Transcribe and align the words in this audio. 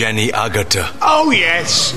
Jenny 0.00 0.28
Agutter. 0.28 0.96
Oh, 1.02 1.30
yes. 1.30 1.92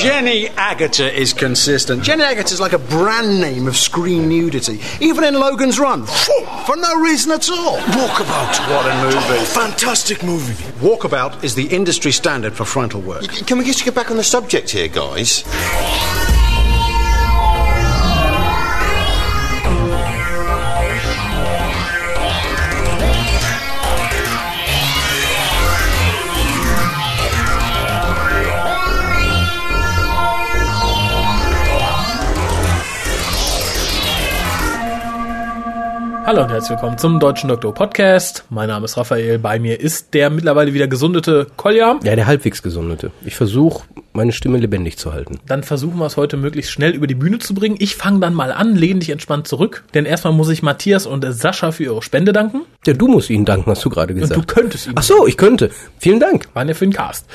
Jenny 0.00 0.46
Agutter 0.46 1.12
is 1.12 1.34
consistent. 1.34 2.02
Jenny 2.02 2.24
Agutter 2.24 2.50
is 2.50 2.60
like 2.60 2.72
a 2.72 2.78
brand 2.78 3.42
name 3.42 3.68
of 3.68 3.76
screen 3.76 4.26
nudity, 4.26 4.80
even 5.02 5.22
in 5.22 5.34
Logan's 5.34 5.78
Run, 5.78 6.06
for 6.06 6.76
no 6.76 6.98
reason 6.98 7.32
at 7.32 7.50
all. 7.50 7.76
Walkabout. 7.76 8.70
What 8.70 8.90
a 8.90 9.02
movie. 9.02 9.44
Fantastic 9.44 10.22
movie. 10.22 10.54
Walkabout 10.80 11.44
is 11.44 11.54
the 11.54 11.66
industry 11.66 12.10
standard 12.10 12.54
for 12.54 12.64
frontal 12.64 13.02
work. 13.02 13.28
Can 13.46 13.58
we 13.58 13.66
just 13.66 13.84
get 13.84 13.94
back 13.94 14.10
on 14.10 14.16
the 14.16 14.24
subject 14.24 14.70
here, 14.70 14.88
guys? 14.88 15.44
Hallo 36.26 36.42
und 36.42 36.50
herzlich 36.50 36.70
willkommen 36.70 36.98
zum 36.98 37.20
Deutschen 37.20 37.48
Doktor 37.48 37.72
Podcast. 37.72 38.44
Mein 38.50 38.66
Name 38.66 38.84
ist 38.86 38.96
Raphael. 38.96 39.38
Bei 39.38 39.60
mir 39.60 39.78
ist 39.78 40.12
der 40.12 40.28
mittlerweile 40.28 40.74
wieder 40.74 40.88
gesundete 40.88 41.46
Kolja. 41.56 42.00
Ja, 42.02 42.16
der 42.16 42.26
halbwegs 42.26 42.62
gesundete. 42.64 43.12
Ich 43.24 43.36
versuche, 43.36 43.84
meine 44.12 44.32
Stimme 44.32 44.58
lebendig 44.58 44.98
zu 44.98 45.12
halten. 45.12 45.38
Dann 45.46 45.62
versuchen 45.62 45.98
wir 45.98 46.06
es 46.06 46.16
heute 46.16 46.36
möglichst 46.36 46.72
schnell 46.72 46.90
über 46.96 47.06
die 47.06 47.14
Bühne 47.14 47.38
zu 47.38 47.54
bringen. 47.54 47.76
Ich 47.78 47.94
fange 47.94 48.18
dann 48.18 48.34
mal 48.34 48.50
an, 48.50 48.74
lehn 48.74 48.98
dich 48.98 49.10
entspannt 49.10 49.46
zurück. 49.46 49.84
Denn 49.94 50.04
erstmal 50.04 50.32
muss 50.32 50.48
ich 50.48 50.64
Matthias 50.64 51.06
und 51.06 51.24
Sascha 51.32 51.70
für 51.70 51.84
ihre 51.84 52.02
Spende 52.02 52.32
danken. 52.32 52.62
Ja, 52.84 52.94
du 52.94 53.06
musst 53.06 53.30
ihnen 53.30 53.44
danken, 53.44 53.70
hast 53.70 53.84
du 53.84 53.88
gerade 53.88 54.12
gesagt. 54.12 54.36
Und 54.36 54.50
du 54.50 54.54
könntest 54.54 54.86
ihnen. 54.86 54.96
Ach 54.98 55.04
so, 55.04 55.28
ich 55.28 55.36
könnte. 55.36 55.70
Vielen 56.00 56.18
Dank. 56.18 56.48
Waren 56.54 56.66
ja 56.66 56.74
für 56.74 56.86
den 56.86 56.92
Cast. 56.92 57.26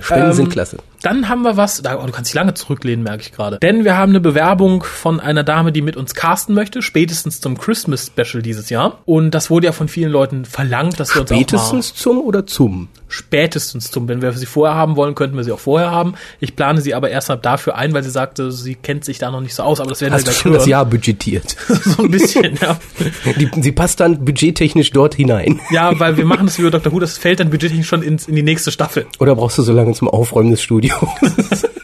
Spenden 0.00 0.28
Ähm, 0.28 0.32
sind 0.32 0.50
klasse. 0.50 0.78
Dann 1.02 1.28
haben 1.28 1.42
wir 1.42 1.56
was, 1.56 1.80
da, 1.82 2.02
oh, 2.02 2.06
du 2.06 2.12
kannst 2.12 2.30
dich 2.30 2.34
lange 2.34 2.54
zurücklehnen, 2.54 3.02
merke 3.02 3.22
ich 3.22 3.32
gerade. 3.32 3.58
Denn 3.58 3.84
wir 3.84 3.96
haben 3.96 4.10
eine 4.10 4.20
Bewerbung 4.20 4.82
von 4.82 5.20
einer 5.20 5.44
Dame, 5.44 5.72
die 5.72 5.82
mit 5.82 5.96
uns 5.96 6.14
casten 6.14 6.54
möchte, 6.54 6.82
spätestens 6.82 7.40
zum 7.40 7.56
Christmas 7.58 8.06
Special 8.06 8.42
dieses 8.42 8.70
Jahr. 8.70 8.98
Und 9.04 9.32
das 9.32 9.50
wurde 9.50 9.66
ja 9.66 9.72
von 9.72 9.88
vielen 9.88 10.10
Leuten 10.10 10.44
verlangt, 10.44 10.98
dass 10.98 11.14
wir 11.14 11.22
uns 11.22 11.30
Spätestens 11.30 11.94
zum 11.94 12.20
oder 12.20 12.46
zum? 12.46 12.88
Spätestens 13.08 13.90
zum, 13.90 14.08
wenn 14.08 14.22
wir 14.22 14.32
sie 14.32 14.46
vorher 14.46 14.76
haben 14.76 14.96
wollen, 14.96 15.14
könnten 15.14 15.36
wir 15.36 15.44
sie 15.44 15.52
auch 15.52 15.58
vorher 15.58 15.90
haben. 15.90 16.14
Ich 16.40 16.54
plane 16.54 16.80
sie 16.80 16.94
aber 16.94 17.10
erstmal 17.10 17.38
dafür 17.38 17.76
ein, 17.76 17.92
weil 17.94 18.02
sie 18.02 18.10
sagte, 18.10 18.52
sie 18.52 18.74
kennt 18.74 19.04
sich 19.04 19.18
da 19.18 19.30
noch 19.30 19.40
nicht 19.40 19.54
so 19.54 19.62
aus, 19.62 19.80
aber 19.80 19.90
das 19.90 20.00
werden 20.00 20.14
Hast 20.14 20.26
wir 20.26 20.32
gleich 20.32 20.38
schon 20.38 20.52
das 20.52 20.62
hören. 20.62 20.70
Jahr 20.70 20.84
budgetiert? 20.84 21.56
so 21.84 22.02
ein 22.02 22.10
bisschen, 22.10 22.58
ja. 22.60 22.78
Die, 23.38 23.50
sie 23.62 23.72
passt 23.72 24.00
dann 24.00 24.24
budgettechnisch 24.24 24.90
dort 24.90 25.14
hinein. 25.14 25.60
Ja, 25.70 25.98
weil 25.98 26.16
wir 26.16 26.24
machen 26.24 26.46
das 26.46 26.58
wie 26.58 26.62
bei 26.62 26.70
Dr. 26.70 26.92
Who, 26.92 27.00
das 27.00 27.18
fällt 27.18 27.40
dann 27.40 27.50
budgetlich 27.50 27.86
schon 27.86 28.02
ins, 28.02 28.28
in 28.28 28.36
die 28.36 28.42
nächste 28.42 28.70
Staffel. 28.70 29.06
Oder 29.18 29.34
brauchst 29.34 29.58
du 29.58 29.62
so 29.62 29.72
lange 29.72 29.92
zum 29.94 30.08
Aufräumen 30.08 30.50
des 30.50 30.62
Studios? 30.62 30.98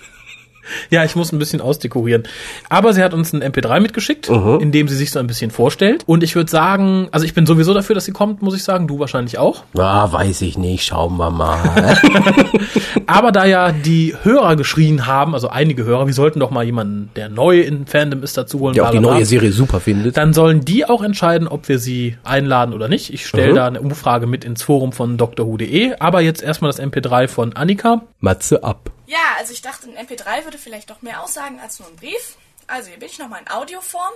Ja, 0.91 1.05
ich 1.05 1.17
muss 1.17 1.33
ein 1.33 1.39
bisschen 1.39 1.61
ausdekorieren. 1.61 2.25
Aber 2.69 2.93
sie 2.93 3.03
hat 3.03 3.15
uns 3.15 3.33
ein 3.33 3.43
MP3 3.43 3.81
mitgeschickt, 3.81 4.29
in 4.29 4.73
dem 4.73 4.89
sie 4.89 4.97
sich 4.97 5.11
so 5.11 5.19
ein 5.19 5.27
bisschen 5.27 5.51
vorstellt. 5.51 6.03
Und 6.07 6.23
ich 6.23 6.35
würde 6.35 6.51
sagen, 6.51 7.09
also 7.11 7.25
ich 7.27 7.35
bin 7.35 7.47
sowieso 7.47 7.75
dafür, 7.75 7.95
dass 7.95 8.05
sie 8.05 8.13
kommt, 8.13 8.43
muss 8.43 8.55
ich 8.55 8.65
sagen. 8.65 8.87
Du 8.87 8.99
wahrscheinlich 8.99 9.39
auch. 9.39 9.65
ah, 9.79 10.11
weiß 10.13 10.43
ich 10.43 10.59
nicht. 10.59 10.85
Schauen 10.87 11.17
wir 11.17 11.31
mal. 11.31 11.97
Aber 13.07 13.33
da 13.33 13.45
ja 13.45 13.73
die 13.73 14.15
Hörer 14.23 14.57
geschrien 14.57 15.07
haben, 15.07 15.35
also 15.35 15.49
einige 15.49 15.85
Hörer, 15.85 16.07
wir 16.07 16.15
sollten 16.15 16.41
doch 16.41 16.51
mal 16.51 16.65
jemanden, 16.65 17.11
der 17.17 17.29
neu 17.29 17.61
in 17.61 17.87
Fandom 17.87 18.23
ist, 18.23 18.37
dazu 18.37 18.61
holen. 18.61 18.75
Der 18.75 18.87
auch 18.87 18.91
die 18.91 19.01
neue 19.01 19.25
Serie 19.25 19.53
super 19.53 19.81
findet. 19.81 20.17
Dann 20.17 20.33
sollen 20.33 20.65
die 20.65 20.85
auch 20.87 21.03
entscheiden, 21.03 21.48
ob 21.48 21.69
wir 21.69 21.79
sie 21.79 22.17
einladen 22.25 22.75
oder 22.75 22.89
nicht. 22.89 23.13
Ich 23.13 23.27
stelle 23.27 23.55
da 23.55 23.67
eine 23.67 23.81
Umfrage 23.81 24.27
mit 24.27 24.45
ins 24.45 24.63
Forum 24.63 24.93
von 24.93 25.17
drwho.de. 25.17 25.95
Aber 25.98 26.21
jetzt 26.21 26.43
erstmal 26.43 26.71
das 26.71 26.81
MP3 26.81 27.29
von 27.29 27.55
Annika. 27.55 28.03
Matze 28.21 28.63
ab. 28.65 28.91
Ja, 29.07 29.35
also 29.37 29.53
ich 29.53 29.63
dachte, 29.63 29.89
ein 29.89 30.07
MP3 30.07 30.45
würde 30.45 30.59
vielleicht 30.59 30.91
doch 30.91 31.03
mehr 31.03 31.23
aussagen 31.23 31.61
als 31.61 31.79
nur 31.79 31.89
ein 31.89 31.97
Brief. 31.97 32.37
Also 32.67 32.89
hier 32.89 32.99
bin 32.99 33.09
ich 33.09 33.19
nochmal 33.19 33.43
in 33.43 33.51
Audioform. 33.51 34.13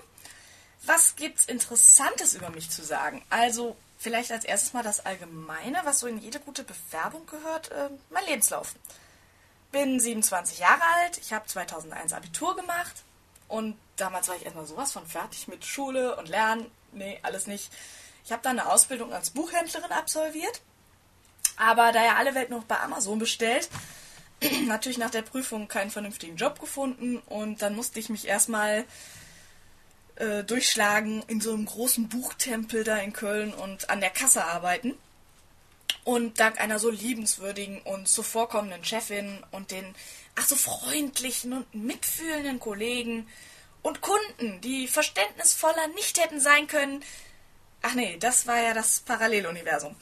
Was 0.84 1.16
gibt's 1.16 1.44
Interessantes 1.44 2.34
über 2.34 2.50
mich 2.50 2.70
zu 2.70 2.82
sagen? 2.84 3.24
Also 3.28 3.76
vielleicht 3.98 4.32
als 4.32 4.44
erstes 4.44 4.72
mal 4.72 4.82
das 4.82 5.04
Allgemeine, 5.04 5.80
was 5.84 6.00
so 6.00 6.06
in 6.06 6.18
jede 6.18 6.40
gute 6.40 6.64
Bewerbung 6.64 7.26
gehört, 7.26 7.70
äh, 7.72 7.90
mein 8.10 8.24
Lebenslauf. 8.26 8.74
Bin 9.72 10.00
27 10.00 10.60
Jahre 10.60 10.82
alt, 11.02 11.18
ich 11.18 11.32
habe 11.32 11.46
2001 11.46 12.14
Abitur 12.14 12.56
gemacht 12.56 13.02
und 13.48 13.76
damals 13.96 14.28
war 14.28 14.36
ich 14.36 14.44
erstmal 14.44 14.66
sowas 14.66 14.92
von 14.92 15.06
fertig 15.06 15.48
mit 15.48 15.64
Schule 15.64 16.16
und 16.16 16.28
Lernen. 16.28 16.70
Nee, 16.92 17.18
alles 17.22 17.46
nicht. 17.46 17.70
Ich 18.24 18.32
habe 18.32 18.42
dann 18.42 18.58
eine 18.58 18.70
Ausbildung 18.70 19.12
als 19.12 19.30
Buchhändlerin 19.30 19.92
absolviert. 19.92 20.62
Aber 21.56 21.92
da 21.92 22.02
ja 22.04 22.16
alle 22.16 22.34
Welt 22.34 22.50
noch 22.50 22.64
bei 22.64 22.78
Amazon 22.78 23.18
bestellt, 23.18 23.68
natürlich 24.66 24.98
nach 24.98 25.10
der 25.10 25.22
Prüfung 25.22 25.68
keinen 25.68 25.90
vernünftigen 25.90 26.36
Job 26.36 26.60
gefunden 26.60 27.18
und 27.18 27.62
dann 27.62 27.74
musste 27.74 27.98
ich 27.98 28.08
mich 28.08 28.26
erstmal 28.26 28.84
äh, 30.16 30.44
durchschlagen 30.44 31.22
in 31.28 31.40
so 31.40 31.52
einem 31.52 31.64
großen 31.64 32.08
Buchtempel 32.08 32.84
da 32.84 32.98
in 32.98 33.12
Köln 33.12 33.52
und 33.54 33.90
an 33.90 34.00
der 34.00 34.10
Kasse 34.10 34.44
arbeiten. 34.44 34.94
Und 36.04 36.40
dank 36.40 36.60
einer 36.60 36.78
so 36.78 36.90
liebenswürdigen 36.90 37.82
und 37.82 38.08
zuvorkommenden 38.08 38.84
Chefin 38.84 39.44
und 39.50 39.70
den 39.70 39.94
ach 40.36 40.46
so 40.46 40.56
freundlichen 40.56 41.52
und 41.52 41.74
mitfühlenden 41.74 42.60
Kollegen 42.60 43.28
und 43.82 44.00
Kunden, 44.00 44.60
die 44.60 44.88
verständnisvoller 44.88 45.88
nicht 45.88 46.18
hätten 46.18 46.40
sein 46.40 46.66
können. 46.66 47.04
Ach 47.82 47.94
nee, 47.94 48.16
das 48.18 48.46
war 48.46 48.60
ja 48.60 48.74
das 48.74 49.00
Paralleluniversum. 49.00 49.94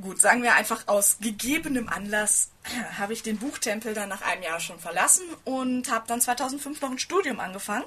Gut, 0.00 0.20
sagen 0.20 0.42
wir 0.42 0.54
einfach 0.54 0.88
aus 0.88 1.16
gegebenem 1.20 1.88
Anlass 1.88 2.50
habe 2.98 3.14
ich 3.14 3.22
den 3.22 3.38
Buchtempel 3.38 3.94
dann 3.94 4.10
nach 4.10 4.22
einem 4.22 4.42
Jahr 4.42 4.60
schon 4.60 4.78
verlassen 4.78 5.24
und 5.44 5.90
habe 5.90 6.06
dann 6.06 6.20
2005 6.20 6.80
noch 6.82 6.90
ein 6.90 6.98
Studium 6.98 7.40
angefangen. 7.40 7.84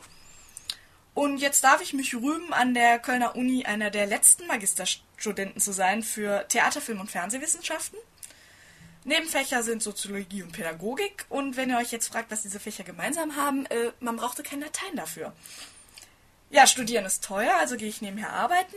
Und 1.13 1.37
jetzt 1.37 1.63
darf 1.63 1.81
ich 1.81 1.93
mich 1.93 2.15
rühmen, 2.15 2.53
an 2.53 2.73
der 2.73 2.97
Kölner 2.97 3.35
Uni 3.35 3.65
einer 3.65 3.91
der 3.91 4.07
letzten 4.07 4.47
Magisterstudenten 4.47 5.59
zu 5.59 5.71
sein 5.71 6.01
für 6.01 6.47
Theater, 6.47 6.81
Film 6.81 6.99
und 6.99 7.11
Fernsehwissenschaften. 7.11 7.99
Nebenfächer 9.03 9.63
sind 9.63 9.83
Soziologie 9.83 10.43
und 10.43 10.51
Pädagogik. 10.51 11.25
Und 11.29 11.57
wenn 11.57 11.69
ihr 11.69 11.77
euch 11.77 11.91
jetzt 11.91 12.07
fragt, 12.07 12.31
was 12.31 12.41
diese 12.41 12.59
Fächer 12.59 12.83
gemeinsam 12.83 13.35
haben, 13.35 13.65
äh, 13.67 13.91
man 13.99 14.15
brauchte 14.15 14.43
keine 14.43 14.65
Dateien 14.65 14.95
dafür. 14.95 15.33
Ja, 16.49 16.65
studieren 16.65 17.05
ist 17.05 17.23
teuer, 17.23 17.55
also 17.59 17.75
gehe 17.75 17.89
ich 17.89 18.01
nebenher 18.01 18.31
arbeiten. 18.31 18.75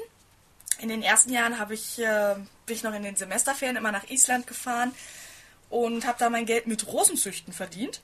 In 0.79 0.89
den 0.89 1.03
ersten 1.03 1.33
Jahren 1.33 1.59
habe 1.59 1.75
ich, 1.75 1.99
äh, 1.99 2.35
bin 2.67 2.77
ich 2.77 2.83
noch 2.83 2.95
in 2.95 3.03
den 3.03 3.17
Semesterferien 3.17 3.77
immer 3.77 3.93
nach 3.93 4.09
Island 4.11 4.47
gefahren 4.47 4.93
und 5.71 6.07
habe 6.07 6.19
da 6.19 6.31
mein 6.31 6.47
Geld 6.47 6.67
mit 6.67 6.87
Rosenzüchten 6.87 7.53
verdient. 7.53 8.03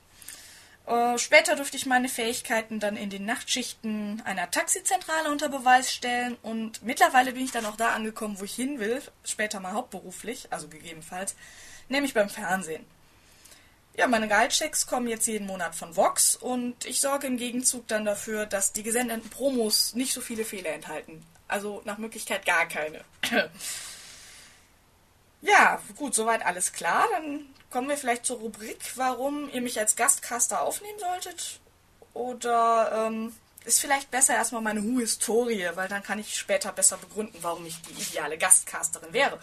Äh, 0.89 1.17
später 1.19 1.55
durfte 1.55 1.77
ich 1.77 1.85
meine 1.85 2.09
Fähigkeiten 2.09 2.79
dann 2.79 2.97
in 2.97 3.09
den 3.09 3.25
Nachtschichten 3.25 4.21
einer 4.25 4.49
Taxizentrale 4.49 5.29
unter 5.29 5.49
Beweis 5.49 5.93
stellen 5.93 6.35
und 6.41 6.83
mittlerweile 6.83 7.33
bin 7.33 7.43
ich 7.43 7.51
dann 7.51 7.67
auch 7.67 7.77
da 7.77 7.93
angekommen, 7.93 8.39
wo 8.39 8.43
ich 8.43 8.55
hin 8.55 8.79
will, 8.79 9.01
später 9.23 9.59
mal 9.59 9.73
hauptberuflich, 9.73 10.47
also 10.51 10.67
gegebenenfalls, 10.67 11.35
nämlich 11.89 12.15
beim 12.15 12.29
Fernsehen. 12.29 12.85
Ja, 13.99 14.07
meine 14.07 14.29
Gehaltschecks 14.29 14.87
kommen 14.87 15.09
jetzt 15.09 15.27
jeden 15.27 15.45
Monat 15.45 15.75
von 15.75 15.97
Vox 15.97 16.37
und 16.37 16.85
ich 16.85 17.01
sorge 17.01 17.27
im 17.27 17.35
Gegenzug 17.35 17.85
dann 17.89 18.05
dafür, 18.05 18.45
dass 18.45 18.71
die 18.71 18.81
gesendeten 18.81 19.29
Promos 19.29 19.93
nicht 19.93 20.13
so 20.13 20.21
viele 20.21 20.45
Fehler 20.45 20.69
enthalten. 20.69 21.21
Also 21.49 21.81
nach 21.83 21.97
Möglichkeit 21.97 22.45
gar 22.45 22.65
keine. 22.65 23.03
ja, 25.41 25.81
gut, 25.97 26.15
soweit 26.15 26.45
alles 26.45 26.71
klar. 26.71 27.07
Dann 27.11 27.47
kommen 27.71 27.89
wir 27.89 27.97
vielleicht 27.97 28.25
zur 28.25 28.39
Rubrik, 28.39 28.79
warum 28.95 29.49
ihr 29.51 29.59
mich 29.59 29.77
als 29.77 29.97
Gastcaster 29.97 30.61
aufnehmen 30.61 30.99
solltet. 30.99 31.59
Oder 32.13 33.07
ähm, 33.09 33.35
ist 33.65 33.81
vielleicht 33.81 34.11
besser 34.11 34.33
erstmal 34.33 34.61
meine 34.61 34.81
Hu-Historie, 34.81 35.71
weil 35.75 35.89
dann 35.89 36.03
kann 36.03 36.19
ich 36.19 36.37
später 36.37 36.71
besser 36.71 36.95
begründen, 36.95 37.39
warum 37.41 37.65
ich 37.65 37.81
die 37.81 38.01
ideale 38.01 38.37
Gastcasterin 38.37 39.11
wäre. 39.11 39.37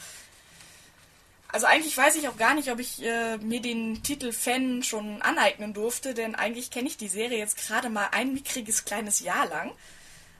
Also 1.52 1.66
eigentlich 1.66 1.96
weiß 1.96 2.16
ich 2.16 2.28
auch 2.28 2.36
gar 2.36 2.54
nicht, 2.54 2.70
ob 2.70 2.80
ich 2.80 3.02
äh, 3.02 3.38
mir 3.38 3.60
den 3.60 4.02
Titel 4.02 4.32
Fan 4.32 4.82
schon 4.82 5.22
aneignen 5.22 5.72
durfte, 5.74 6.12
denn 6.12 6.34
eigentlich 6.34 6.70
kenne 6.70 6.88
ich 6.88 6.96
die 6.96 7.08
Serie 7.08 7.38
jetzt 7.38 7.56
gerade 7.56 7.88
mal 7.88 8.08
ein 8.12 8.34
mickriges 8.34 8.84
kleines 8.84 9.20
Jahr 9.20 9.46
lang. 9.46 9.72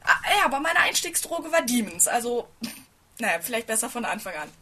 Ah, 0.03 0.17
ja, 0.38 0.44
aber 0.44 0.61
meine 0.61 0.81
Einstiegsdroge 0.81 1.50
war 1.53 1.62
Demons, 1.62 2.08
also 2.08 2.49
naja, 3.19 3.38
vielleicht 3.41 3.67
besser 3.67 3.88
von 3.88 4.05
Anfang 4.05 4.35
an. 4.35 4.53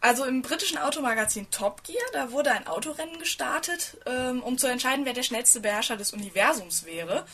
Also 0.00 0.24
im 0.26 0.42
britischen 0.42 0.76
Automagazin 0.76 1.50
Top 1.50 1.82
Gear, 1.82 2.04
da 2.12 2.30
wurde 2.30 2.52
ein 2.52 2.66
Autorennen 2.66 3.18
gestartet, 3.18 3.96
ähm, 4.04 4.42
um 4.42 4.58
zu 4.58 4.66
entscheiden, 4.66 5.06
wer 5.06 5.14
der 5.14 5.22
schnellste 5.22 5.60
Beherrscher 5.60 5.96
des 5.96 6.12
Universums 6.12 6.84
wäre. 6.84 7.24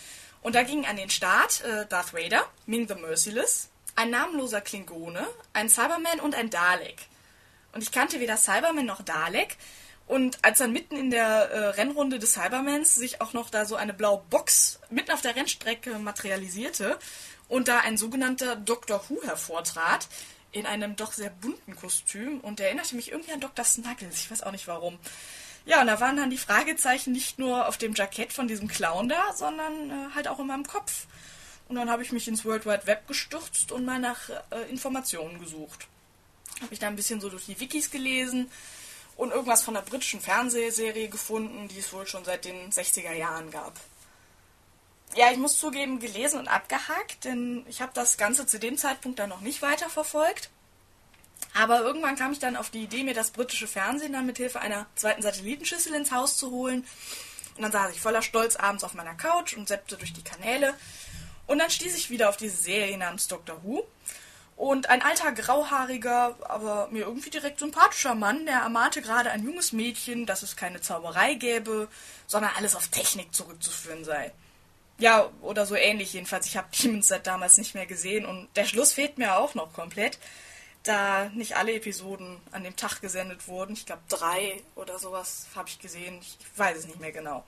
Und 0.40 0.54
da 0.54 0.62
ging 0.62 0.86
an 0.86 0.96
den 0.96 1.10
Start 1.10 1.62
äh, 1.62 1.86
Darth 1.86 2.14
Vader, 2.14 2.46
Ming 2.66 2.86
the 2.86 2.94
Merciless, 2.94 3.70
ein 3.96 4.10
namenloser 4.10 4.60
Klingone, 4.60 5.26
ein 5.52 5.68
Cyberman 5.68 6.20
und 6.20 6.36
ein 6.36 6.48
Dalek. 6.48 7.09
Und 7.72 7.82
ich 7.82 7.92
kannte 7.92 8.20
weder 8.20 8.36
Cyberman 8.36 8.86
noch 8.86 9.02
Dalek. 9.02 9.56
Und 10.06 10.38
als 10.42 10.58
dann 10.58 10.72
mitten 10.72 10.96
in 10.96 11.10
der 11.10 11.24
äh, 11.24 11.66
Rennrunde 11.68 12.18
des 12.18 12.32
Cybermans 12.32 12.96
sich 12.96 13.20
auch 13.20 13.32
noch 13.32 13.48
da 13.48 13.64
so 13.64 13.76
eine 13.76 13.94
blaue 13.94 14.22
Box 14.28 14.80
mitten 14.90 15.12
auf 15.12 15.20
der 15.20 15.36
Rennstrecke 15.36 15.98
materialisierte 16.00 16.98
und 17.48 17.68
da 17.68 17.78
ein 17.80 17.96
sogenannter 17.96 18.56
Dr. 18.56 19.04
Who 19.08 19.22
hervortrat, 19.22 20.08
in 20.52 20.66
einem 20.66 20.96
doch 20.96 21.12
sehr 21.12 21.30
bunten 21.30 21.76
Kostüm 21.76 22.40
und 22.40 22.58
der 22.58 22.66
erinnerte 22.66 22.96
mich 22.96 23.12
irgendwie 23.12 23.32
an 23.32 23.40
Dr. 23.40 23.64
Snuggles. 23.64 24.16
Ich 24.16 24.30
weiß 24.30 24.42
auch 24.42 24.50
nicht 24.50 24.66
warum. 24.66 24.98
Ja, 25.64 25.80
und 25.80 25.86
da 25.86 26.00
waren 26.00 26.16
dann 26.16 26.30
die 26.30 26.38
Fragezeichen 26.38 27.12
nicht 27.12 27.38
nur 27.38 27.68
auf 27.68 27.78
dem 27.78 27.94
Jackett 27.94 28.32
von 28.32 28.48
diesem 28.48 28.66
Clown 28.66 29.08
da, 29.08 29.32
sondern 29.34 29.90
äh, 29.90 30.14
halt 30.14 30.26
auch 30.26 30.40
in 30.40 30.46
meinem 30.46 30.66
Kopf. 30.66 31.06
Und 31.68 31.76
dann 31.76 31.88
habe 31.88 32.02
ich 32.02 32.10
mich 32.10 32.26
ins 32.26 32.44
World 32.44 32.66
Wide 32.66 32.86
Web 32.86 33.06
gestürzt 33.06 33.70
und 33.70 33.84
mal 33.84 34.00
nach 34.00 34.28
äh, 34.50 34.68
Informationen 34.68 35.38
gesucht. 35.38 35.86
Habe 36.60 36.72
ich 36.72 36.78
da 36.78 36.88
ein 36.88 36.96
bisschen 36.96 37.20
so 37.20 37.28
durch 37.28 37.46
die 37.46 37.58
Wikis 37.58 37.90
gelesen 37.90 38.50
und 39.16 39.32
irgendwas 39.32 39.62
von 39.62 39.74
der 39.74 39.82
britischen 39.82 40.20
Fernsehserie 40.20 41.08
gefunden, 41.08 41.68
die 41.68 41.78
es 41.78 41.92
wohl 41.92 42.06
schon 42.06 42.24
seit 42.24 42.44
den 42.44 42.70
60er 42.70 43.12
Jahren 43.12 43.50
gab. 43.50 43.74
Ja, 45.16 45.30
ich 45.32 45.38
muss 45.38 45.58
zugeben, 45.58 45.98
gelesen 45.98 46.38
und 46.38 46.48
abgehakt, 46.48 47.24
denn 47.24 47.64
ich 47.68 47.82
habe 47.82 47.92
das 47.94 48.16
Ganze 48.16 48.46
zu 48.46 48.58
dem 48.58 48.78
Zeitpunkt 48.78 49.18
dann 49.18 49.28
noch 49.28 49.40
nicht 49.40 49.60
weiter 49.60 49.90
verfolgt. 49.90 50.50
Aber 51.54 51.80
irgendwann 51.80 52.16
kam 52.16 52.32
ich 52.32 52.38
dann 52.38 52.56
auf 52.56 52.70
die 52.70 52.84
Idee, 52.84 53.02
mir 53.02 53.14
das 53.14 53.32
britische 53.32 53.66
Fernsehen 53.66 54.12
dann 54.12 54.26
mit 54.26 54.36
Hilfe 54.36 54.60
einer 54.60 54.86
zweiten 54.94 55.22
Satellitenschüssel 55.22 55.94
ins 55.94 56.12
Haus 56.12 56.36
zu 56.36 56.50
holen. 56.50 56.86
Und 57.56 57.62
dann 57.62 57.72
saß 57.72 57.92
ich 57.92 58.00
voller 58.00 58.22
Stolz 58.22 58.56
abends 58.56 58.84
auf 58.84 58.94
meiner 58.94 59.14
Couch 59.14 59.56
und 59.56 59.68
seppte 59.68 59.96
durch 59.96 60.12
die 60.12 60.22
Kanäle. 60.22 60.74
Und 61.46 61.58
dann 61.58 61.70
stieß 61.70 61.96
ich 61.96 62.10
wieder 62.10 62.28
auf 62.28 62.36
diese 62.36 62.56
Serie 62.56 62.96
namens 62.96 63.26
Doctor 63.26 63.62
Who. 63.64 63.84
Und 64.60 64.90
ein 64.90 65.00
alter, 65.00 65.32
grauhaariger, 65.32 66.36
aber 66.42 66.88
mir 66.90 67.06
irgendwie 67.06 67.30
direkt 67.30 67.60
sympathischer 67.60 68.14
Mann, 68.14 68.44
der 68.44 68.58
ermahnte 68.58 69.00
gerade 69.00 69.30
ein 69.30 69.42
junges 69.42 69.72
Mädchen, 69.72 70.26
dass 70.26 70.42
es 70.42 70.54
keine 70.54 70.82
Zauberei 70.82 71.32
gäbe, 71.32 71.88
sondern 72.26 72.50
alles 72.54 72.76
auf 72.76 72.88
Technik 72.88 73.34
zurückzuführen 73.34 74.04
sei. 74.04 74.32
Ja, 74.98 75.30
oder 75.40 75.64
so 75.64 75.76
ähnlich 75.76 76.12
jedenfalls. 76.12 76.44
Ich 76.44 76.58
habe 76.58 76.68
Demons 76.82 77.08
seit 77.08 77.26
damals 77.26 77.56
nicht 77.56 77.74
mehr 77.74 77.86
gesehen 77.86 78.26
und 78.26 78.48
der 78.54 78.66
Schluss 78.66 78.92
fehlt 78.92 79.16
mir 79.16 79.38
auch 79.38 79.54
noch 79.54 79.72
komplett, 79.72 80.18
da 80.82 81.30
nicht 81.30 81.56
alle 81.56 81.72
Episoden 81.72 82.36
an 82.52 82.62
dem 82.62 82.76
Tag 82.76 83.00
gesendet 83.00 83.48
wurden. 83.48 83.72
Ich 83.72 83.86
glaube 83.86 84.02
drei 84.10 84.62
oder 84.74 84.98
sowas 84.98 85.46
habe 85.54 85.70
ich 85.70 85.78
gesehen. 85.78 86.18
Ich 86.20 86.36
weiß 86.58 86.76
es 86.76 86.86
nicht 86.86 87.00
mehr 87.00 87.12
genau. 87.12 87.44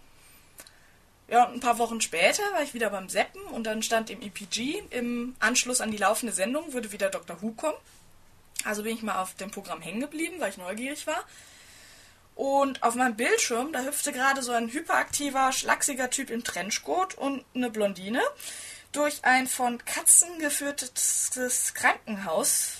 Ja, 1.32 1.44
und 1.44 1.54
ein 1.54 1.60
paar 1.60 1.78
Wochen 1.78 2.02
später 2.02 2.42
war 2.52 2.62
ich 2.62 2.74
wieder 2.74 2.90
beim 2.90 3.08
Seppen 3.08 3.40
und 3.40 3.64
dann 3.64 3.82
stand 3.82 4.10
im 4.10 4.20
EPG, 4.20 4.82
im 4.90 5.34
Anschluss 5.38 5.80
an 5.80 5.90
die 5.90 5.96
laufende 5.96 6.34
Sendung 6.34 6.74
würde 6.74 6.92
wieder 6.92 7.08
Dr. 7.08 7.40
Who 7.40 7.52
kommen. 7.52 7.78
Also 8.64 8.82
bin 8.82 8.94
ich 8.94 9.02
mal 9.02 9.18
auf 9.18 9.32
dem 9.36 9.50
Programm 9.50 9.80
hängen 9.80 10.00
geblieben, 10.02 10.36
weil 10.40 10.50
ich 10.50 10.58
neugierig 10.58 11.06
war. 11.06 11.24
Und 12.34 12.82
auf 12.82 12.96
meinem 12.96 13.16
Bildschirm, 13.16 13.72
da 13.72 13.80
hüpfte 13.80 14.12
gerade 14.12 14.42
so 14.42 14.52
ein 14.52 14.70
hyperaktiver, 14.70 15.52
schlachsiger 15.52 16.10
Typ 16.10 16.28
im 16.28 16.44
Trenchcoat 16.44 17.14
und 17.14 17.46
eine 17.54 17.70
Blondine 17.70 18.20
durch 18.92 19.24
ein 19.24 19.46
von 19.46 19.82
Katzen 19.86 20.38
geführtes 20.38 21.72
Krankenhaus. 21.72 22.74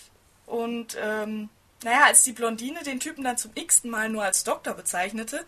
Und 0.45 0.99
ähm, 1.01 1.49
naja, 1.85 2.05
als 2.05 2.23
die 2.23 2.33
Blondine 2.33 2.83
den 2.83 3.01
Typen 3.01 3.25
dann 3.25 3.39
zum 3.39 3.53
x-ten 3.55 3.91
Mal 3.91 4.11
nur 4.11 4.25
als 4.25 4.45
Doktor 4.45 4.75
bezeichnete 4.75 5.43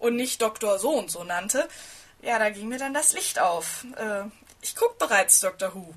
und 0.00 0.16
nicht 0.16 0.42
Doktor 0.42 0.80
so 0.80 0.90
und 0.90 1.12
so 1.12 1.22
nannte, 1.22 1.68
ja, 2.24 2.38
da 2.38 2.50
ging 2.50 2.68
mir 2.68 2.78
dann 2.78 2.94
das 2.94 3.12
Licht 3.12 3.38
auf. 3.38 3.84
Äh, 3.96 4.24
ich 4.62 4.74
guck 4.74 4.98
bereits 4.98 5.40
Doctor 5.40 5.74
Who. 5.74 5.94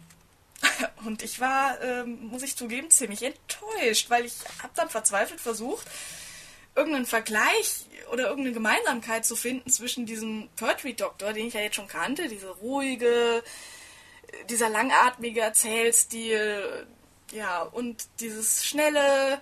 Und 1.06 1.24
ich 1.24 1.40
war, 1.40 1.82
ähm, 1.82 2.28
muss 2.28 2.44
ich 2.44 2.56
zugeben, 2.56 2.90
ziemlich 2.90 3.24
enttäuscht, 3.24 4.10
weil 4.10 4.26
ich 4.26 4.36
habe 4.62 4.74
dann 4.76 4.90
verzweifelt 4.90 5.40
versucht, 5.40 5.88
irgendeinen 6.76 7.06
Vergleich 7.06 7.86
oder 8.12 8.28
irgendeine 8.28 8.54
Gemeinsamkeit 8.54 9.26
zu 9.26 9.36
finden 9.36 9.70
zwischen 9.70 10.06
diesem 10.06 10.50
Pertwee-Doktor, 10.56 11.34
den 11.34 11.48
ich 11.48 11.54
ja 11.54 11.62
jetzt 11.62 11.76
schon 11.76 11.88
kannte, 11.88 12.28
diese 12.28 12.50
ruhige, 12.50 13.44
dieser 14.50 14.70
langatmige 14.70 15.42
Erzählstil, 15.42 16.88
ja, 17.32 17.62
und 17.62 18.08
dieses 18.20 18.66
schnelle, 18.66 19.42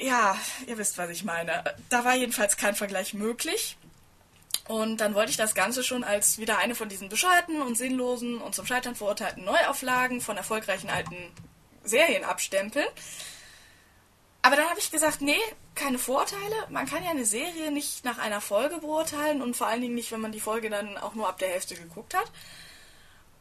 ja, 0.00 0.36
ihr 0.66 0.78
wisst, 0.78 0.98
was 0.98 1.10
ich 1.10 1.24
meine. 1.24 1.62
Da 1.88 2.04
war 2.04 2.14
jedenfalls 2.14 2.56
kein 2.56 2.74
Vergleich 2.74 3.14
möglich. 3.14 3.76
Und 4.70 4.98
dann 5.00 5.16
wollte 5.16 5.32
ich 5.32 5.36
das 5.36 5.56
Ganze 5.56 5.82
schon 5.82 6.04
als 6.04 6.38
wieder 6.38 6.58
eine 6.58 6.76
von 6.76 6.88
diesen 6.88 7.08
bescheuerten 7.08 7.60
und 7.60 7.76
sinnlosen 7.76 8.40
und 8.40 8.54
zum 8.54 8.66
Scheitern 8.66 8.94
verurteilten 8.94 9.44
Neuauflagen 9.44 10.20
von 10.20 10.36
erfolgreichen 10.36 10.90
alten 10.90 11.16
Serien 11.82 12.22
abstempeln. 12.22 12.86
Aber 14.42 14.54
dann 14.54 14.70
habe 14.70 14.78
ich 14.78 14.92
gesagt, 14.92 15.22
nee, 15.22 15.40
keine 15.74 15.98
Vorurteile. 15.98 16.54
Man 16.68 16.86
kann 16.86 17.02
ja 17.02 17.10
eine 17.10 17.24
Serie 17.24 17.72
nicht 17.72 18.04
nach 18.04 18.18
einer 18.18 18.40
Folge 18.40 18.76
beurteilen 18.78 19.42
und 19.42 19.56
vor 19.56 19.66
allen 19.66 19.82
Dingen 19.82 19.96
nicht, 19.96 20.12
wenn 20.12 20.20
man 20.20 20.30
die 20.30 20.38
Folge 20.38 20.70
dann 20.70 20.96
auch 20.98 21.16
nur 21.16 21.28
ab 21.28 21.38
der 21.38 21.48
Hälfte 21.48 21.74
geguckt 21.74 22.14
hat. 22.14 22.30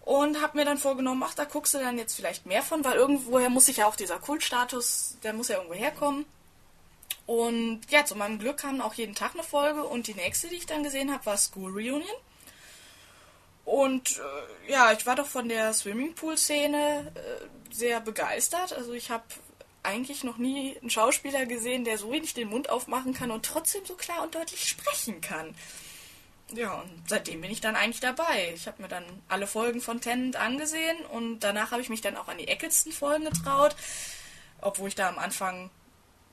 Und 0.02 0.42
habe 0.42 0.58
mir 0.58 0.66
dann 0.66 0.80
vorgenommen, 0.80 1.22
ach, 1.24 1.36
da 1.36 1.44
guckst 1.44 1.76
du 1.76 1.78
dann 1.78 2.00
jetzt 2.00 2.16
vielleicht 2.16 2.48
mehr 2.48 2.64
von, 2.64 2.84
weil 2.84 2.96
irgendwoher 2.96 3.52
muss 3.52 3.68
sich 3.68 3.78
ja 3.78 3.86
auch 3.86 3.96
dieser 3.96 4.18
Kultstatus, 4.18 5.18
der 5.22 5.34
muss 5.34 5.50
ja 5.50 5.58
irgendwo 5.58 5.76
herkommen. 5.76 6.26
Und 7.30 7.81
ja, 7.92 8.04
zu 8.06 8.16
meinem 8.16 8.40
Glück 8.40 8.58
kam 8.58 8.81
auch 8.81 8.96
jeden 8.96 9.14
Tag 9.14 9.36
eine 9.36 9.44
Folge 9.44 9.84
und 9.84 10.08
die 10.08 10.16
nächste, 10.16 10.48
die 10.48 10.56
ich 10.56 10.66
dann 10.66 10.81
gesehen 10.81 11.14
habe, 11.14 11.28
war 11.28 11.38
School 11.38 11.72
Reunion. 11.72 12.02
Und 13.66 14.18
äh, 14.18 14.72
ja, 14.72 14.92
ich 14.94 15.06
war 15.06 15.16
doch 15.16 15.28
von 15.28 15.48
der 15.48 15.72
Swimmingpool-Szene 15.72 17.12
äh, 17.14 17.72
sehr 17.72 18.02
begeistert. 18.02 18.74
Also 18.74 18.94
ich 18.94 19.12
habe 19.12 19.26
eigentlich 19.84 20.24
noch 20.24 20.40
nie 20.40 20.76
einen 20.81 20.90
Schauspieler 20.90 21.46
gesehen, 21.46 21.86
der 21.86 22.00
so 22.00 22.12
wenig 22.12 22.34
den 22.34 22.50
Mund 22.50 22.72
aufmachen 22.72 23.14
kann 23.14 23.30
und 23.30 23.46
trotzdem 23.46 23.86
so 23.86 23.94
klar 23.94 24.24
und 24.24 24.34
deutlich 24.34 24.68
sprechen 24.68 25.22
kann. 25.22 25.54
Ja, 26.52 26.81
und 26.81 26.90
seitdem 27.08 27.42
bin 27.42 27.52
ich 27.52 27.62
dann 27.62 27.76
eigentlich 27.76 28.00
dabei. 28.00 28.54
Ich 28.56 28.66
habe 28.66 28.81
mir 28.81 28.88
dann 28.88 29.06
alle 29.28 29.46
Folgen 29.46 29.81
von 29.81 30.02
Tennant 30.02 30.36
angesehen 30.36 30.98
und 31.12 31.42
danach 31.42 31.70
habe 31.70 31.84
ich 31.84 31.90
mich 31.90 32.02
dann 32.02 32.18
auch 32.18 32.28
an 32.28 32.40
die 32.40 32.48
Eccleston-Folgen 32.48 33.26
getraut. 33.26 33.76
Obwohl 34.62 34.88
ich 34.88 34.96
da 34.96 35.10
am 35.10 35.20
Anfang 35.20 35.70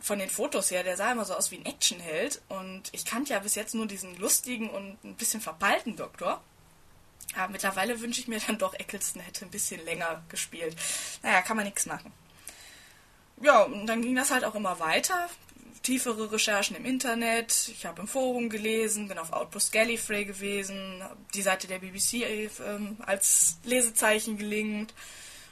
von 0.07 0.19
den 0.19 0.31
Fotos 0.31 0.71
her, 0.71 0.85
der 0.85 0.97
sah 0.97 1.13
immer 1.13 1.25
so 1.25 1.35
aus 1.35 1.51
wie 1.51 1.59
ein 1.59 1.67
Actionheld. 1.67 2.41
Und 2.49 2.85
ich 2.93 3.05
kannte 3.05 3.33
ja 3.33 3.41
bis 3.41 3.55
jetzt 3.55 3.75
nur 3.75 3.87
diesen 3.87 4.17
lustigen 4.19 4.71
und 4.71 5.03
ein 5.05 5.17
bisschen 5.17 5.41
verpeilten 5.41 5.97
Doktor. 5.97 6.43
Aber 7.35 7.53
mittlerweile 7.53 8.01
wünsche 8.01 8.21
ich 8.21 8.29
mir 8.29 8.41
dann 8.47 8.59
doch, 8.59 8.75
Eccleston 8.75 9.21
hätte 9.21 9.45
ein 9.45 9.51
bisschen 9.51 9.85
länger 9.85 10.23
gespielt. 10.29 10.77
Naja, 11.23 11.43
kann 11.43 11.57
man 11.57 11.67
nichts 11.67 11.87
machen 11.87 12.13
ja, 13.43 13.63
und 13.63 13.87
dann 13.87 14.03
ging 14.03 14.15
das 14.15 14.31
halt 14.31 14.45
auch 14.45 14.55
immer 14.55 14.81
weiter. 14.81 15.29
Tiefere 15.83 16.33
Recherchen 16.33 16.77
im 16.77 16.85
Internet, 16.85 17.71
ich 17.73 17.87
habe 17.87 18.01
im 18.01 18.09
Forum 18.09 18.49
gelesen, 18.49 19.09
bin 19.09 19.19
auf 19.19 19.33
Outpost 19.33 19.73
Gallifrey 19.73 20.25
gewesen, 20.25 21.03
die 21.35 21.43
Seite 21.43 21.69
der 21.69 21.79
BBC 21.79 22.15
äh, 22.15 22.49
als 23.05 23.59
Lesezeichen 23.65 24.37
gelingt, 24.37 24.95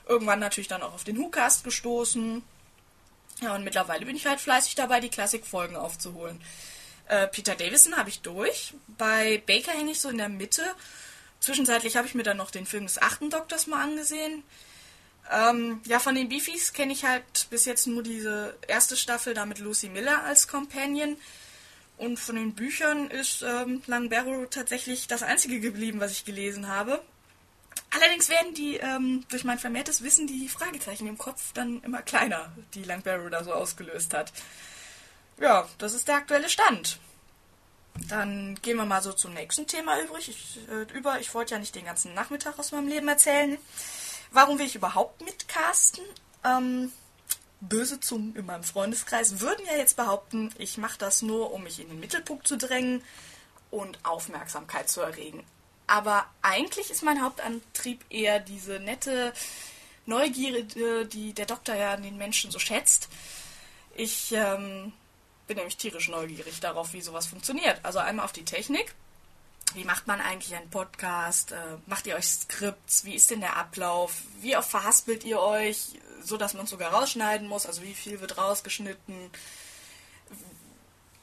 irgendwann 0.09 0.41
natürlich 0.41 0.69
dann 0.69 0.83
auch 0.83 0.95
auf 0.95 1.05
den 1.05 1.19
WhoCast 1.19 1.63
gestoßen. 1.63 2.43
Ja, 3.45 3.55
und 3.55 3.63
mittlerweile 3.63 4.07
bin 4.07 4.17
ich 4.17 4.25
halt 4.25 4.41
fleißig 4.41 4.75
dabei, 4.75 5.01
die 5.01 5.11
Klassikfolgen 5.11 5.77
aufzuholen. 5.77 6.41
Äh, 7.09 7.29
Peter 7.29 7.55
Davison 7.55 7.95
habe 7.95 8.09
ich 8.09 8.23
durch. 8.23 8.73
Bei 8.97 9.43
Baker 9.47 9.73
hänge 9.73 9.93
ich 9.93 10.01
so 10.01 10.09
in 10.09 10.17
der 10.17 10.31
Mitte. 10.31 10.63
Zwischenzeitlich 11.41 11.99
habe 11.99 12.07
ich 12.07 12.15
mir 12.15 12.23
dann 12.23 12.39
noch 12.39 12.51
den 12.51 12.65
Film 12.65 12.85
des 12.87 13.03
achten 13.03 13.29
Doktors 13.29 13.67
mal 13.67 13.83
angesehen. 13.83 14.45
Ähm, 15.31 15.83
ja, 15.85 15.99
von 15.99 16.15
den 16.15 16.31
Beefies 16.31 16.73
kenne 16.73 16.95
ich 16.95 17.05
halt 17.05 17.49
bis 17.51 17.67
jetzt 17.67 17.87
nur 17.87 18.03
diese 18.03 18.57
erste 18.67 18.97
Staffel 18.97 19.35
da 19.35 19.45
mit 19.45 19.59
Lucy 19.59 19.91
Miller 19.91 20.23
als 20.25 20.49
Companion. 20.49 21.19
Und 21.99 22.19
von 22.19 22.37
den 22.37 22.55
Büchern 22.55 23.11
ist 23.11 23.43
ähm, 23.43 23.83
Langbarrow 23.87 24.49
tatsächlich 24.49 25.07
das 25.07 25.23
einzige 25.23 25.61
geblieben, 25.61 26.01
was 26.01 26.13
ich 26.13 26.25
gelesen 26.25 26.69
habe. 26.69 27.03
Allerdings 27.95 28.29
werden 28.29 28.55
die 28.55 28.77
ähm, 28.77 29.25
durch 29.29 29.45
mein 29.45 29.59
vermehrtes 29.59 30.03
Wissen 30.03 30.27
die 30.27 30.49
Fragezeichen 30.49 31.07
im 31.07 31.19
Kopf 31.19 31.53
dann 31.53 31.83
immer 31.83 32.03
kleiner, 32.03 32.53
die 32.75 32.83
Langbarrow 32.83 33.31
da 33.31 33.45
so 33.45 33.53
ausgelöst 33.53 34.15
hat. 34.15 34.33
Ja, 35.41 35.69
das 35.79 35.95
ist 35.95 36.09
der 36.09 36.17
aktuelle 36.17 36.49
Stand. 36.49 36.99
Dann 38.09 38.59
gehen 38.63 38.77
wir 38.77 38.85
mal 38.85 39.03
so 39.03 39.13
zum 39.13 39.35
nächsten 39.35 39.67
Thema 39.67 40.01
übrig. 40.01 40.29
Ich, 40.29 40.59
äh, 40.69 40.97
über. 40.97 41.21
Ich 41.21 41.33
wollte 41.35 41.55
ja 41.55 41.61
nicht 41.61 41.75
den 41.75 41.85
ganzen 41.85 42.15
Nachmittag 42.15 42.59
aus 42.59 42.73
meinem 42.73 42.89
Leben 42.89 43.07
erzählen. 43.07 43.59
Warum 44.33 44.59
will 44.59 44.67
ich 44.67 44.75
überhaupt 44.75 45.21
mitcasten? 45.21 46.05
Ähm, 46.45 46.93
böse 47.61 48.01
Zungen 48.01 48.35
in 48.35 48.47
meinem 48.47 48.65
Freundeskreis 48.65 49.41
würden 49.41 49.65
ja 49.67 49.77
jetzt 49.77 49.97
behaupten, 49.97 50.53
ich 50.59 50.77
mache 50.77 50.99
das 50.99 51.23
nur, 51.23 51.53
um 51.53 51.63
mich 51.63 51.81
in 51.81 51.89
den 51.89 52.01
Mittelpunkt 52.01 52.47
zu 52.47 52.57
drängen 52.57 53.03
und 53.71 53.99
Aufmerksamkeit 54.05 54.89
zu 54.89 55.01
erregen. 55.01 55.45
Aber 55.87 56.27
eigentlich 56.43 56.91
ist 56.91 57.03
mein 57.03 57.23
Hauptantrieb 57.23 58.05
eher 58.11 58.41
diese 58.41 58.81
nette 58.81 59.33
Neugierde, 60.07 61.07
die 61.07 61.33
der 61.33 61.47
Doktor 61.47 61.75
ja 61.75 61.95
an 61.95 62.03
den 62.03 62.17
Menschen 62.17 62.51
so 62.51 62.59
schätzt. 62.59 63.09
Ich 63.95 64.33
ähm, 64.33 64.93
bin 65.47 65.57
nämlich 65.57 65.77
tierisch 65.77 66.09
neugierig 66.09 66.61
darauf, 66.61 66.93
wie 66.93 67.01
sowas 67.01 67.27
funktioniert. 67.27 67.81
Also 67.83 67.99
einmal 67.99 68.25
auf 68.25 68.33
die 68.33 68.45
Technik 68.45 68.95
wie 69.75 69.85
macht 69.85 70.07
man 70.07 70.21
eigentlich 70.21 70.55
einen 70.55 70.71
Podcast? 70.71 71.53
Äh, 71.53 71.57
macht 71.87 72.07
ihr 72.07 72.15
euch 72.15 72.27
Skripts? 72.27 73.05
Wie 73.05 73.15
ist 73.15 73.31
denn 73.31 73.41
der 73.41 73.57
Ablauf? 73.57 74.23
Wie 74.41 74.57
oft 74.57 74.71
verhaspelt 74.71 75.25
ihr 75.25 75.41
euch, 75.41 75.99
so 76.23 76.37
dass 76.37 76.55
man 76.55 76.65
es 76.65 76.71
sogar 76.71 76.93
rausschneiden 76.93 77.49
muss? 77.49 77.67
Also 77.67 77.83
wie 77.83 77.95
viel 77.95 78.21
wird 78.21 78.39
rausgeschnitten? 78.39 79.31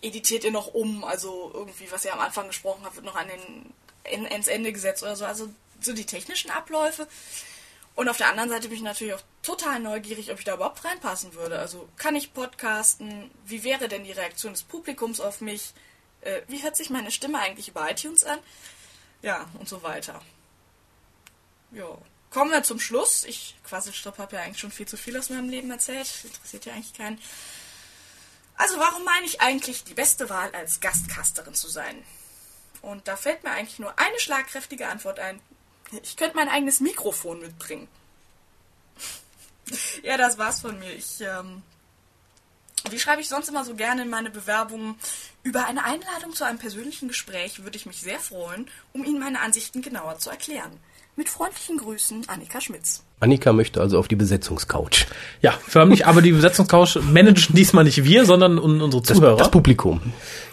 Editiert 0.01 0.44
ihr 0.44 0.51
noch 0.51 0.74
um? 0.74 1.03
Also 1.03 1.51
irgendwie, 1.53 1.89
was 1.91 2.03
ihr 2.03 2.13
am 2.13 2.20
Anfang 2.20 2.48
gesprochen 2.48 2.84
habt, 2.84 2.96
wird 2.96 3.06
noch 3.06 3.15
an 3.15 3.27
den 3.27 3.74
ins 4.03 4.48
Ende 4.48 4.74
gesetzt 4.74 5.03
oder 5.03 5.15
so. 5.15 5.25
Also 5.25 5.53
so 5.79 5.93
die 5.93 6.05
technischen 6.05 6.51
Abläufe. 6.51 7.08
Und 7.96 8.10
auf 8.10 8.17
der 8.17 8.29
anderen 8.29 8.50
Seite 8.50 8.70
bin 8.70 8.77
ich 8.77 8.84
natürlich 8.84 9.13
auch 9.13 9.24
total 9.41 9.79
neugierig, 9.79 10.31
ob 10.31 10.39
ich 10.39 10.46
da 10.46 10.55
überhaupt 10.55 10.84
reinpassen 10.86 11.34
würde. 11.34 11.60
Also 11.60 11.89
kann 11.98 12.15
ich 12.15 12.34
podcasten? 12.34 13.29
Wie 13.46 13.63
wäre 13.63 13.88
denn 13.88 14.03
die 14.03 14.12
Reaktion 14.12 14.53
des 14.53 14.63
Publikums 14.63 15.20
auf 15.20 15.41
mich? 15.41 15.74
Äh, 16.22 16.41
wie 16.48 16.63
hört 16.63 16.77
sich 16.77 16.89
meine 16.89 17.12
Stimme 17.12 17.39
eigentlich 17.39 17.67
über 17.67 17.89
iTunes 17.89 18.24
an? 18.24 18.39
Ja, 19.22 19.50
und 19.60 19.67
so 19.67 19.84
weiter. 19.84 20.22
Ja. 21.72 21.98
Kommen 22.29 22.51
wir 22.51 22.63
zum 22.63 22.79
Schluss. 22.79 23.25
Ich 23.25 23.55
Quasselstopp 23.65 24.17
habe 24.17 24.38
ja 24.38 24.43
eigentlich 24.43 24.60
schon 24.60 24.72
viel 24.72 24.88
zu 24.88 24.96
viel 24.96 25.17
aus 25.17 25.29
meinem 25.29 25.50
Leben 25.50 25.70
erzählt. 25.70 26.08
Interessiert 26.24 26.65
ja 26.65 26.74
eigentlich 26.74 26.93
keinen. 26.93 27.20
Also 28.55 28.77
warum 28.79 29.03
meine 29.03 29.25
ich 29.25 29.41
eigentlich 29.41 29.84
die 29.84 29.93
beste 29.93 30.29
Wahl 30.29 30.53
als 30.55 30.79
Gastcasterin 30.79 31.55
zu 31.55 31.67
sein? 31.67 32.03
Und 32.82 33.08
da 33.08 33.16
fällt 33.16 33.44
mir 33.44 33.52
eigentlich 33.52 33.80
nur 33.80 33.98
eine 34.00 34.20
schlagkräftige 34.20 34.88
Antwort 34.88 35.20
ein. 35.20 35.40
Ich 36.04 36.16
könnte 36.18 36.36
mein 36.36 36.50
eigenes 36.50 36.80
Mikrofon 36.80 37.42
mitbringen. 37.42 37.88
ja, 40.04 40.18
das 40.18 40.38
war's 40.38 40.62
von 40.62 40.80
mir. 40.80 40.92
Ich, 40.94 41.22
ähm, 41.22 41.62
wie 42.90 43.00
schreibe 43.00 43.22
ich 43.22 43.30
sonst 43.30 43.50
immer 43.50 43.66
so 43.66 43.76
gerne 43.76 44.04
in 44.04 44.10
meine 44.10 44.30
Bewerbungen? 44.30 44.96
Über 45.44 45.66
eine 45.66 45.84
Einladung 45.84 46.34
zu 46.34 46.46
einem 46.46 46.60
persönlichen 46.60 47.08
Gespräch 47.08 47.64
würde 47.64 47.78
ich 47.78 47.86
mich 47.86 48.02
sehr 48.02 48.20
freuen, 48.20 48.70
um 48.94 49.04
Ihnen 49.04 49.20
meine 49.20 49.42
Ansichten 49.42 49.82
genauer 49.82 50.18
zu 50.20 50.30
erklären. 50.30 50.80
Mit 51.16 51.30
freundlichen 51.30 51.78
Grüßen, 51.78 52.30
Annika 52.30 52.62
Schmitz. 52.62 53.04
Annika 53.22 53.54
möchte 53.54 53.80
also 53.80 53.98
auf 54.00 54.08
die 54.08 54.16
Besetzungscouch. 54.16 55.06
Ja, 55.42 55.54
förmlich, 55.68 56.06
aber 56.08 56.22
die 56.22 56.32
Besetzungscouch 56.32 56.98
managen 57.12 57.56
diesmal 57.56 57.84
nicht 57.84 58.04
wir, 58.04 58.25
sondern 58.25 58.58
un 58.60 58.82
unsere 58.82 59.01
Das, 59.04 59.16
Zuhörer. 59.18 59.38
das 59.38 59.51
Publikum. 59.51 60.01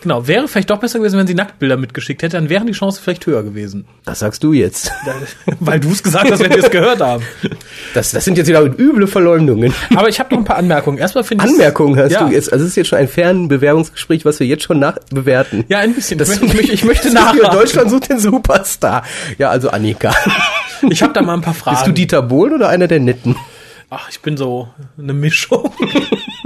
genau, 0.03 0.27
wäre 0.29 0.47
vielleicht 0.49 0.69
doch 0.71 0.79
besser 0.79 0.99
gewesen, 0.99 1.19
wenn 1.19 1.27
sie 1.27 1.35
Nacktbilder 1.35 1.77
mitgeschickt 1.79 2.23
hätte, 2.23 2.37
dann 2.37 2.49
wären 2.51 2.67
die 2.67 2.73
Chancen 2.75 3.03
vielleicht 3.03 3.27
höher 3.27 3.43
gewesen. 3.43 3.87
Das 4.05 4.19
sagst 4.21 4.45
du 4.45 4.53
jetzt. 4.53 4.93
Weil 5.61 5.81
du 5.81 5.91
es 5.91 6.03
gesagt 6.03 6.31
hast, 6.31 6.41
wenn 6.41 6.51
wir 6.51 6.63
es 6.63 6.71
gehört 6.71 7.01
haben. 7.01 7.25
Das, 7.95 8.11
das 8.13 8.25
sind 8.25 8.37
jetzt 8.39 8.47
wieder 8.49 8.63
üble 8.63 9.07
Verleumdungen. 9.07 9.73
Aber 9.97 10.09
ich 10.09 10.21
habe 10.21 10.31
noch 10.35 10.39
ein 10.43 10.45
paar 10.45 10.57
Anmerkungen. 10.59 10.99
Erstmal 10.99 11.25
finde 11.25 11.47
ich 11.47 11.51
Anmerkungen 11.53 11.97
hast 11.99 12.13
ja. 12.13 12.25
du 12.27 12.33
jetzt. 12.35 12.53
Also 12.53 12.65
es 12.65 12.73
ist 12.73 12.77
jetzt 12.77 12.89
schon 12.89 12.99
ein 12.99 13.09
Fernbewerbungsgespräch, 13.09 14.25
was 14.27 14.41
wir 14.41 14.47
jetzt 14.47 14.65
schon 14.65 14.79
nachbewerten. 14.79 15.65
Ja, 15.69 15.79
ein 15.79 15.95
bisschen. 15.95 16.19
Das 16.19 16.29
ich, 16.31 16.41
möchte, 16.43 16.55
ich, 16.55 16.57
möchte- 16.57 16.73
ich 16.75 16.85
möchte 17.09 17.13
nach 17.15 17.35
nachhaken. 17.35 17.59
Deutschland 17.59 17.91
sucht 17.91 18.11
den 18.11 18.19
Superstar. 18.19 19.05
Ja, 19.39 19.49
also 19.51 19.71
Annika. 19.71 20.15
Ich 20.91 21.03
habe 21.03 21.13
da 21.13 21.23
mal 21.23 21.35
ein 21.35 21.41
paar 21.41 21.55
Fragen. 21.55 21.77
Bist 21.77 21.87
du 21.87 21.93
Dieter 21.93 22.23
Bohlen 22.23 22.55
oder 22.55 22.69
einer 22.69 22.87
der 22.87 23.01
Netten? 23.01 23.37
Ach, 23.91 24.11
ich 24.11 24.21
bin 24.21 24.37
so 24.37 24.69
eine 24.99 25.15
Mischung. 25.15 25.73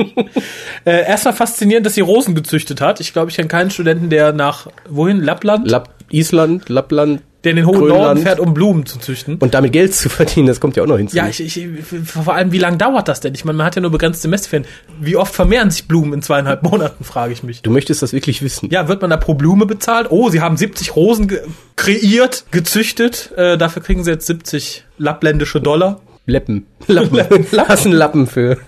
äh, 0.85 1.05
erstmal 1.07 1.35
faszinierend, 1.35 1.85
dass 1.85 1.95
sie 1.95 2.01
Rosen 2.01 2.37
gezüchtet 2.37 2.81
hat. 2.81 3.01
Ich 3.01 3.13
glaube, 3.13 3.31
ich 3.31 3.37
kenne 3.37 3.49
keinen 3.49 3.71
Studenten, 3.71 4.11
der 4.11 4.33
nach 4.33 4.69
wohin? 4.89 5.21
Lappland? 5.21 5.69
Lapp, 5.69 5.93
Island, 6.11 6.69
Lappland. 6.69 7.23
Der 7.45 7.51
in 7.51 7.57
den 7.57 7.67
hohen 7.67 7.79
Grönland. 7.79 8.03
Norden 8.03 8.23
fährt, 8.23 8.41
um 8.41 8.55
Blumen 8.55 8.87
zu 8.87 8.99
züchten. 8.99 9.37
Und 9.39 9.55
damit 9.55 9.73
Geld 9.73 9.95
zu 9.95 10.09
verdienen, 10.09 10.47
das 10.47 10.61
kommt 10.61 10.77
ja 10.77 10.83
auch 10.83 10.87
noch 10.87 10.97
hinzu. 10.97 11.17
ja, 11.17 11.29
ich, 11.29 11.41
ich, 11.41 11.69
vor 12.05 12.35
allem, 12.35 12.53
wie 12.53 12.59
lange 12.59 12.77
dauert 12.77 13.09
das 13.09 13.21
denn? 13.21 13.35
Ich 13.35 13.45
meine, 13.45 13.59
man 13.59 13.67
hat 13.67 13.75
ja 13.75 13.83
nur 13.83 13.91
begrenzte 13.91 14.23
Semesterferien. 14.23 14.67
Wie 15.01 15.17
oft 15.17 15.35
vermehren 15.35 15.71
sich 15.71 15.89
Blumen 15.89 16.13
in 16.13 16.23
zweieinhalb 16.23 16.63
Monaten, 16.71 17.05
frage 17.05 17.33
ich 17.33 17.43
mich. 17.43 17.63
du 17.63 17.71
möchtest 17.71 18.03
das 18.03 18.13
wirklich 18.13 18.43
wissen. 18.43 18.71
Ja, 18.71 18.89
wird 18.89 19.01
man 19.01 19.11
da 19.11 19.17
pro 19.17 19.35
Blume 19.35 19.67
bezahlt? 19.67 20.09
Oh, 20.11 20.31
sie 20.31 20.41
haben 20.41 20.57
70 20.57 20.95
Rosen 20.95 21.29
ge 21.29 21.41
kreiert, 21.77 22.45
gezüchtet. 22.51 23.33
Äh, 23.37 23.59
dafür 23.59 23.83
kriegen 23.83 24.05
sie 24.05 24.11
jetzt 24.11 24.27
70 24.27 24.85
lappländische 24.99 25.61
Dollar. 25.61 26.01
Lappen. 26.27 26.67
Lappen. 26.87 27.47
Lassen 27.51 27.93
Lappen 27.93 28.27
für. 28.27 28.59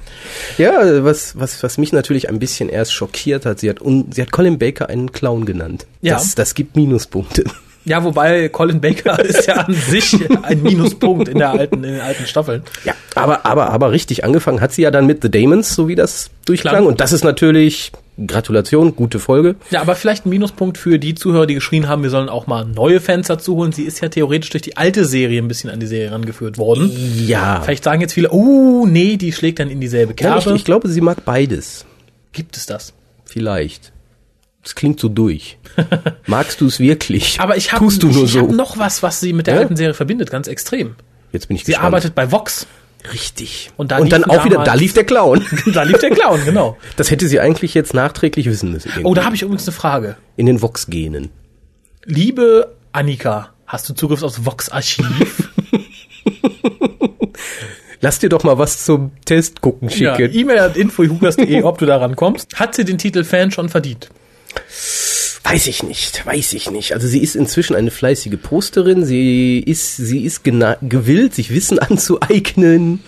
Ja, 0.58 1.04
was, 1.04 1.38
was, 1.38 1.62
was 1.62 1.78
mich 1.78 1.92
natürlich 1.92 2.28
ein 2.28 2.38
bisschen 2.38 2.68
erst 2.68 2.92
schockiert 2.92 3.46
hat, 3.46 3.60
sie 3.60 3.70
hat, 3.70 3.80
un, 3.80 4.10
sie 4.10 4.22
hat 4.22 4.32
Colin 4.32 4.58
Baker 4.58 4.88
einen 4.88 5.12
Clown 5.12 5.44
genannt. 5.44 5.86
Ja. 6.00 6.14
Das, 6.14 6.34
das 6.34 6.54
gibt 6.54 6.76
Minuspunkte. 6.76 7.44
Ja, 7.86 8.02
wobei 8.02 8.48
Colin 8.48 8.80
Baker 8.80 9.18
ist 9.22 9.46
ja 9.46 9.54
an 9.56 9.74
sich 9.74 10.16
ein 10.42 10.62
Minuspunkt 10.62 11.28
in 11.28 11.38
der 11.38 11.50
alten, 11.50 11.84
in 11.84 11.92
den 11.94 12.00
alten 12.00 12.26
Staffeln. 12.26 12.62
Ja, 12.84 12.94
aber, 13.14 13.44
aber, 13.44 13.70
aber 13.70 13.92
richtig 13.92 14.24
angefangen 14.24 14.60
hat 14.62 14.72
sie 14.72 14.82
ja 14.82 14.90
dann 14.90 15.06
mit 15.06 15.22
The 15.22 15.30
Damons, 15.30 15.74
so 15.74 15.86
wie 15.86 15.94
das 15.94 16.30
durchklang. 16.46 16.76
Klar. 16.76 16.86
Und 16.86 17.00
das 17.00 17.12
ist 17.12 17.24
natürlich, 17.24 17.92
Gratulation, 18.26 18.96
gute 18.96 19.18
Folge. 19.18 19.56
Ja, 19.70 19.82
aber 19.82 19.96
vielleicht 19.96 20.24
ein 20.24 20.30
Minuspunkt 20.30 20.78
für 20.78 20.98
die 20.98 21.14
Zuhörer, 21.14 21.46
die 21.46 21.54
geschrien 21.54 21.86
haben, 21.88 22.02
wir 22.02 22.10
sollen 22.10 22.28
auch 22.30 22.46
mal 22.46 22.64
neue 22.64 23.00
Fans 23.00 23.26
dazu 23.26 23.56
holen. 23.56 23.72
Sie 23.72 23.82
ist 23.82 24.00
ja 24.00 24.08
theoretisch 24.08 24.50
durch 24.50 24.62
die 24.62 24.76
alte 24.78 25.04
Serie 25.04 25.42
ein 25.42 25.48
bisschen 25.48 25.68
an 25.70 25.78
die 25.80 25.86
Serie 25.86 26.10
rangeführt 26.12 26.56
worden. 26.56 26.90
Ja. 27.26 27.60
Vielleicht 27.62 27.84
sagen 27.84 28.00
jetzt 28.00 28.14
viele, 28.14 28.30
oh, 28.30 28.86
nee, 28.86 29.16
die 29.16 29.32
schlägt 29.32 29.58
dann 29.58 29.68
in 29.68 29.80
dieselbe 29.80 30.14
Ja, 30.18 30.38
ich, 30.38 30.44
Kerbe. 30.44 30.56
ich 30.56 30.64
glaube, 30.64 30.88
sie 30.88 31.00
mag 31.02 31.24
beides. 31.24 31.84
Gibt 32.32 32.56
es 32.56 32.66
das? 32.66 32.92
Vielleicht. 33.26 33.92
Es 34.64 34.74
klingt 34.74 34.98
so 34.98 35.08
durch. 35.08 35.58
Magst 36.26 36.60
du 36.60 36.66
es 36.66 36.80
wirklich? 36.80 37.38
Aber 37.40 37.56
ich 37.56 37.72
habe 37.72 37.90
so. 37.90 38.08
hab 38.40 38.50
noch 38.50 38.78
was, 38.78 39.02
was 39.02 39.20
sie 39.20 39.32
mit 39.32 39.46
der 39.46 39.54
Ja? 39.54 39.60
alten 39.60 39.76
Serie 39.76 39.94
verbindet, 39.94 40.30
ganz 40.30 40.46
extrem. 40.48 40.94
Jetzt 41.32 41.48
bin 41.48 41.56
ich 41.56 41.64
Sie 41.64 41.72
gespannt. 41.72 41.86
arbeitet 41.86 42.14
bei 42.14 42.30
Vox. 42.32 42.66
Richtig. 43.12 43.70
Und 43.76 43.90
da 43.90 43.98
Und 43.98 44.10
dann 44.12 44.24
auch 44.24 44.44
wieder, 44.46 44.64
da 44.64 44.72
lief 44.74 44.94
der 44.94 45.04
Clown. 45.04 45.44
da 45.74 45.82
lief 45.82 45.98
der 45.98 46.10
Clown, 46.10 46.42
genau. 46.46 46.78
Das 46.96 47.10
hätte 47.10 47.28
sie 47.28 47.38
eigentlich 47.40 47.74
jetzt 47.74 47.92
nachträglich 47.92 48.46
wissen 48.46 48.72
müssen. 48.72 48.88
irgendwie. 48.88 49.04
Oh, 49.04 49.12
da 49.14 49.24
habe 49.26 49.36
ich 49.36 49.42
übrigens 49.42 49.66
eine 49.68 49.74
Frage. 49.76 50.16
In 50.36 50.46
den 50.46 50.62
Vox-Genen. 50.62 51.28
Liebe 52.06 52.74
Annika, 52.92 53.50
hast 53.66 53.88
du 53.88 53.94
Zugriff 53.94 54.22
aufs 54.22 54.46
Vox-Archiv? 54.46 55.50
Lass 58.00 58.18
dir 58.18 58.28
doch 58.28 58.42
mal 58.44 58.58
was 58.58 58.84
zum 58.84 59.12
Test 59.24 59.60
gucken 59.60 59.88
ja, 59.88 60.16
schicken. 60.16 60.34
E-Mail 60.38 60.58
at 60.58 60.76
info.hugas.de, 60.76 61.62
ob 61.62 61.78
du 61.78 61.86
daran 61.86 62.16
kommst. 62.16 62.54
Hat 62.58 62.74
sie 62.74 62.84
den 62.84 62.98
Titel 62.98 63.24
Fan 63.24 63.50
schon 63.50 63.68
verdient? 63.68 64.10
Weiß 65.44 65.66
ich 65.66 65.82
nicht, 65.82 66.24
weiß 66.24 66.54
ich 66.54 66.70
nicht. 66.70 66.94
Also 66.94 67.06
sie 67.06 67.22
ist 67.22 67.36
inzwischen 67.36 67.76
eine 67.76 67.90
fleißige 67.90 68.38
Posterin. 68.42 69.04
Sie 69.04 69.58
ist, 69.58 69.96
sie 69.96 70.24
ist 70.24 70.42
gewillt, 70.42 71.34
sich 71.34 71.50
Wissen 71.50 71.78
anzueignen. 71.80 73.00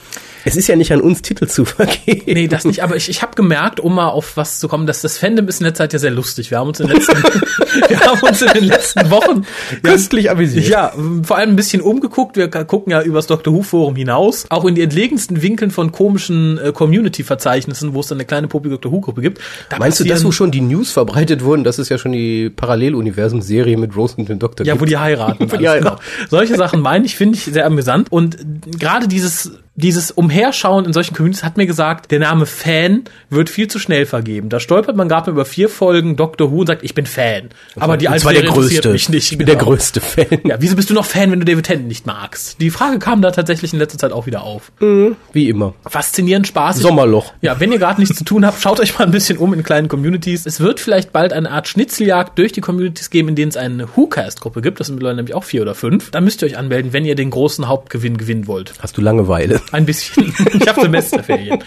Es 0.47 0.57
ist 0.57 0.69
ja 0.69 0.77
nicht 0.77 0.93
an 0.93 1.01
uns, 1.01 1.21
Titel 1.23 1.47
zu 1.49 1.65
vergeben. 1.65 2.23
Nee, 2.27 2.47
das 2.49 2.65
nicht, 2.65 2.83
aber 2.83 2.97
ich, 2.97 3.09
ich 3.11 3.21
habe 3.23 3.35
gemerkt, 3.35 3.81
um 3.81 3.95
mal 3.95 4.09
auf 4.09 4.37
was 4.37 4.61
zu 4.61 4.69
kommen, 4.69 4.87
dass 4.87 5.03
das 5.03 5.19
Fandom 5.19 5.49
ist 5.49 5.61
in 5.61 5.67
letzter 5.67 5.85
Zeit 5.85 5.93
ja 5.93 5.99
sehr 5.99 6.11
lustig. 6.13 6.51
Wir 6.51 6.59
haben 6.59 6.69
uns 6.69 6.81
in 6.81 6.87
den 6.87 6.97
letzten, 6.97 7.17
wir 7.89 8.01
haben 8.01 8.21
uns 8.21 8.43
in 8.43 8.53
den 8.53 8.65
letzten 8.65 9.11
Wochen 9.11 9.45
Köstlich 9.83 10.31
amüsiert. 10.31 10.69
Ja, 10.69 10.93
vor 11.25 11.37
allem 11.37 11.51
ein 11.51 11.57
bisschen 11.57 11.83
umgeguckt. 11.83 12.37
Wir 12.37 12.49
gucken 12.49 12.93
ja 12.93 13.03
übers 13.03 13.27
Doctor 13.27 13.53
Who 13.53 13.63
Forum 13.63 13.97
hinaus, 13.97 14.47
auch 14.49 14.65
in 14.65 14.75
die 14.77 14.83
entlegensten 14.83 15.43
Winkeln 15.43 15.71
von 15.71 15.91
komischen 15.93 16.59
äh, 16.59 16.73
Community-Verzeichnissen, 16.73 17.93
wo 17.95 18.01
es 18.01 18.07
dann 18.07 18.19
eine 18.19 18.25
kleine 18.25 18.49
Poppy 18.49 18.69
Doctor 18.69 18.93
Who 18.93 19.01
Gruppe 19.01 19.21
gibt. 19.23 19.41
Da 19.69 19.79
Meinst 19.79 19.99
du, 20.01 20.05
dass 20.05 20.13
passieren- 20.13 20.29
wo 20.29 20.33
schon 20.33 20.51
die 20.53 20.61
News 20.61 20.93
verbreitet 20.93 21.43
wurden, 21.43 21.65
dass 21.65 21.79
es 21.79 21.89
ja 21.89 21.99
schon 21.99 22.13
die 22.13 22.51
Paralleluniversum-Serie 22.51 23.77
mit 23.77 23.97
Rose 23.97 24.15
und 24.17 24.29
dem 24.29 24.39
Doktor 24.39 24.65
Ja, 24.67 24.75
gibt? 24.75 24.83
wo 24.83 24.85
die 24.87 24.97
heiraten. 24.97 25.51
Wo 25.51 25.57
die 25.57 25.67
alles, 25.69 25.85
heiraten. 25.85 26.03
Genau. 26.19 26.29
Solche 26.31 26.57
Sachen 26.57 26.81
meine 26.81 27.05
ich, 27.07 27.17
finde 27.17 27.37
ich 27.37 27.45
sehr 27.45 27.67
amüsant. 27.67 28.11
Und 28.13 28.37
gerade 28.79 29.09
dieses, 29.09 29.53
dieses 29.77 30.11
Umherschauen 30.11 30.85
in 30.87 30.93
solchen 30.93 31.15
Communities 31.15 31.45
hat 31.45 31.57
mir 31.59 31.67
gesagt, 31.67 32.11
der 32.11 32.19
Name 32.19 32.47
Fan 32.47 33.05
wird 33.31 33.51
viel 33.51 33.69
zu 33.69 33.79
schnell 33.79 34.07
vergeben. 34.07 34.49
Da 34.49 34.59
stolpert 34.59 34.97
man 34.97 35.09
gerade 35.09 35.31
mal 35.31 35.35
über 35.35 35.45
vier 35.45 35.69
Folgen 35.69 36.17
Doctor 36.17 36.51
Who 36.51 36.61
und 36.61 36.67
sagt, 36.67 36.83
ich 36.83 36.95
bin 36.95 37.05
Fan. 37.07 37.51
Aber 37.79 37.97
die 37.99 38.09
alte 38.09 38.25
Serie 38.25 38.41
interessiert 38.41 38.85
größte. 38.85 38.93
mich 38.93 39.09
nicht. 39.11 39.33
Ich 39.33 39.39
bin 39.39 39.47
Genau. 39.47 39.59
der 39.59 39.67
größte 39.67 40.01
Fan. 40.01 40.27
Ja, 40.45 40.57
wieso 40.61 40.77
bist 40.77 40.89
du 40.91 40.95
noch 40.95 41.05
Fan, 41.05 41.31
wenn 41.31 41.41
du 41.41 41.45
David 41.45 41.67
Tennant 41.67 41.89
nicht 41.89 42.07
magst? 42.07 42.61
Die 42.61 42.71
Frage 42.71 42.99
kam 42.99 43.21
da 43.21 43.31
tatsächlich 43.31 43.73
in 43.75 43.79
letzter 43.79 43.99
Zeit 43.99 44.13
auch 44.13 44.27
wieder 44.27 44.43
auf. 44.43 44.73
Wie 44.81 45.49
immer. 45.49 45.75
Faszinierend, 45.87 46.47
spaßig. 46.47 46.83
Sommerloch. 46.83 47.35
Ja, 47.43 47.61
wenn 47.61 47.71
ihr 47.71 47.79
gerade 47.79 48.01
nichts 48.01 48.17
zu 48.17 48.25
tun 48.25 48.47
habt, 48.47 48.61
schaut 48.63 48.81
euch 48.81 48.99
mal 48.99 49.05
ein 49.05 49.11
bisschen 49.11 49.37
um 49.39 49.53
in 49.53 49.63
kleinen 49.63 49.89
Communities. 49.89 50.47
Es 50.47 50.61
wird 50.61 50.81
vielleicht 50.81 51.13
bald 51.13 51.33
eine 51.35 51.51
Art 51.51 51.69
Schnitzeljagd 51.69 52.39
durch 52.39 52.53
die 52.53 52.61
Communities 52.63 53.11
geben, 53.11 53.29
in 53.29 53.35
denen 53.35 53.51
es 53.51 53.57
eine 53.59 53.87
WhoCast-Gruppe 53.95 54.63
gibt. 54.63 54.81
Das 54.81 54.87
sind 54.87 54.97
mittlerweile 54.97 55.17
nämlich 55.17 55.35
auch 55.35 55.45
vier 55.45 55.61
oder 55.63 55.75
fünf. 55.75 56.11
Da 56.13 56.21
müsst 56.23 56.43
ihr 56.43 56.47
euch 56.47 56.57
anmelden, 56.57 56.93
wenn 56.95 57.05
ihr 57.05 57.15
den 57.15 57.31
großen 57.31 57.69
Hauptgewinn 57.69 58.17
gewinnen 58.17 58.47
wollt. 58.47 58.73
Hast 58.81 58.97
du 58.97 59.03
Langeweile? 59.03 59.61
Ein 59.73 59.87
bisschen. 59.87 60.33
Ich 60.55 60.69
habe 60.69 60.81
Semesterferien. 60.83 61.59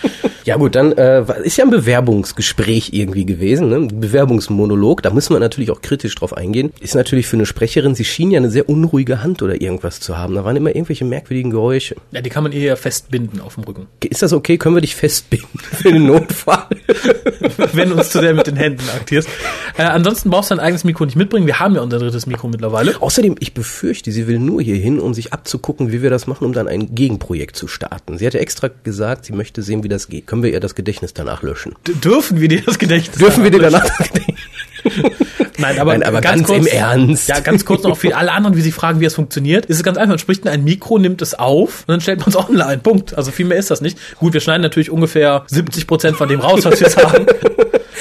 Ja 0.46 0.56
gut, 0.56 0.76
dann 0.76 0.94
äh, 0.94 1.24
ist 1.44 1.58
ja 1.58 1.66
ein 1.66 1.70
Bewerbungsgespräch 1.70 2.90
irgendwie 2.94 3.26
gewesen, 3.26 3.70
ne? 3.70 3.76
ein 3.76 4.00
Bewerbungsmonolog. 4.00 5.04
Da 5.04 5.10
müssen 5.10 5.34
wir 5.34 5.40
natürlich 5.40 5.70
auch 5.70 5.82
kritisch 5.82 6.16
drauf 6.16 6.36
eingehen. 6.36 6.72
Ist 6.80 6.96
natürlich 6.96 7.28
für 7.28 7.36
eine 7.38 7.46
Sprecherin, 7.46 7.94
sie 7.94 8.06
schien 8.06 8.32
ja 8.32 8.40
eine 8.40 8.50
sehr 8.50 8.70
unruhige 8.70 9.22
Hand 9.22 9.42
oder 9.44 9.62
irgendwas 9.62 10.00
zu 10.00 10.18
haben. 10.18 10.36
Da 10.36 10.46
waren 10.46 10.56
immer 10.56 10.70
irgendwelche 10.70 11.06
merkwürdigen 11.06 11.52
Geräusche. 11.52 11.96
Ja, 12.12 12.22
die 12.22 12.30
kann 12.30 12.44
man 12.44 12.52
eher 12.52 12.78
festbinden 12.78 13.42
auf 13.42 13.56
dem 13.56 13.66
Rücken. 13.66 13.88
Ist 14.04 14.22
das 14.22 14.34
okay? 14.34 14.58
Können 14.58 14.76
wir 14.76 14.82
dich 14.82 14.96
festbinden 14.96 15.60
für 15.60 15.92
den 15.92 16.08
Notfall? 16.08 16.68
wenn 17.74 17.90
du 17.90 17.96
uns 17.98 18.10
zu 18.10 18.20
sehr 18.20 18.34
mit 18.34 18.48
den 18.48 18.56
Händen 18.56 18.84
aktierst. 18.96 19.30
Äh, 19.78 19.84
ansonsten 19.84 20.30
brauchst 20.30 20.52
du 20.52 20.56
dein 20.56 20.64
eigenes 20.64 20.84
Mikro 20.84 21.06
nicht 21.06 21.16
mitbringen. 21.16 21.48
Wir 21.48 21.60
haben 21.60 21.76
ja 21.76 21.82
unser 21.82 22.00
drittes 22.00 22.26
Mikro 22.26 22.48
mittlerweile. 22.48 23.02
Außerdem, 23.02 23.36
ich 23.40 23.54
befürchte, 23.54 24.12
sie 24.12 24.28
will 24.28 24.40
nur 24.40 24.62
hier 24.62 24.78
hin, 24.78 25.00
um 25.00 25.14
sich 25.14 25.34
abzugucken, 25.34 25.92
wie 25.92 26.02
wir 26.02 26.10
das 26.10 26.28
machen, 26.28 26.46
um 26.46 26.54
dann 26.54 26.68
ein 26.68 26.96
Gegenprojekt 26.96 27.56
zu 27.56 27.68
starten. 27.68 27.89
Sie 28.18 28.26
hatte 28.26 28.40
extra 28.40 28.70
gesagt, 28.84 29.26
sie 29.26 29.34
möchte 29.34 29.62
sehen, 29.62 29.84
wie 29.84 29.90
das 29.90 30.08
geht. 30.08 30.28
Können 30.28 30.44
wir 30.44 30.52
ihr 30.52 30.60
das 30.60 30.76
Gedächtnis 30.76 31.14
danach 31.14 31.44
löschen? 31.44 31.76
D 31.88 31.94
dürfen 31.94 32.42
wir 32.42 32.48
dir 32.48 32.62
das 32.62 32.80
Gedächtnis 32.80 33.18
Dürfen 33.18 33.44
wir 33.44 33.52
dir 33.52 33.60
danach 33.60 33.86
das 33.86 33.98
Gedächtnis? 34.10 34.40
Nein, 35.58 35.78
aber, 35.80 35.92
Nein, 35.94 36.04
aber 36.04 36.22
ganz 36.22 36.50
im 36.50 36.66
Ernst. 36.66 37.28
Ja, 37.28 37.40
ganz 37.40 37.66
kurz 37.66 37.84
noch 37.84 37.98
für 37.98 38.16
alle 38.16 38.32
anderen, 38.32 38.56
wie 38.56 38.62
sie 38.62 38.72
fragen, 38.72 39.00
wie 39.02 39.06
es 39.06 39.16
funktioniert. 39.16 39.66
Ist 39.66 39.78
es 39.78 39.84
ganz 39.84 39.98
einfach. 39.98 40.10
Man 40.10 40.20
spricht 40.20 40.46
in 40.46 40.52
ein 40.52 40.64
Mikro, 40.64 40.98
nimmt 40.98 41.22
es 41.22 41.34
auf 41.34 41.82
und 41.82 41.90
dann 41.90 42.02
stellt 42.02 42.20
man 42.22 42.30
es 42.30 42.36
online. 42.36 42.78
Punkt. 42.78 43.18
Also 43.18 43.32
viel 43.32 43.46
mehr 43.46 43.58
ist 43.58 43.70
das 43.70 43.82
nicht. 43.82 43.98
Gut, 44.18 44.34
wir 44.34 44.40
schneiden 44.40 44.62
natürlich 44.62 44.90
ungefähr 44.90 45.44
70 45.48 45.86
Prozent 45.88 46.18
von 46.18 46.30
dem 46.30 46.40
raus, 46.40 46.64
was 46.64 46.80
wir 46.80 46.90
sagen. 46.90 47.26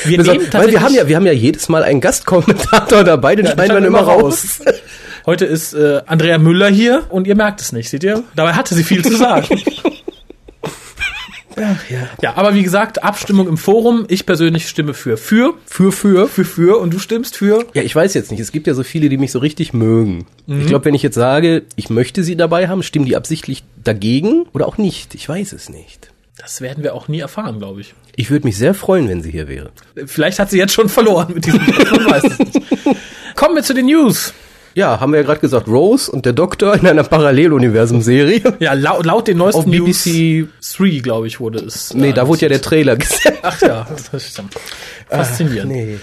Wir 0.04 0.18
Also, 0.20 0.32
nehmen 0.32 0.44
weil 0.44 0.50
tatsächlich, 0.50 0.74
wir 0.74 0.82
haben 0.82 0.94
ja, 0.94 1.08
wir 1.08 1.16
haben 1.16 1.26
ja 1.26 1.32
jedes 1.32 1.68
Mal 1.68 1.82
einen 1.82 2.00
Gastkommentator 2.00 3.02
dabei, 3.02 3.34
den 3.34 3.46
schneiden 3.46 3.58
wir 3.58 3.66
schneiden 3.66 3.84
immer 3.86 4.06
wir 4.06 4.14
immer 4.14 4.22
raus. 4.22 4.60
Heute 5.28 5.44
ist 5.44 5.74
äh, 5.74 6.00
Andrea 6.06 6.38
Müller 6.38 6.70
hier 6.70 7.04
und 7.10 7.26
ihr 7.26 7.36
merkt 7.36 7.60
es 7.60 7.72
nicht, 7.72 7.90
seht 7.90 8.02
ihr? 8.02 8.24
Dabei 8.34 8.54
hatte 8.54 8.74
sie 8.74 8.82
viel 8.82 9.04
zu 9.04 9.14
sagen. 9.14 9.60
Ja, 12.22 12.36
aber 12.36 12.54
wie 12.54 12.62
gesagt, 12.62 13.02
Abstimmung 13.02 13.48
im 13.48 13.56
Forum. 13.56 14.06
Ich 14.08 14.26
persönlich 14.26 14.68
stimme 14.68 14.94
für. 14.94 15.16
Für, 15.16 15.54
für, 15.66 15.90
für, 15.90 16.28
für, 16.28 16.44
für. 16.44 16.78
Und 16.78 16.94
du 16.94 17.00
stimmst 17.00 17.36
für. 17.36 17.66
Ja, 17.74 17.82
ich 17.82 17.96
weiß 17.96 18.14
jetzt 18.14 18.30
nicht. 18.30 18.38
Es 18.38 18.52
gibt 18.52 18.68
ja 18.68 18.74
so 18.74 18.84
viele, 18.84 19.08
die 19.08 19.18
mich 19.18 19.32
so 19.32 19.40
richtig 19.40 19.72
mögen. 19.72 20.26
Ich 20.46 20.68
glaube, 20.68 20.84
wenn 20.84 20.94
ich 20.94 21.02
jetzt 21.02 21.16
sage, 21.16 21.64
ich 21.74 21.90
möchte 21.90 22.22
sie 22.22 22.36
dabei 22.36 22.68
haben, 22.68 22.84
stimmen 22.84 23.06
die 23.06 23.16
absichtlich 23.16 23.64
dagegen 23.82 24.44
oder 24.52 24.68
auch 24.68 24.78
nicht. 24.78 25.16
Ich 25.16 25.28
weiß 25.28 25.52
es 25.52 25.68
nicht. 25.68 26.12
Das 26.36 26.60
werden 26.60 26.84
wir 26.84 26.94
auch 26.94 27.08
nie 27.08 27.18
erfahren, 27.18 27.58
glaube 27.58 27.80
ich. 27.80 27.94
Ich 28.14 28.30
würde 28.30 28.46
mich 28.46 28.56
sehr 28.56 28.72
freuen, 28.72 29.08
wenn 29.08 29.22
sie 29.22 29.32
hier 29.32 29.48
wäre. 29.48 29.72
Vielleicht 30.06 30.38
hat 30.38 30.50
sie 30.50 30.58
jetzt 30.58 30.74
schon 30.74 30.88
verloren 30.88 31.34
mit 31.34 31.44
diesem 31.44 31.58
man 31.90 32.04
weiß 32.04 32.22
es 32.22 32.38
nicht. 32.38 32.60
Kommen 33.34 33.56
wir 33.56 33.64
zu 33.64 33.74
den 33.74 33.86
News. 33.86 34.32
Ja, 34.78 35.00
haben 35.00 35.12
wir 35.12 35.18
ja 35.18 35.26
gerade 35.26 35.40
gesagt, 35.40 35.66
Rose 35.66 36.08
und 36.08 36.24
der 36.24 36.34
Doktor 36.34 36.76
in 36.76 36.86
einer 36.86 37.02
Paralleluniversum-Serie. 37.02 38.38
Ja, 38.60 38.74
laut, 38.74 39.04
laut 39.04 39.26
den 39.26 39.38
neuesten 39.38 39.62
Auf 39.62 39.66
BBC 39.66 40.46
3, 40.76 41.00
glaube 41.00 41.26
ich, 41.26 41.40
wurde 41.40 41.58
es. 41.58 41.94
Nee, 41.94 42.12
da 42.12 42.28
wurde 42.28 42.42
ja 42.42 42.48
der 42.48 42.60
Trailer 42.60 42.94
gesetzt. 42.96 43.40
Ach 43.42 43.60
ja, 43.60 43.88
das 43.88 44.28
ist 44.28 44.40
faszinierend. 45.08 45.72
Nee. 45.72 45.98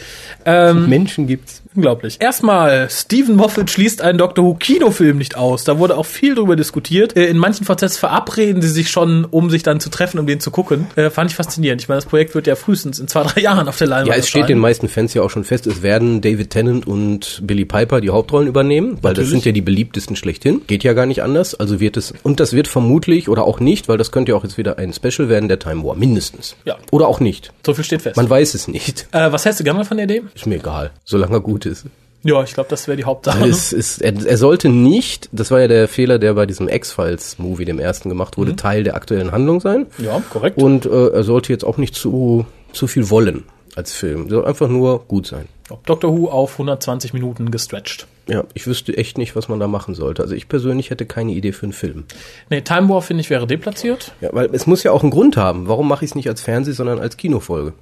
Ähm, 0.45 0.87
Menschen 0.89 1.27
gibt's. 1.27 1.61
Unglaublich. 1.75 2.17
Erstmal, 2.21 2.87
Stephen 2.89 3.35
Moffat 3.35 3.69
schließt 3.69 4.01
einen 4.01 4.17
Doctor 4.17 4.45
Who 4.45 4.53
Kinofilm 4.53 5.17
nicht 5.17 5.35
aus. 5.35 5.65
Da 5.65 5.77
wurde 5.77 5.97
auch 5.97 6.05
viel 6.05 6.33
drüber 6.35 6.55
diskutiert. 6.55 7.17
Äh, 7.17 7.25
In 7.25 7.37
manchen 7.37 7.65
VZs 7.65 7.97
verabreden 7.97 8.61
sie 8.61 8.69
sich 8.69 8.89
schon, 8.89 9.25
um 9.25 9.49
sich 9.49 9.61
dann 9.63 9.81
zu 9.81 9.89
treffen, 9.89 10.19
um 10.19 10.25
den 10.25 10.39
zu 10.39 10.51
gucken. 10.51 10.87
Äh, 10.95 11.09
fand 11.09 11.31
ich 11.31 11.35
faszinierend. 11.35 11.81
Ich 11.81 11.89
meine, 11.89 11.97
das 11.97 12.05
Projekt 12.05 12.33
wird 12.33 12.47
ja 12.47 12.55
frühestens 12.55 12.99
in 12.99 13.09
zwei, 13.09 13.23
drei 13.23 13.41
Jahren 13.41 13.67
auf 13.67 13.77
der 13.77 13.87
Leinwand 13.87 14.07
Ja, 14.07 14.15
es 14.15 14.29
steht 14.29 14.47
den 14.47 14.59
meisten 14.59 14.87
Fans 14.87 15.13
ja 15.13 15.21
auch 15.21 15.29
schon 15.29 15.43
fest, 15.43 15.67
es 15.67 15.81
werden 15.81 16.21
David 16.21 16.49
Tennant 16.51 16.87
und 16.87 17.41
Billy 17.43 17.65
Piper 17.65 17.99
die 17.99 18.09
Hauptrollen 18.09 18.47
übernehmen, 18.47 18.99
weil 19.01 19.13
das 19.13 19.23
Natürlich. 19.25 19.29
sind 19.31 19.45
ja 19.45 19.51
die 19.51 19.61
beliebtesten 19.61 20.15
schlechthin. 20.15 20.61
Geht 20.67 20.85
ja 20.85 20.93
gar 20.93 21.05
nicht 21.05 21.23
anders. 21.23 21.55
Also 21.55 21.81
wird 21.81 21.97
es, 21.97 22.13
und 22.23 22.39
das 22.39 22.53
wird 22.53 22.69
vermutlich 22.69 23.27
oder 23.27 23.43
auch 23.43 23.59
nicht, 23.59 23.89
weil 23.89 23.97
das 23.97 24.11
könnte 24.13 24.31
ja 24.31 24.37
auch 24.37 24.43
jetzt 24.43 24.57
wieder 24.57 24.77
ein 24.77 24.93
Special 24.93 25.27
werden, 25.27 25.49
der 25.49 25.59
Time 25.59 25.83
War, 25.83 25.95
mindestens. 25.95 26.55
Ja. 26.63 26.77
Oder 26.91 27.07
auch 27.09 27.19
nicht. 27.19 27.51
So 27.65 27.73
viel 27.73 27.83
steht 27.83 28.01
fest. 28.03 28.15
Man 28.15 28.29
weiß 28.29 28.53
es 28.53 28.69
nicht. 28.69 29.07
äh, 29.11 29.29
was 29.31 29.43
hältst 29.43 29.59
du 29.59 29.65
gerne 29.65 29.83
von 29.83 29.97
der 29.97 30.05
Idee? 30.05 30.23
Ist 30.35 30.45
mir 30.45 30.55
egal, 30.55 30.91
solange 31.03 31.37
er 31.37 31.41
gut 31.41 31.65
ist. 31.65 31.85
Ja, 32.23 32.41
ich 32.43 32.53
glaube, 32.53 32.69
das 32.69 32.87
wäre 32.87 32.97
die 32.97 33.03
Hauptsache. 33.03 33.45
Es 33.47 33.71
ist, 33.71 34.01
er, 34.01 34.13
er 34.25 34.37
sollte 34.37 34.67
nicht, 34.69 35.29
das 35.31 35.51
war 35.51 35.61
ja 35.61 35.67
der 35.67 35.87
Fehler, 35.87 36.17
der 36.19 36.33
bei 36.33 36.45
diesem 36.47 36.67
X-Files-Movie, 36.67 37.65
dem 37.65 37.79
ersten 37.79 38.09
gemacht 38.09 38.37
wurde, 38.37 38.55
Teil 38.55 38.83
der 38.83 38.95
aktuellen 38.95 39.31
Handlung 39.31 39.61
sein. 39.61 39.85
ja, 39.99 40.21
korrekt. 40.29 40.57
Und 40.57 40.85
äh, 40.87 41.09
er 41.09 41.23
sollte 41.23 41.53
jetzt 41.53 41.63
auch 41.63 41.77
nicht 41.77 41.95
zu, 41.95 42.45
zu 42.73 42.87
viel 42.87 43.09
wollen 43.09 43.43
als 43.75 43.93
Film. 43.93 44.29
Soll 44.29 44.45
einfach 44.45 44.67
nur 44.67 45.03
gut 45.05 45.27
sein. 45.27 45.47
Doctor 45.85 46.15
Who 46.17 46.29
auf 46.29 46.53
120 46.53 47.13
Minuten 47.13 47.51
gestretched. 47.51 48.07
Ja, 48.27 48.43
ich 48.55 48.65
wüsste 48.65 48.97
echt 48.97 49.17
nicht, 49.19 49.35
was 49.35 49.47
man 49.47 49.59
da 49.59 49.67
machen 49.67 49.93
sollte. 49.93 50.23
Also 50.23 50.33
ich 50.33 50.47
persönlich 50.47 50.89
hätte 50.89 51.05
keine 51.05 51.31
Idee 51.33 51.51
für 51.51 51.63
einen 51.63 51.73
Film. 51.73 52.05
Nee, 52.49 52.61
Time 52.61 52.89
War, 52.89 53.01
finde 53.03 53.21
ich, 53.21 53.29
wäre 53.29 53.45
deplatziert, 53.45 54.13
Ja, 54.21 54.29
weil 54.31 54.49
es 54.51 54.65
muss 54.65 54.81
ja 54.83 54.91
auch 54.91 55.03
einen 55.03 55.11
Grund 55.11 55.37
haben. 55.37 55.67
Warum 55.67 55.87
mache 55.87 56.05
ich 56.05 56.11
es 56.11 56.15
nicht 56.15 56.27
als 56.27 56.41
Fernseh, 56.41 56.71
sondern 56.71 56.99
als 56.99 57.17
Kinofolge? 57.17 57.73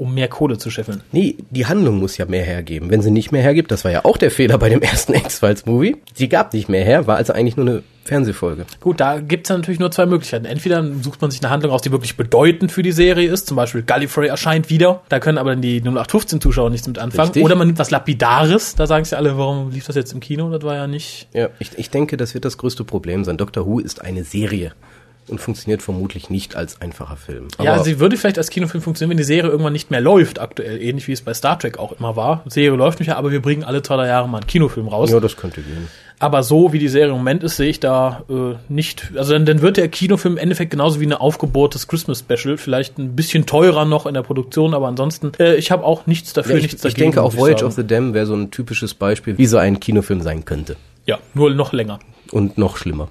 Um 0.00 0.14
mehr 0.14 0.28
Kohle 0.28 0.56
zu 0.56 0.70
scheffeln. 0.70 1.02
Nee, 1.12 1.36
die 1.50 1.66
Handlung 1.66 1.98
muss 1.98 2.16
ja 2.16 2.24
mehr 2.24 2.42
hergeben. 2.42 2.90
Wenn 2.90 3.02
sie 3.02 3.10
nicht 3.10 3.32
mehr 3.32 3.42
hergibt, 3.42 3.70
das 3.70 3.84
war 3.84 3.92
ja 3.92 4.06
auch 4.06 4.16
der 4.16 4.30
Fehler 4.30 4.56
bei 4.56 4.70
dem 4.70 4.80
ersten 4.82 5.12
X-Files-Movie. 5.12 5.98
Sie 6.14 6.28
gab 6.30 6.54
nicht 6.54 6.70
mehr 6.70 6.82
her, 6.82 7.06
war 7.06 7.16
also 7.16 7.34
eigentlich 7.34 7.58
nur 7.58 7.66
eine 7.66 7.82
Fernsehfolge. 8.04 8.64
Gut, 8.80 8.98
da 8.98 9.20
gibt's 9.20 9.50
ja 9.50 9.58
natürlich 9.58 9.78
nur 9.78 9.90
zwei 9.90 10.06
Möglichkeiten. 10.06 10.46
Entweder 10.46 10.82
sucht 11.02 11.20
man 11.20 11.30
sich 11.30 11.42
eine 11.42 11.50
Handlung 11.50 11.70
aus, 11.70 11.82
die 11.82 11.92
wirklich 11.92 12.16
bedeutend 12.16 12.72
für 12.72 12.82
die 12.82 12.92
Serie 12.92 13.30
ist, 13.30 13.46
zum 13.46 13.58
Beispiel 13.58 13.82
Gallifrey 13.82 14.28
erscheint 14.28 14.70
wieder, 14.70 15.02
da 15.10 15.20
können 15.20 15.36
aber 15.36 15.50
dann 15.50 15.60
die 15.60 15.82
0815-Zuschauer 15.82 16.70
nichts 16.70 16.88
mit 16.88 16.98
anfangen. 16.98 17.28
Richtig. 17.28 17.44
Oder 17.44 17.56
man 17.56 17.66
nimmt 17.66 17.78
was 17.78 17.90
Lapidares, 17.90 18.74
da 18.76 18.86
sagen 18.86 19.04
sie 19.04 19.18
alle, 19.18 19.36
warum 19.36 19.70
lief 19.70 19.86
das 19.86 19.96
jetzt 19.96 20.14
im 20.14 20.20
Kino? 20.20 20.48
Das 20.50 20.62
war 20.62 20.76
ja 20.76 20.86
nicht... 20.86 21.28
Ja, 21.34 21.50
ich, 21.58 21.72
ich 21.76 21.90
denke, 21.90 22.16
das 22.16 22.32
wird 22.32 22.46
das 22.46 22.56
größte 22.56 22.84
Problem 22.84 23.24
sein. 23.24 23.36
Doctor 23.36 23.66
Who 23.66 23.80
ist 23.80 24.00
eine 24.00 24.24
Serie 24.24 24.72
und 25.28 25.40
funktioniert 25.40 25.82
vermutlich 25.82 26.28
nicht 26.30 26.56
als 26.56 26.80
einfacher 26.80 27.16
Film. 27.16 27.48
ja, 27.62 27.72
also 27.72 27.84
sie 27.84 28.00
würde 28.00 28.16
vielleicht 28.16 28.38
als 28.38 28.50
Kinofilm 28.50 28.82
funktionieren, 28.82 29.10
wenn 29.10 29.16
die 29.18 29.24
Serie 29.24 29.50
irgendwann 29.50 29.72
nicht 29.72 29.90
mehr 29.90 30.00
läuft 30.00 30.40
aktuell, 30.40 30.82
ähnlich 30.82 31.06
wie 31.08 31.12
es 31.12 31.22
bei 31.22 31.34
Star 31.34 31.58
Trek 31.58 31.78
auch 31.78 31.92
immer 31.92 32.16
war. 32.16 32.42
Die 32.46 32.50
Serie 32.50 32.76
läuft 32.76 32.98
nicht 32.98 33.08
mehr, 33.08 33.16
aber 33.16 33.30
wir 33.30 33.40
bringen 33.40 33.62
alle 33.64 33.82
zwei 33.82 33.96
drei 33.96 34.08
Jahre 34.08 34.28
mal 34.28 34.38
einen 34.38 34.46
Kinofilm 34.46 34.88
raus. 34.88 35.10
ja, 35.10 35.20
das 35.20 35.36
könnte 35.36 35.62
gehen. 35.62 35.88
Aber 36.22 36.42
so 36.42 36.74
wie 36.74 36.78
die 36.78 36.88
Serie 36.88 37.12
im 37.12 37.16
Moment 37.16 37.42
ist, 37.42 37.56
sehe 37.56 37.68
ich 37.70 37.80
da 37.80 38.24
äh, 38.28 38.54
nicht. 38.68 39.10
Also 39.16 39.32
dann, 39.32 39.46
dann 39.46 39.62
wird 39.62 39.78
der 39.78 39.88
Kinofilm 39.88 40.34
im 40.34 40.38
Endeffekt 40.38 40.70
genauso 40.70 41.00
wie 41.00 41.06
eine 41.06 41.18
Aufgebot 41.18 41.74
des 41.74 41.88
Christmas 41.88 42.18
Special, 42.28 42.58
vielleicht 42.58 42.98
ein 42.98 43.16
bisschen 43.16 43.46
teurer 43.46 43.86
noch 43.86 44.04
in 44.04 44.12
der 44.12 44.22
Produktion, 44.22 44.74
aber 44.74 44.88
ansonsten, 44.88 45.32
äh, 45.38 45.54
ich 45.54 45.70
habe 45.70 45.82
auch 45.84 46.06
nichts 46.06 46.34
dafür, 46.34 46.52
Ja, 46.52 46.56
ich, 46.58 46.62
nichts 46.64 46.84
ich 46.84 46.92
dagegen. 46.92 47.12
denke 47.12 47.22
auch 47.22 47.34
Voyage 47.36 47.64
of 47.64 47.72
the 47.72 47.86
Dam 47.86 48.12
wäre 48.12 48.26
so 48.26 48.34
ein 48.34 48.50
typisches 48.50 48.92
Beispiel, 48.92 49.38
wie 49.38 49.46
so 49.46 49.56
ein 49.56 49.80
Kinofilm 49.80 50.20
sein 50.20 50.44
könnte. 50.44 50.76
Ja, 51.06 51.18
nur 51.32 51.54
noch 51.54 51.72
länger. 51.72 52.00
Und 52.32 52.58
noch 52.58 52.76
schlimmer. 52.76 53.08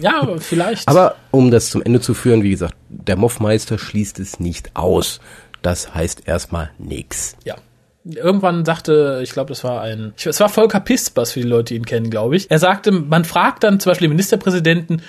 Ja, 0.00 0.28
vielleicht. 0.38 0.88
Aber 0.88 1.16
um 1.30 1.50
das 1.50 1.70
zum 1.70 1.82
Ende 1.82 2.00
zu 2.00 2.14
führen, 2.14 2.42
wie 2.42 2.50
gesagt, 2.50 2.74
der 2.88 3.16
Moffmeister 3.16 3.78
schließt 3.78 4.18
es 4.20 4.40
nicht 4.40 4.74
aus. 4.74 5.20
Das 5.62 5.94
heißt 5.94 6.28
erstmal 6.28 6.70
nix. 6.78 7.36
Ja. 7.44 7.56
Irgendwann 8.04 8.66
sagte, 8.66 9.20
ich 9.22 9.30
glaube, 9.30 9.48
das 9.48 9.64
war 9.64 9.80
ein, 9.80 10.12
ich, 10.18 10.26
es 10.26 10.38
war 10.38 10.50
Volker 10.50 10.80
Pispers 10.80 11.32
für 11.32 11.40
die 11.40 11.48
Leute, 11.48 11.72
die 11.72 11.76
ihn 11.76 11.86
kennen, 11.86 12.10
glaube 12.10 12.36
ich. 12.36 12.50
Er 12.50 12.58
sagte, 12.58 12.92
man 12.92 13.24
fragt 13.24 13.64
dann 13.64 13.80
zum 13.80 13.90
Beispiel 13.90 14.08
den 14.08 14.12
Ministerpräsidenten, 14.12 15.00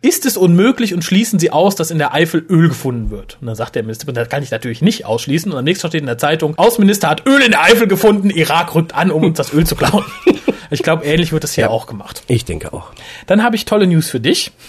ist 0.00 0.24
es 0.26 0.36
unmöglich 0.38 0.94
und 0.94 1.02
schließen 1.02 1.38
Sie 1.38 1.50
aus, 1.50 1.76
dass 1.76 1.90
in 1.90 1.98
der 1.98 2.14
Eifel 2.14 2.44
Öl 2.48 2.68
gefunden 2.68 3.10
wird? 3.10 3.38
Und 3.40 3.46
dann 3.46 3.56
sagt 3.56 3.74
der 3.74 3.82
Ministerpräsident, 3.82 4.26
das 4.26 4.30
kann 4.30 4.42
ich 4.42 4.50
natürlich 4.50 4.80
nicht 4.82 5.04
ausschließen. 5.04 5.52
Und 5.52 5.58
am 5.58 5.64
nächsten 5.64 5.82
Tag 5.82 5.90
steht 5.90 6.02
in 6.02 6.06
der 6.06 6.18
Zeitung, 6.18 6.56
Außenminister 6.58 7.08
hat 7.08 7.26
Öl 7.26 7.40
in 7.42 7.52
der 7.52 7.62
Eifel 7.62 7.86
gefunden, 7.86 8.30
Irak 8.30 8.74
rückt 8.74 8.94
an, 8.94 9.10
um 9.10 9.24
uns 9.24 9.36
das 9.36 9.52
Öl 9.52 9.66
zu 9.66 9.76
klauen. 9.76 10.04
Ich 10.74 10.82
glaube, 10.82 11.04
ähnlich 11.04 11.32
wird 11.32 11.44
das 11.44 11.54
hier 11.54 11.64
Ja. 11.64 11.70
auch 11.70 11.86
gemacht. 11.86 12.22
Ich 12.26 12.44
denke 12.44 12.72
auch. 12.72 12.92
Dann 13.26 13.42
habe 13.42 13.56
ich 13.56 13.64
tolle 13.64 13.86
News 13.86 14.08
für 14.10 14.20
dich. 14.20 14.52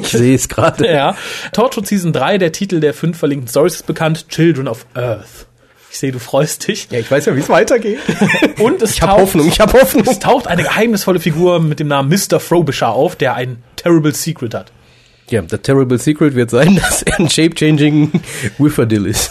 Ich 0.00 0.08
sehe 0.08 0.34
es 0.34 0.48
gerade. 0.48 0.86
Ja. 0.90 1.16
Torchwood 1.52 1.86
Season 1.86 2.12
3, 2.12 2.38
der 2.38 2.50
Titel 2.52 2.80
der 2.80 2.94
fünf 2.94 3.18
verlinkten 3.18 3.48
Stories 3.48 3.74
ist 3.76 3.86
bekannt, 3.86 4.28
Children 4.30 4.68
of 4.68 4.86
Earth. 4.94 5.46
Ich 5.90 5.98
sehe, 5.98 6.12
du 6.12 6.18
freust 6.18 6.66
dich. 6.68 6.88
Ja, 6.90 6.98
ich 6.98 7.10
weiß 7.10 7.26
ja, 7.26 7.36
wie 7.36 7.40
es 7.40 7.48
weitergeht. 7.48 7.98
Und 8.58 8.82
es 8.82 8.94
Ich 8.94 9.02
habe 9.02 9.20
Hoffnung, 9.22 9.46
ich 9.48 9.60
habe 9.60 9.72
Hoffnung. 9.80 10.04
Es 10.06 10.18
taucht 10.18 10.46
eine 10.46 10.62
geheimnisvolle 10.62 11.20
Figur 11.20 11.60
mit 11.60 11.78
dem 11.80 11.88
Namen 11.88 12.08
Mr. 12.10 12.40
Frobisher 12.40 12.90
auf, 12.90 13.16
der 13.16 13.34
ein 13.34 13.62
terrible 13.76 14.12
secret 14.14 14.52
hat. 14.54 14.72
Ja, 15.30 15.42
the 15.48 15.58
terrible 15.58 15.98
secret 15.98 16.34
wird 16.34 16.50
sein, 16.50 16.76
dass 16.82 17.02
er 17.02 17.18
ein 17.18 17.28
shape-changing 17.30 18.12
Whifferdil 18.58 19.06
ist. 19.06 19.30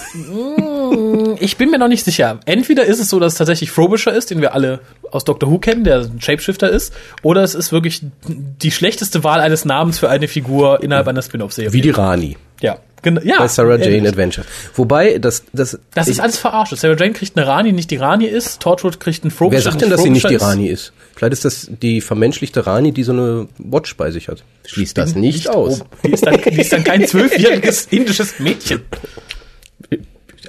Ich 1.40 1.58
bin 1.58 1.70
mir 1.70 1.78
noch 1.78 1.88
nicht 1.88 2.06
sicher. 2.06 2.40
Entweder 2.46 2.86
ist 2.86 3.00
es 3.00 3.10
so, 3.10 3.20
dass 3.20 3.34
es 3.34 3.38
tatsächlich 3.38 3.72
Frobisher 3.72 4.14
ist, 4.14 4.32
den 4.32 4.42
wir 4.42 4.54
alle 4.54 4.80
aus 5.12 5.24
Doctor 5.24 5.50
Who 5.50 5.60
kennen, 5.60 5.84
der 5.84 6.00
ein 6.00 6.22
Shapeshifter 6.22 6.70
ist, 6.70 6.94
oder 7.22 7.44
es 7.44 7.56
ist 7.56 7.72
wirklich 7.72 8.02
die 8.28 8.72
schlechteste 8.72 9.24
Wahl 9.24 9.40
eines 9.40 9.66
Namens 9.66 10.00
für 10.00 10.10
eine 10.10 10.28
Figur 10.28 10.82
innerhalb 10.84 11.08
einer 11.08 11.22
Spin-off-Serie. 11.22 11.74
Wie 11.74 11.82
die 11.82 11.92
Rani 11.92 12.38
ja, 12.62 12.78
genau. 13.02 13.22
Ja, 13.24 13.40
bei 13.40 13.48
Sarah 13.48 13.76
Jane 13.76 13.96
ehrlich. 13.96 14.08
Adventure. 14.10 14.48
Wobei, 14.76 15.18
das, 15.18 15.44
das, 15.54 15.78
Das 15.94 16.08
ist 16.08 16.20
alles 16.20 16.38
verarscht. 16.38 16.76
Sarah 16.76 16.96
Jane 16.96 17.14
kriegt 17.14 17.38
eine 17.38 17.48
Rani, 17.48 17.74
nicht 17.74 17.92
die 17.92 17.98
Rani 17.98 18.26
ist. 18.26 18.62
Torchwood 18.62 19.00
kriegt 19.00 19.24
einen 19.24 19.32
Frobisher. 19.32 19.66
Wer 19.66 19.72
sagt 19.72 19.82
denn, 19.82 19.90
dass 19.90 20.04
sie 20.04 20.10
nicht 20.10 20.30
die. 20.30 20.36
Rani 20.36 20.68
ist? 20.68 20.94
Vielleicht 21.16 21.34
ist 21.34 21.46
das 21.46 21.70
die 21.82 22.02
vermenschlichte 22.02 22.66
Rani, 22.66 22.92
die 22.92 23.04
so 23.04 23.12
eine 23.12 23.48
Watch 23.58 23.96
bei 23.98 24.12
sich 24.12 24.28
hat. 24.28 24.44
Schließt 24.66 24.98
das 24.98 25.16
nicht 25.16 25.50
aus. 25.50 25.82
Oh, 25.82 25.86
Die 26.06 26.12
ist 26.12 26.26
dann, 26.26 26.42
die 26.42 26.62
ist 26.62 26.72
dann 26.74 26.84
kein 26.84 27.06
zwölfjähriges 27.08 27.88
indisches 27.92 28.40
Mädchen. 28.40 28.82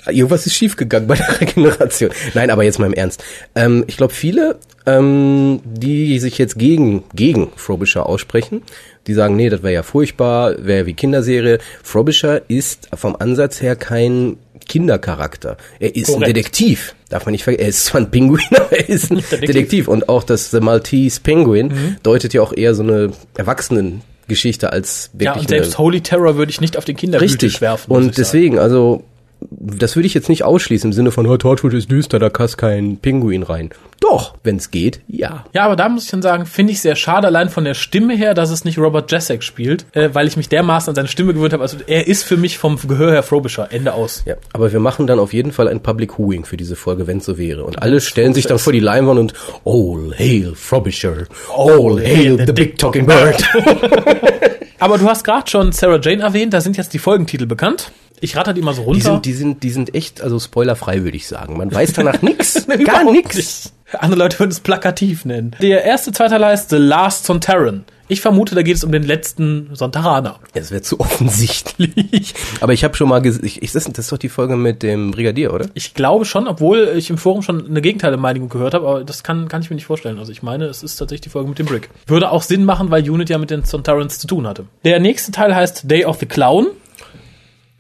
Irgendwas 0.07 0.47
ist 0.47 0.55
schiefgegangen 0.55 1.09
bei 1.09 1.17
der 1.17 1.41
Regeneration. 1.41 2.11
Nein, 2.35 2.51
aber 2.51 2.65
jetzt 2.65 2.79
mal 2.79 2.87
im 2.87 2.95
Ernst. 2.95 3.23
Ähm, 3.55 3.85
ich 3.87 3.97
glaube, 3.97 4.13
viele, 4.13 4.59
ähm, 4.87 5.61
die 5.65 6.19
sich 6.19 6.39
jetzt 6.39 6.59
gegen, 6.59 7.05
gegen 7.15 7.51
Frobisher 7.57 8.07
aussprechen, 8.07 8.63
die 9.07 9.15
sagen, 9.15 9.37
nee, 9.37 9.49
das 9.49 9.63
wäre 9.63 9.75
ja 9.75 9.83
furchtbar, 9.83 10.55
wäre 10.59 10.87
wie 10.87 10.95
Kinderserie. 10.95 11.59
Frobisher 11.83 12.43
ist 12.49 12.89
vom 12.95 13.17
Ansatz 13.17 13.63
her 13.63 13.77
kein 13.77 14.37
Kindercharakter. 14.69 15.57
Er 15.79 15.95
ist 15.95 16.09
ein 16.09 16.15
Korrekt. 16.15 16.37
Detektiv. 16.37 16.95
Darf 17.09 17.25
man 17.25 17.33
nicht 17.33 17.45
vergessen. 17.45 17.63
Er 17.65 17.69
ist 17.69 17.85
zwar 17.85 18.01
ein 18.01 18.11
Pinguin, 18.11 18.41
aber 18.51 18.73
er 18.73 18.89
ist 18.89 19.11
ein 19.11 19.17
Detektiv. 19.17 19.41
Detektiv. 19.47 19.89
Und 19.89 20.09
auch 20.09 20.25
das 20.25 20.51
The 20.51 20.61
Maltese 20.61 21.21
Penguin 21.21 21.97
deutet 22.03 22.35
ja 22.35 22.43
auch 22.43 22.53
eher 22.53 22.75
so 22.75 22.83
eine 22.83 23.13
Erwachsenengeschichte 23.37 24.73
als 24.73 25.11
wirklich 25.13 25.27
Ja, 25.27 25.41
und 25.41 25.49
selbst 25.49 25.79
Holy 25.79 26.01
Terror 26.01 26.37
würde 26.37 26.51
ich 26.51 26.61
nicht 26.61 26.77
auf 26.77 26.85
den 26.85 26.97
Kinderbütisch 26.97 27.35
Richtig. 27.35 27.61
werfen. 27.61 27.91
ich 27.91 27.97
Und 27.97 28.19
deswegen, 28.19 28.59
also, 28.59 29.05
das 29.41 29.97
würde 29.97 30.07
ich 30.07 30.15
jetzt 30.15 30.29
nicht 30.29 30.45
ausschließen 30.45 30.89
im 30.89 30.93
Sinne 30.93 31.11
von, 31.11 31.27
oh, 31.27 31.37
Torchwood 31.37 31.75
ist 31.75 31.91
düster, 31.91 32.19
da 32.19 32.29
passt 32.29 32.59
kein 32.59 32.99
Pinguin 32.99 33.43
rein. 33.43 33.71
Doch, 34.01 34.35
wenn 34.43 34.57
es 34.57 34.71
geht, 34.71 35.01
ja. 35.09 35.45
Ja, 35.53 35.65
aber 35.65 35.77
da 35.77 35.89
muss 35.89 36.05
ich 36.05 36.11
dann 36.11 36.23
sagen, 36.23 36.47
finde 36.47 36.73
ich 36.73 36.81
sehr 36.81 36.97
schade, 36.97 37.27
allein 37.27 37.49
von 37.49 37.65
der 37.65 37.75
Stimme 37.75 38.15
her, 38.15 38.35
dass 38.35 38.51
es 38.51 38.65
nicht 38.65 38.79
Robert 38.79 39.11
Jessek 39.11 39.43
spielt, 39.43 39.87
äh, 39.95 40.11
weil 40.13 40.27
ich 40.27 40.37
mich 40.37 40.49
dermaßen 40.49 40.91
an 40.91 40.95
seine 40.95 41.09
Stimme 41.09 41.35
gewöhnt 41.35 41.53
habe. 41.53 41.63
Also 41.63 41.79
er 41.87 42.07
ist 42.07 42.23
für 42.23 42.37
mich 42.37 42.59
vom 42.59 42.79
Gehör 42.87 43.13
her 43.13 43.23
Frobisher. 43.23 43.69
Ende 43.71 43.95
aus. 43.95 44.23
Ja, 44.27 44.37
aber 44.53 44.73
wir 44.73 44.81
machen 44.81 45.07
dann 45.07 45.19
auf 45.19 45.33
jeden 45.33 45.53
Fall 45.53 45.69
ein 45.69 45.83
Public 45.83 46.19
Hooing 46.19 46.45
für 46.45 46.57
diese 46.57 46.77
Folge, 46.77 47.07
wenn 47.07 47.19
es 47.19 47.25
so 47.25 47.39
wäre. 47.39 47.65
Und 47.65 47.83
alle 47.83 48.01
stellen 48.01 48.35
sich 48.35 48.47
dann 48.47 48.59
vor 48.59 48.73
die 48.73 48.81
Leinwand 48.81 49.19
und 49.19 49.35
All 49.65 50.15
hail 50.17 50.55
Frobisher, 50.55 51.27
All 51.57 51.99
hail 52.01 52.45
the 52.47 52.53
big 52.53 52.79
talking 52.79 53.07
bird. 53.07 53.43
Aber 54.79 54.99
du 54.99 55.07
hast 55.07 55.25
gerade 55.25 55.49
schon 55.51 55.73
Sarah 55.73 55.99
Jane 56.01 56.23
erwähnt, 56.23 56.53
da 56.53 56.61
sind 56.61 56.77
jetzt 56.77 56.93
die 56.93 56.99
Folgentitel 56.99 57.47
bekannt. 57.47 57.93
Ich 58.21 58.37
ratter 58.37 58.53
die 58.55 58.63
mal 58.63 58.75
so 58.75 58.83
runter. 58.83 58.99
Die 58.99 59.03
sind, 59.03 59.25
die 59.25 59.33
sind, 59.33 59.63
die 59.63 59.71
sind 59.71 59.95
echt, 59.95 60.21
also 60.21 60.39
spoilerfrei 60.39 61.03
würde 61.03 61.17
ich 61.17 61.27
sagen. 61.27 61.57
Man 61.57 61.73
weiß 61.73 61.93
danach 61.93 62.23
nix, 62.23 62.67
gar 62.85 63.05
nix. 63.11 63.37
nicht. 63.37 63.73
Andere 63.93 64.19
Leute 64.19 64.39
würden 64.39 64.51
es 64.51 64.61
plakativ 64.61 65.25
nennen. 65.25 65.55
Der 65.61 65.85
erste 65.85 66.13
zweite 66.13 66.45
heißt 66.45 66.71
The 66.71 66.77
Last 66.77 67.25
Sontaran. 67.27 67.85
Ich 68.09 68.21
vermute, 68.21 68.55
da 68.55 68.63
geht 68.63 68.77
es 68.77 68.85
um 68.85 68.93
den 68.93 69.03
letzten 69.03 69.71
Sontaraner. 69.75 70.39
Es 70.55 70.71
wäre 70.71 70.83
zu 70.83 71.01
offensichtlich. 71.01 72.35
Aber 72.61 72.73
ich 72.73 72.85
habe 72.85 72.95
schon 72.95 73.09
mal 73.09 73.21
gesehen, 73.21 73.51
das 73.61 73.87
ist 73.87 74.13
doch 74.13 74.19
die 74.19 74.29
Folge 74.29 74.57
mit 74.57 74.85
dem 74.85 75.11
Brigadier, 75.11 75.53
oder? 75.53 75.67
Ich 75.75 75.95
glaube 75.95 76.25
schon, 76.25 76.47
obwohl 76.47 76.93
ich 76.97 77.11
im 77.11 77.19
Forum 77.19 77.43
schon 77.43 77.67
eine 77.67 77.83
Gegenteilmeinung 77.83 78.49
gehört 78.49 78.75
habe, 78.75 78.87
aber 78.87 79.05
das 79.05 79.25
kann, 79.25 79.49
kann 79.49 79.63
ich 79.63 79.71
mir 79.71 79.77
nicht 79.77 79.87
vorstellen. 79.87 80.19
Also 80.21 80.31
ich 80.31 80.43
meine, 80.43 80.67
es 80.67 80.85
ist 80.85 80.97
tatsächlich 80.97 81.23
die 81.23 81.31
Folge 81.31 81.49
mit 81.49 81.59
dem 81.59 81.67
Brick. 81.67 81.91
Würde 82.07 82.31
auch 82.31 82.43
Sinn 82.43 82.65
machen, 82.65 82.91
weil 82.91 83.09
Unit 83.09 83.29
ja 83.29 83.39
mit 83.39 83.51
den 83.51 83.65
Sontarans 83.65 84.21
zu 84.21 84.29
tun 84.29 84.47
hatte. 84.47 84.67
Der 84.85 85.01
nächste 85.01 85.33
Teil 85.33 85.55
heißt 85.55 85.91
Day 85.91 86.05
of 86.05 86.19
the 86.21 86.27
Clown. 86.27 86.69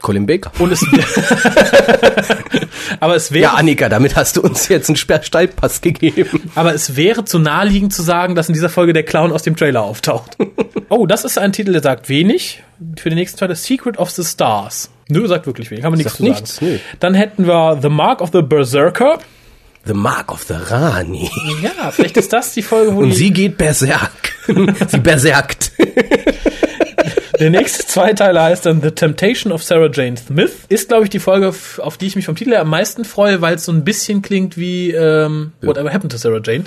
Colin 0.07 0.25
Baker. 0.25 0.53
Und 0.61 0.71
es, 0.71 0.87
aber 3.01 3.16
es 3.16 3.33
wäre, 3.33 3.42
Ja, 3.42 3.55
Annika, 3.55 3.88
damit 3.88 4.14
hast 4.14 4.37
du 4.37 4.40
uns 4.42 4.69
jetzt 4.69 4.88
einen 4.88 4.97
Steilpass 4.97 5.81
gegeben. 5.81 6.49
aber 6.55 6.73
es 6.75 6.95
wäre 6.95 7.25
zu 7.25 7.40
naheliegend 7.40 7.92
zu 7.92 8.03
sagen, 8.03 8.37
dass 8.37 8.47
in 8.49 8.53
dieser 8.55 8.69
Folge 8.69 8.92
der 8.92 9.03
Clown 9.03 9.33
aus 9.33 9.42
dem 9.42 9.57
Trailer 9.57 9.83
auftaucht. 9.83 10.37
oh, 10.90 11.07
das 11.07 11.25
ist 11.25 11.38
ein 11.38 11.53
Titel, 11.53 11.73
der 11.73 11.83
sagt 11.83 12.09
wenig. 12.09 12.62
Für 12.97 13.09
den 13.11 13.19
nächsten 13.19 13.37
Teil 13.38 13.49
das 13.49 13.64
Secret 13.64 13.99
of 13.99 14.11
the 14.11 14.23
Stars. 14.23 14.90
Nö, 15.09 15.27
sagt 15.27 15.47
wirklich 15.47 15.71
wenig. 15.73 15.83
Kann 15.83 15.90
man 15.90 15.99
nichts 15.99 16.14
zu 16.16 16.23
nichts, 16.23 16.57
sagen. 16.57 16.73
nö. 16.73 16.79
Dann 17.01 17.14
hätten 17.14 17.47
wir 17.49 17.79
The 17.83 17.88
Mark 17.88 18.21
of 18.21 18.31
the 18.33 18.42
Berserker. 18.42 19.19
The 19.87 19.95
Mark 19.95 20.31
of 20.33 20.45
the 20.45 20.55
Rani. 20.55 21.29
Ja, 21.62 21.90
vielleicht 21.90 22.16
ist 22.16 22.33
das 22.33 22.53
die 22.53 22.62
Folge, 22.62 22.95
wo 22.95 23.01
Und 23.01 23.12
sie 23.12 23.33
geht 23.33 23.57
berserk. 23.59 24.35
sie 24.88 24.99
berserkt. 24.99 25.73
der 27.38 27.51
nächste 27.51 27.87
Zweiteiler 27.87 28.44
heißt 28.44 28.66
dann 28.66 28.83
The 28.83 28.90
Temptation 28.90 29.53
of 29.53 29.62
Sarah 29.62 29.90
Jane 29.92 30.16
Smith. 30.16 30.53
Ist, 30.68 30.88
glaube 30.88 31.05
ich, 31.05 31.11
die 31.11 31.18
Folge, 31.18 31.49
auf 31.49 31.96
die 31.99 32.07
ich 32.07 32.16
mich 32.16 32.27
vom 32.27 32.37
Titel 32.37 32.51
her 32.51 32.62
am 32.62 32.70
meisten 32.70 33.05
freue, 33.05 33.40
weil 33.40 33.57
es 33.57 33.64
so 33.64 33.72
ein 33.72 33.85
bisschen 33.85 34.22
klingt 34.22 34.57
wie 34.57 34.90
ähm, 34.92 35.53
Whatever 35.62 35.92
Happened 35.92 36.12
to 36.12 36.18
Sarah 36.18 36.40
Jane. 36.42 36.64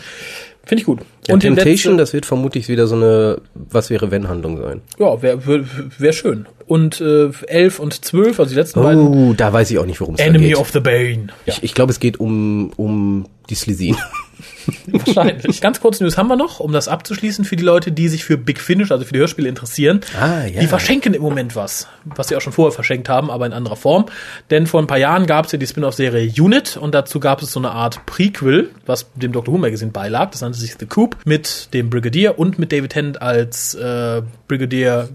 Finde 0.65 0.81
ich 0.81 0.85
gut. 0.85 0.99
Ja, 1.27 1.35
die 1.35 1.47
Temptation, 1.47 1.97
das 1.97 2.13
wird 2.13 2.27
vermutlich 2.27 2.67
wieder 2.67 2.85
so 2.85 2.95
eine 2.95 3.41
Was 3.55 3.89
wäre 3.89 4.11
wenn 4.11 4.27
Handlung 4.27 4.61
sein. 4.61 4.81
Ja, 4.99 5.19
wäre 5.21 5.47
wär, 5.47 5.63
wär 5.97 6.13
schön. 6.13 6.45
Und 6.67 7.01
äh, 7.01 7.29
11 7.47 7.79
und 7.79 8.05
12, 8.05 8.39
also 8.39 8.49
die 8.51 8.55
letzten 8.55 8.83
beiden. 8.83 9.01
Oh, 9.07 9.33
da 9.33 9.51
weiß 9.51 9.71
ich 9.71 9.79
auch 9.79 9.87
nicht, 9.87 9.99
worum 9.99 10.13
es 10.13 10.19
da 10.19 10.25
Enemy 10.25 10.49
geht. 10.49 10.57
of 10.57 10.69
the 10.71 10.79
Bane. 10.79 11.29
Ja, 11.47 11.53
Ich, 11.53 11.63
ich 11.63 11.73
glaube, 11.73 11.91
es 11.91 11.99
geht 11.99 12.19
um, 12.19 12.71
um 12.75 13.25
die 13.49 13.55
Slesin. 13.55 13.97
wahrscheinlich. 14.87 15.61
Ganz 15.61 15.79
kurz 15.79 15.99
News 15.99 16.17
haben 16.17 16.27
wir 16.27 16.35
noch, 16.35 16.59
um 16.59 16.71
das 16.71 16.87
abzuschließen 16.87 17.45
für 17.45 17.55
die 17.55 17.63
Leute, 17.63 17.91
die 17.91 18.07
sich 18.07 18.23
für 18.23 18.37
Big 18.37 18.59
Finish, 18.59 18.91
also 18.91 19.05
für 19.05 19.13
die 19.13 19.19
Hörspiele 19.19 19.49
interessieren. 19.49 20.01
Ah, 20.19 20.45
ja. 20.45 20.61
Die 20.61 20.67
verschenken 20.67 21.13
im 21.13 21.21
Moment 21.21 21.55
was, 21.55 21.87
was 22.05 22.27
sie 22.27 22.35
auch 22.35 22.41
schon 22.41 22.53
vorher 22.53 22.71
verschenkt 22.71 23.09
haben, 23.09 23.29
aber 23.31 23.45
in 23.45 23.53
anderer 23.53 23.75
Form. 23.75 24.05
Denn 24.49 24.67
vor 24.67 24.81
ein 24.81 24.87
paar 24.87 24.97
Jahren 24.97 25.25
gab 25.25 25.45
es 25.45 25.51
ja 25.51 25.57
die 25.57 25.67
Spin-off-Serie 25.67 26.31
Unit 26.39 26.77
und 26.77 26.93
dazu 26.93 27.19
gab 27.19 27.41
es 27.41 27.51
so 27.51 27.59
eine 27.59 27.71
Art 27.71 28.05
Prequel, 28.05 28.69
was 28.85 29.07
dem 29.15 29.31
Doctor 29.31 29.53
Who 29.53 29.57
Magazine 29.57 29.91
beilag. 29.91 30.31
Das 30.31 30.41
nannte 30.41 30.59
sich 30.59 30.75
The 30.79 30.85
Coop 30.85 31.17
mit 31.25 31.73
dem 31.73 31.89
Brigadier 31.89 32.39
und 32.39 32.59
mit 32.59 32.71
David 32.71 32.91
Tennant 32.91 33.21
als 33.21 33.73
äh, 33.75 34.21
Brigadier. 34.47 35.09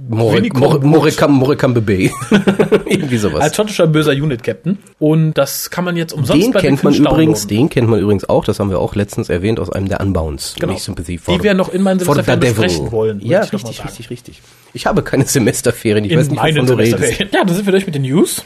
Morecam 1.32 1.74
Bebe. 1.74 2.10
Irgendwie 2.86 3.18
sowas. 3.18 3.42
als 3.42 3.56
schottischer 3.56 3.86
böser 3.86 4.12
Unit-Captain. 4.12 4.78
Und 4.98 5.34
das 5.34 5.70
kann 5.70 5.84
man 5.84 5.96
jetzt 5.96 6.12
umsonst 6.12 6.46
den 6.46 6.52
bei 6.52 6.60
kennt 6.60 6.82
man 6.82 6.94
übrigens, 6.94 7.46
den 7.46 7.68
kennt 7.68 7.88
man 7.88 8.00
übrigens 8.00 8.28
auch, 8.28 8.44
das 8.44 8.60
haben 8.60 8.70
wir 8.70 8.78
auch 8.78 8.94
letztens 8.94 9.28
erwähnt 9.28 9.43
aus 9.58 9.70
einem 9.70 9.88
der 9.88 10.00
Unbounds. 10.00 10.54
Genau. 10.58 10.76
Sympathy 10.76 11.18
for 11.18 11.36
Die 11.36 11.42
wir 11.42 11.54
noch 11.54 11.68
in 11.68 11.82
meinen 11.82 11.98
Semesterferien 11.98 12.40
besprechen 12.40 12.92
wollen, 12.92 13.20
Ja, 13.20 13.40
richtig, 13.40 13.84
richtig, 13.84 14.10
richtig. 14.10 14.42
Ich 14.72 14.86
habe 14.86 15.02
keine 15.02 15.24
Semesterferien, 15.26 16.04
ich 16.04 16.12
in 16.12 16.18
weiß 16.18 16.30
nicht, 16.30 16.42
wovon 16.42 16.66
du 16.66 16.74
redest. 16.74 17.18
Ja, 17.20 17.44
dann 17.44 17.54
sind 17.54 17.66
wir 17.66 17.72
durch 17.72 17.86
mit 17.86 17.94
den 17.94 18.02
News. 18.02 18.44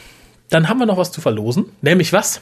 Dann 0.51 0.69
haben 0.69 0.79
wir 0.79 0.87
noch 0.87 0.97
was 0.97 1.13
zu 1.13 1.21
verlosen. 1.21 1.67
Nämlich 1.83 2.13
was? 2.13 2.41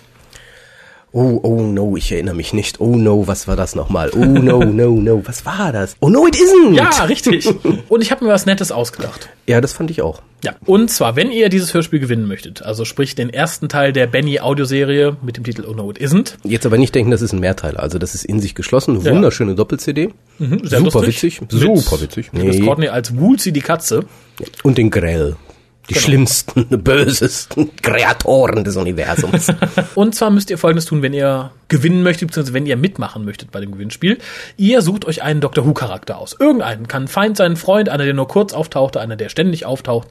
Oh, 1.19 1.41
oh 1.45 1.63
no, 1.63 1.97
ich 1.97 2.13
erinnere 2.13 2.35
mich 2.35 2.53
nicht. 2.53 2.79
Oh 2.79 2.95
no, 2.95 3.27
was 3.27 3.49
war 3.49 3.57
das 3.57 3.75
nochmal? 3.75 4.11
Oh 4.15 4.19
no, 4.23 4.59
no, 4.65 4.91
no, 4.91 5.23
was 5.25 5.47
war 5.47 5.73
das? 5.73 5.97
Oh 6.01 6.11
no, 6.11 6.27
it 6.27 6.37
isn't! 6.37 6.75
Ja, 6.75 6.91
richtig. 7.05 7.49
Und 7.89 8.03
ich 8.03 8.11
habe 8.11 8.23
mir 8.27 8.31
was 8.31 8.45
Nettes 8.45 8.71
ausgedacht. 8.71 9.31
Ja, 9.47 9.63
das 9.63 9.73
fand 9.73 9.91
ich 9.91 10.03
auch. 10.03 10.21
Ja. 10.45 10.55
Und 10.67 10.91
zwar, 10.91 11.17
wenn 11.17 11.33
ihr 11.33 11.49
dieses 11.49 11.73
Hörspiel 11.73 12.01
gewinnen 12.01 12.29
möchtet, 12.29 12.61
also 12.63 12.85
sprich 12.85 13.15
den 13.15 13.31
ersten 13.31 13.71
Teil 13.71 13.95
der 13.95 14.07
Benny 14.07 14.41
Audioserie 14.41 15.17
mit 15.23 15.39
dem 15.39 15.45
Titel 15.45 15.65
Oh 15.67 15.73
No 15.73 15.91
It 15.91 15.99
Isn't. 15.99 16.35
Jetzt 16.45 16.67
aber 16.67 16.77
nicht 16.77 16.95
denken, 16.95 17.11
das 17.11 17.23
ist 17.23 17.33
ein 17.33 17.41
Mehrteiler. 17.41 17.81
Also 17.81 17.99
das 17.99 18.15
ist 18.15 18.27
in 18.27 18.39
sich 18.39 18.55
geschlossen. 18.55 19.01
Ja. 19.01 19.13
Wunderschöne 19.13 19.55
Doppel-CD. 19.55 20.11
Sehr 20.39 20.81
Super 20.81 21.01
lustig. 21.01 21.07
witzig. 21.07 21.41
Mit 21.41 21.51
Super 21.53 22.01
witzig. 22.03 22.31
Chris 22.31 22.59
Nee. 22.59 22.61
Courtney 22.61 22.89
als 22.89 23.17
Woolsey 23.17 23.53
die 23.53 23.63
Katze. 23.63 24.05
Und 24.63 24.77
den 24.77 24.91
Grell. 24.91 25.37
Die 25.89 25.95
Genau. 25.95 26.05
schlimmsten, 26.05 26.67
bösesten 26.83 27.71
Kreatoren 27.77 28.65
des 28.65 28.77
Universums. 28.77 29.49
Und 29.95 30.15
zwar 30.15 30.31
müsst 30.31 30.51
ihr 30.51 30.59
Folgendes 30.59 30.85
tun, 30.87 31.03
wenn 31.03 31.13
ihr 31.13 31.53
gewinnen 31.69 32.03
möchtet, 32.03 32.29
beziehungsweise 32.29 32.55
wenn 32.55 32.67
ihr 32.67 32.77
mitmachen 32.77 33.25
möchtet 33.25 33.51
bei 33.53 33.61
dem 33.61 33.73
Gewinnspiel. 33.73 34.19
Ihr 34.57 34.83
sucht 34.83 35.05
euch 35.05 35.23
einen 35.23 35.41
Doctor 35.41 35.65
Who-Charakter 35.67 36.19
aus. 36.19 36.37
Irgendeinen. 36.39 36.89
Kann 36.89 37.05
ein 37.05 37.09
Feind 37.09 37.37
sein, 37.37 37.53
ein 37.53 37.57
Freund, 37.57 37.89
einer, 37.89 38.05
der 38.05 38.15
nur 38.15 38.29
kurz 38.29 38.53
auftaucht, 38.53 38.97
einer, 38.97 39.17
der 39.17 39.29
ständig 39.29 39.65
auftaucht. 39.67 40.09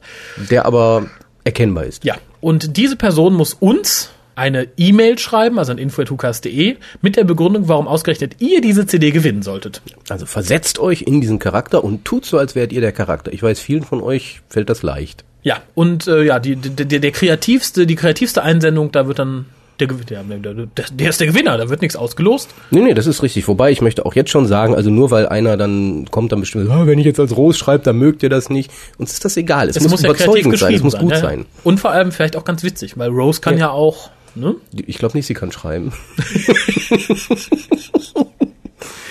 der 0.50 0.64
aber 0.66 1.06
erkennbar 1.44 1.84
ist. 1.84 2.04
Ja. 2.04 2.16
Und 2.40 2.76
diese 2.76 2.96
Person 2.96 3.34
muss 3.34 3.54
uns 3.54 4.10
eine 4.34 4.68
E-Mail 4.76 5.18
schreiben, 5.18 5.58
also 5.58 5.72
an 5.72 5.78
info.hukas.de, 5.78 6.76
mit 7.00 7.16
der 7.16 7.24
Begründung, 7.24 7.68
warum 7.68 7.88
ausgerechnet 7.88 8.34
ihr 8.40 8.60
diese 8.60 8.86
CD 8.86 9.10
gewinnen 9.10 9.42
solltet. 9.42 9.80
Also 10.10 10.26
versetzt 10.26 10.78
euch 10.78 11.02
in 11.02 11.22
diesen 11.22 11.38
Charakter 11.38 11.82
und 11.82 12.04
tut 12.04 12.26
so, 12.26 12.36
als 12.36 12.54
wärt 12.54 12.72
ihr 12.72 12.82
der 12.82 12.92
Charakter. 12.92 13.32
Ich 13.32 13.42
weiß, 13.42 13.58
vielen 13.60 13.82
von 13.82 14.02
euch 14.02 14.40
fällt 14.50 14.68
das 14.68 14.82
leicht. 14.82 15.24
Ja, 15.46 15.58
und 15.76 16.08
äh, 16.08 16.24
ja, 16.24 16.40
die, 16.40 16.56
der, 16.56 16.98
der 16.98 17.12
kreativste, 17.12 17.86
die 17.86 17.94
kreativste 17.94 18.42
Einsendung, 18.42 18.90
da 18.90 19.06
wird 19.06 19.20
dann 19.20 19.46
der, 19.78 19.86
der, 19.86 20.24
der, 20.24 20.66
der, 20.92 21.08
ist 21.08 21.20
der 21.20 21.28
Gewinner, 21.28 21.56
da 21.56 21.68
wird 21.68 21.82
nichts 21.82 21.94
ausgelost. 21.94 22.50
Nee, 22.72 22.80
nee, 22.80 22.94
das 22.94 23.06
ist 23.06 23.22
richtig. 23.22 23.46
Wobei, 23.46 23.70
ich 23.70 23.80
möchte 23.80 24.04
auch 24.04 24.16
jetzt 24.16 24.30
schon 24.30 24.46
sagen, 24.46 24.74
also 24.74 24.90
nur 24.90 25.12
weil 25.12 25.28
einer 25.28 25.56
dann 25.56 26.06
kommt, 26.10 26.32
dann 26.32 26.40
bestimmt, 26.40 26.68
ah, 26.68 26.84
wenn 26.88 26.98
ich 26.98 27.06
jetzt 27.06 27.20
als 27.20 27.36
Rose 27.36 27.56
schreibe, 27.56 27.84
dann 27.84 27.96
mögt 27.96 28.24
ihr 28.24 28.28
das 28.28 28.50
nicht. 28.50 28.72
Uns 28.98 29.12
ist 29.12 29.24
das 29.24 29.36
egal. 29.36 29.68
Es, 29.68 29.78
muss, 29.88 30.02
ja 30.02 30.12
kreativ 30.14 30.46
überzeugend 30.46 30.58
sein, 30.58 30.74
es 30.74 30.82
muss 30.82 30.98
gut 30.98 31.12
ja. 31.12 31.18
sein. 31.18 31.46
Und 31.62 31.78
vor 31.78 31.92
allem 31.92 32.10
vielleicht 32.10 32.34
auch 32.34 32.44
ganz 32.44 32.64
witzig, 32.64 32.98
weil 32.98 33.10
Rose 33.10 33.40
kann 33.40 33.54
ja, 33.54 33.66
Ja. 33.66 33.70
auch, 33.70 34.10
ne? 34.34 34.56
Ich 34.72 34.98
glaube 34.98 35.16
nicht, 35.16 35.26
sie 35.26 35.34
kann 35.34 35.52
schreiben. 35.52 35.92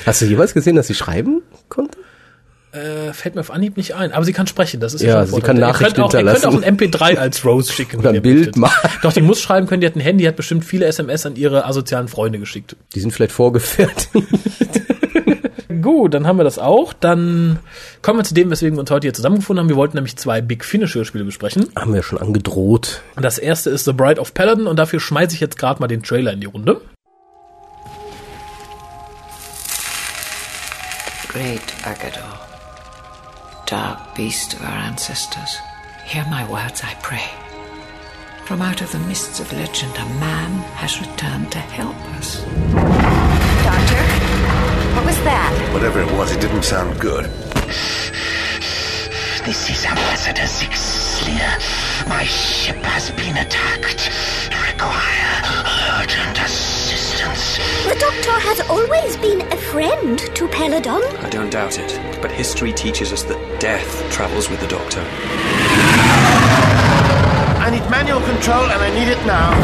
Hast 0.05 0.21
du 0.21 0.25
jemals 0.25 0.53
gesehen, 0.53 0.75
dass 0.75 0.87
sie 0.87 0.95
schreiben 0.95 1.43
konnte? 1.69 1.97
Äh, 2.75 3.13
fällt 3.13 3.35
mir 3.35 3.41
auf 3.41 3.51
Anhieb 3.51 3.77
nicht 3.77 3.95
ein. 3.95 4.11
Aber 4.11 4.25
sie 4.25 4.33
kann 4.33 4.47
sprechen, 4.47 4.79
das 4.81 4.93
ist 4.93 5.01
ja, 5.01 5.07
Ja, 5.07 5.15
schon 5.19 5.25
sie 5.27 5.31
Vorteil. 5.31 5.47
kann 5.47 5.57
Ihr 5.57 5.59
Nachrichten 5.61 5.93
könnt 5.95 6.05
auch, 6.05 6.13
Ihr 6.13 6.23
könnt 6.25 6.45
auch 6.45 6.51
hinterlassen. 6.51 6.63
ein 6.63 6.77
MP3 6.91 7.17
als 7.17 7.45
Rose 7.45 7.71
schicken. 7.71 7.99
Oder 7.99 8.09
ein 8.09 8.21
Bild 8.21 8.57
machen. 8.57 8.89
Doch, 9.01 9.13
die 9.13 9.21
muss 9.21 9.39
schreiben 9.41 9.65
können, 9.67 9.81
die 9.81 9.87
hat 9.87 9.95
ein 9.95 10.01
Handy, 10.01 10.23
die 10.23 10.27
hat 10.27 10.35
bestimmt 10.35 10.65
viele 10.65 10.85
SMS 10.85 11.25
an 11.25 11.35
ihre 11.37 11.65
asozialen 11.65 12.07
Freunde 12.09 12.39
geschickt. 12.39 12.75
Die 12.93 12.99
sind 12.99 13.11
vielleicht 13.11 13.31
vorgefertigt. 13.31 14.09
Gut, 15.81 16.13
dann 16.13 16.25
haben 16.25 16.37
wir 16.37 16.43
das 16.43 16.57
auch. 16.57 16.93
Dann 16.93 17.59
kommen 18.01 18.19
wir 18.19 18.23
zu 18.23 18.33
dem, 18.33 18.49
weswegen 18.49 18.75
wir 18.75 18.81
uns 18.81 18.89
heute 18.91 19.05
hier 19.05 19.13
zusammengefunden 19.13 19.61
haben. 19.63 19.69
Wir 19.69 19.75
wollten 19.75 19.95
nämlich 19.97 20.15
zwei 20.17 20.41
Big 20.41 20.65
Finish 20.65 20.95
Hörspiele 20.95 21.23
besprechen. 21.23 21.67
Haben 21.75 21.93
wir 21.93 22.01
schon 22.01 22.17
angedroht. 22.19 23.01
Und 23.15 23.23
Das 23.23 23.37
erste 23.37 23.69
ist 23.69 23.85
The 23.85 23.93
Bride 23.93 24.19
of 24.19 24.33
Paladin 24.33 24.67
und 24.67 24.77
dafür 24.77 24.99
schmeiße 24.99 25.35
ich 25.35 25.41
jetzt 25.41 25.57
gerade 25.57 25.79
mal 25.79 25.87
den 25.87 26.01
Trailer 26.03 26.33
in 26.33 26.39
die 26.41 26.47
Runde. 26.47 26.81
Great 31.31 31.61
Agador, 31.83 32.39
dark 33.65 34.13
beast 34.13 34.53
of 34.53 34.61
our 34.61 34.77
ancestors, 34.77 35.57
hear 36.05 36.23
my 36.29 36.49
words, 36.49 36.83
I 36.83 36.93
pray. 37.01 37.27
From 38.45 38.61
out 38.61 38.81
of 38.81 38.91
the 38.91 38.99
mists 38.99 39.39
of 39.39 39.51
legend, 39.53 39.95
a 39.97 40.05
man 40.19 40.51
has 40.75 41.01
returned 41.01 41.51
to 41.51 41.57
help 41.57 41.95
us. 42.13 42.43
Doctor? 43.63 44.03
What 44.95 45.05
was 45.05 45.17
that? 45.23 45.69
Whatever 45.73 46.01
it 46.01 46.11
was, 46.11 46.31
it 46.31 46.41
didn't 46.41 46.63
sound 46.63 46.99
good. 46.99 47.25
This 49.45 49.69
is 49.69 49.83
Ambassador 49.85 50.45
Sixlia. 50.45 51.57
My 52.07 52.23
ship 52.23 52.77
has 52.77 53.09
been 53.11 53.37
attacked. 53.37 54.09
Require 54.69 55.41
urgent 55.99 56.37
assistance. 56.37 56.84
The 57.15 57.95
Doctor 57.97 58.31
has 58.31 58.59
always 58.69 59.15
been 59.15 59.41
a 59.53 59.55
friend 59.55 60.19
to 60.19 60.47
Peladon. 60.49 61.01
I 61.23 61.29
don't 61.29 61.49
doubt 61.49 61.79
it, 61.79 61.97
but 62.21 62.29
history 62.29 62.73
teaches 62.73 63.13
us 63.13 63.23
that 63.23 63.61
death 63.61 64.11
travels 64.11 64.49
with 64.49 64.59
the 64.59 64.67
Doctor. 64.67 64.99
I 67.61 67.69
need 67.71 67.89
manual 67.89 68.19
control 68.19 68.65
and 68.65 68.81
I 68.81 68.89
need 68.93 69.07
it 69.07 69.25
now. 69.25 69.55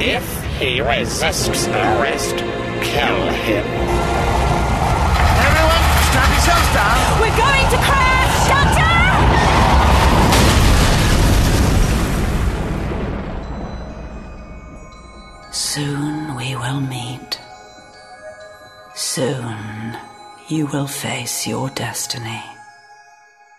If 0.00 0.44
he 0.60 0.80
resists 0.80 1.66
arrest, 1.66 2.36
kill 2.36 3.26
him. 3.42 3.66
Everyone, 5.42 5.82
strap 6.06 6.30
yourselves 6.30 6.70
down. 6.72 7.20
We're 7.20 7.36
going 7.36 7.68
to 7.72 7.78
crash! 7.84 8.15
Soon 15.76 16.34
we 16.38 16.56
will 16.58 16.80
meet. 16.80 17.38
Soon 18.94 19.94
you 20.48 20.66
will 20.72 20.86
face 20.86 21.46
your 21.46 21.68
destiny. 21.68 22.40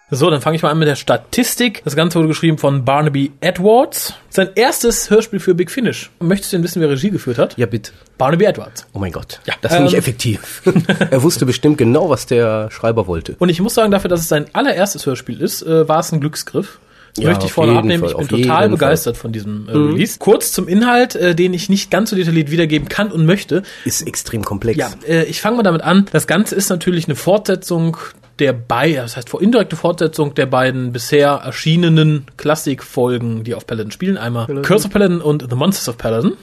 So, 0.10 0.32
dann 0.32 0.42
fange 0.42 0.56
ich 0.56 0.64
mal 0.64 0.72
an 0.72 0.80
mit 0.80 0.88
der 0.88 0.96
Statistik. 0.96 1.84
Das 1.84 1.96
Ganze 1.96 2.18
wurde 2.18 2.30
geschrieben 2.30 2.58
von 2.58 2.84
Barnaby 2.84 3.34
Edwards. 3.42 4.16
Sein 4.32 4.50
erstes 4.56 5.12
Hörspiel 5.12 5.40
für 5.40 5.54
Big 5.54 5.70
Finish. 5.70 6.10
Möchtest 6.20 6.52
du 6.54 6.58
denn 6.58 6.64
wissen, 6.64 6.82
wer 6.82 6.90
Regie 6.90 7.12
geführt 7.12 7.38
hat? 7.38 7.56
Ja, 7.56 7.68
bitte. 7.68 7.92
Barnaby 8.18 8.46
Edwards. 8.46 8.88
Oh 8.94 9.00
mein 9.00 9.12
Gott. 9.12 9.40
Ja, 9.46 9.54
das 9.62 9.74
finde 9.74 9.90
ich 9.90 9.94
Ähm. 9.94 10.00
effektiv. 10.00 10.64
er 11.12 11.22
wusste 11.22 11.46
bestimmt 11.46 11.78
genau, 11.78 12.10
was 12.10 12.26
der 12.26 12.72
Schreiber 12.72 13.06
wollte. 13.06 13.36
Und 13.38 13.50
ich 13.50 13.62
muss 13.62 13.76
sagen, 13.76 13.92
dafür, 13.92 14.10
dass 14.10 14.22
es 14.22 14.28
sein 14.28 14.48
allererstes 14.54 15.06
Hörspiel 15.06 15.40
ist, 15.40 15.62
äh, 15.62 15.88
war 15.88 16.00
es 16.00 16.12
ein 16.12 16.20
Glücksgriff. 16.20 16.80
Ja, 17.18 17.30
möchte 17.30 17.46
ich 17.46 17.54
vorne 17.54 17.78
abnehmen. 17.78 18.04
Fall, 18.04 18.22
Ich 18.22 18.28
bin 18.28 18.42
total 18.44 18.70
begeistert 18.70 19.18
von 19.18 19.32
diesem 19.32 19.68
äh, 19.70 19.74
Mhm. 19.76 19.92
Release. 19.94 20.18
Kurz 20.20 20.52
zum 20.52 20.68
Inhalt, 20.68 21.16
äh, 21.16 21.36
den 21.36 21.54
ich 21.54 21.70
nicht 21.70 21.90
ganz 21.92 22.10
so 22.10 22.16
detailliert 22.16 22.52
wiedergeben 22.52 22.88
kann 22.90 23.12
und 23.12 23.26
möchte. 23.26 23.64
Ist 23.86 24.06
extrem 24.08 24.44
komplex. 24.44 24.78
Ja, 24.78 24.90
äh, 25.08 25.24
ich 25.26 25.42
fange 25.42 25.58
mal 25.58 25.64
damit 25.64 25.82
an. 25.82 26.06
Das 26.12 26.28
Ganze 26.28 26.56
ist 26.56 26.70
natürlich 26.70 27.06
eine 27.08 27.16
Fortsetzung 27.16 27.98
der 28.40 28.54
beiden, 28.54 28.98
das 28.98 29.18
heißt 29.18 29.30
vor 29.30 29.42
indirekte 29.42 29.76
Fortsetzung 29.76 30.36
der 30.36 30.46
beiden 30.46 30.92
bisher 30.94 31.30
erschienenen 31.44 32.26
Klassikfolgen, 32.38 33.44
die 33.44 33.56
auf 33.56 33.66
Paladin 33.66 33.92
spielen. 33.92 34.18
Einmal 34.18 34.46
Curse 34.62 34.86
of 34.88 34.94
Paladin 34.94 35.22
und 35.22 35.46
The 35.50 35.56
Monsters 35.56 35.90
of 35.90 35.98
Paladin. 35.98 36.34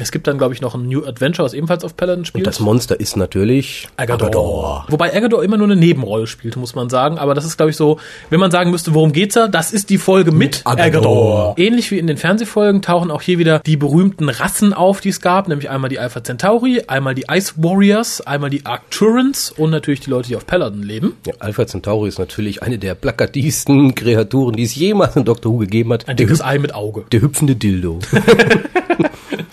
Es 0.00 0.12
gibt 0.12 0.26
dann, 0.26 0.38
glaube 0.38 0.54
ich, 0.54 0.60
noch 0.60 0.74
ein 0.74 0.86
New 0.86 1.04
Adventure, 1.04 1.44
was 1.44 1.54
ebenfalls 1.54 1.82
auf 1.82 1.96
Paladin 1.96 2.24
spielt. 2.24 2.42
Und 2.42 2.46
das 2.46 2.60
Monster 2.60 2.98
ist 3.00 3.16
natürlich 3.16 3.88
Agador. 3.96 4.86
Wobei 4.88 5.14
Agador 5.14 5.42
immer 5.42 5.56
nur 5.56 5.66
eine 5.66 5.76
Nebenrolle 5.76 6.26
spielte, 6.26 6.58
muss 6.58 6.74
man 6.74 6.88
sagen. 6.88 7.18
Aber 7.18 7.34
das 7.34 7.44
ist, 7.44 7.56
glaube 7.56 7.70
ich, 7.70 7.76
so, 7.76 7.98
wenn 8.30 8.38
man 8.38 8.50
sagen 8.50 8.70
müsste, 8.70 8.94
worum 8.94 9.12
geht's 9.12 9.34
da, 9.34 9.48
das 9.48 9.72
ist 9.72 9.90
die 9.90 9.98
Folge 9.98 10.30
mit, 10.30 10.62
Agador. 10.64 10.86
Agador. 10.86 11.54
Ähnlich 11.58 11.90
wie 11.90 11.98
in 11.98 12.06
den 12.06 12.16
Fernsehfolgen 12.16 12.82
tauchen 12.82 13.10
auch 13.10 13.22
hier 13.22 13.38
wieder 13.38 13.58
die 13.60 13.76
berühmten 13.76 14.28
Rassen 14.28 14.72
auf, 14.72 15.00
die 15.00 15.08
es 15.08 15.20
gab, 15.20 15.48
nämlich 15.48 15.68
einmal 15.68 15.90
die 15.90 15.98
Alpha 15.98 16.22
Centauri, 16.22 16.82
einmal 16.86 17.14
die 17.14 17.24
Ice 17.30 17.54
Warriors, 17.56 18.20
einmal 18.20 18.50
die 18.50 18.64
Arcturans 18.66 19.52
und 19.56 19.70
natürlich 19.70 20.00
die 20.00 20.10
Leute, 20.10 20.28
die 20.28 20.36
auf 20.36 20.46
Paladin 20.46 20.82
leben. 20.82 21.16
Ja, 21.26 21.34
Alpha 21.40 21.66
Centauri 21.66 22.08
ist 22.08 22.18
natürlich 22.18 22.62
eine 22.62 22.78
der 22.78 22.94
plakativsten 22.94 23.94
Kreaturen, 23.94 24.54
die 24.54 24.62
es 24.62 24.74
jemals 24.74 25.16
in 25.16 25.24
Doctor 25.24 25.52
Who 25.52 25.58
gegeben 25.58 25.92
hat. 25.92 26.08
Ein 26.08 26.16
der, 26.16 26.26
dickes 26.26 26.40
Ei 26.40 26.58
mit 26.58 26.74
Auge. 26.74 27.04
der 27.10 27.20
hüpfende 27.22 27.56
Dildo. 27.56 27.98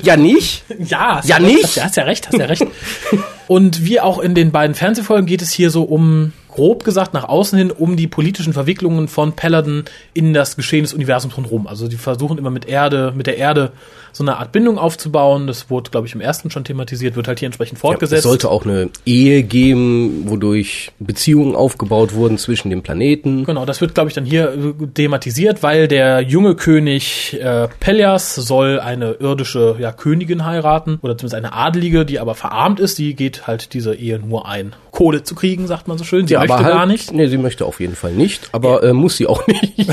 ja, 0.06 0.18
nicht? 0.18 0.64
Ja, 0.80 1.22
Ja, 1.24 1.38
recht, 1.38 1.48
nicht? 1.48 1.64
Hast, 1.64 1.84
hast 1.84 1.98
ja 1.98 2.04
recht, 2.04 2.28
hast 2.28 2.40
ja 2.40 2.46
recht. 2.46 2.66
Und 3.48 3.86
wie 3.86 4.00
auch 4.00 4.20
in 4.20 4.34
den 4.34 4.52
beiden 4.52 4.76
Fernsehfolgen 4.76 5.26
geht 5.26 5.42
es 5.42 5.52
hier 5.52 5.70
so 5.70 5.84
um, 5.84 6.34
grob 6.56 6.84
gesagt, 6.86 7.14
nach 7.14 7.26
außen 7.26 7.58
hin, 7.58 7.72
um 7.72 7.98
die 7.98 8.08
politischen 8.08 8.54
Verwicklungen 8.54 9.08
von 9.08 9.34
Paladin 9.34 9.84
in 10.14 10.34
das 10.34 10.56
Geschehen 10.56 10.84
des 10.84 10.94
Universums 10.94 11.36
rundherum. 11.36 11.68
Also 11.68 11.88
die 11.88 11.98
versuchen 11.98 12.38
immer 12.38 12.50
mit 12.50 12.66
Erde, 12.66 13.14
mit 13.16 13.28
der 13.28 13.38
Erde 13.38 13.74
so 14.14 14.24
eine 14.24 14.38
Art 14.38 14.54
Bindung 14.54 14.78
aufzubauen. 14.78 15.46
Das 15.46 15.70
wurde, 15.70 15.92
glaube 15.92 16.08
ich, 16.08 16.16
im 16.16 16.22
ersten 16.22 16.50
schon 16.50 16.64
thematisiert, 16.64 17.18
wird 17.18 17.28
halt 17.28 17.40
hier 17.40 17.48
entsprechend 17.48 17.78
Es 17.78 17.82
fortgesetzt. 17.82 18.24
sollte 18.24 18.50
auch 18.50 18.66
eine 18.66 18.90
Ehe 19.06 19.44
geben, 19.44 20.30
wodurch 20.30 20.92
Beziehungen 21.00 21.56
aufgebaut 21.56 22.14
wurden 22.14 22.38
zwischen 22.38 22.70
den 22.70 22.82
Planeten. 22.82 23.44
Genau, 23.44 23.66
das 23.66 23.82
wird, 23.82 23.94
glaube 23.94 24.10
ich, 24.10 24.14
dann 24.14 24.24
hier 24.24 24.54
äh, 24.54 24.88
thematisiert, 24.94 25.62
weil 25.64 25.90
der 25.90 26.22
junge 26.22 26.56
König 26.56 27.38
äh, 27.42 27.68
Pelias 27.82 28.36
soll 28.36 28.80
eine 28.80 29.12
irdische 29.20 29.76
ja, 29.80 29.92
Königin 29.92 30.46
heiraten 30.46 31.00
oder 31.02 31.18
zumindest 31.18 31.36
eine 31.36 31.52
Adlige, 31.52 32.06
die 32.06 32.20
aber 32.20 32.36
verarmt 32.36 32.80
ist. 32.80 32.98
Die 32.98 33.16
geht 33.16 33.48
halt 33.48 33.74
diese 33.74 33.94
Ehe 33.94 34.20
nur 34.20 34.48
ein, 34.48 34.74
Kohle 34.96 35.22
zu 35.24 35.36
kriegen, 35.36 35.68
sagt 35.68 35.88
man 35.88 36.00
so 36.00 36.04
schön. 36.04 36.26
Sie 36.26 36.34
Ja, 36.34 36.40
möchte 36.40 36.56
halt, 36.58 36.74
gar 36.74 36.86
nicht. 36.88 37.12
Nee, 37.14 37.28
sie 37.28 37.38
möchte 37.38 37.66
auf 37.66 37.80
jeden 37.80 37.96
Fall 37.96 38.14
nicht, 38.14 38.50
aber 38.54 38.82
äh, 38.82 38.94
muss 38.94 39.18
sie 39.18 39.28
auch 39.28 39.46
nicht. 39.46 39.74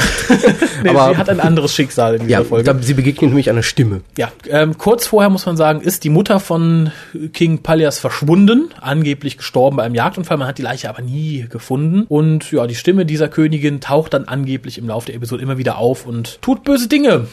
Nee, 0.82 0.88
aber 0.90 1.10
sie 1.12 1.16
hat 1.18 1.28
ein 1.28 1.38
anderes 1.40 1.74
Schicksal 1.74 2.14
in 2.14 2.22
dieser 2.22 2.30
ja, 2.40 2.44
Folge. 2.44 2.64
da, 2.72 2.80
sie 2.80 2.94
begegnet 2.94 3.30
nämlich 3.30 3.50
einer 3.50 3.62
Stimme. 3.62 4.00
Ja, 4.16 4.32
ähm, 4.48 4.78
kurz 4.78 5.06
vorher 5.06 5.28
muss 5.30 5.44
man 5.46 5.56
sagen, 5.56 5.80
ist 5.80 6.04
die 6.04 6.08
Mutter 6.10 6.40
von 6.40 6.90
King 7.32 7.58
Palias 7.62 7.98
verschwunden, 7.98 8.70
angeblich 8.80 9.36
gestorben 9.36 9.76
bei 9.76 9.82
einem 9.82 9.94
Jagdunfall. 9.94 10.38
Man 10.38 10.48
hat 10.48 10.58
die 10.58 10.62
Leiche 10.62 10.88
aber 10.88 11.02
nie 11.02 11.46
gefunden. 11.50 12.04
Und 12.08 12.50
ja, 12.52 12.66
die 12.66 12.74
Stimme 12.74 13.04
dieser 13.06 13.28
Königin 13.28 13.80
taucht 13.80 14.14
dann 14.14 14.24
angeblich 14.24 14.78
im 14.78 14.88
Laufe 14.88 15.06
der 15.06 15.16
Episode 15.16 15.42
immer 15.42 15.58
wieder 15.58 15.78
auf 15.78 16.06
und 16.06 16.40
tut 16.42 16.64
böse 16.64 16.88
Dinge. 16.88 17.26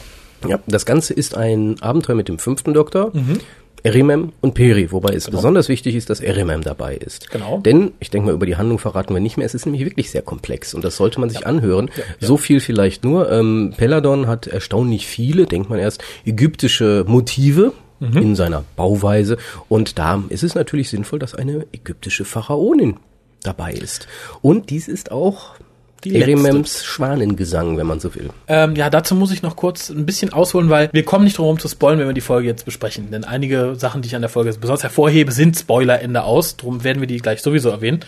Ja, 0.48 0.60
das 0.68 0.86
Ganze 0.86 1.14
ist 1.14 1.36
ein 1.36 1.76
Abenteuer 1.82 2.16
mit 2.16 2.28
dem 2.30 2.40
fünften 2.40 2.74
Doktor. 2.74 3.12
Mhm. 3.14 3.40
Erimem 3.84 4.32
und 4.42 4.54
Peri, 4.54 4.92
wobei 4.92 5.14
es 5.14 5.30
besonders 5.30 5.70
wichtig 5.70 5.96
ist, 5.96 6.10
dass 6.10 6.20
Erimem 6.22 6.62
dabei 6.62 6.96
ist. 6.96 7.30
Genau. 7.32 7.60
Denn, 7.60 7.92
ich 8.00 8.10
denke 8.10 8.28
mal, 8.28 8.34
über 8.36 8.46
die 8.46 8.56
Handlung 8.58 8.80
verraten 8.80 9.14
wir 9.14 9.22
nicht 9.22 9.38
mehr, 9.38 9.46
es 9.46 9.54
ist 9.54 9.66
nämlich 9.66 9.86
wirklich 9.86 10.12
sehr 10.12 10.22
komplex 10.22 10.74
und 10.74 10.84
das 10.84 10.98
sollte 10.98 11.20
man 11.20 11.30
sich 11.30 11.46
anhören. 11.48 11.90
So 12.20 12.38
viel 12.38 12.60
vielleicht 12.60 13.04
nur, 13.04 13.32
ähm, 13.32 13.74
Peladon 13.78 14.28
hat 14.28 14.48
erstaunlich 14.48 15.08
viele, 15.08 15.46
denkt 15.46 15.70
man 15.70 15.80
erst, 15.80 16.04
ägyptische 16.26 17.06
Motive 17.08 17.74
Mhm. 18.02 18.18
in 18.18 18.36
seiner 18.38 18.64
Bauweise 18.78 19.36
und 19.68 20.00
da 20.00 20.24
ist 20.30 20.44
es 20.44 20.56
natürlich 20.56 20.90
sinnvoll, 20.90 21.20
dass 21.20 21.36
eine 21.36 21.68
ägyptische 21.74 22.24
Pharaonin 22.24 22.96
dabei 23.44 23.74
ist. 23.74 24.08
Und 24.42 24.70
dies 24.70 24.88
ist 24.88 25.12
auch 25.12 25.56
Die. 26.04 26.16
Erimems 26.16 26.86
Schwanengesang, 26.86 27.78
wenn 27.78 27.88
man 27.88 28.00
so 28.00 28.16
will. 28.16 28.30
Ähm, 28.48 28.76
ja, 28.76 28.90
dazu 28.90 29.16
muss 29.16 29.32
ich 29.32 29.42
noch 29.42 29.56
kurz 29.56 29.90
ein 29.90 30.06
bisschen 30.06 30.32
ausholen, 30.32 30.70
weil 30.70 30.90
wir 30.94 31.04
kommen 31.04 31.26
nicht 31.26 31.38
drum 31.38 31.46
herum 31.46 31.60
zu 31.60 31.68
spoilern, 31.68 32.00
wenn 32.00 32.08
wir 32.08 32.14
die 32.14 32.22
Folge 32.22 32.48
jetzt 32.48 32.66
besprechen. 32.66 33.12
Denn 33.12 33.24
einige 33.24 33.76
Sachen, 33.76 34.02
die 34.02 34.08
ich 34.08 34.16
an 34.16 34.22
der 34.22 34.30
Folge 34.30 34.52
besonders 34.54 34.84
hervorhebe, 34.84 35.32
sind 35.32 35.58
Spoiler-Ende 35.58 36.24
aus. 36.24 36.58
Drum 36.58 36.84
werden 36.84 37.00
wir 37.00 37.08
die 37.08 37.18
gleich 37.18 37.42
sowieso 37.42 37.70
erwähnen. 37.70 38.00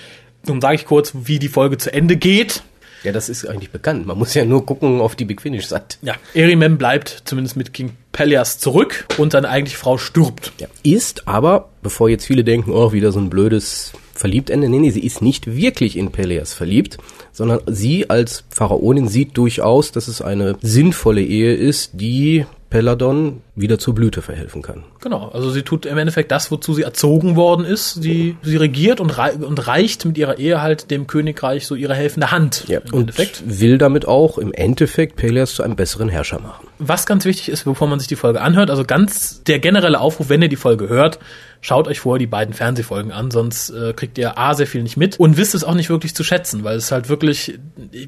Nun 0.48 0.62
sage 0.62 0.76
ich 0.76 0.86
kurz, 0.86 1.14
wie 1.24 1.40
die 1.40 1.50
Folge 1.50 1.78
zu 1.78 1.94
Ende 1.94 2.18
geht. 2.18 2.64
Ja, 3.04 3.12
das 3.12 3.30
ist 3.30 3.48
eigentlich 3.48 3.72
bekannt. 3.72 4.06
Man 4.06 4.18
muss 4.18 4.34
ja 4.36 4.46
nur 4.46 4.66
gucken 4.66 5.02
auf 5.02 5.16
die 5.16 5.26
Big 5.26 5.42
Finish 5.42 5.66
Seite. 5.66 5.98
Ja, 6.04 6.16
Erimem 6.36 6.78
bleibt 6.78 7.24
zumindest 7.26 7.58
mit 7.58 7.74
King 7.74 7.94
Pelias 8.12 8.60
zurück 8.60 9.08
und 9.18 9.32
seine 9.32 9.50
eigentliche 9.50 9.78
Frau 9.78 9.98
stirbt. 9.98 10.54
Ja, 10.60 10.68
ist 10.84 11.28
aber, 11.28 11.70
bevor 11.82 12.10
jetzt 12.10 12.26
viele 12.26 12.44
denken, 12.44 12.72
oh, 12.72 12.92
wieder 12.92 13.12
so 13.12 13.20
ein 13.20 13.30
blödes 13.30 13.94
Verliebtende, 14.14 14.70
nee, 14.70 14.78
nee, 14.78 14.92
sie 14.92 15.04
ist 15.04 15.22
nicht 15.22 15.56
wirklich 15.56 15.98
in 15.98 16.12
Peleas 16.12 16.54
verliebt, 16.54 17.00
sondern 17.32 17.62
sie 17.67 18.10
als 18.10 18.44
Pharaonin 18.50 19.08
sieht 19.08 19.38
durchaus, 19.38 19.91
dass 19.91 20.08
es 20.08 20.22
eine 20.22 20.56
sinnvolle 20.62 21.24
Ehe 21.24 21.54
ist, 21.54 21.91
die 21.94 22.46
Peladon 22.72 23.42
wieder 23.54 23.78
zur 23.78 23.94
Blüte 23.94 24.22
verhelfen 24.24 24.62
kann. 24.62 24.86
Genau, 25.02 25.30
also 25.30 25.52
sie 25.52 25.62
tut 25.62 25.86
im 25.86 25.98
Endeffekt 25.98 26.32
das, 26.32 26.50
wozu 26.52 26.74
sie 26.74 26.82
erzogen 26.82 27.36
worden 27.36 27.66
ist. 27.66 28.02
Sie, 28.02 28.38
sie 28.42 28.56
regiert 28.56 29.00
und, 29.00 29.16
rei 29.18 29.34
und 29.34 29.68
reicht 29.68 30.06
mit 30.06 30.18
ihrer 30.18 30.40
Ehe 30.40 30.62
halt 30.62 30.90
dem 30.90 31.06
Königreich 31.06 31.68
so 31.68 31.76
ihre 31.76 31.94
helfende 31.94 32.32
Hand. 32.32 32.66
Ja, 32.68 32.80
im 32.80 32.94
und 32.94 33.00
Endeffekt. 33.02 33.44
will 33.46 33.78
damit 33.78 34.08
auch 34.08 34.38
im 34.38 34.54
Endeffekt 34.54 35.18
Peleas 35.18 35.54
zu 35.54 35.64
einem 35.64 35.76
besseren 35.76 36.10
Herrscher 36.10 36.40
machen. 36.40 36.66
Was 36.80 37.06
ganz 37.06 37.26
wichtig 37.26 37.50
ist, 37.50 37.66
bevor 37.66 37.88
man 37.88 38.00
sich 38.00 38.08
die 38.08 38.16
Folge 38.16 38.42
anhört, 38.42 38.72
also 38.72 38.86
ganz 38.86 39.44
der 39.44 39.60
generelle 39.60 40.00
Aufruf, 40.00 40.30
wenn 40.30 40.42
ihr 40.42 40.50
die 40.50 40.56
Folge 40.56 40.88
hört, 40.88 41.20
schaut 41.62 41.88
euch 41.88 42.00
vorher 42.00 42.18
die 42.20 42.26
beiden 42.28 42.54
Fernsehfolgen 42.56 43.12
an, 43.12 43.30
sonst 43.30 43.70
äh, 43.70 43.94
kriegt 43.94 44.18
ihr 44.18 44.38
A 44.38 44.56
sehr 44.56 44.66
viel 44.66 44.82
nicht 44.82 44.98
mit 44.98 45.20
und 45.20 45.38
wisst 45.38 45.54
es 45.54 45.64
auch 45.64 45.76
nicht 45.76 45.90
wirklich 45.90 46.16
zu 46.16 46.24
schätzen, 46.24 46.64
weil 46.64 46.76
es 46.76 46.92
halt 46.92 47.08
wirklich, 47.08 47.60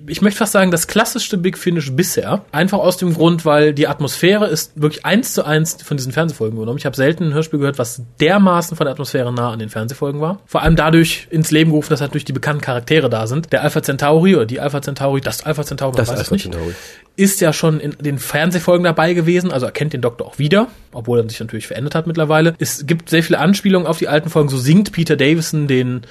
ich 0.07 0.21
möchte 0.21 0.39
fast 0.39 0.53
sagen, 0.53 0.71
das 0.71 0.87
klassischste 0.87 1.37
Big 1.37 1.57
Finish 1.57 1.91
bisher. 1.91 2.45
Einfach 2.51 2.79
aus 2.79 2.97
dem 2.97 3.13
Grund, 3.13 3.45
weil 3.45 3.73
die 3.73 3.87
Atmosphäre 3.87 4.47
ist 4.53 4.79
wirklich 4.81 5.05
eins 5.05 5.33
zu 5.33 5.43
eins 5.45 5.77
von 5.83 5.97
diesen 5.97 6.11
Fernsehfolgen 6.13 6.55
übernommen. 6.55 6.77
Ich 6.77 6.85
habe 6.85 6.95
selten 6.95 7.25
ein 7.25 7.33
Hörspiel 7.33 7.59
gehört, 7.59 7.77
was 7.79 8.01
dermaßen 8.21 8.77
von 8.77 8.85
der 8.85 8.93
Atmosphäre 8.93 9.33
nah 9.33 9.51
an 9.51 9.59
den 9.59 9.69
Fernsehfolgen 9.69 10.21
war. 10.21 10.39
Vor 10.45 10.61
allem 10.61 10.75
dadurch 10.75 11.27
ins 11.29 11.51
Leben 11.51 11.71
gerufen, 11.71 11.89
dass 11.89 12.01
halt 12.01 12.13
durch 12.13 12.23
die 12.25 12.33
bekannten 12.33 12.61
Charaktere 12.61 13.09
da 13.09 13.27
sind. 13.27 13.51
Der 13.51 13.63
Alpha 13.63 13.81
Centauri 13.81 14.35
oder 14.35 14.45
die 14.45 14.59
Alpha 14.59 14.81
Centauri, 14.81 15.19
das 15.19 15.43
Alpha 15.45 15.63
Centauri, 15.63 15.95
Das 15.97 16.07
weiß 16.07 16.19
Alpha 16.19 16.33
nicht 16.33 16.43
Centauri. 16.43 16.73
Ist 17.15 17.41
ja 17.41 17.53
schon 17.53 17.79
in 17.79 17.91
den 17.99 18.17
Fernsehfolgen 18.17 18.83
dabei 18.83 19.13
gewesen, 19.13 19.51
also 19.51 19.67
erkennt 19.67 19.93
den 19.93 20.01
Doktor 20.01 20.25
auch 20.25 20.39
wieder, 20.39 20.67
obwohl 20.91 21.19
er 21.19 21.29
sich 21.29 21.39
natürlich 21.39 21.67
verändert 21.67 21.93
hat 21.93 22.07
mittlerweile. 22.07 22.55
Es 22.57 22.87
gibt 22.87 23.09
sehr 23.09 23.21
viele 23.21 23.37
Anspielungen 23.39 23.87
auf 23.87 23.99
die 23.99 24.07
alten 24.07 24.29
Folgen. 24.29 24.49
So 24.49 24.57
singt 24.57 24.91
Peter 24.91 25.15
Davison 25.15 25.67
den. 25.67 26.01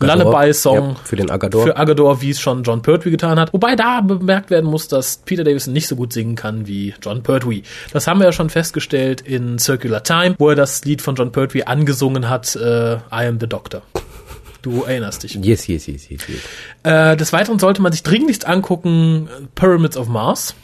Lullaby-Song 0.00 0.90
Ja, 0.90 0.96
für 1.04 1.16
den 1.16 1.30
Agador. 1.30 1.64
für 1.64 1.76
Agador, 1.76 2.22
wie 2.22 2.30
es 2.30 2.40
schon 2.40 2.62
John 2.62 2.82
Pertwee 2.82 3.10
getan 3.10 3.40
hat. 3.40 3.52
Wobei 3.52 3.74
da 3.74 4.00
bemerkt 4.00 4.50
werden 4.50 4.70
muss, 4.70 4.86
dass 4.86 5.18
Peter 5.24 5.42
Davison 5.42 5.72
nicht 5.72 5.88
so 5.88 5.96
gut 5.96 6.12
singen 6.12 6.36
kann 6.36 6.66
wie 6.66 6.94
John 7.02 7.22
Pertwee. 7.22 7.62
Das 7.92 8.06
haben 8.06 8.20
wir 8.20 8.26
ja 8.26 8.32
schon 8.32 8.50
festgestellt 8.50 9.20
in 9.20 9.58
Circular 9.58 10.04
Time, 10.04 10.36
wo 10.38 10.50
er 10.50 10.56
das 10.56 10.84
Lied 10.84 11.02
von 11.02 11.16
John 11.16 11.32
Pertwee 11.32 11.64
angesungen 11.64 12.28
hat, 12.28 12.54
äh, 12.56 12.94
I 12.94 13.26
am 13.26 13.40
the 13.40 13.48
Doctor. 13.48 13.82
Du 14.62 14.82
erinnerst 14.82 15.24
dich. 15.24 15.34
Yes, 15.34 15.66
yes, 15.66 15.86
yes, 15.86 16.08
yes, 16.08 16.22
yes. 16.28 16.38
Äh, 16.84 17.16
des 17.16 17.32
Weiteren 17.32 17.58
sollte 17.58 17.82
man 17.82 17.92
sich 17.92 18.02
dringlichst 18.02 18.46
angucken 18.46 19.28
Pyramids 19.54 19.96
of 19.96 20.08
Mars. 20.08 20.54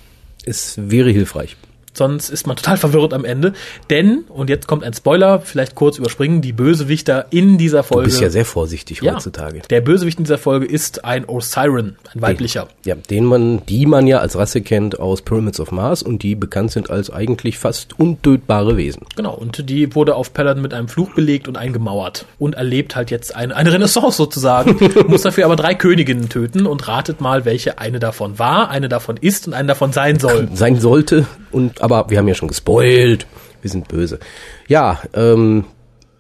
Es 0.45 0.77
wäre 0.79 1.11
hilfreich. 1.11 1.57
Sonst 1.99 2.31
ist 2.31 2.47
man 2.47 2.57
total 2.57 2.77
verwirrt 2.77 3.13
am 3.13 3.25
Ende. 3.25 3.53
Denn, 3.91 4.25
und 4.29 4.49
jetzt 4.49 4.67
kommt 4.69 4.85
ein 4.85 4.95
Spoiler, 4.95 5.41
vielleicht 5.41 5.75
kurz 5.75 5.99
überspringen, 5.99 6.41
die 6.41 6.53
Bösewichter 6.53 7.27
in 7.31 7.59
dieser 7.59 7.79
Du 7.83 7.89
Folge. 7.89 8.05
bist 8.05 8.21
ja 8.21 8.31
sehr 8.31 8.45
vorsichtig 8.45 9.03
Ja. 9.03 9.15
heutzutage. 9.15 9.61
Der 9.69 9.81
Bösewicht 9.81 10.19
in 10.19 10.25
dieser 10.25 10.39
Folge 10.39 10.65
ist 10.67 11.05
ein 11.05 11.29
Osiren, 11.29 11.97
ein 12.15 12.23
weiblicher. 12.23 12.69
Ja, 12.85 12.95
den 12.95 13.25
man, 13.25 13.67
die 13.67 13.85
man 13.87 14.07
ja 14.07 14.19
als 14.19 14.37
Rasse 14.39 14.61
kennt 14.63 14.99
aus 15.01 15.23
Pyramids 15.23 15.61
of 15.61 15.73
Mars 15.73 16.03
und 16.03 16.23
die 16.23 16.35
bekannt 16.37 16.71
sind 16.71 16.89
als 16.89 17.11
eigentlich 17.11 17.59
fast 17.59 17.99
untötbare 17.99 18.77
Wesen. 18.77 19.03
Genau, 19.17 19.35
und 19.35 19.69
die 19.69 19.95
wurde 19.95 20.15
auf 20.15 20.33
Paladin 20.33 20.63
mit 20.63 20.73
einem 20.73 20.89
Fluch 20.89 21.15
belegt 21.15 21.49
und 21.49 21.57
eingemauert. 21.57 22.27
Und 22.39 22.55
erlebt 22.55 22.95
halt 22.95 23.11
jetzt 23.11 23.35
eine, 23.35 23.57
eine 23.57 23.73
Renaissance 23.73 24.17
sozusagen. 24.17 24.79
muss 25.09 25.23
dafür 25.23 25.45
aber 25.47 25.57
drei 25.57 25.75
Königinnen 25.75 26.29
töten 26.29 26.67
und 26.67 26.87
ratet 26.87 27.21
mal, 27.21 27.45
welche 27.45 27.79
eine 27.79 27.99
davon 27.99 28.39
war, 28.39 28.71
eine 28.71 28.89
davon 28.89 29.17
ist 29.17 29.49
und 29.49 29.55
eine 29.55 29.67
davon 29.69 29.93
sein 29.93 30.19
soll. 30.21 30.49
Sein 30.55 30.79
sollte 30.81 31.27
und, 31.53 31.81
aber 31.81 32.11
wir 32.11 32.19
haben 32.19 32.29
ja 32.29 32.35
schon 32.35 32.49
gespoilt. 32.49 33.27
Wir 33.61 33.71
sind 33.71 33.89
böse. 33.89 34.21
Ja, 34.69 35.03
ähm, 35.15 35.65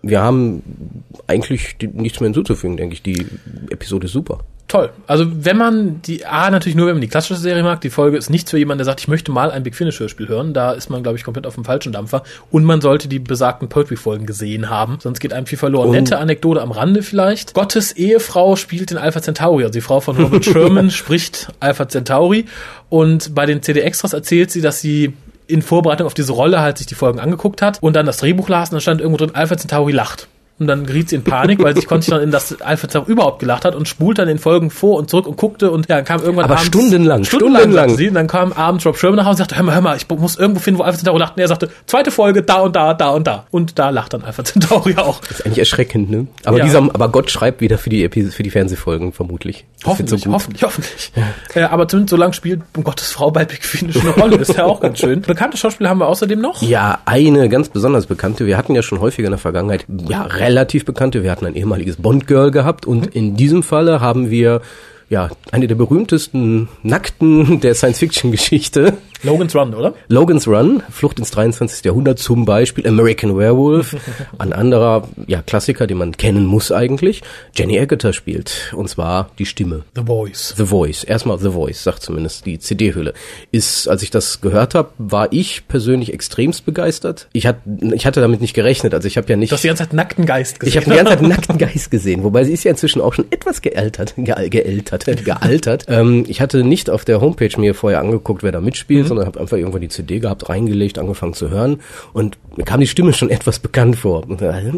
wir 0.02 0.20
haben 0.20 1.04
eigentlich 1.26 1.76
nichts 1.80 2.20
mehr 2.20 2.28
hinzuzufügen, 2.28 2.76
denke 2.76 2.94
ich. 2.94 3.02
Die 3.02 3.26
Episode 3.70 4.06
ist 4.06 4.12
super. 4.12 4.40
Toll. 4.68 4.90
Also 5.06 5.24
wenn 5.28 5.56
man 5.56 6.02
die, 6.02 6.24
A, 6.26 6.50
natürlich 6.50 6.76
nur, 6.76 6.86
wenn 6.86 6.94
man 6.94 7.00
die 7.00 7.08
klassische 7.08 7.34
Serie 7.40 7.62
mag, 7.62 7.80
die 7.80 7.90
Folge 7.90 8.16
ist 8.16 8.30
nichts 8.30 8.50
für 8.50 8.58
jemanden, 8.58 8.78
der 8.78 8.84
sagt, 8.84 9.00
ich 9.00 9.08
möchte 9.08 9.32
mal 9.32 9.50
ein 9.50 9.62
Big 9.62 9.74
Finish 9.74 9.98
Hörspiel 9.98 10.28
hören. 10.28 10.52
Da 10.54 10.72
ist 10.72 10.90
man, 10.90 11.02
glaube 11.02 11.18
ich, 11.18 11.24
komplett 11.24 11.46
auf 11.46 11.54
dem 11.54 11.64
falschen 11.64 11.92
Dampfer. 11.92 12.22
Und 12.50 12.64
man 12.64 12.80
sollte 12.80 13.08
die 13.08 13.18
besagten 13.18 13.68
Poetry-Folgen 13.68 14.26
gesehen 14.26 14.68
haben, 14.70 14.98
sonst 15.00 15.20
geht 15.20 15.32
einem 15.32 15.46
viel 15.46 15.58
verloren. 15.58 15.88
Und- 15.88 15.94
Nette 15.96 16.18
Anekdote 16.18 16.60
am 16.62 16.70
Rande 16.70 17.02
vielleicht. 17.02 17.54
Gottes 17.54 17.92
Ehefrau 17.92 18.56
spielt 18.56 18.90
den 18.90 18.98
Alpha 18.98 19.20
Centauri, 19.22 19.62
also 19.64 19.72
die 19.72 19.80
Frau 19.80 20.00
von 20.00 20.16
Robert 20.16 20.44
Sherman 20.44 20.90
spricht 20.90 21.48
Alpha 21.60 21.88
Centauri. 21.88 22.44
Und 22.90 23.34
bei 23.34 23.46
den 23.46 23.62
CD-Extras 23.62 24.12
erzählt 24.12 24.50
sie, 24.50 24.60
dass 24.60 24.80
sie 24.80 25.14
in 25.46 25.62
Vorbereitung 25.62 26.06
auf 26.06 26.12
diese 26.14 26.32
Rolle 26.32 26.60
halt 26.60 26.76
sich 26.76 26.86
die 26.86 26.94
Folgen 26.94 27.20
angeguckt 27.20 27.62
hat 27.62 27.78
und 27.82 27.96
dann 27.96 28.04
das 28.04 28.18
Drehbuch 28.18 28.50
las 28.50 28.68
und 28.68 28.74
da 28.74 28.80
stand 28.80 29.00
irgendwo 29.00 29.16
drin, 29.24 29.34
Alpha 29.34 29.56
Centauri 29.56 29.92
lacht. 29.92 30.28
Und 30.58 30.66
dann 30.66 30.86
geriet 30.86 31.08
sie 31.08 31.16
in 31.16 31.24
Panik, 31.24 31.62
weil 31.62 31.76
sie 31.76 31.86
konnte 31.86 32.04
sich 32.06 32.14
dann 32.14 32.22
in 32.22 32.30
das 32.30 32.60
Alpha 32.60 32.88
Centauri 32.88 33.12
überhaupt 33.12 33.38
gelacht 33.38 33.64
hat 33.64 33.74
und 33.74 33.86
spult 33.86 34.18
dann 34.18 34.28
in 34.28 34.38
Folgen 34.38 34.70
vor 34.70 34.98
und 34.98 35.08
zurück 35.08 35.26
und 35.26 35.36
guckte 35.36 35.70
und 35.70 35.88
ja, 35.88 35.96
dann 35.96 36.04
kam 36.04 36.20
irgendwann 36.20 36.46
Aber 36.46 36.54
abends, 36.54 36.66
stundenlang, 36.66 37.24
stundenlang, 37.24 37.60
stundenlang. 37.62 37.96
sie. 37.96 38.08
Und 38.08 38.14
dann 38.14 38.26
kam 38.26 38.52
abends 38.52 38.84
Rob 38.84 38.96
Sherman 38.96 39.16
nach 39.18 39.24
Hause 39.26 39.34
und 39.42 39.48
sagte, 39.50 39.56
hör 39.56 39.62
mal, 39.62 39.74
hör 39.74 39.80
mal, 39.82 39.96
ich 39.96 40.08
muss 40.08 40.36
irgendwo 40.36 40.60
finden, 40.60 40.80
wo 40.80 40.82
Alpha 40.84 40.98
Centauri 40.98 41.20
lacht. 41.20 41.36
Und 41.36 41.42
er 41.42 41.48
sagte, 41.48 41.68
zweite 41.86 42.10
Folge, 42.10 42.42
da 42.42 42.56
und 42.62 42.74
da, 42.74 42.94
da 42.94 43.10
und 43.10 43.26
da. 43.26 43.46
Und 43.50 43.78
da 43.78 43.90
lacht 43.90 44.14
dann 44.14 44.22
Alpha 44.22 44.42
Centauri 44.44 44.96
auch. 44.96 45.20
Das 45.20 45.30
ist 45.38 45.46
eigentlich 45.46 45.58
erschreckend, 45.58 46.10
ne? 46.10 46.26
Aber 46.44 46.58
Ja. 46.58 46.64
dieser, 46.64 46.78
aber 46.78 47.08
Gott 47.10 47.30
schreibt 47.30 47.60
wieder 47.60 47.78
für 47.78 47.90
die 47.90 48.02
Episode, 48.04 48.32
für 48.34 48.42
die 48.42 48.50
Fernsehfolgen 48.50 49.12
vermutlich. 49.12 49.64
Das 49.80 49.86
Hoffentlich, 49.90 50.22
so 50.24 50.32
hoffentlich, 50.32 50.62
hoffentlich. 50.64 51.12
Äh, 51.54 51.62
aber 51.62 51.86
zumindest 51.86 52.10
so 52.10 52.16
lange 52.16 52.32
spielt 52.32 52.62
um 52.76 52.82
Gottes 52.82 53.12
Frau 53.12 53.30
bei 53.30 53.44
Big 53.44 53.64
Finish 53.64 54.00
eine 54.00 54.10
Rolle. 54.10 54.36
Ist 54.36 54.56
ja 54.56 54.64
auch 54.64 54.80
ganz 54.80 54.98
schön. 54.98 55.20
Bekannte 55.22 55.56
Schauspieler 55.56 55.88
haben 55.90 55.98
wir 55.98 56.08
außerdem 56.08 56.40
noch. 56.40 56.60
Ja, 56.62 56.98
eine 57.04 57.48
ganz 57.48 57.68
besonders 57.68 58.06
bekannte. 58.06 58.46
Wir 58.46 58.56
hatten 58.58 58.74
ja 58.74 58.82
schon 58.82 59.00
häufiger 59.00 59.26
in 59.28 59.32
der 59.32 59.38
Vergangenheit, 59.38 59.84
ja, 60.08 60.22
relativ 60.48 60.86
bekannte. 60.86 61.22
Wir 61.22 61.30
hatten 61.30 61.44
ein 61.44 61.54
ehemaliges 61.54 61.96
Bond-Girl 61.96 62.50
gehabt 62.50 62.86
und 62.86 63.06
in 63.06 63.36
diesem 63.36 63.62
Falle 63.62 64.00
haben 64.00 64.30
wir, 64.30 64.62
ja, 65.10 65.30
eine 65.52 65.66
der 65.66 65.74
berühmtesten 65.74 66.68
Nackten 66.82 67.60
der 67.62 67.74
Science-Fiction-Geschichte. 67.74 68.98
Logan's 69.22 69.56
Run, 69.56 69.74
oder? 69.74 69.94
Logan's 70.06 70.46
Run, 70.46 70.82
Flucht 70.90 71.18
ins 71.18 71.32
23. 71.32 71.84
Jahrhundert 71.84 72.20
zum 72.20 72.44
Beispiel, 72.44 72.86
American 72.86 73.36
Werewolf, 73.36 73.96
ein 74.38 74.52
anderer, 74.52 75.08
ja, 75.26 75.42
Klassiker, 75.42 75.88
den 75.88 75.98
man 75.98 76.16
kennen 76.16 76.46
muss 76.46 76.70
eigentlich. 76.70 77.22
Jenny 77.54 77.80
Agutter 77.80 78.12
spielt, 78.12 78.72
und 78.76 78.88
zwar 78.88 79.30
die 79.38 79.46
Stimme. 79.46 79.82
The 79.96 80.02
Voice. 80.02 80.54
The 80.56 80.66
Voice, 80.66 81.02
erstmal 81.02 81.38
The 81.38 81.50
Voice, 81.50 81.82
sagt 81.82 82.02
zumindest 82.02 82.46
die 82.46 82.58
CD-Hülle. 82.60 83.12
Ist, 83.50 83.88
als 83.88 84.02
ich 84.02 84.10
das 84.10 84.40
gehört 84.40 84.76
habe, 84.76 84.90
war 84.98 85.32
ich 85.32 85.66
persönlich 85.66 86.12
extremst 86.12 86.64
begeistert. 86.64 87.28
Ich, 87.32 87.46
hat, 87.46 87.56
ich 87.92 88.06
hatte 88.06 88.20
damit 88.20 88.40
nicht 88.40 88.54
gerechnet, 88.54 88.94
also 88.94 89.08
ich 89.08 89.16
habe 89.16 89.28
ja 89.28 89.36
nicht... 89.36 89.50
Du 89.50 89.54
hast 89.54 89.64
die 89.64 89.68
ganze 89.68 89.84
Zeit 89.84 89.94
nackten 89.94 90.26
Geist 90.26 90.60
gesehen. 90.60 90.70
Ich 90.70 90.76
habe 90.76 90.90
die 90.90 90.96
ganze 90.96 91.18
Zeit 91.18 91.28
nackten 91.28 91.58
Geist 91.58 91.90
gesehen, 91.90 92.22
wobei 92.22 92.44
sie 92.44 92.52
ist 92.52 92.62
ja 92.62 92.70
inzwischen 92.70 93.00
auch 93.00 93.14
schon 93.14 93.26
etwas 93.30 93.62
gealtert, 93.62 94.14
ge 94.16 94.60
gealtert, 95.04 95.24
gealtert. 95.24 95.84
ähm, 95.88 96.24
ich 96.28 96.40
hatte 96.40 96.64
nicht 96.64 96.90
auf 96.90 97.04
der 97.04 97.20
Homepage 97.20 97.58
mir 97.58 97.74
vorher 97.74 98.00
angeguckt, 98.00 98.42
wer 98.42 98.52
da 98.52 98.60
mitspielt, 98.60 99.06
sondern 99.06 99.26
habe 99.26 99.40
einfach 99.40 99.56
irgendwann 99.56 99.80
die 99.80 99.88
CD 99.88 100.18
gehabt, 100.20 100.48
reingelegt, 100.48 100.98
angefangen 100.98 101.34
zu 101.34 101.50
hören 101.50 101.80
und 102.12 102.38
mir 102.56 102.64
kam 102.64 102.80
die 102.80 102.86
Stimme 102.86 103.12
schon 103.12 103.30
etwas 103.38 103.58
bekannt 103.58 103.96
vor. 103.96 104.28
Und, 104.28 104.42
äh, 104.42 104.72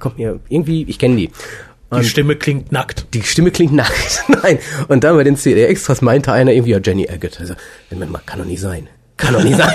kommt 0.00 0.18
mir 0.18 0.40
irgendwie, 0.48 0.84
ich 0.88 0.98
kenne 0.98 1.16
die. 1.16 1.30
Die 1.94 2.04
Stimme 2.04 2.36
klingt 2.36 2.72
nackt. 2.72 3.06
Die 3.12 3.22
Stimme 3.22 3.50
klingt 3.50 3.74
nackt. 3.74 4.24
Nein. 4.42 4.58
Und 4.88 5.04
dann 5.04 5.14
bei 5.16 5.24
den 5.24 5.36
CD-Extras 5.36 6.00
meinte 6.00 6.32
einer 6.32 6.52
irgendwie, 6.52 6.70
ja, 6.72 6.80
Jenny 6.82 7.08
Agutter. 7.08 7.40
Also, 7.40 7.54
kann 8.24 8.38
doch 8.38 8.46
nicht 8.46 8.60
sein. 8.60 8.88
Kann 9.18 9.34
doch 9.34 9.44
nicht 9.44 9.56
sein. 9.56 9.74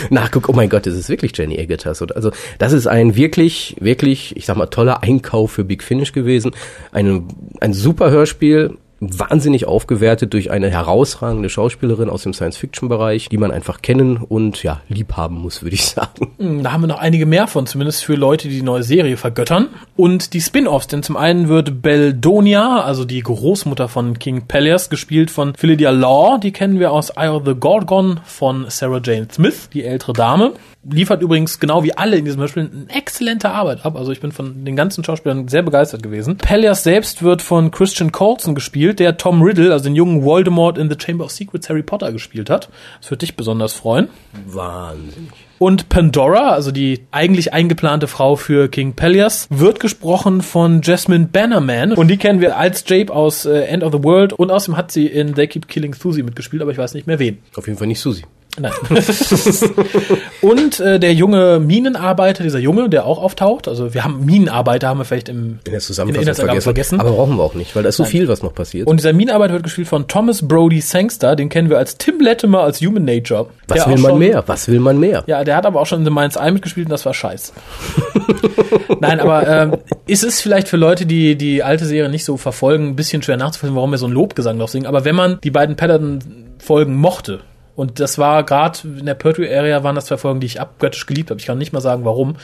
Nachguck, 0.10 0.48
oh 0.48 0.52
mein 0.52 0.68
Gott, 0.68 0.86
das 0.86 0.94
ist 0.94 1.08
wirklich 1.08 1.36
Jenny. 1.36 1.68
So, 1.92 2.06
Also, 2.06 2.30
das 2.58 2.72
ist 2.72 2.86
ein 2.86 3.14
wirklich, 3.14 3.76
wirklich, 3.78 4.36
ich 4.36 4.46
sag 4.46 4.56
mal, 4.56 4.66
toller 4.66 5.02
Einkauf 5.02 5.52
für 5.52 5.64
Big 5.64 5.82
Finish 5.82 6.12
gewesen. 6.12 6.52
Ein, 6.92 7.28
ein 7.60 7.74
super 7.74 8.10
Hörspiel. 8.10 8.78
Wahnsinnig 9.00 9.66
aufgewertet 9.66 10.34
durch 10.34 10.50
eine 10.50 10.68
herausragende 10.70 11.48
Schauspielerin 11.48 12.10
aus 12.10 12.22
dem 12.22 12.34
Science-Fiction-Bereich, 12.34 13.28
die 13.30 13.38
man 13.38 13.50
einfach 13.50 13.80
kennen 13.80 14.18
und 14.18 14.62
ja, 14.62 14.82
lieb 14.88 15.14
haben 15.16 15.36
muss, 15.38 15.62
würde 15.62 15.74
ich 15.74 15.86
sagen. 15.86 16.32
Hm, 16.38 16.62
Da 16.62 16.72
haben 16.72 16.82
wir 16.82 16.86
noch 16.88 16.98
einige 17.00 17.24
mehr 17.26 17.46
von, 17.46 17.66
zumindest 17.66 18.04
für 18.04 18.14
Leute, 18.14 18.48
die 18.48 18.56
die 18.56 18.62
neue 18.62 18.82
Serie 18.82 19.16
vergöttern. 19.16 19.68
Und 19.96 20.34
die 20.34 20.40
Spin-Offs, 20.40 20.86
denn 20.86 21.02
zum 21.02 21.16
einen 21.16 21.48
wird 21.48 21.80
Beldonia, 21.82 22.82
also 22.82 23.04
die 23.04 23.20
Großmutter 23.22 23.88
von 23.88 24.18
King 24.18 24.42
Pelias, 24.46 24.90
gespielt 24.90 25.30
von 25.30 25.54
Philedia 25.54 25.90
Law. 25.90 26.38
Die 26.38 26.52
kennen 26.52 26.78
wir 26.78 26.92
aus 26.92 27.10
Eye 27.10 27.28
of 27.28 27.44
the 27.46 27.54
Gorgon 27.54 28.20
von 28.24 28.66
Sarah 28.68 29.00
Jane 29.02 29.28
Smith, 29.32 29.70
die 29.72 29.84
ältere 29.84 30.12
Dame. 30.12 30.52
Liefert 30.90 31.20
übrigens 31.20 31.60
genau 31.60 31.84
wie 31.84 31.94
alle 31.94 32.16
in 32.16 32.24
diesem 32.24 32.40
Hörspiel 32.40 32.70
eine 32.72 32.98
exzellente 32.98 33.50
Arbeit 33.50 33.84
ab. 33.84 33.96
Also 33.96 34.12
ich 34.12 34.20
bin 34.20 34.32
von 34.32 34.64
den 34.64 34.76
ganzen 34.76 35.04
Schauspielern 35.04 35.46
sehr 35.46 35.62
begeistert 35.62 36.02
gewesen. 36.02 36.38
Pelias 36.38 36.82
selbst 36.84 37.22
wird 37.22 37.42
von 37.42 37.70
Christian 37.70 38.12
Colson 38.12 38.54
gespielt, 38.54 38.89
der 38.98 39.16
Tom 39.16 39.42
Riddle, 39.42 39.72
also 39.72 39.84
den 39.84 39.94
jungen 39.94 40.24
Voldemort 40.24 40.78
in 40.78 40.90
The 40.90 40.96
Chamber 40.98 41.24
of 41.26 41.30
Secrets 41.30 41.68
Harry 41.68 41.82
Potter 41.82 42.10
gespielt 42.10 42.50
hat. 42.50 42.68
Das 43.00 43.10
wird 43.10 43.22
dich 43.22 43.36
besonders 43.36 43.74
freuen. 43.74 44.08
Wahnsinnig. 44.46 45.30
Und 45.58 45.90
Pandora, 45.90 46.52
also 46.52 46.72
die 46.72 47.00
eigentlich 47.10 47.52
eingeplante 47.52 48.06
Frau 48.06 48.36
für 48.36 48.68
King 48.68 48.94
Pelias, 48.94 49.46
wird 49.50 49.78
gesprochen 49.78 50.40
von 50.40 50.80
Jasmine 50.82 51.28
Bannerman. 51.30 51.92
Und 51.92 52.08
die 52.08 52.16
kennen 52.16 52.40
wir 52.40 52.56
als 52.56 52.82
Jape 52.88 53.12
aus 53.12 53.44
äh, 53.44 53.64
End 53.64 53.84
of 53.84 53.92
the 53.92 54.02
World. 54.02 54.32
Und 54.32 54.50
außerdem 54.50 54.78
hat 54.78 54.90
sie 54.90 55.06
in 55.06 55.34
They 55.34 55.46
Keep 55.46 55.68
Killing 55.68 55.92
Susie 55.92 56.22
mitgespielt, 56.22 56.62
aber 56.62 56.72
ich 56.72 56.78
weiß 56.78 56.94
nicht 56.94 57.06
mehr 57.06 57.18
wen. 57.18 57.38
Auf 57.56 57.66
jeden 57.66 57.78
Fall 57.78 57.88
nicht 57.88 58.00
Susi. 58.00 58.24
Nein. 58.58 58.72
und 60.40 60.80
äh, 60.80 60.98
der 60.98 61.14
junge 61.14 61.60
Minenarbeiter, 61.60 62.42
dieser 62.42 62.58
Junge, 62.58 62.88
der 62.88 63.06
auch 63.06 63.22
auftaucht. 63.22 63.68
Also 63.68 63.94
wir 63.94 64.04
haben 64.04 64.24
Minenarbeiter, 64.24 64.88
haben 64.88 64.98
wir 64.98 65.04
vielleicht 65.04 65.28
im, 65.28 65.60
In 65.64 65.72
der 65.72 65.80
Zusammenfassung 65.80 66.22
Inhaltsangabe 66.22 66.60
vergessen. 66.60 67.00
Aber 67.00 67.12
brauchen 67.12 67.36
wir 67.36 67.42
auch 67.42 67.54
nicht, 67.54 67.76
weil 67.76 67.82
da 67.82 67.88
ist 67.90 67.96
so 67.96 68.04
viel, 68.04 68.28
was 68.28 68.42
noch 68.42 68.54
passiert. 68.54 68.86
Und 68.88 68.98
dieser 68.98 69.12
Minenarbeiter 69.12 69.54
wird 69.54 69.62
gespielt 69.62 69.88
von 69.88 70.08
Thomas 70.08 70.46
Brody 70.46 70.80
Sangster. 70.80 71.36
Den 71.36 71.48
kennen 71.48 71.70
wir 71.70 71.78
als 71.78 71.96
Tim 71.96 72.20
Latimer 72.20 72.60
als 72.60 72.80
Human 72.80 73.04
Nature. 73.04 73.46
was 73.68 73.78
Der 73.78 73.86
will 73.86 73.98
man 73.98 74.10
schon- 74.10 74.18
mehr? 74.18 74.42
Was 74.46 74.68
will 74.68 74.80
man 74.80 74.98
mehr? 74.98 75.22
Ja, 75.26 75.44
der 75.44 75.56
hat 75.56 75.66
aber 75.66 75.80
auch 75.80 75.86
schon 75.86 76.00
in 76.00 76.04
The 76.04 76.10
Mind's 76.10 76.36
Eye 76.36 76.50
mitgespielt 76.50 76.86
und 76.86 76.92
das 76.92 77.06
war 77.06 77.14
scheiße. 77.14 77.52
Nein, 79.00 79.20
aber 79.20 79.46
ähm, 79.46 79.76
ist 80.06 80.24
es 80.24 80.40
vielleicht 80.40 80.68
für 80.68 80.76
Leute, 80.76 81.06
die 81.06 81.36
die 81.36 81.62
alte 81.62 81.84
Serie 81.86 82.10
nicht 82.10 82.24
so 82.24 82.36
verfolgen, 82.36 82.88
ein 82.88 82.96
bisschen 82.96 83.22
schwer 83.22 83.36
nachzuvollziehen, 83.36 83.76
warum 83.76 83.90
wir 83.92 83.98
so 83.98 84.06
einen 84.06 84.14
Lobgesang 84.14 84.56
noch 84.56 84.68
singen. 84.68 84.86
Aber 84.86 85.04
wenn 85.04 85.14
man 85.14 85.40
die 85.42 85.50
beiden 85.50 85.76
Paladin-Folgen 85.76 86.94
mochte, 86.96 87.40
und 87.80 87.98
das 87.98 88.18
war 88.18 88.44
gerade 88.44 88.78
in 88.98 89.06
der 89.06 89.14
Pertwee-Area 89.14 89.82
waren 89.82 89.94
das 89.94 90.06
zwei 90.06 90.16
Folgen, 90.18 90.40
die 90.40 90.46
ich 90.46 90.60
abgöttisch 90.60 91.06
geliebt 91.06 91.30
habe. 91.30 91.40
Ich 91.40 91.46
kann 91.46 91.58
nicht 91.58 91.72
mal 91.72 91.80
sagen, 91.80 92.04
warum. 92.04 92.36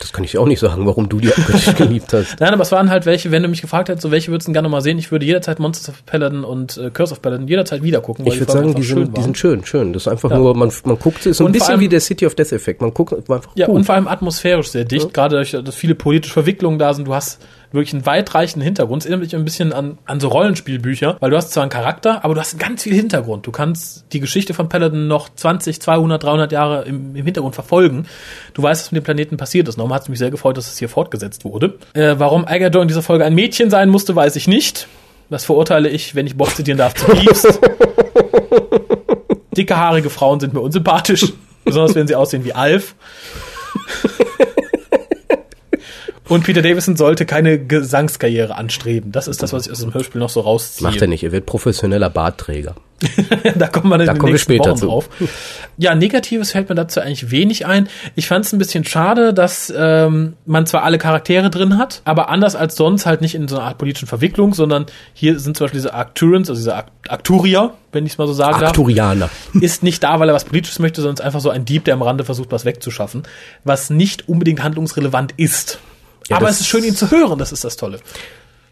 Das 0.00 0.12
kann 0.12 0.24
ich 0.24 0.30
dir 0.32 0.40
auch 0.40 0.46
nicht 0.46 0.60
sagen, 0.60 0.86
warum 0.86 1.08
du 1.08 1.20
die 1.20 1.28
abgöttisch 1.28 1.74
geliebt 1.76 2.12
hast. 2.12 2.40
Nein, 2.40 2.52
aber 2.52 2.62
es 2.62 2.72
waren 2.72 2.88
halt 2.90 3.04
welche, 3.06 3.30
wenn 3.30 3.42
du 3.42 3.48
mich 3.48 3.60
gefragt 3.60 3.88
hättest, 3.88 4.02
so 4.02 4.10
welche 4.10 4.30
würdest 4.30 4.48
du 4.48 4.52
gerne 4.52 4.68
mal 4.68 4.80
sehen, 4.80 4.98
ich 4.98 5.12
würde 5.12 5.26
jederzeit 5.26 5.58
Monsters 5.58 5.90
of 5.90 6.06
Paladin 6.06 6.42
und 6.44 6.76
äh, 6.78 6.90
Curse 6.90 7.12
of 7.12 7.22
Paladin 7.22 7.46
jederzeit 7.48 7.82
wieder 7.82 8.00
gucken. 8.00 8.26
Ich 8.26 8.40
würde 8.40 8.50
sagen, 8.52 8.74
die 8.74 8.82
sind, 8.82 9.16
die 9.16 9.22
sind 9.22 9.36
schön, 9.36 9.64
schön. 9.64 9.92
Das 9.92 10.02
ist 10.02 10.08
einfach 10.08 10.30
Ja. 10.30 10.38
nur, 10.38 10.56
man, 10.56 10.72
man 10.84 10.98
guckt, 10.98 11.26
ist 11.26 11.36
so 11.38 11.46
ein 11.46 11.52
bisschen 11.52 11.70
allem- 11.72 11.80
wie 11.80 11.88
der 11.88 12.00
City 12.00 12.24
of 12.26 12.34
Death 12.34 12.52
Effekt. 12.52 12.80
Man 12.80 12.94
guckt 12.94 13.12
einfach 13.12 13.42
Ja, 13.54 13.66
gut. 13.66 13.76
und 13.76 13.84
vor 13.84 13.94
allem 13.94 14.08
atmosphärisch 14.08 14.68
sehr 14.70 14.84
dicht, 14.84 15.12
gerade 15.12 15.36
durch, 15.36 15.50
dass 15.50 15.74
viele 15.74 15.94
politische 15.94 16.32
Verwicklungen 16.32 16.78
da 16.78 16.94
sind. 16.94 17.06
Du 17.06 17.14
hast 17.14 17.40
wirklich 17.72 17.92
einen 17.94 18.06
weitreichenden 18.06 18.64
Hintergrund. 18.64 19.02
Es 19.02 19.06
erinnert 19.06 19.24
mich 19.24 19.36
ein 19.36 19.44
bisschen 19.44 19.72
an, 19.72 19.98
an 20.06 20.20
so 20.20 20.28
Rollenspielbücher, 20.28 21.16
weil 21.20 21.30
du 21.30 21.36
hast 21.36 21.52
zwar 21.52 21.62
einen 21.62 21.70
Charakter, 21.70 22.24
aber 22.24 22.34
du 22.34 22.40
hast 22.40 22.58
ganz 22.58 22.82
viel 22.82 22.94
Hintergrund. 22.94 23.46
Du 23.46 23.52
kannst 23.52 24.04
die 24.12 24.20
Geschichte 24.20 24.54
von 24.54 24.68
Paladin 24.68 25.06
noch 25.06 25.28
20, 25.28 25.80
200, 25.80 26.22
300 26.22 26.52
Jahre 26.52 26.84
im, 26.84 27.14
im 27.14 27.24
Hintergrund 27.24 27.54
verfolgen. 27.54 28.06
Du 28.54 28.62
weißt, 28.62 28.84
was 28.84 28.92
mit 28.92 29.02
dem 29.02 29.04
Planeten 29.04 29.36
passiert 29.36 29.68
ist. 29.68 29.78
Darum 29.78 29.92
hat 29.92 30.02
es 30.02 30.08
mich 30.08 30.18
sehr 30.18 30.30
gefreut, 30.30 30.56
dass 30.56 30.68
es 30.68 30.78
hier 30.78 30.88
fortgesetzt 30.88 31.44
wurde. 31.44 31.78
Äh, 31.94 32.14
warum 32.18 32.46
Agador 32.46 32.82
in 32.82 32.88
dieser 32.88 33.02
Folge 33.02 33.24
ein 33.24 33.34
Mädchen 33.34 33.70
sein 33.70 33.88
musste, 33.90 34.16
weiß 34.16 34.36
ich 34.36 34.48
nicht. 34.48 34.88
Das 35.30 35.44
verurteile 35.44 35.90
ich, 35.90 36.14
wenn 36.14 36.26
ich 36.26 36.36
Bob 36.36 36.48
zitieren 36.50 36.78
darf, 36.78 36.94
zutiefst. 36.94 37.60
Dicke, 39.56 39.76
haarige 39.76 40.08
Frauen 40.08 40.40
sind 40.40 40.54
mir 40.54 40.60
unsympathisch. 40.60 41.32
Besonders 41.64 41.94
wenn 41.94 42.06
sie 42.06 42.14
aussehen 42.14 42.44
wie 42.44 42.54
Alf. 42.54 42.94
Und 46.28 46.44
Peter 46.44 46.62
Davison 46.62 46.96
sollte 46.96 47.24
keine 47.24 47.58
Gesangskarriere 47.58 48.54
anstreben. 48.54 49.12
Das 49.12 49.28
ist 49.28 49.42
das, 49.42 49.52
was 49.52 49.66
ich 49.66 49.72
aus 49.72 49.80
dem 49.80 49.94
Hörspiel 49.94 50.20
noch 50.20 50.28
so 50.28 50.40
rausziehe. 50.40 50.86
Macht 50.86 51.00
er 51.00 51.08
nicht, 51.08 51.24
er 51.24 51.32
wird 51.32 51.46
professioneller 51.46 52.10
Bartträger. 52.10 52.74
da 53.54 53.68
kommen 53.68 53.90
wir 53.90 53.98
dann 53.98 54.06
Da 54.06 54.12
in 54.12 54.16
den 54.16 54.18
kommen 54.18 54.32
wir 54.32 54.38
später 54.38 54.70
Wochen 54.70 54.76
zu. 54.76 54.86
drauf. 54.86 55.08
Ja, 55.76 55.94
Negatives 55.94 56.50
fällt 56.50 56.68
mir 56.68 56.74
dazu 56.74 57.00
eigentlich 57.00 57.30
wenig 57.30 57.64
ein. 57.64 57.88
Ich 58.16 58.26
fand 58.26 58.44
es 58.44 58.52
ein 58.52 58.58
bisschen 58.58 58.84
schade, 58.84 59.32
dass 59.32 59.72
ähm, 59.74 60.34
man 60.46 60.66
zwar 60.66 60.82
alle 60.82 60.98
Charaktere 60.98 61.48
drin 61.48 61.78
hat, 61.78 62.02
aber 62.04 62.28
anders 62.28 62.56
als 62.56 62.74
sonst 62.74 63.06
halt 63.06 63.20
nicht 63.20 63.34
in 63.36 63.46
so 63.46 63.56
einer 63.56 63.66
Art 63.66 63.78
politischen 63.78 64.08
Verwicklung, 64.08 64.52
sondern 64.52 64.86
hier 65.14 65.38
sind 65.38 65.56
zum 65.56 65.66
Beispiel 65.66 65.80
diese 65.80 65.94
Arcturans, 65.94 66.50
also 66.50 66.60
diese 66.60 66.74
Arcturier, 67.08 67.72
wenn 67.92 68.04
ich 68.04 68.12
es 68.12 68.18
mal 68.18 68.26
so 68.26 68.32
sagen 68.32 68.54
darf 68.54 68.64
Arcturianer. 68.64 69.30
ist 69.60 69.82
nicht 69.84 70.02
da, 70.02 70.18
weil 70.18 70.28
er 70.28 70.34
was 70.34 70.44
Politisches 70.44 70.80
möchte, 70.80 71.00
sondern 71.00 71.14
ist 71.14 71.20
einfach 71.20 71.40
so 71.40 71.50
ein 71.50 71.64
Dieb, 71.64 71.84
der 71.84 71.94
am 71.94 72.02
Rande 72.02 72.24
versucht, 72.24 72.50
was 72.50 72.64
wegzuschaffen, 72.64 73.22
was 73.62 73.90
nicht 73.90 74.28
unbedingt 74.28 74.62
handlungsrelevant 74.62 75.34
ist. 75.36 75.78
Ja, 76.28 76.36
Aber 76.36 76.48
es 76.48 76.60
ist 76.60 76.66
schön, 76.66 76.84
ihn 76.84 76.94
zu 76.94 77.10
hören, 77.10 77.38
das 77.38 77.52
ist 77.52 77.64
das 77.64 77.76
Tolle. 77.76 78.00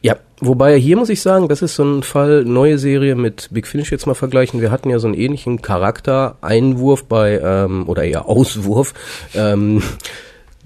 Ja, 0.02 0.16
wobei 0.40 0.78
hier 0.78 0.96
muss 0.96 1.08
ich 1.08 1.22
sagen, 1.22 1.48
das 1.48 1.62
ist 1.62 1.74
so 1.74 1.84
ein 1.84 2.02
Fall, 2.02 2.44
neue 2.44 2.78
Serie 2.78 3.14
mit 3.14 3.48
Big 3.50 3.66
Finish 3.66 3.90
jetzt 3.90 4.06
mal 4.06 4.14
vergleichen. 4.14 4.60
Wir 4.60 4.70
hatten 4.70 4.90
ja 4.90 4.98
so 4.98 5.06
einen 5.06 5.16
ähnlichen 5.16 5.62
Charakter, 5.62 6.36
Einwurf 6.42 7.04
bei, 7.04 7.40
ähm, 7.42 7.88
oder 7.88 8.04
eher 8.04 8.28
Auswurf, 8.28 8.94
ähm, 9.34 9.82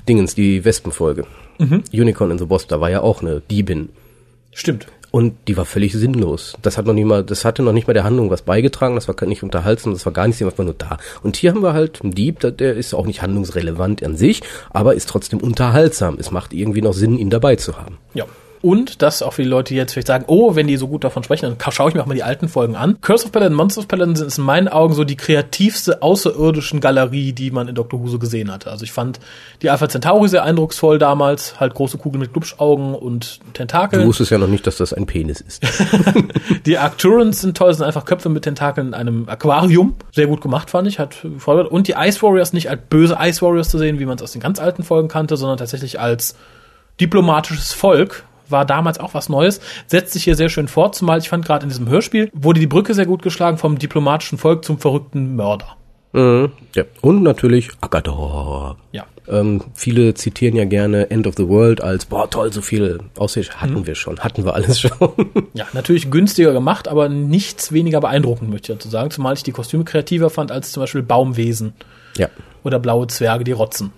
Dingens, 0.09 0.34
die 0.34 0.64
Wespenfolge. 0.64 1.26
Mhm. 1.59 1.84
Unicorn 1.93 2.32
in 2.32 2.38
the 2.38 2.45
Boss, 2.47 2.66
da 2.66 2.80
war 2.80 2.91
ja 2.91 3.03
auch 3.03 3.22
eine 3.22 3.41
Diebin. 3.41 3.91
Stimmt. 4.53 4.86
Und 5.11 5.34
die 5.48 5.56
war 5.56 5.64
völlig 5.64 5.92
sinnlos. 5.92 6.54
Das 6.62 6.78
hat 6.78 6.86
noch 6.86 6.92
nicht 6.94 7.04
mal, 7.04 7.24
das 7.24 7.44
hatte 7.44 7.62
noch 7.62 7.72
nicht 7.72 7.86
mal 7.88 7.94
der 7.94 8.04
Handlung 8.04 8.30
was 8.30 8.42
beigetragen, 8.42 8.94
das 8.94 9.08
war 9.08 9.16
nicht 9.26 9.42
unterhaltsam, 9.42 9.92
das 9.92 10.06
war 10.06 10.12
gar 10.12 10.26
nichts, 10.26 10.40
war 10.40 10.64
nur 10.64 10.74
da. 10.74 10.98
Und 11.22 11.36
hier 11.36 11.50
haben 11.52 11.62
wir 11.62 11.72
halt 11.72 12.00
einen 12.02 12.12
Dieb, 12.12 12.38
der- 12.40 12.52
der 12.52 12.74
ist 12.76 12.94
auch 12.94 13.06
nicht 13.06 13.20
handlungsrelevant 13.22 14.04
an 14.04 14.16
sich, 14.16 14.42
aber 14.70 14.94
ist 14.94 15.08
trotzdem 15.08 15.40
unterhaltsam. 15.40 16.16
Es 16.18 16.30
macht 16.30 16.52
irgendwie 16.52 16.82
noch 16.82 16.92
Sinn, 16.92 17.18
ihn 17.18 17.30
dabei 17.30 17.56
zu 17.56 17.76
haben. 17.76 17.98
Ja. 18.14 18.24
Und 18.62 19.02
das 19.02 19.22
auch 19.22 19.32
für 19.32 19.42
die 19.42 19.48
Leute, 19.48 19.74
die 19.74 19.76
jetzt 19.76 19.92
vielleicht 19.92 20.08
sagen, 20.08 20.24
oh, 20.26 20.54
wenn 20.54 20.66
die 20.66 20.76
so 20.76 20.88
gut 20.88 21.04
davon 21.04 21.22
sprechen, 21.22 21.56
dann 21.58 21.72
schaue 21.72 21.88
ich 21.88 21.94
mir 21.94 22.02
auch 22.02 22.06
mal 22.06 22.14
die 22.14 22.22
alten 22.22 22.48
Folgen 22.48 22.76
an. 22.76 23.00
Curse 23.00 23.26
of 23.26 23.32
Paladin, 23.32 23.54
Monsters 23.54 23.84
of 23.84 23.88
Paladin 23.88 24.16
sind 24.16 24.36
in 24.36 24.44
meinen 24.44 24.68
Augen 24.68 24.94
so 24.94 25.04
die 25.04 25.16
kreativste 25.16 26.02
außerirdischen 26.02 26.80
Galerie, 26.80 27.32
die 27.32 27.50
man 27.50 27.68
in 27.68 27.74
Dr. 27.74 28.00
Who 28.00 28.08
so 28.08 28.18
gesehen 28.18 28.52
hatte. 28.52 28.70
Also 28.70 28.84
ich 28.84 28.92
fand 28.92 29.20
die 29.62 29.70
Alpha 29.70 29.88
Centauri 29.88 30.28
sehr 30.28 30.44
eindrucksvoll 30.44 30.98
damals, 30.98 31.58
halt 31.58 31.74
große 31.74 31.98
Kugeln 31.98 32.20
mit 32.20 32.32
Glubschaugen 32.32 32.94
und 32.94 33.40
Du 33.40 33.52
Tentakeln. 33.52 34.06
wusstest 34.06 34.30
ja 34.30 34.38
noch 34.38 34.48
nicht, 34.48 34.66
dass 34.66 34.76
das 34.76 34.92
ein 34.92 35.06
Penis 35.06 35.40
ist. 35.40 35.62
Die 36.66 36.78
Arcturans 36.78 37.40
sind 37.40 37.56
toll, 37.56 37.72
sind 37.74 37.86
einfach 37.86 38.04
Köpfe 38.04 38.28
mit 38.28 38.42
Tentakeln 38.44 38.88
in 38.88 38.94
einem 38.94 39.28
Aquarium. 39.28 39.96
Sehr 40.12 40.26
gut 40.26 40.40
gemacht, 40.40 40.70
fand 40.70 40.86
ich, 40.88 40.98
hat 40.98 41.22
gefordert. 41.22 41.70
Und 41.70 41.88
die 41.88 41.94
Ice 41.96 42.22
Warriors 42.22 42.52
nicht 42.52 42.68
als 42.70 42.80
böse 42.88 43.16
Ice 43.20 43.42
Warriors 43.42 43.68
zu 43.68 43.78
sehen, 43.78 43.98
wie 43.98 44.06
man 44.06 44.16
es 44.16 44.22
aus 44.22 44.32
den 44.32 44.40
ganz 44.40 44.58
alten 44.61 44.82
Folgen 44.82 45.08
kannte, 45.08 45.36
sondern 45.36 45.58
tatsächlich 45.58 45.98
als 46.00 46.36
diplomatisches 47.00 47.72
Volk. 47.72 48.24
War 48.51 48.64
damals 48.64 48.98
auch 48.98 49.14
was 49.14 49.28
Neues, 49.28 49.61
setzt 49.86 50.12
sich 50.12 50.24
hier 50.24 50.36
sehr 50.36 50.48
schön 50.48 50.68
fort, 50.68 50.94
zumal 50.94 51.18
ich 51.18 51.28
fand 51.28 51.44
gerade 51.44 51.64
in 51.64 51.68
diesem 51.68 51.88
Hörspiel 51.88 52.30
wurde 52.32 52.61
die 52.61 52.66
Brücke 52.66 52.94
sehr 52.94 53.07
gut 53.07 53.22
geschlagen 53.22 53.59
vom 53.59 53.78
diplomatischen 53.78 54.38
Volk 54.38 54.64
zum 54.64 54.78
verrückten 54.78 55.36
Mörder. 55.36 55.76
Mhm. 56.12 56.53
Ja. 56.74 56.84
Und 57.01 57.22
natürlich 57.22 57.70
Agador. 57.80 58.76
Ja. 58.92 59.07
Ähm, 59.28 59.62
viele 59.74 60.14
zitieren 60.14 60.57
ja 60.57 60.64
gerne 60.64 61.11
End 61.11 61.26
of 61.26 61.34
the 61.36 61.46
World 61.46 61.82
als, 61.82 62.07
boah, 62.07 62.28
toll, 62.28 62.53
so 62.53 62.62
viel 62.62 62.98
Aussicht 63.16 63.61
hatten 63.61 63.86
wir 63.86 63.94
schon, 63.94 64.18
hatten 64.18 64.44
wir 64.44 64.55
alles 64.55 64.80
schon. 64.80 65.12
Ja, 65.55 65.66
natürlich 65.72 66.11
günstiger 66.11 66.53
gemacht, 66.53 66.88
aber 66.88 67.09
nichts 67.09 67.70
weniger 67.70 68.01
beeindruckend, 68.01 68.51
möchte 68.51 68.72
ich 68.72 68.78
dazu 68.78 68.88
sagen, 68.88 69.11
zumal 69.12 69.34
ich 69.34 69.44
die 69.44 69.53
Kostüme 69.53 69.84
kreativer 69.84 70.30
fand 70.30 70.51
als 70.51 70.72
zum 70.72 70.82
Beispiel 70.82 71.03
Baumwesen 71.03 71.74
ja. 72.16 72.28
oder 72.64 72.80
blaue 72.80 73.07
Zwerge, 73.07 73.44
die 73.44 73.53
rotzen. 73.53 73.92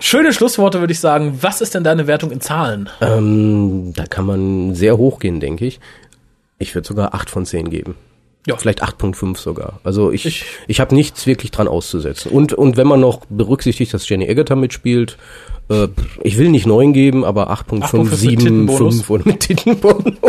Schöne 0.00 0.32
Schlussworte 0.32 0.80
würde 0.80 0.92
ich 0.92 1.00
sagen. 1.00 1.38
Was 1.40 1.60
ist 1.60 1.74
denn 1.74 1.84
deine 1.84 2.06
Wertung 2.06 2.30
in 2.30 2.40
Zahlen? 2.40 2.88
Ähm, 3.00 3.92
da 3.94 4.06
kann 4.06 4.26
man 4.26 4.74
sehr 4.74 4.96
hoch 4.96 5.18
gehen, 5.18 5.40
denke 5.40 5.66
ich. 5.66 5.78
Ich 6.58 6.74
würde 6.74 6.88
sogar 6.88 7.14
8 7.14 7.30
von 7.30 7.46
10 7.46 7.70
geben. 7.70 7.94
Ja. 8.46 8.56
Vielleicht 8.56 8.82
8.5 8.82 9.36
sogar. 9.38 9.80
Also 9.84 10.10
ich, 10.10 10.24
ich, 10.24 10.44
ich 10.66 10.80
habe 10.80 10.94
nichts 10.94 11.26
wirklich 11.26 11.50
dran 11.50 11.68
auszusetzen. 11.68 12.32
Und, 12.32 12.54
und 12.54 12.76
wenn 12.76 12.86
man 12.86 13.00
noch 13.00 13.20
berücksichtigt, 13.28 13.92
dass 13.92 14.08
Jenny 14.08 14.28
Agutter 14.28 14.56
mitspielt, 14.56 15.18
äh, 15.68 15.88
ich 16.22 16.38
will 16.38 16.48
nicht 16.48 16.66
9 16.66 16.92
geben, 16.92 17.24
aber 17.24 17.50
8.5, 17.50 17.80
8.5 17.82 18.04
mit 18.04 18.14
7, 18.14 18.38
Tittenbonus. 18.38 18.96
5 18.96 19.10
und 19.10 19.26
mit 19.26 19.40
Tittenbonus. 19.40 20.14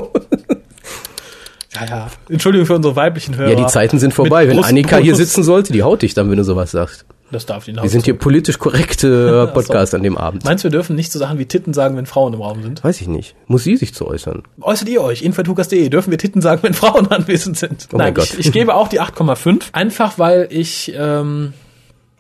Ja, 1.74 1.86
ja. 1.86 2.08
Entschuldigung 2.28 2.68
für 2.68 2.76
unsere 2.76 2.98
weiblichen 2.98 3.38
Hörer. 3.38 3.52
Ja, 3.52 3.56
die 3.56 3.66
Zeiten 3.68 3.98
sind 3.98 4.14
vorbei. 4.14 4.46
Mit 4.46 4.58
Wenn 4.58 4.64
Annika 4.66 4.98
hier 4.98 5.16
sitzen 5.16 5.42
sollte, 5.42 5.72
die 5.72 5.84
haut 5.84 6.02
dich 6.02 6.14
dann, 6.14 6.30
wenn 6.30 6.36
du 6.36 6.44
sowas 6.44 6.72
sagst. 6.72 7.06
Das 7.32 7.46
darf 7.46 7.66
die 7.66 7.76
Wir 7.76 7.90
sind 7.90 8.06
hier 8.06 8.18
politisch 8.18 8.60
korrekte 8.60 9.48
Podcast 9.54 9.96
an 9.96 10.04
dem 10.04 10.18
Abend. 10.18 10.44
Meinst 10.44 10.64
du, 10.64 10.68
wir 10.68 10.72
dürfen 10.72 10.96
nicht 10.96 11.12
so 11.12 11.20
Sachen 11.20 11.40
wie 11.40 11.46
Titten 11.46 11.74
sagen, 11.74 11.96
wenn 11.96 12.06
Frauen 12.06 12.34
im 12.34 12.42
Raum 12.42 12.62
sind? 12.62 12.84
Weiß 12.84 13.00
ich 13.02 13.08
nicht. 13.08 13.36
Muss 13.48 13.64
sie 13.64 13.78
sich 13.78 13.94
zu 13.94 14.08
äußern. 14.08 14.44
Äußert 14.60 14.90
ihr 14.90 15.02
euch, 15.02 15.22
infatukas.de, 15.22 15.90
dürfen 15.90 16.12
wir 16.12 16.18
Titten 16.18 16.42
sagen, 16.42 16.64
wenn 16.64 16.74
Frauen 16.74 17.08
anwesend 17.12 17.58
sind? 17.58 17.88
Oh 17.92 17.98
mein 17.98 18.08
Nein, 18.08 18.14
Gott. 18.16 18.34
Ich, 18.34 18.48
ich 18.48 18.52
gebe 18.52 18.76
auch 18.76 18.88
die 18.88 19.00
8,5. 19.02 19.74
Einfach 19.74 20.20
weil 20.20 20.48
ich, 20.52 20.92
ähm, 20.96 21.54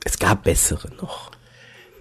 Es 0.03 0.17
gab 0.19 0.43
bessere 0.43 0.89
noch. 1.01 1.30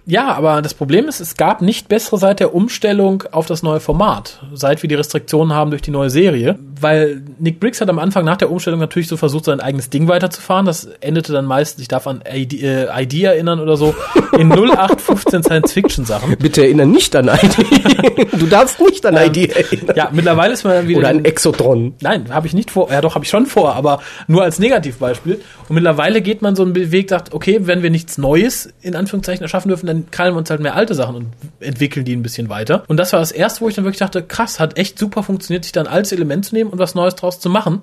Ja, 0.05 0.33
aber 0.33 0.61
das 0.61 0.73
Problem 0.73 1.07
ist, 1.07 1.19
es 1.19 1.35
gab 1.35 1.61
nicht 1.61 1.87
bessere 1.87 2.17
seit 2.17 2.39
der 2.39 2.53
Umstellung 2.55 3.23
auf 3.31 3.45
das 3.45 3.61
neue 3.63 3.79
Format, 3.79 4.41
seit 4.53 4.81
wir 4.81 4.87
die 4.89 4.95
Restriktionen 4.95 5.53
haben 5.53 5.69
durch 5.71 5.81
die 5.81 5.91
neue 5.91 6.09
Serie, 6.09 6.57
weil 6.79 7.21
Nick 7.39 7.59
Briggs 7.59 7.79
hat 7.81 7.89
am 7.89 7.99
Anfang 7.99 8.25
nach 8.25 8.37
der 8.37 8.51
Umstellung 8.51 8.79
natürlich 8.79 9.07
so 9.07 9.17
versucht, 9.17 9.45
sein 9.45 9.59
eigenes 9.59 9.89
Ding 9.89 10.07
weiterzufahren. 10.07 10.65
Das 10.65 10.85
endete 11.01 11.31
dann 11.33 11.45
meistens, 11.45 11.81
ich 11.83 11.87
darf 11.87 12.07
an 12.07 12.23
ID, 12.31 12.61
äh, 12.63 12.87
ID 13.03 13.23
erinnern 13.23 13.59
oder 13.59 13.77
so, 13.77 13.93
in 14.37 14.49
0815 14.51 15.43
Science-Fiction-Sachen. 15.43 16.37
Bitte 16.37 16.63
erinnere 16.63 16.87
nicht 16.87 17.15
an 17.15 17.27
ID. 17.29 18.31
du 18.39 18.47
darfst 18.47 18.79
nicht 18.81 19.05
an 19.05 19.15
ID 19.15 19.55
erinnern. 19.55 19.95
Ja, 19.95 20.09
mittlerweile 20.11 20.53
ist 20.53 20.63
man 20.63 20.73
dann 20.73 20.87
wieder. 20.87 20.99
Oder 20.99 21.09
an 21.09 21.17
den- 21.17 21.25
Exotron. 21.25 21.93
Nein, 22.01 22.33
habe 22.33 22.47
ich 22.47 22.53
nicht 22.53 22.71
vor. 22.71 22.91
Ja, 22.91 23.01
doch, 23.01 23.15
habe 23.15 23.23
ich 23.25 23.29
schon 23.29 23.45
vor, 23.45 23.75
aber 23.75 24.01
nur 24.27 24.43
als 24.43 24.57
Negativbeispiel. 24.59 25.41
Und 25.69 25.75
mittlerweile 25.75 26.21
geht 26.21 26.41
man 26.41 26.55
so 26.55 26.63
einen 26.63 26.75
Weg, 26.91 27.09
sagt, 27.09 27.33
okay, 27.33 27.59
wenn 27.61 27.83
wir 27.83 27.89
nichts 27.89 28.17
Neues 28.17 28.73
in 28.81 28.95
Anführungszeichen 28.95 29.43
erschaffen 29.43 29.69
dürfen, 29.69 29.85
dann 29.87 30.00
krallen 30.09 30.33
wir 30.33 30.39
uns 30.39 30.49
halt 30.49 30.61
mehr 30.61 30.75
alte 30.75 30.95
Sachen 30.95 31.15
und 31.15 31.27
entwickeln 31.59 32.05
die 32.05 32.15
ein 32.15 32.23
bisschen 32.23 32.49
weiter. 32.49 32.83
Und 32.87 32.97
das 32.97 33.13
war 33.13 33.19
das 33.19 33.31
erste, 33.31 33.61
wo 33.61 33.69
ich 33.69 33.75
dann 33.75 33.85
wirklich 33.85 33.99
dachte, 33.99 34.23
krass, 34.23 34.59
hat 34.59 34.77
echt 34.77 34.97
super 34.97 35.23
funktioniert, 35.23 35.63
sich 35.63 35.71
da 35.71 35.81
ein 35.81 35.87
altes 35.87 36.11
Element 36.11 36.45
zu 36.45 36.55
nehmen 36.55 36.69
und 36.69 36.79
was 36.79 36.95
Neues 36.95 37.15
draus 37.15 37.39
zu 37.39 37.49
machen. 37.49 37.81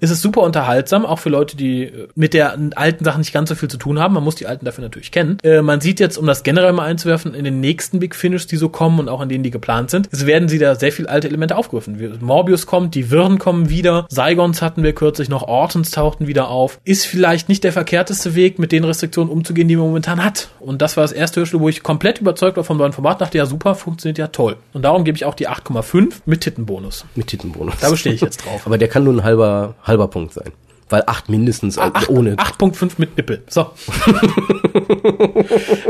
Ist 0.00 0.10
es 0.10 0.20
super 0.20 0.42
unterhaltsam, 0.42 1.04
auch 1.04 1.18
für 1.18 1.28
Leute, 1.28 1.56
die 1.56 1.84
äh, 1.84 2.08
mit 2.14 2.34
der 2.34 2.58
alten 2.74 3.04
Sachen 3.04 3.20
nicht 3.20 3.32
ganz 3.32 3.48
so 3.48 3.54
viel 3.54 3.68
zu 3.68 3.76
tun 3.76 3.98
haben. 3.98 4.14
Man 4.14 4.24
muss 4.24 4.34
die 4.34 4.46
alten 4.46 4.64
dafür 4.64 4.82
natürlich 4.82 5.12
kennen. 5.12 5.38
Äh, 5.42 5.62
man 5.62 5.80
sieht 5.80 6.00
jetzt, 6.00 6.16
um 6.16 6.26
das 6.26 6.42
generell 6.42 6.72
mal 6.72 6.84
einzuwerfen, 6.84 7.34
in 7.34 7.44
den 7.44 7.60
nächsten 7.60 8.00
Big 8.00 8.14
Finish, 8.14 8.46
die 8.46 8.56
so 8.56 8.68
kommen 8.68 8.98
und 8.98 9.08
auch 9.08 9.20
in 9.20 9.28
denen, 9.28 9.44
die 9.44 9.50
geplant 9.50 9.90
sind, 9.90 10.08
es 10.10 10.26
werden 10.26 10.48
sie 10.48 10.58
da 10.58 10.74
sehr 10.74 10.92
viel 10.92 11.06
alte 11.06 11.28
Elemente 11.28 11.56
aufgegriffen. 11.56 11.98
Morbius 12.20 12.66
kommt, 12.66 12.94
die 12.94 13.10
Wirren 13.10 13.38
kommen 13.38 13.68
wieder, 13.68 14.06
Saigons 14.08 14.62
hatten 14.62 14.82
wir 14.82 14.94
kürzlich 14.94 15.28
noch, 15.28 15.42
Ortons 15.42 15.90
tauchten 15.90 16.26
wieder 16.26 16.48
auf. 16.48 16.80
Ist 16.84 17.06
vielleicht 17.06 17.48
nicht 17.48 17.64
der 17.64 17.72
verkehrteste 17.72 18.34
Weg, 18.34 18.58
mit 18.58 18.72
den 18.72 18.84
Restriktionen 18.84 19.30
umzugehen, 19.30 19.68
die 19.68 19.76
man 19.76 19.86
momentan 19.86 20.24
hat. 20.24 20.48
Und 20.60 20.82
das 20.82 20.96
war 20.96 21.04
das 21.04 21.12
erste 21.12 21.40
Hörspiel, 21.40 21.60
wo 21.60 21.68
ich 21.68 21.82
komplett 21.82 22.20
überzeugt 22.20 22.56
war 22.56 22.64
vom 22.64 22.78
neuen 22.78 22.92
Format, 22.92 23.20
dachte, 23.20 23.38
ja 23.38 23.46
super, 23.46 23.74
funktioniert 23.74 24.18
ja 24.18 24.28
toll. 24.28 24.56
Und 24.72 24.82
darum 24.82 25.04
gebe 25.04 25.16
ich 25.16 25.24
auch 25.24 25.34
die 25.34 25.48
8,5 25.48 26.12
mit 26.26 26.42
Tittenbonus. 26.42 27.04
Mit 27.14 27.28
Tittenbonus. 27.28 27.74
Da 27.80 27.90
bestehe 27.90 28.12
ich 28.12 28.20
jetzt 28.20 28.44
drauf. 28.44 28.62
Aber 28.66 28.78
der 28.78 28.88
kann 28.88 29.04
nur 29.04 29.14
ein 29.14 29.24
halber, 29.24 29.74
halber 29.90 30.08
Punkt 30.08 30.32
sein. 30.32 30.52
Weil 30.88 31.04
acht 31.06 31.28
mindestens 31.28 31.76
äh, 31.76 31.82
Acht- 31.82 32.08
ohne. 32.08 32.34
8.5 32.34 32.92
mit 32.98 33.16
Nippel. 33.16 33.42
So. 33.48 33.60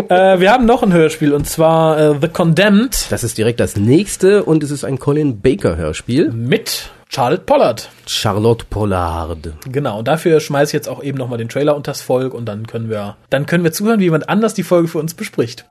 äh, 0.09 0.41
wir 0.41 0.51
haben 0.53 0.67
noch 0.67 0.83
ein 0.83 0.93
Hörspiel 0.93 1.33
und 1.33 1.47
zwar 1.49 1.99
äh, 1.99 2.15
The 2.21 2.29
Condemned 2.29 3.07
Das 3.11 3.25
ist 3.25 3.39
direkt 3.39 3.61
das 3.61 3.77
nächste 3.77 4.45
und 4.45 4.63
es 4.63 4.71
ist 4.71 4.85
ein 4.85 4.99
Colin 4.99 5.41
Baker 5.41 5.77
Hörspiel. 5.77 6.31
mit 6.33 6.91
Charlotte 7.09 7.43
Pollard. 7.45 7.89
Charlotte 8.07 8.67
Pollard. 8.71 9.53
Genau, 9.71 9.99
und 9.99 10.07
dafür 10.07 10.39
schmeiße 10.39 10.71
ich 10.71 10.75
jetzt 10.75 10.89
auch 10.89 11.03
eben 11.03 11.19
nochmal 11.19 11.39
den 11.39 11.49
Trailer 11.49 11.75
unters 11.75 12.03
Volk 12.03 12.35
und 12.35 12.45
dann 12.47 12.67
können 12.69 12.89
wir, 12.89 13.17
dann 13.31 13.47
können 13.47 13.65
wir 13.65 13.73
zuhören, 13.73 13.99
wie 14.01 14.05
jemand 14.05 14.29
anders 14.29 14.55
die 14.55 14.63
Folge 14.63 14.87
für 14.87 14.99
uns 14.99 15.15
bespricht. 15.15 15.65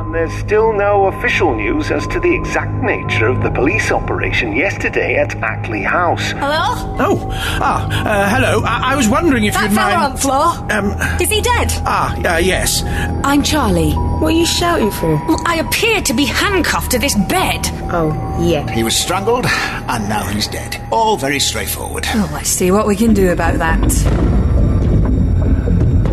And 0.00 0.14
there's 0.14 0.32
still 0.32 0.72
no 0.72 1.06
official 1.08 1.54
news 1.54 1.90
as 1.90 2.06
to 2.08 2.18
the 2.20 2.34
exact 2.34 2.72
nature 2.82 3.26
of 3.26 3.42
the 3.42 3.50
police 3.50 3.92
operation 3.92 4.56
yesterday 4.56 5.16
at 5.16 5.36
Ackley 5.36 5.82
House. 5.82 6.30
Hello? 6.32 6.96
Oh, 6.98 7.28
ah, 7.30 7.84
uh, 7.86 8.28
hello. 8.34 8.62
I, 8.64 8.94
I 8.94 8.96
was 8.96 9.08
wondering 9.08 9.44
if 9.44 9.52
That 9.52 9.64
you'd 9.70 9.74
fella 9.76 9.94
mind. 9.94 10.04
on 10.06 10.12
the 10.12 10.18
floor? 10.18 10.46
Um, 10.72 11.20
Is 11.20 11.28
he 11.28 11.42
dead? 11.42 11.68
ah, 11.84 12.16
uh, 12.16 12.38
yes. 12.38 12.82
I'm 13.24 13.42
Charlie. 13.42 13.92
What 13.92 14.28
are 14.32 14.36
you 14.38 14.46
shouting 14.46 14.90
for? 14.90 15.16
Well, 15.28 15.42
I 15.46 15.56
appear 15.56 16.00
to 16.00 16.14
be 16.14 16.24
handcuffed 16.24 16.90
to 16.92 16.98
this 16.98 17.14
bed. 17.28 17.60
Oh, 17.92 18.10
yeah. 18.40 18.68
He 18.72 18.82
was 18.82 18.96
strangled, 18.96 19.44
and 19.46 20.08
now 20.08 20.24
he's 20.28 20.48
dead. 20.48 20.80
All 20.90 21.18
very 21.18 21.38
straightforward. 21.38 22.06
Oh, 22.08 22.30
let's 22.32 22.48
see 22.48 22.70
what 22.70 22.86
we 22.86 22.96
can 22.96 23.12
do 23.12 23.30
about 23.32 23.58
that. 23.58 23.80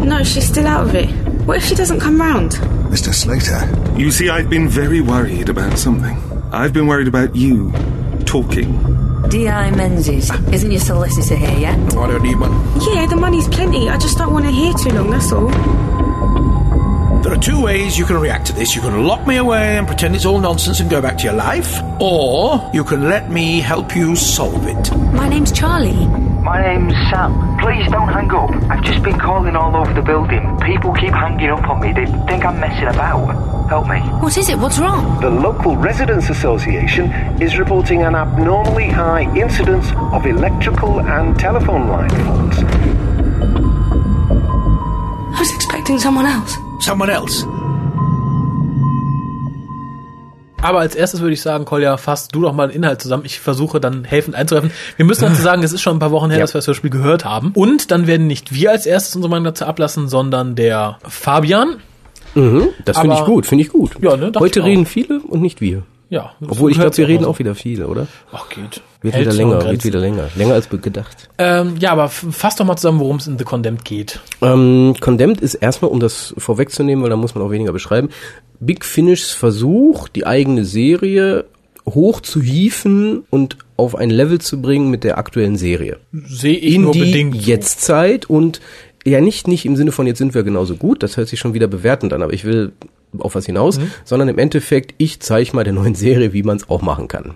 No, 0.06 0.24
she's 0.24 0.48
still 0.48 0.68
out 0.68 0.88
of 0.88 0.94
it. 0.96 1.27
What 1.48 1.56
if 1.56 1.64
she 1.64 1.76
doesn't 1.76 2.02
come 2.02 2.20
round? 2.20 2.52
Mr. 2.92 3.14
Slater. 3.14 3.64
You 3.98 4.12
see, 4.12 4.28
I've 4.28 4.50
been 4.50 4.68
very 4.68 5.00
worried 5.00 5.48
about 5.48 5.80
something. 5.80 6.18
I've 6.52 6.74
been 6.74 6.88
worried 6.88 7.08
about 7.08 7.38
you 7.38 7.72
talking. 8.26 8.76
D.I. 9.30 9.72
Menzies. 9.72 10.30
Isn't 10.52 10.72
your 10.72 10.82
solicitor 10.82 11.38
here 11.38 11.58
yet? 11.58 11.80
I 11.96 12.08
don't 12.08 12.22
need 12.22 12.38
one. 12.38 12.52
Yeah, 12.82 13.06
the 13.06 13.16
money's 13.16 13.48
plenty. 13.48 13.88
I 13.88 13.98
just 13.98 14.18
don't 14.18 14.34
want 14.34 14.44
to 14.44 14.52
hear 14.52 14.74
too 14.74 14.90
long, 14.90 15.10
that's 15.10 15.32
all. 15.32 15.48
There 17.24 17.34
are 17.34 17.40
two 17.40 17.62
ways 17.62 17.98
you 17.98 18.06
can 18.06 18.18
react 18.18 18.46
to 18.48 18.54
this. 18.54 18.76
You 18.76 18.82
can 18.82 19.06
lock 19.06 19.28
me 19.28 19.38
away 19.38 19.78
and 19.78 19.86
pretend 19.86 20.16
it's 20.16 20.26
all 20.26 20.40
nonsense 20.40 20.80
and 20.80 20.90
go 20.90 21.02
back 21.02 21.18
to 21.18 21.24
your 21.26 21.34
life, 21.34 21.82
or 22.00 22.70
you 22.74 22.84
can 22.84 23.10
let 23.10 23.30
me 23.30 23.60
help 23.60 23.96
you 23.96 24.16
solve 24.16 24.66
it. 24.68 24.96
My 25.14 25.28
name's 25.28 25.52
Charlie. 25.52 26.08
My 26.44 26.62
name's 26.62 26.94
Sam. 27.10 27.58
Please 27.58 27.90
don't 27.92 28.08
hang 28.08 28.32
up. 28.32 28.50
I've 28.72 28.84
just 28.84 29.04
been 29.04 29.20
calling 29.20 29.56
all 29.56 29.76
over 29.76 29.94
the 29.94 30.02
building. 30.02 30.58
People 30.62 30.94
keep 30.94 31.12
hanging 31.12 31.50
up 31.50 31.68
on 31.68 31.82
me. 31.82 31.92
They 31.92 32.06
think 32.28 32.46
I'm 32.46 32.60
messing 32.60 32.88
about. 32.88 33.68
Help 33.68 33.88
me. 33.90 34.00
What 34.22 34.38
is 34.38 34.48
it? 34.48 34.58
What's 34.58 34.80
wrong? 34.80 35.20
The 35.20 35.30
local 35.30 35.76
residents 35.76 36.30
association 36.30 37.12
is 37.42 37.58
reporting 37.58 38.04
an 38.04 38.16
abnormally 38.16 38.90
high 38.90 39.28
incidence 39.36 39.92
of 40.14 40.26
electrical 40.26 41.02
and 41.02 41.38
telephone 41.38 41.90
line 41.90 42.10
faults. 42.10 42.60
I 45.36 45.40
was 45.40 45.54
expecting 45.54 46.00
someone 46.00 46.26
else. 46.26 46.58
Someone 46.80 47.12
else. 47.12 47.46
Aber 50.62 50.80
als 50.80 50.96
erstes 50.96 51.22
würde 51.22 51.34
ich 51.34 51.42
sagen, 51.42 51.66
Kolja, 51.66 51.98
fass 51.98 52.30
du 52.30 52.42
doch 52.42 52.52
mal 52.52 52.68
den 52.68 52.78
Inhalt 52.78 53.00
zusammen. 53.02 53.24
Ich 53.26 53.40
versuche 53.40 53.80
dann 53.80 54.04
helfend 54.06 54.36
einzugreifen. 54.36 54.72
Wir 54.96 55.06
müssen 55.06 55.22
dazu 55.26 55.42
sagen, 55.42 55.62
es 55.64 55.72
ist 55.72 55.82
schon 55.82 55.98
ein 55.98 56.00
paar 56.00 56.12
Wochen 56.12 56.30
her, 56.30 56.40
Ja. 56.40 56.44
dass 56.44 56.54
wir 56.56 56.60
das 56.60 56.68
Hörspiel 56.68 56.90
gehört 56.90 57.26
haben. 57.26 57.52
Und 57.54 57.92
dann 57.92 58.08
werden 58.08 58.26
nicht 58.28 58.54
wir 58.54 58.72
als 58.72 58.86
erstes 58.88 59.16
unsere 59.16 59.30
Meinung 59.30 59.46
dazu 59.46 59.66
ablassen, 59.66 60.08
sondern 60.08 60.56
der 60.56 60.98
Fabian. 61.08 61.78
Mhm, 62.34 62.70
das 62.86 62.98
finde 63.00 63.16
ich 63.16 63.24
gut, 63.26 63.46
finde 63.46 63.64
ich 63.64 63.70
gut. 63.70 63.92
Ja, 64.02 64.18
ne, 64.18 64.32
Heute 64.38 64.60
ich 64.60 64.64
auch. 64.64 64.68
reden 64.68 64.86
viele 64.86 65.20
und 65.20 65.42
nicht 65.42 65.62
wir. 65.62 65.84
Ja. 66.10 66.32
Obwohl, 66.42 66.72
ich 66.72 66.80
glaube, 66.80 66.96
wir 66.98 67.08
reden 67.08 67.24
so. 67.26 67.30
auch 67.30 67.40
wieder 67.40 67.54
viel, 67.56 67.84
oder? 67.84 68.08
Ach, 68.32 68.50
geht. 68.50 68.82
Wird 69.02 69.20
wieder 69.20 69.34
länger, 69.34 69.64
wird 69.70 69.84
wieder 69.84 70.00
länger. 70.00 70.30
Länger 70.36 70.54
als 70.56 70.70
gedacht. 70.70 71.30
Ähm, 71.38 71.76
ja, 71.80 71.92
aber 71.92 72.10
fass 72.10 72.56
doch 72.56 72.66
mal 72.66 72.76
zusammen, 72.78 73.00
worum 73.00 73.18
es 73.18 73.28
in 73.28 73.38
The 73.38 73.44
Condemned 73.44 73.86
geht. 73.86 74.20
Ähm, 74.42 74.96
Condemned 75.00 75.40
ist 75.42 75.56
erstmal, 75.56 75.92
um 75.92 76.00
das 76.00 76.34
vorwegzunehmen, 76.38 77.04
weil 77.04 77.10
da 77.12 77.16
muss 77.16 77.36
man 77.36 77.44
auch 77.44 77.52
weniger 77.52 77.74
beschreiben, 77.74 78.10
Big 78.60 78.84
Finishs 78.84 79.32
Versuch, 79.32 80.08
die 80.08 80.26
eigene 80.26 80.66
Serie 80.66 81.46
hoch 81.88 82.22
zu 82.22 82.42
hieven 82.42 83.24
und 83.30 83.58
auf 83.78 83.96
ein 83.96 84.10
Level 84.10 84.40
zu 84.40 84.62
bringen 84.62 84.90
mit 84.90 85.04
der 85.04 85.18
aktuellen 85.18 85.56
Serie. 85.58 85.98
Sehe 86.12 86.58
ich 86.58 86.74
In 86.76 86.82
nur 86.82 86.92
die 86.92 87.00
bedingt. 87.02 87.36
so. 87.36 87.42
Jetztzeit 87.42 88.26
und 88.26 88.60
ja 89.06 89.22
nicht, 89.22 89.48
nicht 89.48 89.66
im 89.66 89.76
Sinne 89.78 89.92
von 89.94 90.06
jetzt 90.08 90.18
sind 90.18 90.34
wir 90.34 90.44
genauso 90.44 90.76
gut, 90.76 91.02
das 91.04 91.16
hört 91.16 91.30
sich 91.30 91.40
schon 91.40 91.54
wieder 91.54 91.68
bewertend 91.68 92.12
an, 92.14 92.24
aber 92.24 92.34
ich 92.34 92.44
will 92.44 92.74
auf 93.20 93.36
was 93.36 93.46
hinaus, 93.46 93.78
Mhm. 93.80 93.92
sondern 94.04 94.28
im 94.28 94.38
Endeffekt, 94.38 94.96
ich 94.98 95.22
zeige 95.22 95.56
mal 95.56 95.64
der 95.64 95.72
neuen 95.74 95.96
Serie, 95.96 96.34
wie 96.34 96.44
man 96.44 96.58
es 96.58 96.68
auch 96.70 96.82
machen 96.82 97.08
kann. 97.08 97.36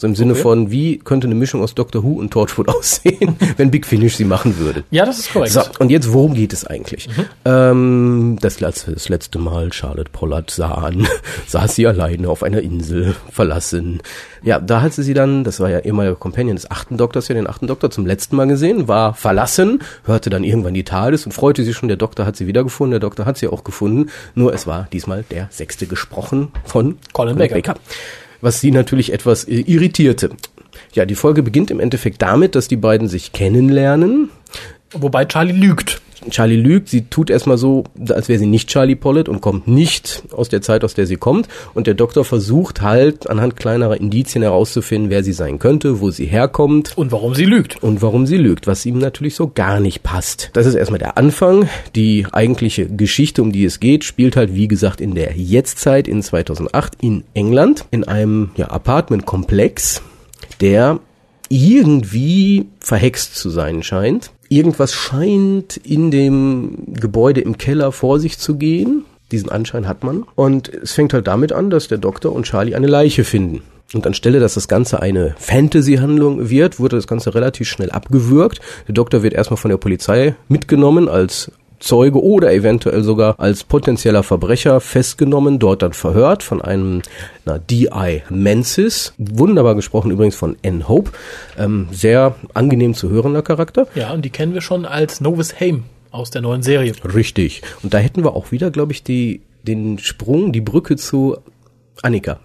So 0.00 0.06
im 0.06 0.14
Sinne 0.14 0.32
Okay. 0.32 0.40
von, 0.40 0.70
wie 0.70 0.98
könnte 0.98 1.26
eine 1.26 1.34
Mischung 1.34 1.62
aus 1.62 1.74
Doctor 1.74 2.02
Who 2.02 2.12
und 2.12 2.30
Torchwood 2.30 2.68
aussehen, 2.74 3.36
wenn 3.58 3.70
Big 3.70 3.84
Finish 3.84 4.16
sie 4.16 4.24
machen 4.24 4.58
würde. 4.58 4.82
Ja, 4.90 5.04
das 5.04 5.18
ist 5.18 5.30
korrekt. 5.30 5.52
So, 5.52 5.60
und 5.78 5.90
jetzt, 5.90 6.10
worum 6.10 6.32
geht 6.32 6.54
es 6.54 6.66
eigentlich? 6.66 7.06
Ähm, 7.44 8.38
das, 8.40 8.60
letzte, 8.60 8.92
das 8.92 9.10
letzte 9.10 9.38
Mal 9.38 9.74
Charlotte 9.74 10.10
Pollard 10.10 10.50
sah 10.50 10.72
an, 10.72 11.06
saß 11.48 11.74
sie 11.74 11.86
alleine 11.86 12.30
auf 12.30 12.42
einer 12.42 12.62
Insel, 12.62 13.14
verlassen. 13.30 14.00
Ja, 14.42 14.58
da 14.58 14.80
hat 14.80 14.94
sie 14.94 15.02
sie 15.02 15.12
dann, 15.12 15.44
das 15.44 15.60
war 15.60 15.68
ja 15.68 15.80
ehemaliger 15.80 16.16
Companion 16.16 16.56
des 16.56 16.70
achten 16.70 16.96
Doktors, 16.96 17.28
ja 17.28 17.34
den 17.34 17.46
achten 17.46 17.66
Doktor 17.66 17.90
zum 17.90 18.06
letzten 18.06 18.36
Mal 18.36 18.46
gesehen, 18.46 18.88
war 18.88 19.12
verlassen, 19.12 19.80
hörte 20.06 20.30
dann 20.30 20.44
irgendwann 20.44 20.72
die 20.72 20.84
TARDIS 20.84 21.26
und 21.26 21.32
freute 21.32 21.62
sich 21.62 21.76
schon, 21.76 21.88
der 21.88 21.98
Doktor 21.98 22.24
hat 22.24 22.36
sie 22.36 22.46
wiedergefunden, 22.46 22.92
der 22.92 23.00
Doktor 23.00 23.26
hat 23.26 23.36
sie 23.36 23.48
auch 23.48 23.64
gefunden, 23.64 24.08
nur 24.34 24.54
es 24.54 24.66
war 24.66 24.88
diesmal 24.94 25.26
der 25.30 25.48
sechste 25.50 25.86
gesprochen 25.86 26.52
von 26.64 26.96
Colin 27.12 27.36
Baker. 27.36 27.74
Was 28.40 28.60
sie 28.60 28.70
natürlich 28.70 29.12
etwas 29.12 29.44
äh, 29.44 29.60
irritierte. 29.60 30.30
Ja, 30.94 31.04
die 31.04 31.14
Folge 31.14 31.42
beginnt 31.42 31.70
im 31.70 31.80
Endeffekt 31.80 32.22
damit, 32.22 32.54
dass 32.54 32.68
die 32.68 32.76
beiden 32.76 33.08
sich 33.08 33.32
kennenlernen. 33.32 34.30
Wobei 34.92 35.24
Charlie 35.24 35.52
lügt. 35.52 36.00
Charlie 36.28 36.56
lügt, 36.56 36.88
sie 36.88 37.06
tut 37.06 37.30
erstmal 37.30 37.56
so, 37.56 37.84
als 38.10 38.28
wäre 38.28 38.38
sie 38.38 38.46
nicht 38.46 38.68
Charlie 38.68 38.94
Pollitt 38.94 39.28
und 39.28 39.40
kommt 39.40 39.68
nicht 39.68 40.24
aus 40.32 40.48
der 40.48 40.60
Zeit, 40.60 40.84
aus 40.84 40.94
der 40.94 41.06
sie 41.06 41.16
kommt. 41.16 41.48
Und 41.72 41.86
der 41.86 41.94
Doktor 41.94 42.24
versucht 42.24 42.82
halt 42.82 43.28
anhand 43.30 43.56
kleinerer 43.56 43.98
Indizien 43.98 44.42
herauszufinden, 44.42 45.10
wer 45.10 45.24
sie 45.24 45.32
sein 45.32 45.58
könnte, 45.58 46.00
wo 46.00 46.10
sie 46.10 46.26
herkommt. 46.26 46.96
Und 46.96 47.12
warum 47.12 47.34
sie 47.34 47.46
lügt. 47.46 47.82
Und 47.82 48.02
warum 48.02 48.26
sie 48.26 48.36
lügt, 48.36 48.66
was 48.66 48.84
ihm 48.84 48.98
natürlich 48.98 49.34
so 49.34 49.48
gar 49.48 49.80
nicht 49.80 50.02
passt. 50.02 50.50
Das 50.52 50.66
ist 50.66 50.74
erstmal 50.74 50.98
der 50.98 51.16
Anfang. 51.16 51.68
Die 51.94 52.26
eigentliche 52.30 52.86
Geschichte, 52.86 53.42
um 53.42 53.52
die 53.52 53.64
es 53.64 53.80
geht, 53.80 54.04
spielt 54.04 54.36
halt, 54.36 54.54
wie 54.54 54.68
gesagt, 54.68 55.00
in 55.00 55.14
der 55.14 55.36
Jetztzeit 55.36 56.06
in 56.06 56.22
2008 56.22 56.94
in 57.00 57.24
England, 57.34 57.86
in 57.90 58.04
einem 58.04 58.50
ja, 58.56 58.68
Apartmentkomplex, 58.70 60.02
der 60.60 61.00
irgendwie 61.48 62.66
verhext 62.80 63.36
zu 63.36 63.50
sein 63.50 63.82
scheint. 63.82 64.30
Irgendwas 64.52 64.92
scheint 64.92 65.76
in 65.76 66.10
dem 66.10 66.78
Gebäude 66.88 67.40
im 67.40 67.56
Keller 67.56 67.92
vor 67.92 68.18
sich 68.18 68.36
zu 68.36 68.56
gehen. 68.56 69.04
Diesen 69.30 69.48
Anschein 69.48 69.86
hat 69.86 70.02
man. 70.02 70.24
Und 70.34 70.68
es 70.68 70.90
fängt 70.90 71.12
halt 71.12 71.28
damit 71.28 71.52
an, 71.52 71.70
dass 71.70 71.86
der 71.86 71.98
Doktor 71.98 72.32
und 72.32 72.46
Charlie 72.46 72.74
eine 72.74 72.88
Leiche 72.88 73.22
finden. 73.22 73.62
Und 73.94 74.08
anstelle, 74.08 74.40
dass 74.40 74.54
das 74.54 74.66
Ganze 74.66 75.00
eine 75.00 75.36
Fantasy-Handlung 75.38 76.50
wird, 76.50 76.80
wurde 76.80 76.96
das 76.96 77.06
Ganze 77.06 77.32
relativ 77.32 77.68
schnell 77.68 77.92
abgewürgt. 77.92 78.60
Der 78.88 78.94
Doktor 78.94 79.22
wird 79.22 79.34
erstmal 79.34 79.56
von 79.56 79.70
der 79.70 79.78
Polizei 79.78 80.34
mitgenommen 80.48 81.08
als 81.08 81.52
Zeuge 81.80 82.22
oder 82.22 82.52
eventuell 82.52 83.02
sogar 83.02 83.40
als 83.40 83.64
potenzieller 83.64 84.22
Verbrecher 84.22 84.80
festgenommen, 84.80 85.58
dort 85.58 85.82
dann 85.82 85.94
verhört 85.94 86.42
von 86.42 86.62
einem 86.62 87.02
na, 87.44 87.58
D.I. 87.58 88.22
Menzies. 88.28 89.14
Wunderbar 89.18 89.74
gesprochen 89.74 90.10
übrigens 90.10 90.36
von 90.36 90.56
N. 90.62 90.88
Hope. 90.88 91.10
Ähm, 91.58 91.88
sehr 91.90 92.36
angenehm 92.54 92.94
zu 92.94 93.08
hörender 93.10 93.42
Charakter. 93.42 93.88
Ja, 93.94 94.12
und 94.12 94.24
die 94.24 94.30
kennen 94.30 94.54
wir 94.54 94.60
schon 94.60 94.84
als 94.84 95.20
Novus 95.20 95.58
Haim 95.58 95.84
aus 96.10 96.30
der 96.30 96.42
neuen 96.42 96.62
Serie. 96.62 96.92
Richtig. 97.14 97.62
Und 97.82 97.94
da 97.94 97.98
hätten 97.98 98.24
wir 98.24 98.34
auch 98.34 98.52
wieder, 98.52 98.70
glaube 98.70 98.92
ich, 98.92 99.02
die, 99.02 99.40
den 99.62 99.98
Sprung, 99.98 100.52
die 100.52 100.60
Brücke 100.60 100.96
zu 100.96 101.38
Annika. 102.02 102.40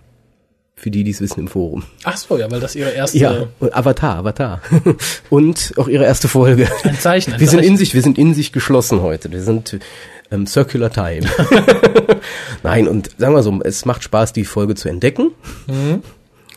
Für 0.78 0.91
die, 0.91 1.05
die 1.05 1.11
es 1.11 1.21
wissen 1.21 1.39
im 1.39 1.47
Forum. 1.47 1.84
Ach 2.03 2.17
so, 2.17 2.38
ja, 2.38 2.51
weil 2.51 2.59
das 2.59 2.76
ihre 2.76 2.91
erste 2.91 3.17
Ja, 3.17 3.47
Avatar, 3.71 4.17
Avatar. 4.17 4.61
und 5.30 5.73
auch 5.78 5.88
ihre 5.88 6.03
erste 6.03 6.28
Folge. 6.28 6.67
Ein 6.84 6.99
Zeichen, 6.99 7.34
ein 7.34 7.39
wir 7.39 7.47
sind 7.47 7.63
in 7.63 7.78
sich, 7.78 7.93
wir 7.93 8.01
sind 8.01 8.17
in 8.17 8.34
sich 8.34 8.51
geschlossen 8.51 9.01
heute. 9.01 9.32
Wir 9.32 9.41
sind 9.41 9.80
ähm, 10.32 10.45
Circular 10.45 10.91
Time. 10.91 11.21
Nein, 12.63 12.89
und 12.89 13.11
sagen 13.17 13.34
wir 13.34 13.41
so, 13.41 13.57
es 13.63 13.86
macht 13.86 14.03
Spaß, 14.03 14.34
die 14.34 14.43
Folge 14.43 14.76
zu 14.76 14.89
entdecken. 14.89 15.32
Mhm. 15.67 16.03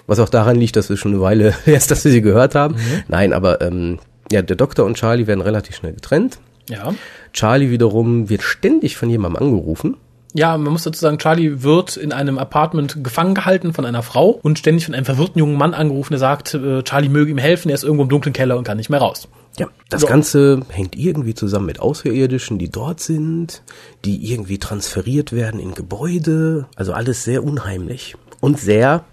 Was 0.08 0.18
auch 0.18 0.28
daran 0.28 0.56
liegt, 0.56 0.74
dass 0.74 0.88
wir 0.88 0.96
schon 0.96 1.12
eine 1.12 1.20
Weile 1.20 1.54
erst, 1.66 1.92
dass 1.92 2.04
wir 2.04 2.10
sie 2.10 2.22
gehört 2.22 2.56
haben. 2.56 2.74
Mhm. 2.74 3.02
Nein, 3.06 3.32
aber 3.32 3.60
ähm, 3.60 4.00
ja, 4.32 4.42
der 4.42 4.56
Doktor 4.56 4.84
und 4.84 4.96
Charlie 4.96 5.28
werden 5.28 5.42
relativ 5.42 5.76
schnell 5.76 5.92
getrennt. 5.92 6.38
Ja. 6.68 6.92
Charlie 7.32 7.70
wiederum 7.70 8.28
wird 8.28 8.42
ständig 8.42 8.96
von 8.96 9.08
jemandem 9.08 9.42
angerufen. 9.42 9.96
Ja, 10.34 10.56
man 10.58 10.72
muss 10.72 10.82
dazu 10.84 11.00
sagen, 11.00 11.18
Charlie 11.18 11.62
wird 11.62 11.96
in 11.96 12.12
einem 12.12 12.38
Apartment 12.38 13.02
gefangen 13.02 13.34
gehalten 13.34 13.72
von 13.72 13.86
einer 13.86 14.02
Frau 14.02 14.30
und 14.30 14.58
ständig 14.58 14.84
von 14.84 14.94
einem 14.94 15.06
verwirrten 15.06 15.38
jungen 15.38 15.56
Mann 15.56 15.72
angerufen, 15.74 16.12
der 16.12 16.18
sagt, 16.20 16.54
äh, 16.54 16.82
Charlie 16.82 17.08
möge 17.08 17.30
ihm 17.30 17.38
helfen, 17.38 17.70
er 17.70 17.74
ist 17.74 17.82
irgendwo 17.84 18.02
im 18.02 18.08
dunklen 18.10 18.34
Keller 18.34 18.58
und 18.58 18.64
kann 18.64 18.76
nicht 18.76 18.90
mehr 18.90 19.00
raus. 19.00 19.28
Ja, 19.58 19.68
das 19.88 20.02
Ja. 20.02 20.08
Ganze 20.08 20.60
hängt 20.68 20.96
irgendwie 20.96 21.34
zusammen 21.34 21.66
mit 21.66 21.80
Außerirdischen, 21.80 22.58
die 22.58 22.70
dort 22.70 23.00
sind, 23.00 23.62
die 24.04 24.30
irgendwie 24.30 24.58
transferiert 24.58 25.32
werden 25.32 25.58
in 25.58 25.74
Gebäude. 25.74 26.66
Also 26.76 26.92
alles 26.92 27.24
sehr 27.24 27.42
unheimlich 27.42 28.14
und 28.40 28.60
sehr, 28.60 29.04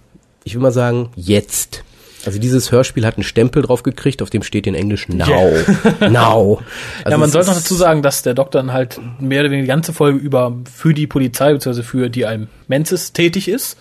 ich 0.43 0.53
will 0.53 0.61
mal 0.61 0.72
sagen, 0.72 1.09
jetzt. 1.16 1.84
Also 2.26 2.39
dieses 2.39 2.71
Hörspiel 2.71 3.05
hat 3.05 3.15
einen 3.15 3.23
Stempel 3.23 3.61
drauf 3.61 3.84
gekriegt, 3.84 4.21
auf 4.21 4.30
dem 4.30 4.43
steht 4.43 4.67
in 4.67 4.76
Englisch 4.76 5.07
Now. 5.09 5.28
Yeah. 5.28 6.09
now. 6.09 6.61
Also 7.03 7.11
ja, 7.11 7.17
man 7.17 7.30
sollte 7.30 7.49
noch 7.49 7.55
dazu 7.55 7.76
sagen, 7.76 8.01
dass 8.01 8.23
der 8.23 8.34
Doktor 8.34 8.59
dann 8.59 8.73
halt 8.73 8.99
mehr 9.19 9.41
oder 9.41 9.51
weniger 9.51 9.63
die 9.63 9.67
ganze 9.67 9.93
Folge 9.93 10.19
über 10.19 10.55
für 10.71 10.93
die 10.93 11.07
Polizei 11.07 11.53
bzw. 11.53 11.84
für 11.84 12.09
die 12.09 12.26
ein 12.26 12.47
Menses 12.67 13.13
tätig 13.13 13.47
ist 13.47 13.78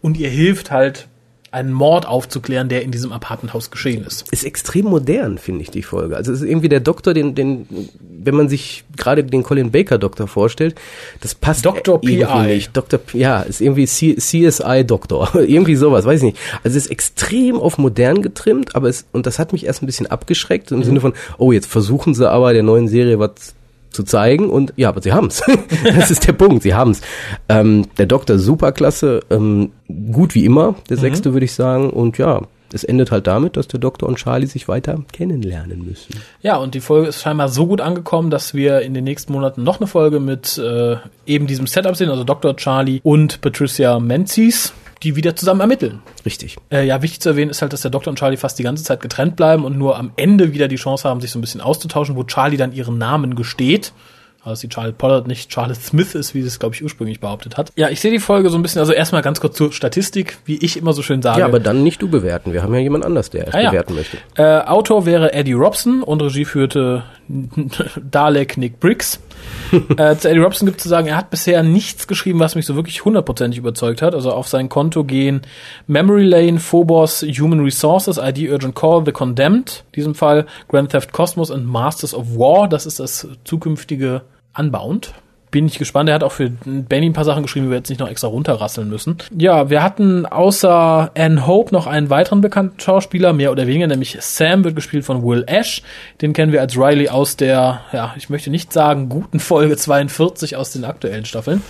und 0.00 0.16
ihr 0.16 0.28
hilft 0.28 0.70
halt, 0.70 1.08
einen 1.54 1.72
Mord 1.72 2.06
aufzuklären, 2.06 2.68
der 2.68 2.82
in 2.82 2.90
diesem 2.90 3.12
Apartmenthaus 3.12 3.70
geschehen 3.70 4.04
ist. 4.04 4.30
ist 4.32 4.44
extrem 4.44 4.86
modern, 4.86 5.38
finde 5.38 5.62
ich, 5.62 5.70
die 5.70 5.82
Folge. 5.82 6.16
Also 6.16 6.32
es 6.32 6.42
ist 6.42 6.48
irgendwie 6.48 6.68
der 6.68 6.80
Doktor, 6.80 7.14
den, 7.14 7.34
den, 7.34 7.66
wenn 8.00 8.34
man 8.34 8.48
sich 8.48 8.84
gerade 8.96 9.24
den 9.24 9.42
Colin 9.42 9.70
Baker 9.70 9.96
Doktor 9.98 10.26
vorstellt, 10.26 10.74
das 11.20 11.34
passt 11.34 11.64
Dr. 11.64 12.00
irgendwie 12.02 12.24
PI. 12.24 12.46
nicht. 12.54 12.76
Dr. 12.76 12.98
P- 12.98 13.18
ja, 13.18 13.40
ist 13.42 13.60
irgendwie 13.60 13.86
C 13.86 14.16
CSI 14.16 14.84
Doktor, 14.84 15.30
irgendwie 15.34 15.76
sowas, 15.76 16.04
weiß 16.04 16.18
ich 16.20 16.24
nicht. 16.24 16.38
Also 16.62 16.76
es 16.76 16.84
ist 16.86 16.90
extrem 16.90 17.56
auf 17.60 17.78
modern 17.78 18.20
getrimmt, 18.20 18.74
aber 18.74 18.88
es 18.88 19.06
und 19.12 19.26
das 19.26 19.38
hat 19.38 19.52
mich 19.52 19.64
erst 19.66 19.82
ein 19.82 19.86
bisschen 19.86 20.06
abgeschreckt 20.08 20.72
im 20.72 20.80
Mhm. 20.80 20.84
Sinne 20.84 21.00
von, 21.00 21.12
oh, 21.38 21.52
jetzt 21.52 21.66
versuchen 21.66 22.14
sie 22.14 22.28
aber 22.28 22.52
der 22.52 22.62
neuen 22.64 22.88
Serie 22.88 23.18
was 23.18 23.54
zu 23.94 24.02
zeigen 24.02 24.50
und 24.50 24.72
ja, 24.76 24.88
aber 24.90 25.00
sie 25.00 25.12
haben's. 25.12 25.42
das 25.84 26.10
ist 26.10 26.26
der 26.26 26.32
Punkt, 26.34 26.62
sie 26.62 26.74
haben's. 26.74 27.00
Ähm, 27.48 27.86
der 27.98 28.06
Doktor 28.06 28.38
superklasse, 28.38 29.20
ähm, 29.30 29.70
gut 30.12 30.34
wie 30.34 30.44
immer, 30.44 30.74
der 30.90 30.96
Mhm. 30.96 31.00
sechste 31.00 31.32
würde 31.32 31.44
ich 31.46 31.52
sagen 31.52 31.90
und 31.90 32.18
ja, 32.18 32.42
es 32.72 32.82
endet 32.82 33.12
halt 33.12 33.28
damit, 33.28 33.56
dass 33.56 33.68
der 33.68 33.78
Doktor 33.78 34.08
und 34.08 34.16
Charlie 34.16 34.46
sich 34.48 34.66
weiter 34.66 34.98
kennenlernen 35.12 35.84
müssen. 35.86 36.14
Ja, 36.42 36.56
und 36.56 36.74
die 36.74 36.80
Folge 36.80 37.06
ist 37.08 37.22
scheinbar 37.22 37.48
so 37.48 37.66
gut 37.68 37.80
angekommen, 37.80 38.30
dass 38.30 38.52
wir 38.52 38.80
in 38.80 38.94
den 38.94 39.04
nächsten 39.04 39.32
Monaten 39.32 39.62
noch 39.62 39.78
eine 39.80 39.86
Folge 39.86 40.18
mit 40.18 40.58
äh, 40.58 40.96
eben 41.24 41.46
diesem 41.46 41.68
Setup 41.68 41.94
sehen, 41.94 42.10
also 42.10 42.24
Dr. 42.24 42.56
Charlie 42.56 43.00
und 43.04 43.40
Patricia 43.42 44.00
Menzies, 44.00 44.72
die 45.04 45.14
wieder 45.16 45.36
zusammen 45.36 45.60
ermitteln. 45.60 46.02
Richtig. 46.26 46.56
Äh, 46.72 46.86
ja, 46.86 47.00
wichtig 47.02 47.20
zu 47.20 47.28
erwähnen 47.28 47.50
ist 47.50 47.62
halt, 47.62 47.72
dass 47.72 47.82
der 47.82 47.90
Doktor 47.90 48.10
und 48.10 48.18
Charlie 48.18 48.36
fast 48.36 48.58
die 48.58 48.62
ganze 48.64 48.82
Zeit 48.82 49.00
getrennt 49.00 49.36
bleiben 49.36 49.64
und 49.64 49.78
nur 49.78 49.96
am 49.98 50.10
Ende 50.16 50.52
wieder 50.52 50.66
die 50.66 50.76
Chance 50.76 51.08
haben, 51.08 51.20
sich 51.20 51.30
so 51.30 51.38
ein 51.38 51.42
bisschen 51.42 51.60
auszutauschen, 51.60 52.16
wo 52.16 52.24
Charlie 52.24 52.56
dann 52.56 52.72
ihren 52.72 52.98
Namen 52.98 53.34
gesteht. 53.36 53.92
Also 54.40 54.50
dass 54.52 54.60
die 54.60 54.68
Charlotte 54.74 54.96
Pollard 54.98 55.26
nicht 55.26 55.50
Charlotte 55.50 55.80
Smith 55.80 56.14
ist, 56.14 56.34
wie 56.34 56.42
sie 56.42 56.48
es, 56.48 56.58
glaube 56.58 56.74
ich, 56.74 56.82
ursprünglich 56.84 57.18
behauptet 57.18 57.56
hat. 57.56 57.72
Ja, 57.76 57.88
ich 57.88 58.00
sehe 58.02 58.10
die 58.10 58.18
Folge 58.18 58.50
so 58.50 58.58
ein 58.58 58.62
bisschen, 58.62 58.78
also 58.80 58.92
erstmal 58.92 59.22
ganz 59.22 59.40
kurz 59.40 59.56
zur 59.56 59.72
Statistik, 59.72 60.36
wie 60.44 60.56
ich 60.58 60.76
immer 60.76 60.92
so 60.92 61.00
schön 61.00 61.22
sage. 61.22 61.40
Ja, 61.40 61.46
aber 61.46 61.60
dann 61.60 61.82
nicht 61.82 62.02
du 62.02 62.08
bewerten. 62.08 62.52
Wir 62.52 62.62
haben 62.62 62.74
ja 62.74 62.80
jemand 62.80 63.06
anders, 63.06 63.30
der 63.30 63.48
es 63.48 63.54
Ah, 63.54 63.60
ja. 63.60 63.70
bewerten 63.70 63.94
möchte. 63.94 64.18
Äh, 64.36 64.58
Autor 64.66 65.06
wäre 65.06 65.32
Eddie 65.32 65.54
Robson 65.54 66.02
und 66.02 66.20
Regie 66.20 66.44
führte 66.44 67.04
Dalek 68.10 68.56
Nick 68.56 68.80
Briggs. 68.80 69.18
äh, 69.96 70.16
zu 70.16 70.28
Eddie 70.28 70.40
Robson 70.40 70.66
gibt 70.66 70.80
zu 70.80 70.88
sagen, 70.88 71.08
er 71.08 71.16
hat 71.16 71.30
bisher 71.30 71.62
nichts 71.62 72.06
geschrieben, 72.06 72.38
was 72.38 72.54
mich 72.54 72.66
so 72.66 72.74
wirklich 72.76 73.04
hundertprozentig 73.04 73.58
überzeugt 73.58 74.02
hat. 74.02 74.14
Also 74.14 74.32
auf 74.32 74.48
sein 74.48 74.68
Konto 74.68 75.04
gehen 75.04 75.42
Memory 75.86 76.24
Lane, 76.24 76.60
Phobos, 76.60 77.22
Human 77.22 77.60
Resources, 77.60 78.18
ID 78.18 78.50
Urgent 78.50 78.74
Call, 78.74 79.02
The 79.04 79.12
Condemned, 79.12 79.84
in 79.92 79.96
diesem 79.96 80.14
Fall 80.14 80.46
Grand 80.68 80.90
Theft 80.90 81.12
Cosmos 81.12 81.50
und 81.50 81.66
Masters 81.66 82.14
of 82.14 82.36
War. 82.36 82.68
Das 82.68 82.86
ist 82.86 83.00
das 83.00 83.28
zukünftige 83.44 84.22
Unbound. 84.56 85.14
Bin 85.54 85.66
ich 85.66 85.78
gespannt. 85.78 86.08
Er 86.08 86.16
hat 86.16 86.24
auch 86.24 86.32
für 86.32 86.50
Benny 86.50 87.06
ein 87.06 87.12
paar 87.12 87.24
Sachen 87.24 87.44
geschrieben, 87.44 87.66
die 87.66 87.70
wir 87.70 87.76
jetzt 87.76 87.88
nicht 87.88 88.00
noch 88.00 88.08
extra 88.08 88.26
runterrasseln 88.26 88.88
müssen. 88.88 89.18
Ja, 89.38 89.70
wir 89.70 89.84
hatten 89.84 90.26
außer 90.26 91.12
Anne 91.16 91.46
Hope 91.46 91.72
noch 91.72 91.86
einen 91.86 92.10
weiteren 92.10 92.40
bekannten 92.40 92.80
Schauspieler, 92.80 93.32
mehr 93.32 93.52
oder 93.52 93.68
weniger, 93.68 93.86
nämlich 93.86 94.18
Sam 94.20 94.64
wird 94.64 94.74
gespielt 94.74 95.04
von 95.04 95.22
Will 95.22 95.44
Ash. 95.46 95.82
Den 96.20 96.32
kennen 96.32 96.50
wir 96.50 96.60
als 96.60 96.76
Riley 96.76 97.08
aus 97.08 97.36
der, 97.36 97.82
ja, 97.92 98.16
ich 98.16 98.30
möchte 98.30 98.50
nicht 98.50 98.72
sagen, 98.72 99.08
guten 99.08 99.38
Folge 99.38 99.76
42 99.76 100.56
aus 100.56 100.72
den 100.72 100.84
aktuellen 100.84 101.24
Staffeln. 101.24 101.62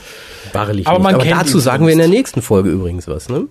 Wahrlich 0.55 0.87
Aber 0.87 0.97
nicht. 0.97 1.05
man 1.05 1.14
Aber 1.16 1.24
kennt 1.24 1.43
dazu 1.43 1.59
sagen 1.59 1.85
wir 1.85 1.93
in 1.93 1.99
der 1.99 2.09
nächsten 2.09 2.41
Folge 2.41 2.70
übrigens 2.70 3.07
was, 3.07 3.28
ne? 3.28 3.49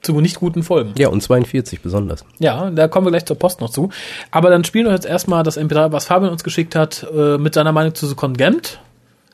Zu 0.00 0.18
nicht 0.22 0.40
guten 0.40 0.62
Folgen. 0.62 0.94
Ja, 0.96 1.08
und 1.08 1.22
42 1.22 1.82
besonders. 1.82 2.24
Ja, 2.38 2.70
da 2.70 2.88
kommen 2.88 3.06
wir 3.06 3.10
gleich 3.10 3.26
zur 3.26 3.38
Post 3.38 3.60
noch 3.60 3.68
zu. 3.68 3.90
Aber 4.30 4.48
dann 4.48 4.64
spielen 4.64 4.86
wir 4.86 4.94
jetzt 4.94 5.04
erstmal 5.04 5.42
das 5.42 5.58
MP3, 5.58 5.92
was 5.92 6.06
Fabian 6.06 6.32
uns 6.32 6.42
geschickt 6.42 6.74
hat, 6.74 7.06
äh, 7.14 7.36
mit 7.36 7.52
seiner 7.52 7.72
Meinung 7.72 7.94
zu 7.94 8.06
The 8.06 8.14
Condemned. 8.14 8.80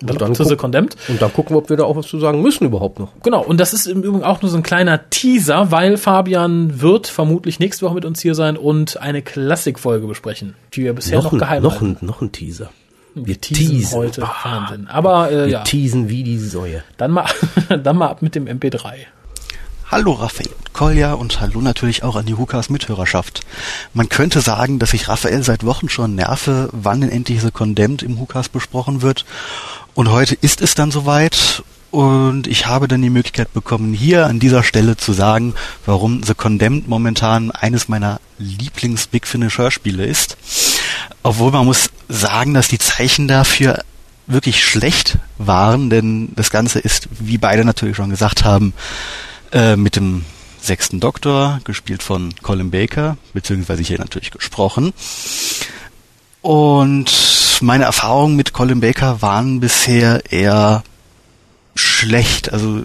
Und 0.02 0.20
dann, 0.20 0.34
zu 0.34 0.44
The 0.44 0.50
guck, 0.50 0.58
Condemned. 0.58 0.96
und 1.08 1.22
dann 1.22 1.32
gucken 1.32 1.54
wir, 1.54 1.58
ob 1.58 1.70
wir 1.70 1.76
da 1.76 1.84
auch 1.84 1.96
was 1.96 2.06
zu 2.06 2.18
sagen 2.18 2.42
müssen 2.42 2.64
überhaupt 2.64 2.98
noch. 2.98 3.12
Genau, 3.22 3.42
und 3.42 3.58
das 3.58 3.72
ist 3.72 3.86
im 3.86 4.02
Übrigen 4.02 4.24
auch 4.24 4.42
nur 4.42 4.50
so 4.50 4.56
ein 4.56 4.62
kleiner 4.62 5.08
Teaser, 5.08 5.70
weil 5.70 5.96
Fabian 5.96 6.80
wird 6.80 7.06
vermutlich 7.06 7.60
nächste 7.60 7.86
Woche 7.86 7.94
mit 7.94 8.04
uns 8.04 8.20
hier 8.20 8.34
sein 8.34 8.56
und 8.56 9.00
eine 9.00 9.22
Klassikfolge 9.22 10.06
besprechen, 10.06 10.54
die 10.74 10.82
wir 10.84 10.92
bisher 10.94 11.22
noch, 11.22 11.32
ein, 11.32 11.38
geheim 11.38 11.62
noch, 11.62 11.80
halten. 11.80 11.98
ein, 12.00 12.06
noch 12.06 12.20
ein 12.20 12.32
Teaser. 12.32 12.70
Wir 13.14 13.40
teasen, 13.40 13.96
heute 13.96 14.22
Wahnsinn. 14.22 14.88
Aber 14.88 15.30
äh, 15.30 15.44
Wir 15.44 15.46
ja, 15.46 15.62
teasen 15.62 16.08
wie 16.08 16.24
die 16.24 16.38
Säue. 16.38 16.82
dann 16.96 17.12
mal, 17.12 17.26
dann 17.82 17.96
mal 17.96 18.08
ab 18.08 18.22
mit 18.22 18.34
dem 18.34 18.46
MP3. 18.46 18.94
Hallo 19.90 20.12
Raphael 20.12 20.48
und 20.48 20.72
Kolja 20.72 21.12
und 21.12 21.40
hallo 21.40 21.60
natürlich 21.60 22.02
auch 22.02 22.16
an 22.16 22.24
die 22.24 22.34
Hukas 22.34 22.70
Mithörerschaft. 22.70 23.42
Man 23.92 24.08
könnte 24.08 24.40
sagen, 24.40 24.78
dass 24.78 24.94
ich 24.94 25.08
Raphael 25.08 25.42
seit 25.42 25.64
Wochen 25.64 25.90
schon 25.90 26.14
nerve, 26.14 26.70
wann 26.72 27.02
denn 27.02 27.10
endlich 27.10 27.42
The 27.42 27.50
Condemned 27.50 28.02
im 28.02 28.18
Hukas 28.18 28.48
besprochen 28.48 29.02
wird. 29.02 29.26
Und 29.92 30.10
heute 30.10 30.36
ist 30.40 30.62
es 30.62 30.74
dann 30.74 30.90
soweit 30.90 31.62
und 31.90 32.46
ich 32.46 32.66
habe 32.66 32.88
dann 32.88 33.02
die 33.02 33.10
Möglichkeit 33.10 33.52
bekommen, 33.52 33.92
hier 33.92 34.26
an 34.26 34.40
dieser 34.40 34.64
Stelle 34.64 34.96
zu 34.96 35.12
sagen, 35.12 35.54
warum 35.84 36.22
The 36.22 36.34
Condemned 36.34 36.88
momentan 36.88 37.50
eines 37.50 37.86
meiner 37.86 38.20
Lieblings-Big 38.38 39.26
Finish 39.26 39.58
Hörspiele 39.58 40.06
ist. 40.06 40.38
Obwohl 41.22 41.52
man 41.52 41.66
muss 41.66 41.90
sagen, 42.08 42.54
dass 42.54 42.68
die 42.68 42.78
Zeichen 42.78 43.28
dafür 43.28 43.84
wirklich 44.26 44.64
schlecht 44.64 45.18
waren, 45.36 45.90
denn 45.90 46.32
das 46.34 46.50
Ganze 46.50 46.78
ist, 46.80 47.08
wie 47.10 47.38
beide 47.38 47.64
natürlich 47.64 47.96
schon 47.96 48.10
gesagt 48.10 48.44
haben, 48.44 48.72
äh, 49.54 49.76
mit 49.76 49.96
dem 49.96 50.24
sechsten 50.60 51.00
Doktor, 51.00 51.60
gespielt 51.64 52.02
von 52.02 52.34
Colin 52.42 52.70
Baker, 52.70 53.16
beziehungsweise 53.32 53.82
hier 53.82 53.98
natürlich 53.98 54.30
gesprochen. 54.30 54.92
Und 56.42 57.58
meine 57.60 57.84
Erfahrungen 57.84 58.36
mit 58.36 58.52
Colin 58.52 58.80
Baker 58.80 59.22
waren 59.22 59.60
bisher 59.60 60.30
eher 60.30 60.82
schlecht. 61.74 62.52
Also 62.52 62.82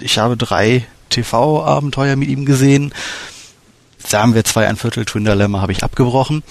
ich 0.00 0.18
habe 0.18 0.36
drei 0.36 0.86
TV-Abenteuer 1.10 2.16
mit 2.16 2.28
ihm 2.28 2.44
gesehen. 2.44 2.92
Sagen 3.98 4.34
wir 4.34 4.44
zwei 4.44 4.68
ein 4.68 4.76
Viertel 4.76 5.04
Twin 5.04 5.24
Dilemma 5.24 5.60
habe 5.60 5.72
ich 5.72 5.82
abgebrochen. 5.82 6.42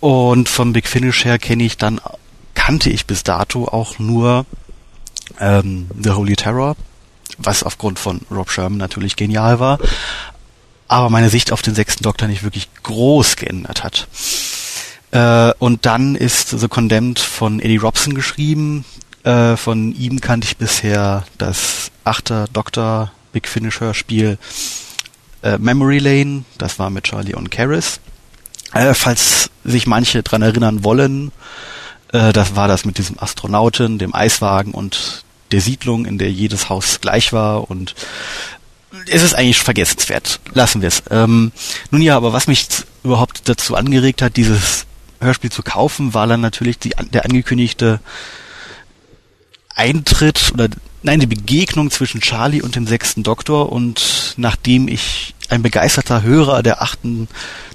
Und 0.00 0.48
vom 0.48 0.72
Big 0.72 0.86
Finish 0.86 1.24
her 1.24 1.38
kenne 1.38 1.64
ich 1.64 1.78
dann, 1.78 2.00
kannte 2.54 2.90
ich 2.90 3.06
bis 3.06 3.22
dato 3.22 3.66
auch 3.68 3.98
nur 3.98 4.46
ähm, 5.40 5.88
The 5.98 6.10
Holy 6.10 6.36
Terror, 6.36 6.76
was 7.38 7.62
aufgrund 7.62 7.98
von 7.98 8.20
Rob 8.30 8.50
Sherman 8.50 8.78
natürlich 8.78 9.16
genial 9.16 9.60
war, 9.60 9.78
aber 10.88 11.10
meine 11.10 11.30
Sicht 11.30 11.52
auf 11.52 11.62
den 11.62 11.74
sechsten 11.74 12.02
Doktor 12.02 12.28
nicht 12.28 12.42
wirklich 12.42 12.68
groß 12.82 13.36
geändert 13.36 13.84
hat. 13.84 14.08
Äh, 15.12 15.52
und 15.58 15.86
dann 15.86 16.16
ist 16.16 16.48
The 16.50 16.68
Condemned 16.68 17.18
von 17.18 17.60
Eddie 17.60 17.76
Robson 17.76 18.14
geschrieben. 18.14 18.84
Äh, 19.24 19.56
von 19.56 19.94
ihm 19.94 20.20
kannte 20.20 20.46
ich 20.46 20.56
bisher 20.56 21.24
das 21.38 21.90
achte 22.04 22.46
Doktor 22.52 23.12
Big 23.32 23.46
Finish 23.46 23.80
Hörspiel 23.80 24.38
äh, 25.42 25.58
Memory 25.58 25.98
Lane. 25.98 26.44
Das 26.58 26.78
war 26.78 26.90
mit 26.90 27.04
Charlie 27.04 27.34
und 27.34 27.50
Karras. 27.50 28.00
Äh, 28.72 28.94
falls 28.94 29.50
sich 29.64 29.86
manche 29.86 30.22
dran 30.22 30.42
erinnern 30.42 30.82
wollen, 30.82 31.30
äh, 32.12 32.32
das 32.32 32.56
war 32.56 32.68
das 32.68 32.84
mit 32.84 32.98
diesem 32.98 33.18
Astronauten, 33.18 33.98
dem 33.98 34.14
Eiswagen 34.14 34.72
und 34.72 35.24
der 35.52 35.60
Siedlung, 35.60 36.06
in 36.06 36.18
der 36.18 36.30
jedes 36.30 36.68
Haus 36.68 37.00
gleich 37.00 37.32
war 37.32 37.70
und 37.70 37.94
es 39.06 39.22
ist 39.22 39.34
eigentlich 39.34 39.60
vergessenswert. 39.60 40.40
Lassen 40.52 40.82
wir 40.82 40.88
es. 40.88 41.02
Ähm, 41.10 41.52
nun 41.90 42.02
ja, 42.02 42.16
aber 42.16 42.32
was 42.32 42.46
mich 42.46 42.66
überhaupt 43.04 43.48
dazu 43.48 43.74
angeregt 43.74 44.22
hat, 44.22 44.36
dieses 44.36 44.86
Hörspiel 45.20 45.50
zu 45.50 45.62
kaufen, 45.62 46.14
war 46.14 46.26
dann 46.26 46.40
natürlich 46.40 46.78
die, 46.78 46.90
der 47.12 47.24
angekündigte 47.24 48.00
Eintritt 49.74 50.52
oder 50.52 50.68
nein, 51.02 51.20
die 51.20 51.26
Begegnung 51.26 51.90
zwischen 51.90 52.20
Charlie 52.20 52.62
und 52.62 52.76
dem 52.76 52.86
sechsten 52.86 53.22
Doktor 53.22 53.72
und 53.72 54.34
nachdem 54.36 54.88
ich 54.88 55.34
ein 55.48 55.62
begeisterter 55.62 56.22
Hörer 56.22 56.62
der 56.62 56.82
achten 56.82 57.28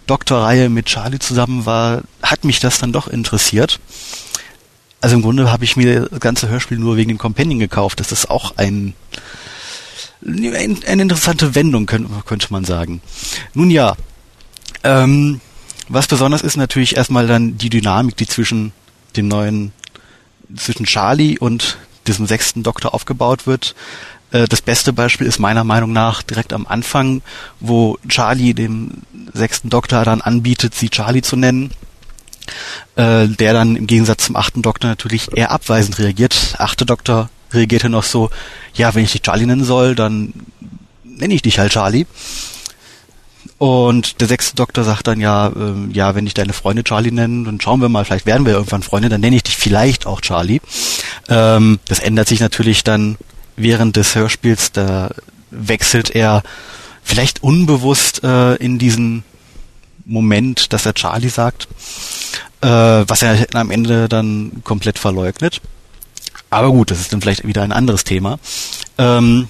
Doktorreihe 0.06 0.70
mit 0.70 0.86
Charlie 0.86 1.20
zusammen 1.20 1.66
war, 1.66 2.04
hat 2.22 2.44
mich 2.44 2.60
das 2.60 2.80
dann 2.80 2.94
doch 2.94 3.08
interessiert. 3.08 3.80
Also 5.00 5.16
im 5.16 5.22
Grunde 5.22 5.52
habe 5.52 5.64
ich 5.64 5.76
mir 5.76 6.08
das 6.10 6.20
ganze 6.20 6.50
Hörspiel 6.50 6.78
nur 6.78 6.98
wegen 6.98 7.10
dem 7.10 7.18
Companion 7.18 7.60
gekauft. 7.60 8.00
Das 8.00 8.12
ist 8.12 8.30
auch 8.30 8.58
ein, 8.58 8.94
ein 10.26 10.84
eine 10.88 11.02
interessante 11.02 11.54
Wendung, 11.56 11.86
könnte, 11.86 12.10
könnte 12.26 12.48
man 12.50 12.66
sagen. 12.66 13.02
Nun 13.54 13.70
ja, 13.70 13.96
ähm, 14.84 15.40
was 15.88 16.08
besonders 16.08 16.42
ist 16.42 16.58
natürlich 16.58 16.98
erstmal 16.98 17.28
dann 17.28 17.58
die 17.58 17.70
Dynamik, 17.70 18.18
die 18.18 18.28
zwischen 18.28 18.74
dem 19.16 19.28
neuen, 19.28 19.72
zwischen 20.56 20.86
Charlie 20.86 21.38
und 21.38 21.78
diesem 22.08 22.26
sechsten 22.26 22.64
Doktor 22.64 22.94
aufgebaut 22.94 23.46
wird. 23.46 23.76
Äh, 24.32 24.48
das 24.48 24.62
beste 24.62 24.94
Beispiel 24.94 25.28
ist 25.28 25.40
meiner 25.40 25.64
Meinung 25.64 25.94
nach 25.94 26.24
direkt 26.24 26.54
am 26.54 26.66
Anfang, 26.66 27.22
wo 27.60 27.98
Charlie 28.08 28.54
dem 28.54 29.04
sechsten 29.34 29.70
Doktor 29.70 30.04
dann 30.04 30.22
anbietet, 30.22 30.74
sie 30.74 30.90
Charlie 30.90 31.22
zu 31.22 31.36
nennen 31.36 31.72
äh, 32.96 33.28
der 33.28 33.54
dann 33.54 33.76
im 33.76 33.88
Gegensatz 33.88 34.26
zum 34.26 34.36
achten 34.36 34.62
Doktor 34.62 34.88
natürlich 34.88 35.36
eher 35.36 35.52
abweisend 35.52 36.00
reagiert. 36.00 36.56
Achte 36.58 36.86
Doktor 36.86 37.30
reagierte 37.54 37.90
noch 37.90 38.04
so, 38.04 38.30
ja, 38.74 38.94
wenn 38.96 39.04
ich 39.04 39.12
dich 39.12 39.22
Charlie 39.22 39.46
nennen 39.46 39.64
soll, 39.64 39.96
dann 39.96 40.34
nenne 41.04 41.34
ich 41.34 41.42
dich 41.42 41.60
halt 41.60 41.72
Charlie. 41.72 42.06
Und 43.58 44.22
der 44.22 44.28
sechste 44.28 44.56
Doktor 44.56 44.84
sagt 44.84 45.08
dann 45.08 45.20
ja, 45.20 45.48
äh, 45.48 45.92
ja, 45.92 46.14
wenn 46.14 46.28
ich 46.28 46.36
deine 46.36 46.54
Freunde 46.54 46.84
Charlie 46.84 47.12
nennen, 47.12 47.46
dann 47.46 47.60
schauen 47.60 47.82
wir 47.82 47.90
mal, 47.90 48.06
vielleicht 48.06 48.28
werden 48.28 48.46
wir 48.46 48.54
irgendwann 48.54 48.84
Freunde, 48.84 49.10
dann 49.10 49.22
nenne 49.22 49.36
ich 49.36 49.44
dich 49.44 49.58
vielleicht 49.58 50.06
auch 50.06 50.22
Charlie. 50.22 50.62
Ähm, 51.28 51.80
das 51.88 52.00
ändert 52.00 52.28
sich 52.28 52.40
natürlich 52.40 52.84
dann 52.84 53.18
während 53.56 53.96
des 53.96 54.14
Hörspiels, 54.14 54.72
da 54.74 55.10
wechselt 55.50 56.12
er 56.12 56.44
vielleicht 57.04 57.42
unbewusst 57.42 58.24
äh, 58.24 58.56
in 58.56 58.78
diesen 58.78 59.24
Moment, 60.08 60.74
dass 60.74 60.86
er 60.86 60.94
Charlie 60.94 61.30
sagt, 61.30 61.68
äh, 62.62 62.68
was 62.68 63.22
er 63.22 63.46
am 63.54 63.72
Ende 63.72 64.08
dann 64.08 64.62
komplett 64.64 65.00
verleugnet. 65.00 65.62
Aber 66.50 66.72
gut, 66.72 66.92
das 66.92 67.00
ist 67.00 67.12
dann 67.12 67.22
vielleicht 67.22 67.46
wieder 67.46 67.62
ein 67.64 67.74
anderes 67.74 68.04
Thema. 68.04 68.40
Ähm, 68.98 69.50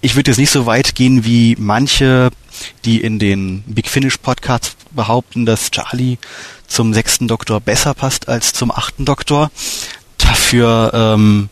ich 0.00 0.16
würde 0.16 0.30
jetzt 0.30 0.38
nicht 0.38 0.50
so 0.50 0.64
weit 0.64 0.94
gehen 0.94 1.24
wie 1.24 1.56
manche, 1.58 2.30
die 2.84 3.02
in 3.02 3.18
den 3.18 3.62
Big 3.66 3.88
Finish 3.88 4.16
Podcasts 4.16 4.74
behaupten, 4.92 5.44
dass 5.44 5.70
Charlie 5.70 6.16
zum 6.66 6.94
sechsten 6.94 7.28
Doktor 7.28 7.60
besser 7.60 7.92
passt 7.94 8.28
als 8.28 8.52
zum 8.52 8.70
achten 8.70 9.04
Doktor. 9.04 9.50
Dafür 10.16 10.90
ähm, 10.94 11.50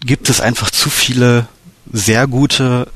gibt 0.00 0.28
es 0.28 0.40
einfach 0.40 0.70
zu 0.70 0.90
viele 0.90 1.46
sehr 1.92 2.26
gute 2.26 2.88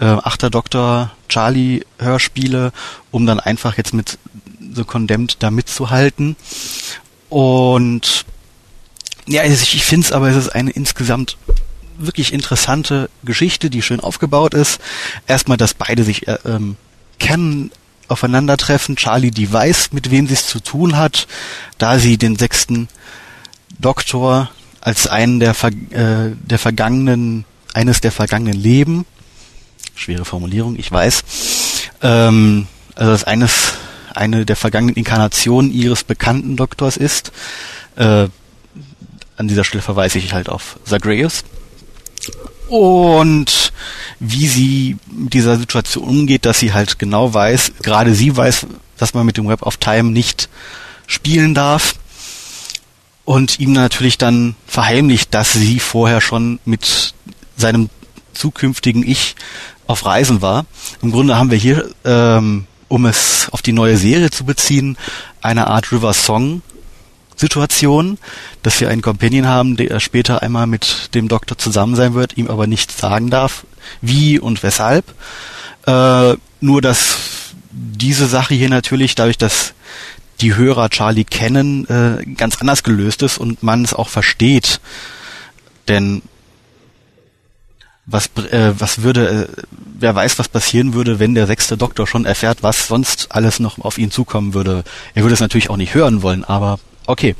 äh, 0.00 0.04
achter 0.04 0.50
Doktor 0.50 1.12
Charlie 1.28 1.84
Hörspiele, 1.98 2.72
um 3.10 3.26
dann 3.26 3.40
einfach 3.40 3.76
jetzt 3.76 3.94
mit 3.94 4.18
The 4.74 4.84
Condemned 4.84 5.36
da 5.40 5.50
mitzuhalten. 5.50 6.36
Und 7.28 8.24
ja, 9.26 9.44
ich, 9.44 9.74
ich 9.74 9.84
finde 9.84 10.06
es 10.06 10.12
aber, 10.12 10.28
es 10.28 10.36
ist 10.36 10.54
eine 10.54 10.70
insgesamt 10.70 11.36
wirklich 11.98 12.32
interessante 12.32 13.10
Geschichte, 13.24 13.70
die 13.70 13.82
schön 13.82 14.00
aufgebaut 14.00 14.54
ist. 14.54 14.80
Erstmal, 15.26 15.56
dass 15.56 15.74
beide 15.74 16.04
sich 16.04 16.28
äh, 16.28 16.38
ähm, 16.44 16.76
kennen, 17.18 17.70
aufeinandertreffen. 18.06 18.96
Charlie, 18.96 19.30
die 19.30 19.52
weiß, 19.52 19.92
mit 19.92 20.10
wem 20.10 20.26
sie 20.26 20.34
es 20.34 20.46
zu 20.46 20.60
tun 20.60 20.96
hat, 20.96 21.26
da 21.76 21.98
sie 21.98 22.16
den 22.16 22.36
sechsten 22.36 22.88
Doktor 23.78 24.50
als 24.80 25.06
einen 25.06 25.40
der, 25.40 25.50
äh, 25.50 26.30
der 26.40 26.58
vergangenen, 26.58 27.44
eines 27.74 28.00
der 28.00 28.12
vergangenen 28.12 28.58
Leben, 28.58 29.04
schwere 29.98 30.24
Formulierung, 30.24 30.76
ich 30.78 30.90
weiß, 30.90 31.24
ähm, 32.02 32.66
also 32.94 33.12
das 33.12 33.24
eines, 33.24 33.74
eine 34.14 34.46
der 34.46 34.56
vergangenen 34.56 34.96
Inkarnationen 34.96 35.72
ihres 35.72 36.04
bekannten 36.04 36.56
Doktors 36.56 36.96
ist. 36.96 37.32
Äh, 37.96 38.28
an 39.36 39.48
dieser 39.48 39.64
Stelle 39.64 39.82
verweise 39.82 40.18
ich 40.18 40.32
halt 40.32 40.48
auf 40.48 40.78
Zagreus. 40.84 41.44
Und 42.68 43.72
wie 44.18 44.46
sie 44.46 44.96
mit 45.10 45.32
dieser 45.34 45.56
Situation 45.56 46.08
umgeht, 46.08 46.44
dass 46.44 46.58
sie 46.58 46.72
halt 46.72 46.98
genau 46.98 47.32
weiß, 47.32 47.72
gerade 47.82 48.14
sie 48.14 48.36
weiß, 48.36 48.66
dass 48.98 49.14
man 49.14 49.24
mit 49.24 49.36
dem 49.36 49.48
Web 49.48 49.62
of 49.62 49.76
Time 49.76 50.10
nicht 50.10 50.48
spielen 51.06 51.54
darf. 51.54 51.94
Und 53.24 53.60
ihm 53.60 53.72
natürlich 53.72 54.18
dann 54.18 54.54
verheimlicht, 54.66 55.34
dass 55.34 55.52
sie 55.52 55.80
vorher 55.80 56.20
schon 56.20 56.60
mit 56.64 57.14
seinem 57.56 57.90
zukünftigen 58.32 59.06
Ich 59.06 59.36
auf 59.88 60.04
Reisen 60.06 60.40
war. 60.40 60.66
Im 61.02 61.10
Grunde 61.10 61.36
haben 61.36 61.50
wir 61.50 61.58
hier, 61.58 61.90
ähm, 62.04 62.66
um 62.86 63.06
es 63.06 63.48
auf 63.50 63.62
die 63.62 63.72
neue 63.72 63.96
Serie 63.96 64.30
zu 64.30 64.44
beziehen, 64.44 64.96
eine 65.42 65.66
Art 65.66 65.90
River 65.90 66.14
Song 66.14 66.62
Situation, 67.34 68.18
dass 68.62 68.80
wir 68.80 68.90
einen 68.90 69.02
Companion 69.02 69.46
haben, 69.46 69.76
der 69.76 70.00
später 70.00 70.42
einmal 70.42 70.66
mit 70.66 71.14
dem 71.14 71.28
Doktor 71.28 71.56
zusammen 71.56 71.94
sein 71.94 72.14
wird, 72.14 72.36
ihm 72.36 72.48
aber 72.48 72.66
nicht 72.66 72.96
sagen 72.96 73.30
darf, 73.30 73.64
wie 74.00 74.38
und 74.38 74.62
weshalb. 74.62 75.04
Äh, 75.86 76.34
nur 76.60 76.82
dass 76.82 77.16
diese 77.70 78.26
Sache 78.26 78.54
hier 78.54 78.68
natürlich, 78.68 79.14
dadurch, 79.14 79.38
dass 79.38 79.74
die 80.40 80.56
Hörer 80.56 80.90
Charlie 80.90 81.24
kennen, 81.24 81.86
äh, 81.88 82.24
ganz 82.34 82.56
anders 82.60 82.82
gelöst 82.82 83.22
ist 83.22 83.38
und 83.38 83.62
man 83.62 83.84
es 83.84 83.94
auch 83.94 84.08
versteht. 84.08 84.80
Denn 85.86 86.22
was, 88.10 88.30
äh, 88.50 88.72
was 88.78 89.02
würde, 89.02 89.48
äh, 89.56 89.62
wer 89.98 90.14
weiß, 90.14 90.38
was 90.38 90.48
passieren 90.48 90.94
würde, 90.94 91.18
wenn 91.18 91.34
der 91.34 91.46
sechste 91.46 91.76
Doktor 91.76 92.06
schon 92.06 92.24
erfährt, 92.24 92.62
was 92.62 92.88
sonst 92.88 93.28
alles 93.30 93.60
noch 93.60 93.78
auf 93.78 93.98
ihn 93.98 94.10
zukommen 94.10 94.54
würde. 94.54 94.82
Er 95.14 95.22
würde 95.22 95.34
es 95.34 95.40
natürlich 95.40 95.70
auch 95.70 95.76
nicht 95.76 95.94
hören 95.94 96.22
wollen, 96.22 96.42
aber 96.44 96.80
okay. 97.06 97.36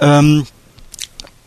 Ähm, 0.00 0.46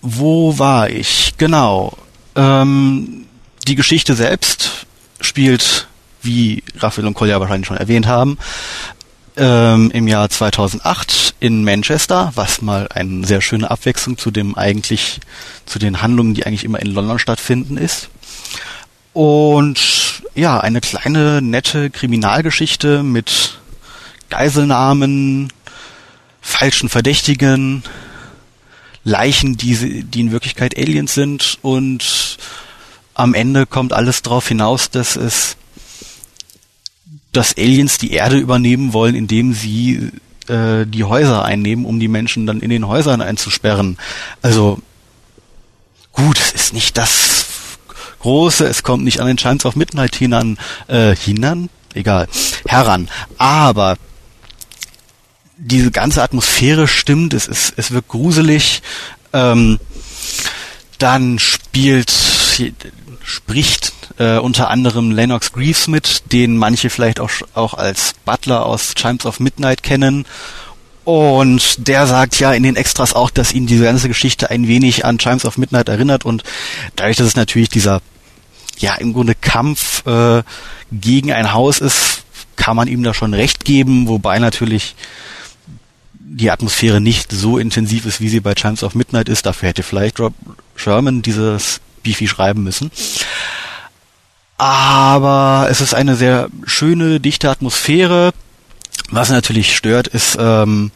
wo 0.01 0.57
war 0.57 0.89
ich? 0.89 1.33
Genau. 1.37 1.95
Ähm, 2.35 3.27
die 3.67 3.75
Geschichte 3.75 4.15
selbst 4.15 4.87
spielt, 5.19 5.87
wie 6.23 6.63
Raphael 6.79 7.07
und 7.07 7.13
Kolja 7.13 7.39
wahrscheinlich 7.39 7.67
schon 7.67 7.77
erwähnt 7.77 8.07
haben, 8.07 8.39
ähm, 9.37 9.91
im 9.91 10.07
Jahr 10.07 10.29
2008 10.29 11.35
in 11.39 11.63
Manchester, 11.63 12.31
was 12.35 12.61
mal 12.61 12.87
eine 12.89 13.25
sehr 13.25 13.41
schöne 13.41 13.69
Abwechslung 13.69 14.17
zu 14.17 14.31
dem 14.31 14.57
eigentlich, 14.57 15.19
zu 15.65 15.77
den 15.77 16.01
Handlungen, 16.01 16.33
die 16.33 16.45
eigentlich 16.45 16.63
immer 16.63 16.79
in 16.79 16.87
London 16.87 17.19
stattfinden 17.19 17.77
ist. 17.77 18.09
Und 19.13 20.21
ja, 20.35 20.59
eine 20.59 20.81
kleine, 20.81 21.41
nette 21.41 21.89
Kriminalgeschichte 21.89 23.03
mit 23.03 23.59
Geiselnahmen, 24.29 25.51
falschen 26.39 26.89
Verdächtigen, 26.89 27.83
Leichen, 29.03 29.57
die, 29.57 30.03
die 30.03 30.21
in 30.21 30.31
Wirklichkeit 30.31 30.77
Aliens 30.77 31.13
sind 31.13 31.57
und 31.61 32.37
am 33.13 33.33
Ende 33.33 33.65
kommt 33.65 33.93
alles 33.93 34.21
darauf 34.21 34.47
hinaus, 34.47 34.89
dass 34.89 35.15
es 35.15 35.57
dass 37.31 37.57
Aliens 37.57 37.97
die 37.97 38.11
Erde 38.11 38.37
übernehmen 38.37 38.91
wollen, 38.91 39.15
indem 39.15 39.53
sie 39.53 40.11
äh, 40.47 40.85
die 40.85 41.05
Häuser 41.05 41.45
einnehmen, 41.45 41.85
um 41.85 41.99
die 41.99 42.09
Menschen 42.09 42.45
dann 42.45 42.59
in 42.59 42.69
den 42.69 42.87
Häusern 42.87 43.21
einzusperren. 43.21 43.97
Also 44.41 44.79
gut, 46.11 46.37
es 46.39 46.51
ist 46.51 46.73
nicht 46.73 46.97
das 46.97 47.50
große, 48.21 48.65
es 48.65 48.83
kommt 48.83 49.03
nicht 49.03 49.19
an 49.19 49.27
den 49.27 49.37
Chimes 49.37 49.65
of 49.65 49.75
Midnight 49.75 50.15
hinan, 50.15 50.57
äh, 50.87 51.15
hinan, 51.15 51.69
egal, 51.93 52.27
heran. 52.67 53.09
Aber 53.37 53.97
diese 55.57 55.91
ganze 55.91 56.23
Atmosphäre 56.23 56.87
stimmt, 56.87 57.33
es 57.33 57.47
ist, 57.47 57.73
es 57.77 57.91
wirkt 57.91 58.09
gruselig. 58.09 58.81
Ähm, 59.33 59.79
dann 60.97 61.39
spielt, 61.39 62.11
spricht 63.23 63.93
äh, 64.17 64.37
unter 64.37 64.69
anderem 64.69 65.11
Lennox 65.11 65.51
Greaves 65.51 65.87
mit, 65.87 66.31
den 66.31 66.57
manche 66.57 66.89
vielleicht 66.89 67.19
auch, 67.19 67.31
auch 67.53 67.73
als 67.73 68.13
Butler 68.25 68.65
aus 68.65 68.93
Chimes 68.95 69.25
of 69.25 69.39
Midnight 69.39 69.83
kennen. 69.83 70.25
Und 71.03 71.87
der 71.87 72.05
sagt 72.05 72.39
ja 72.39 72.53
in 72.53 72.63
den 72.63 72.75
Extras 72.75 73.13
auch, 73.13 73.31
dass 73.31 73.53
ihn 73.53 73.65
diese 73.65 73.85
ganze 73.85 74.07
Geschichte 74.07 74.51
ein 74.51 74.67
wenig 74.67 75.03
an 75.03 75.17
Chimes 75.17 75.45
of 75.45 75.57
Midnight 75.57 75.89
erinnert 75.89 76.25
und 76.25 76.43
dadurch, 76.95 77.17
dass 77.17 77.27
es 77.27 77.35
natürlich 77.35 77.69
dieser, 77.69 78.01
ja, 78.77 78.95
im 78.95 79.13
Grunde 79.13 79.33
Kampf 79.33 80.05
äh, 80.05 80.43
gegen 80.91 81.31
ein 81.31 81.53
Haus 81.53 81.79
ist, 81.79 82.23
kann 82.55 82.75
man 82.75 82.87
ihm 82.87 83.01
da 83.01 83.13
schon 83.13 83.33
recht 83.33 83.65
geben, 83.65 84.07
wobei 84.07 84.37
natürlich 84.37 84.95
die 86.13 86.51
Atmosphäre 86.51 87.01
nicht 87.01 87.31
so 87.31 87.57
intensiv 87.57 88.05
ist, 88.05 88.21
wie 88.21 88.29
sie 88.29 88.39
bei 88.39 88.53
Chimes 88.53 88.83
of 88.83 88.95
Midnight 88.95 89.27
ist. 89.27 89.45
Dafür 89.45 89.69
hätte 89.69 89.83
vielleicht 89.83 90.19
Rob 90.19 90.33
Sherman 90.75 91.21
dieses 91.21 91.81
Beefy 92.03 92.27
schreiben 92.27 92.63
müssen. 92.63 92.91
Aber 94.57 95.67
es 95.69 95.81
ist 95.81 95.93
eine 95.93 96.15
sehr 96.15 96.49
schöne, 96.65 97.19
dichte 97.19 97.49
Atmosphäre. 97.49 98.31
Was 99.11 99.29
natürlich 99.29 99.75
stört, 99.75 100.07
ist, 100.07 100.37
ähm, 100.39 100.91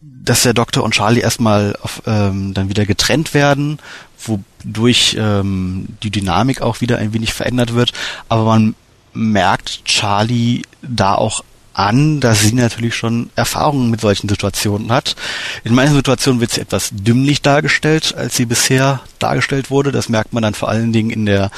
dass 0.00 0.42
der 0.42 0.54
Doktor 0.54 0.84
und 0.84 0.94
Charlie 0.94 1.20
erstmal 1.20 1.74
auf, 1.82 2.02
ähm, 2.06 2.52
dann 2.54 2.68
wieder 2.68 2.84
getrennt 2.84 3.32
werden, 3.34 3.78
wodurch 4.18 5.16
ähm, 5.18 5.88
die 6.02 6.10
Dynamik 6.10 6.60
auch 6.60 6.82
wieder 6.82 6.98
ein 6.98 7.14
wenig 7.14 7.32
verändert 7.32 7.74
wird. 7.74 7.92
Aber 8.28 8.44
man 8.44 8.74
merkt 9.14 9.84
Charlie 9.86 10.62
da 10.82 11.14
auch 11.14 11.42
an, 11.72 12.20
dass 12.20 12.42
sie 12.42 12.52
natürlich 12.52 12.94
schon 12.94 13.30
Erfahrungen 13.36 13.90
mit 13.90 14.02
solchen 14.02 14.28
Situationen 14.28 14.92
hat. 14.92 15.16
In 15.64 15.74
manchen 15.74 15.96
Situationen 15.96 16.40
wird 16.40 16.52
sie 16.52 16.60
etwas 16.60 16.90
dümmlich 16.92 17.40
dargestellt, 17.40 18.14
als 18.14 18.36
sie 18.36 18.44
bisher 18.44 19.00
dargestellt 19.18 19.70
wurde. 19.70 19.92
Das 19.92 20.10
merkt 20.10 20.34
man 20.34 20.42
dann 20.42 20.54
vor 20.54 20.68
allen 20.68 20.92
Dingen 20.92 21.10
in 21.10 21.24
der 21.24 21.50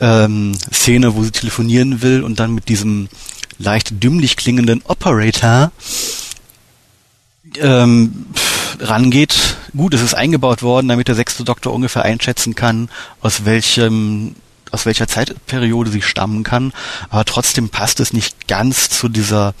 ähm, 0.00 0.56
Szene, 0.72 1.14
wo 1.14 1.22
sie 1.22 1.32
telefonieren 1.32 2.02
will 2.02 2.22
und 2.22 2.40
dann 2.40 2.54
mit 2.54 2.68
diesem 2.68 3.08
leicht 3.58 4.02
dümmlich 4.02 4.36
klingenden 4.36 4.82
Operator 4.84 5.72
ähm, 7.58 8.26
rangeht. 8.80 9.56
Gut, 9.76 9.94
es 9.94 10.02
ist 10.02 10.14
eingebaut 10.14 10.62
worden, 10.62 10.88
damit 10.88 11.08
der 11.08 11.14
sechste 11.14 11.44
Doktor 11.44 11.72
ungefähr 11.72 12.02
einschätzen 12.02 12.54
kann, 12.54 12.88
aus 13.20 13.44
welchem 13.44 14.36
aus 14.70 14.86
welcher 14.86 15.06
Zeitperiode 15.06 15.88
sie 15.88 16.02
stammen 16.02 16.42
kann, 16.42 16.72
aber 17.08 17.24
trotzdem 17.24 17.68
passt 17.68 18.00
es 18.00 18.12
nicht 18.12 18.48
ganz 18.48 18.90
zu 18.90 19.08
dieser 19.08 19.54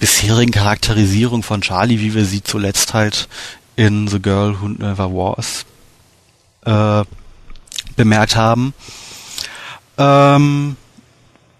bisherigen 0.00 0.52
Charakterisierung 0.52 1.42
von 1.42 1.60
Charlie, 1.60 2.00
wie 2.00 2.14
wir 2.14 2.24
sie 2.24 2.42
zuletzt 2.42 2.94
halt 2.94 3.28
in 3.76 4.08
The 4.08 4.22
Girl 4.22 4.58
Who 4.60 4.68
Never 4.68 5.10
Was 5.12 5.66
äh, 6.64 7.04
bemerkt 7.94 8.36
haben. 8.36 8.72
Ähm, 9.98 10.76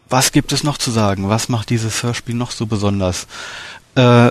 was 0.09 0.33
gibt 0.33 0.53
es 0.53 0.65
noch 0.65 0.79
zu 0.79 0.91
sagen? 0.91 1.29
Was 1.29 1.49
macht 1.49 1.71
dieses 1.71 2.03
Hörspiel 2.03 2.35
noch 2.35 2.51
so 2.51 2.67
besonders? 2.67 3.27
Äh, 3.95 4.31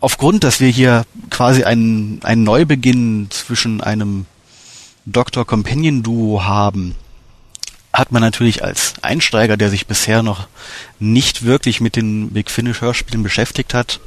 aufgrund, 0.00 0.44
dass 0.44 0.60
wir 0.60 0.68
hier 0.68 1.04
quasi 1.28 1.64
einen, 1.64 2.20
einen 2.22 2.44
Neubeginn 2.44 3.28
zwischen 3.30 3.80
einem 3.80 4.26
Dr. 5.06 5.44
Companion 5.44 6.02
Duo 6.02 6.44
haben, 6.44 6.94
hat 7.92 8.12
man 8.12 8.22
natürlich 8.22 8.62
als 8.62 8.94
Einsteiger, 9.02 9.56
der 9.56 9.70
sich 9.70 9.86
bisher 9.86 10.22
noch 10.22 10.46
nicht 10.98 11.44
wirklich 11.44 11.80
mit 11.80 11.96
den 11.96 12.30
Big 12.30 12.50
Finish 12.50 12.80
Hörspielen 12.80 13.22
beschäftigt 13.22 13.74
hat, 13.74 14.00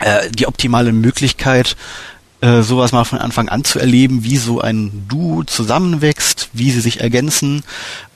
äh, 0.00 0.30
die 0.30 0.46
optimale 0.46 0.92
Möglichkeit, 0.92 1.76
äh, 2.40 2.62
sowas 2.62 2.92
mal 2.92 3.04
von 3.04 3.18
Anfang 3.18 3.48
an 3.48 3.64
zu 3.64 3.78
erleben, 3.78 4.24
wie 4.24 4.38
so 4.38 4.60
ein 4.60 5.06
Duo 5.08 5.44
zusammenwächst, 5.44 6.48
wie 6.52 6.70
sie 6.70 6.80
sich 6.80 7.00
ergänzen. 7.00 7.62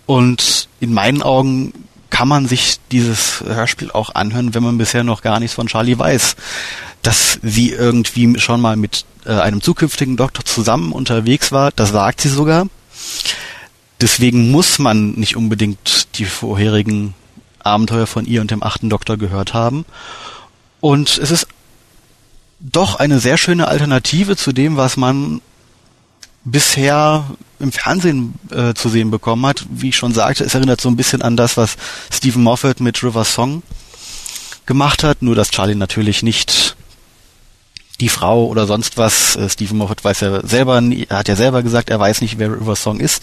Und 0.06 0.68
in 0.80 0.94
meinen 0.94 1.22
Augen 1.22 1.72
kann 2.10 2.28
man 2.28 2.46
sich 2.46 2.78
dieses 2.92 3.40
Hörspiel 3.40 3.90
auch 3.90 4.14
anhören, 4.14 4.54
wenn 4.54 4.62
man 4.62 4.78
bisher 4.78 5.04
noch 5.04 5.22
gar 5.22 5.40
nichts 5.40 5.54
von 5.54 5.66
Charlie 5.66 5.98
weiß. 5.98 6.36
Dass 7.02 7.38
sie 7.42 7.70
irgendwie 7.70 8.38
schon 8.38 8.60
mal 8.60 8.76
mit 8.76 9.04
äh, 9.24 9.32
einem 9.32 9.60
zukünftigen 9.60 10.16
Doktor 10.16 10.44
zusammen 10.44 10.92
unterwegs 10.92 11.52
war, 11.52 11.72
das 11.72 11.90
sagt 11.90 12.20
sie 12.20 12.28
sogar. 12.28 12.66
Deswegen 14.00 14.50
muss 14.50 14.78
man 14.78 15.12
nicht 15.12 15.36
unbedingt 15.36 16.18
die 16.18 16.24
vorherigen 16.24 17.14
Abenteuer 17.58 18.06
von 18.06 18.26
ihr 18.26 18.40
und 18.40 18.50
dem 18.50 18.62
achten 18.62 18.90
Doktor 18.90 19.16
gehört 19.16 19.54
haben. 19.54 19.84
Und 20.80 21.18
es 21.18 21.30
ist 21.30 21.48
doch 22.60 22.96
eine 22.96 23.18
sehr 23.18 23.38
schöne 23.38 23.68
Alternative 23.68 24.36
zu 24.36 24.52
dem, 24.52 24.76
was 24.76 24.96
man 24.96 25.40
bisher 26.46 27.24
im 27.58 27.72
Fernsehen 27.72 28.34
äh, 28.50 28.72
zu 28.72 28.88
sehen 28.88 29.10
bekommen 29.10 29.44
hat. 29.44 29.66
Wie 29.68 29.90
ich 29.90 29.96
schon 29.96 30.14
sagte, 30.14 30.44
es 30.44 30.54
erinnert 30.54 30.80
so 30.80 30.88
ein 30.88 30.96
bisschen 30.96 31.20
an 31.20 31.36
das, 31.36 31.56
was 31.56 31.76
Stephen 32.10 32.42
Moffat 32.42 32.80
mit 32.80 33.02
River 33.02 33.24
Song 33.24 33.62
gemacht 34.64 35.04
hat, 35.04 35.22
nur 35.22 35.34
dass 35.34 35.50
Charlie 35.50 35.74
natürlich 35.74 36.22
nicht 36.22 36.76
die 38.00 38.08
Frau 38.08 38.46
oder 38.46 38.66
sonst 38.66 38.96
was. 38.96 39.36
Äh, 39.36 39.50
Stephen 39.50 39.78
Moffat 39.78 40.04
weiß 40.04 40.20
ja 40.20 40.46
selber, 40.46 40.80
er 41.08 41.18
hat 41.18 41.28
ja 41.28 41.36
selber 41.36 41.62
gesagt, 41.62 41.90
er 41.90 41.98
weiß 41.98 42.20
nicht, 42.20 42.38
wer 42.38 42.52
River 42.52 42.76
Song 42.76 43.00
ist. 43.00 43.22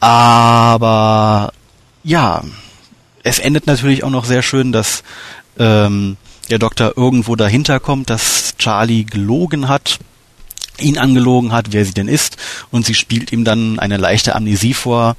Aber 0.00 1.52
ja, 2.02 2.42
es 3.24 3.38
endet 3.38 3.66
natürlich 3.66 4.04
auch 4.04 4.10
noch 4.10 4.24
sehr 4.24 4.42
schön, 4.42 4.72
dass 4.72 5.02
ähm, 5.58 6.16
der 6.48 6.58
Doktor 6.58 6.94
irgendwo 6.96 7.36
dahinter 7.36 7.78
kommt, 7.78 8.08
dass 8.08 8.54
Charlie 8.56 9.04
gelogen 9.04 9.68
hat, 9.68 9.98
ihn 10.80 10.98
angelogen 10.98 11.52
hat, 11.52 11.72
wer 11.72 11.84
sie 11.84 11.94
denn 11.94 12.08
ist, 12.08 12.36
und 12.70 12.86
sie 12.86 12.94
spielt 12.94 13.32
ihm 13.32 13.44
dann 13.44 13.78
eine 13.78 13.96
leichte 13.96 14.34
Amnesie 14.34 14.74
vor. 14.74 15.16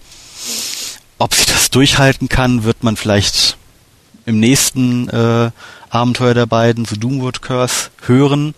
Ob 1.17 1.33
sie 1.33 1.45
das 1.45 1.69
durchhalten 1.69 2.29
kann, 2.29 2.63
wird 2.63 2.83
man 2.83 2.95
vielleicht 2.95 3.57
im 4.25 4.39
nächsten 4.39 5.09
äh, 5.09 5.51
Abenteuer 5.89 6.33
der 6.33 6.45
beiden, 6.45 6.85
The 6.85 6.99
Doomwood 6.99 7.41
Curse, 7.41 7.89
hören. 8.05 8.53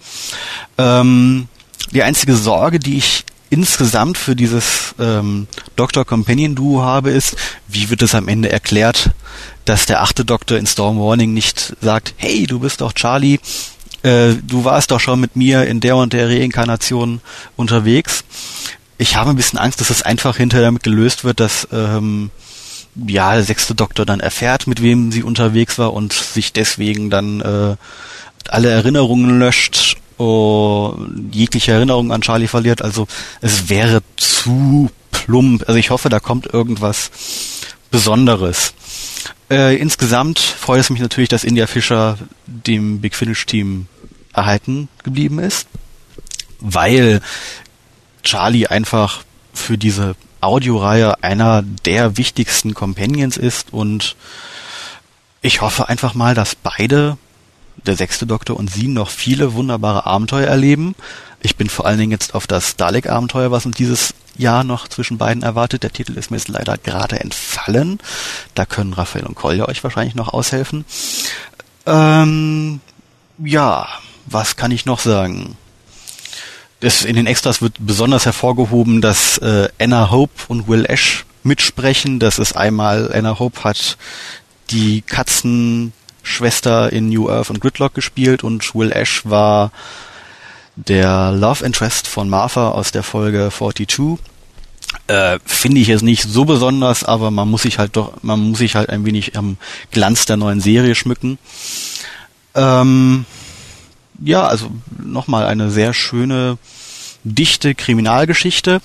Ähm, 0.78 1.48
die 1.92 2.04
einzige 2.04 2.36
Sorge, 2.36 2.80
die 2.80 2.98
ich 2.98 3.24
insgesamt 3.50 4.18
für 4.18 4.36
dieses 4.36 4.96
ähm, 5.00 5.48
Doctor 5.76 6.06
Companion 6.06 6.56
Duo 6.56 6.84
habe, 6.84 7.12
ist, 7.12 7.36
wie 7.68 7.90
wird 7.90 8.02
es 8.02 8.16
am 8.16 8.28
Ende 8.28 8.50
erklärt, 8.50 9.12
dass 9.66 9.86
der 9.86 10.02
achte 10.02 10.26
Doktor 10.26 10.58
in 10.58 10.66
Storm 10.66 11.00
Warning 11.00 11.34
nicht 11.34 11.76
sagt, 11.82 12.14
hey, 12.18 12.48
du 12.48 12.60
bist 12.60 12.82
doch 12.82 12.94
Charlie, 12.94 13.40
äh, 14.04 14.34
du 14.42 14.64
warst 14.64 14.92
doch 14.92 15.00
schon 15.00 15.20
mit 15.20 15.36
mir 15.36 15.66
in 15.66 15.80
der 15.80 15.96
und 15.96 16.14
der 16.14 16.30
Reinkarnation 16.30 17.22
unterwegs. 17.56 18.24
Ich 18.98 19.16
habe 19.16 19.32
ein 19.32 19.36
bisschen 19.36 19.60
Angst, 19.60 19.82
dass 19.82 19.90
es 19.90 20.02
einfach 20.02 20.38
hinterher 20.38 20.66
damit 20.66 20.84
gelöst 20.84 21.24
wird, 21.24 21.40
dass 21.40 21.68
ähm, 21.72 22.30
ja 23.08 23.34
der 23.34 23.44
sechste 23.44 23.76
Doktor 23.76 24.06
dann 24.06 24.20
erfährt, 24.20 24.68
mit 24.68 24.82
wem 24.82 25.12
sie 25.12 25.24
unterwegs 25.24 25.78
war 25.78 25.94
und 25.94 26.14
sich 26.14 26.54
deswegen 26.54 27.10
dann 27.10 27.42
äh, 27.42 27.76
alle 28.50 28.70
Erinnerungen 28.70 29.40
löscht 29.40 29.98
und 30.18 31.32
jegliche 31.32 31.72
Erinnerung 31.72 32.12
an 32.12 32.22
Charlie 32.22 32.48
verliert. 32.48 32.82
Also 32.82 33.08
es 33.42 33.70
wäre 33.70 34.02
zu 34.18 34.90
plump. 35.12 35.64
Also 35.68 35.80
ich 35.80 35.90
hoffe, 35.90 36.10
da 36.10 36.20
kommt 36.20 36.48
irgendwas 36.54 37.12
Besonderes. 37.92 38.74
Äh, 39.50 39.78
insgesamt 39.78 40.40
freut 40.40 40.80
es 40.80 40.90
mich 40.90 41.02
natürlich, 41.02 41.30
dass 41.30 41.44
India 41.44 41.68
Fischer 41.68 42.18
dem 42.48 43.02
Big 43.02 43.16
Finish 43.16 43.46
Team 43.46 43.88
erhalten 44.34 44.88
geblieben 45.04 45.40
ist, 45.40 45.68
weil 46.60 47.22
Charlie 48.24 48.68
einfach 48.68 49.24
für 49.54 49.78
diese 49.78 50.16
Audioreihe 50.40 51.24
einer 51.24 51.64
der 51.86 52.18
wichtigsten 52.18 52.74
Companions 52.74 53.38
ist 53.38 53.74
und 53.74 54.16
ich 55.42 55.62
hoffe 55.62 55.90
einfach 55.90 56.14
mal, 56.14 56.34
dass 56.36 56.56
beide, 56.56 57.18
der 57.86 57.96
sechste 57.96 58.26
Doktor 58.26 58.58
und 58.58 58.72
sie, 58.72 58.88
noch 58.88 59.10
viele 59.10 59.54
wunderbare 59.54 60.06
Abenteuer 60.06 60.48
erleben. 60.48 60.96
Ich 61.42 61.56
bin 61.56 61.70
vor 61.70 61.86
allen 61.86 61.98
Dingen 61.98 62.12
jetzt 62.12 62.36
auf 62.36 62.46
das 62.46 62.76
Dalek-Abenteuer, 62.76 63.52
was 63.52 63.66
uns 63.66 63.76
dieses 63.76 64.14
Jahr 64.38 64.64
noch 64.64 64.88
zwischen 64.88 65.18
beiden 65.18 65.44
erwartet. 65.44 65.84
Der 65.84 65.92
Titel 65.92 66.18
ist 66.18 66.30
mir 66.32 66.38
jetzt 66.38 66.50
leider 66.50 66.78
gerade 66.78 67.20
entfallen. 67.20 68.00
Da 68.54 68.66
können 68.66 68.94
Raphael 68.94 69.26
und 69.26 69.36
Kolja 69.36 69.68
euch 69.68 69.84
wahrscheinlich 69.84 70.16
noch 70.16 70.34
aushelfen. 70.34 70.86
Ähm, 71.86 72.80
ja, 73.40 73.88
was 74.28 74.56
kann 74.56 74.72
ich 74.72 74.86
noch 74.86 75.00
sagen? 75.00 75.58
Das, 76.80 77.04
in 77.04 77.16
den 77.16 77.28
Extras 77.28 77.62
wird 77.62 77.76
besonders 77.80 78.26
hervorgehoben, 78.26 79.02
dass 79.02 79.38
äh, 79.40 79.70
Anna 79.80 80.12
Hope 80.12 80.34
und 80.48 80.68
Will 80.68 80.86
Ash 80.86 81.26
mitsprechen. 81.44 82.20
Das 82.20 82.40
ist 82.40 82.56
einmal, 82.56 83.12
Anna 83.14 83.40
Hope 83.40 83.64
hat 83.64 83.98
die 84.70 85.02
Katzenschwester 85.02 86.92
in 86.92 87.10
New 87.10 87.30
Earth 87.30 87.50
und 87.50 87.62
Gridlock 87.62 87.94
gespielt 87.94 88.44
und 88.44 88.74
Will 88.74 88.92
Ash 88.92 89.24
war 89.26 89.72
der 90.88 91.32
Love 91.32 91.66
Interest 91.66 92.08
von 92.08 92.30
Martha 92.30 92.70
aus 92.70 92.92
der 92.92 93.04
Folge 93.04 93.52
42. 93.56 94.20
Äh, 95.08 95.40
Finde 95.46 95.82
ich 95.82 95.88
jetzt 95.88 96.04
nicht 96.04 96.24
so 96.24 96.46
besonders, 96.46 97.04
aber 97.04 97.32
man 97.32 97.50
muss 97.50 97.64
sich 97.64 97.80
halt 97.80 97.96
doch, 97.96 98.14
man 98.24 98.40
muss 98.40 98.60
sich 98.60 98.76
halt 98.76 98.90
ein 98.90 99.06
wenig 99.06 99.38
am 99.38 99.58
Glanz 99.92 100.26
der 100.26 100.38
neuen 100.38 100.62
Serie 100.62 100.96
schmücken. 100.96 101.38
Ähm, 102.56 103.26
ja, 104.24 104.48
also 104.48 104.70
nochmal 105.02 105.46
eine 105.46 105.72
sehr 105.72 105.94
schöne, 105.94 106.58
dichte 107.24 107.76
Kriminalgeschichte. 107.76 108.82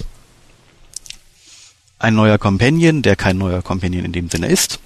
Ein 1.99 2.15
neuer 2.15 2.39
Companion, 2.39 3.03
der 3.03 3.17
kein 3.17 3.39
neuer 3.39 3.63
Companion 3.63 4.05
in 4.05 4.13
dem 4.13 4.31
Sinne 4.31 4.49
ist. 4.49 4.81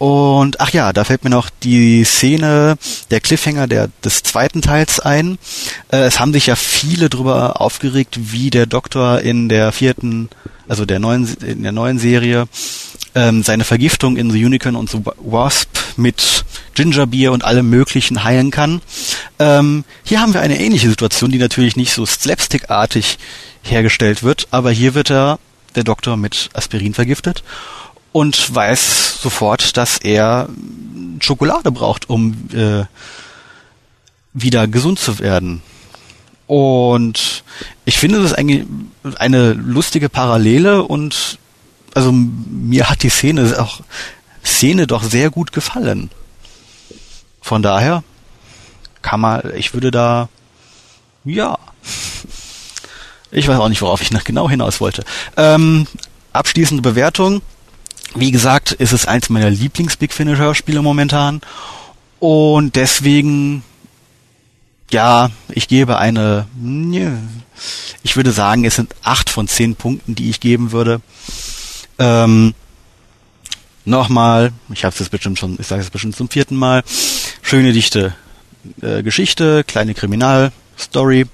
Und 0.00 0.60
ach 0.62 0.70
ja, 0.70 0.94
da 0.94 1.04
fällt 1.04 1.24
mir 1.24 1.30
noch 1.30 1.50
die 1.62 2.04
Szene, 2.04 2.78
der 3.10 3.20
Cliffhanger 3.20 3.66
der, 3.66 3.90
des 4.02 4.22
zweiten 4.22 4.62
Teils 4.62 4.98
ein. 4.98 5.36
Äh, 5.92 5.98
es 6.04 6.18
haben 6.18 6.32
sich 6.32 6.46
ja 6.46 6.56
viele 6.56 7.10
drüber 7.10 7.60
aufgeregt, 7.60 8.18
wie 8.32 8.48
der 8.48 8.64
Doktor 8.64 9.20
in 9.20 9.50
der 9.50 9.72
vierten, 9.72 10.30
also 10.66 10.86
der 10.86 11.00
neuen, 11.00 11.28
in 11.42 11.62
der 11.62 11.72
neuen 11.72 11.98
Serie, 11.98 12.48
ähm, 13.14 13.42
seine 13.42 13.64
Vergiftung 13.64 14.16
in 14.16 14.30
The 14.30 14.42
Unicorn 14.42 14.74
und 14.74 14.88
The 14.88 15.02
Wasp 15.18 15.68
mit 15.98 16.46
Gingerbeer 16.72 17.30
und 17.32 17.44
allem 17.44 17.68
möglichen 17.68 18.24
heilen 18.24 18.50
kann. 18.50 18.80
Ähm, 19.38 19.84
hier 20.02 20.22
haben 20.22 20.32
wir 20.32 20.40
eine 20.40 20.58
ähnliche 20.58 20.88
Situation, 20.88 21.30
die 21.30 21.36
natürlich 21.36 21.76
nicht 21.76 21.92
so 21.92 22.06
slapstickartig 22.06 23.18
hergestellt 23.60 24.22
wird, 24.22 24.48
aber 24.50 24.70
hier 24.70 24.94
wird 24.94 25.10
er, 25.10 25.38
der 25.74 25.84
Doktor, 25.84 26.16
mit 26.16 26.48
Aspirin 26.54 26.94
vergiftet 26.94 27.44
und 28.12 28.54
weiß 28.54 29.20
sofort, 29.22 29.76
dass 29.76 29.98
er 29.98 30.48
Schokolade 31.20 31.70
braucht, 31.70 32.08
um 32.08 32.48
äh, 32.52 32.84
wieder 34.32 34.66
gesund 34.66 34.98
zu 34.98 35.18
werden. 35.18 35.62
Und 36.46 37.44
ich 37.84 37.98
finde 37.98 38.22
das 38.22 38.32
eigentlich 38.32 38.66
eine 39.16 39.52
lustige 39.52 40.08
Parallele 40.08 40.82
und 40.82 41.38
also 41.94 42.12
mir 42.12 42.88
hat 42.88 43.02
die 43.02 43.08
Szene 43.08 43.56
auch 43.58 43.80
Szene 44.44 44.86
doch 44.86 45.02
sehr 45.02 45.30
gut 45.30 45.52
gefallen. 45.52 46.10
Von 47.40 47.62
daher 47.62 48.02
kann 49.02 49.20
man, 49.20 49.42
ich 49.56 49.74
würde 49.74 49.90
da, 49.90 50.28
ja, 51.24 51.58
ich 53.30 53.46
weiß 53.46 53.58
auch 53.58 53.68
nicht, 53.68 53.82
worauf 53.82 54.02
ich 54.02 54.10
genau 54.24 54.48
hinaus 54.48 54.80
wollte. 54.80 55.04
Ähm, 55.36 55.86
abschließende 56.32 56.82
Bewertung. 56.82 57.42
Wie 58.14 58.32
gesagt, 58.32 58.72
ist 58.72 58.92
es 58.92 59.06
eins 59.06 59.28
meiner 59.28 59.50
Lieblings-Big 59.50 60.12
Finish-Hörspiele 60.12 60.82
momentan. 60.82 61.40
Und 62.18 62.76
deswegen, 62.76 63.62
ja, 64.90 65.30
ich 65.48 65.68
gebe 65.68 65.98
eine, 65.98 66.46
ich 68.02 68.16
würde 68.16 68.32
sagen, 68.32 68.64
es 68.64 68.76
sind 68.76 68.94
acht 69.02 69.30
von 69.30 69.46
zehn 69.48 69.76
Punkten, 69.76 70.14
die 70.14 70.28
ich 70.28 70.40
geben 70.40 70.72
würde. 70.72 71.00
Ähm, 71.98 72.54
nochmal, 73.84 74.52
ich 74.72 74.84
habe 74.84 74.92
es 74.92 74.98
jetzt 74.98 75.10
bestimmt 75.10 75.38
schon, 75.38 75.56
ich 75.60 75.66
sage 75.66 75.82
es 75.82 75.90
bestimmt 75.90 76.16
zum 76.16 76.28
vierten 76.28 76.56
Mal, 76.56 76.82
schöne 77.42 77.72
dichte 77.72 78.14
äh, 78.82 79.02
Geschichte, 79.02 79.64
kleine 79.64 79.94
Kriminalstory 79.94 81.26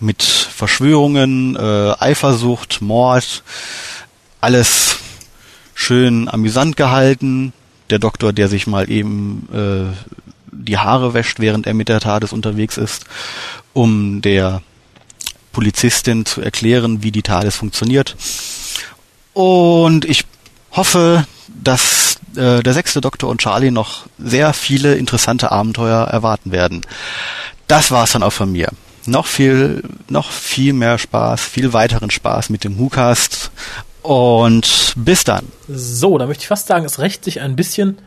mit 0.00 0.22
Verschwörungen, 0.22 1.56
äh, 1.56 1.94
Eifersucht, 1.98 2.82
Mord, 2.82 3.42
alles 4.40 4.98
schön 5.76 6.28
amüsant 6.28 6.76
gehalten. 6.76 7.52
Der 7.90 8.00
Doktor, 8.00 8.32
der 8.32 8.48
sich 8.48 8.66
mal 8.66 8.90
eben 8.90 9.48
äh, 9.52 9.94
die 10.50 10.78
Haare 10.78 11.14
wäscht, 11.14 11.38
während 11.38 11.68
er 11.68 11.74
mit 11.74 11.88
der 11.88 12.00
TARDIS 12.00 12.32
unterwegs 12.32 12.78
ist, 12.78 13.04
um 13.72 14.22
der 14.22 14.62
Polizistin 15.52 16.26
zu 16.26 16.40
erklären, 16.40 17.04
wie 17.04 17.12
die 17.12 17.22
TARDIS 17.22 17.54
funktioniert. 17.54 18.16
Und 19.34 20.04
ich 20.06 20.24
hoffe, 20.72 21.26
dass 21.62 22.16
äh, 22.34 22.62
der 22.62 22.74
sechste 22.74 23.00
Doktor 23.00 23.28
und 23.28 23.40
Charlie 23.40 23.70
noch 23.70 24.06
sehr 24.18 24.52
viele 24.54 24.96
interessante 24.96 25.52
Abenteuer 25.52 26.04
erwarten 26.06 26.52
werden. 26.52 26.82
Das 27.68 27.90
war's 27.90 28.12
dann 28.12 28.22
auch 28.22 28.32
von 28.32 28.50
mir. 28.50 28.70
Noch 29.04 29.26
viel, 29.26 29.84
noch 30.08 30.32
viel 30.32 30.72
mehr 30.72 30.98
Spaß, 30.98 31.40
viel 31.40 31.72
weiteren 31.72 32.10
Spaß 32.10 32.50
mit 32.50 32.64
dem 32.64 32.78
WhoCast 32.78 33.50
und 34.06 34.94
bis 34.96 35.24
dann. 35.24 35.46
So, 35.68 36.16
da 36.18 36.26
möchte 36.26 36.42
ich 36.42 36.48
fast 36.48 36.68
sagen, 36.68 36.84
es 36.84 36.98
rächt 36.98 37.24
sich 37.24 37.40
ein 37.40 37.56
bisschen, 37.56 37.98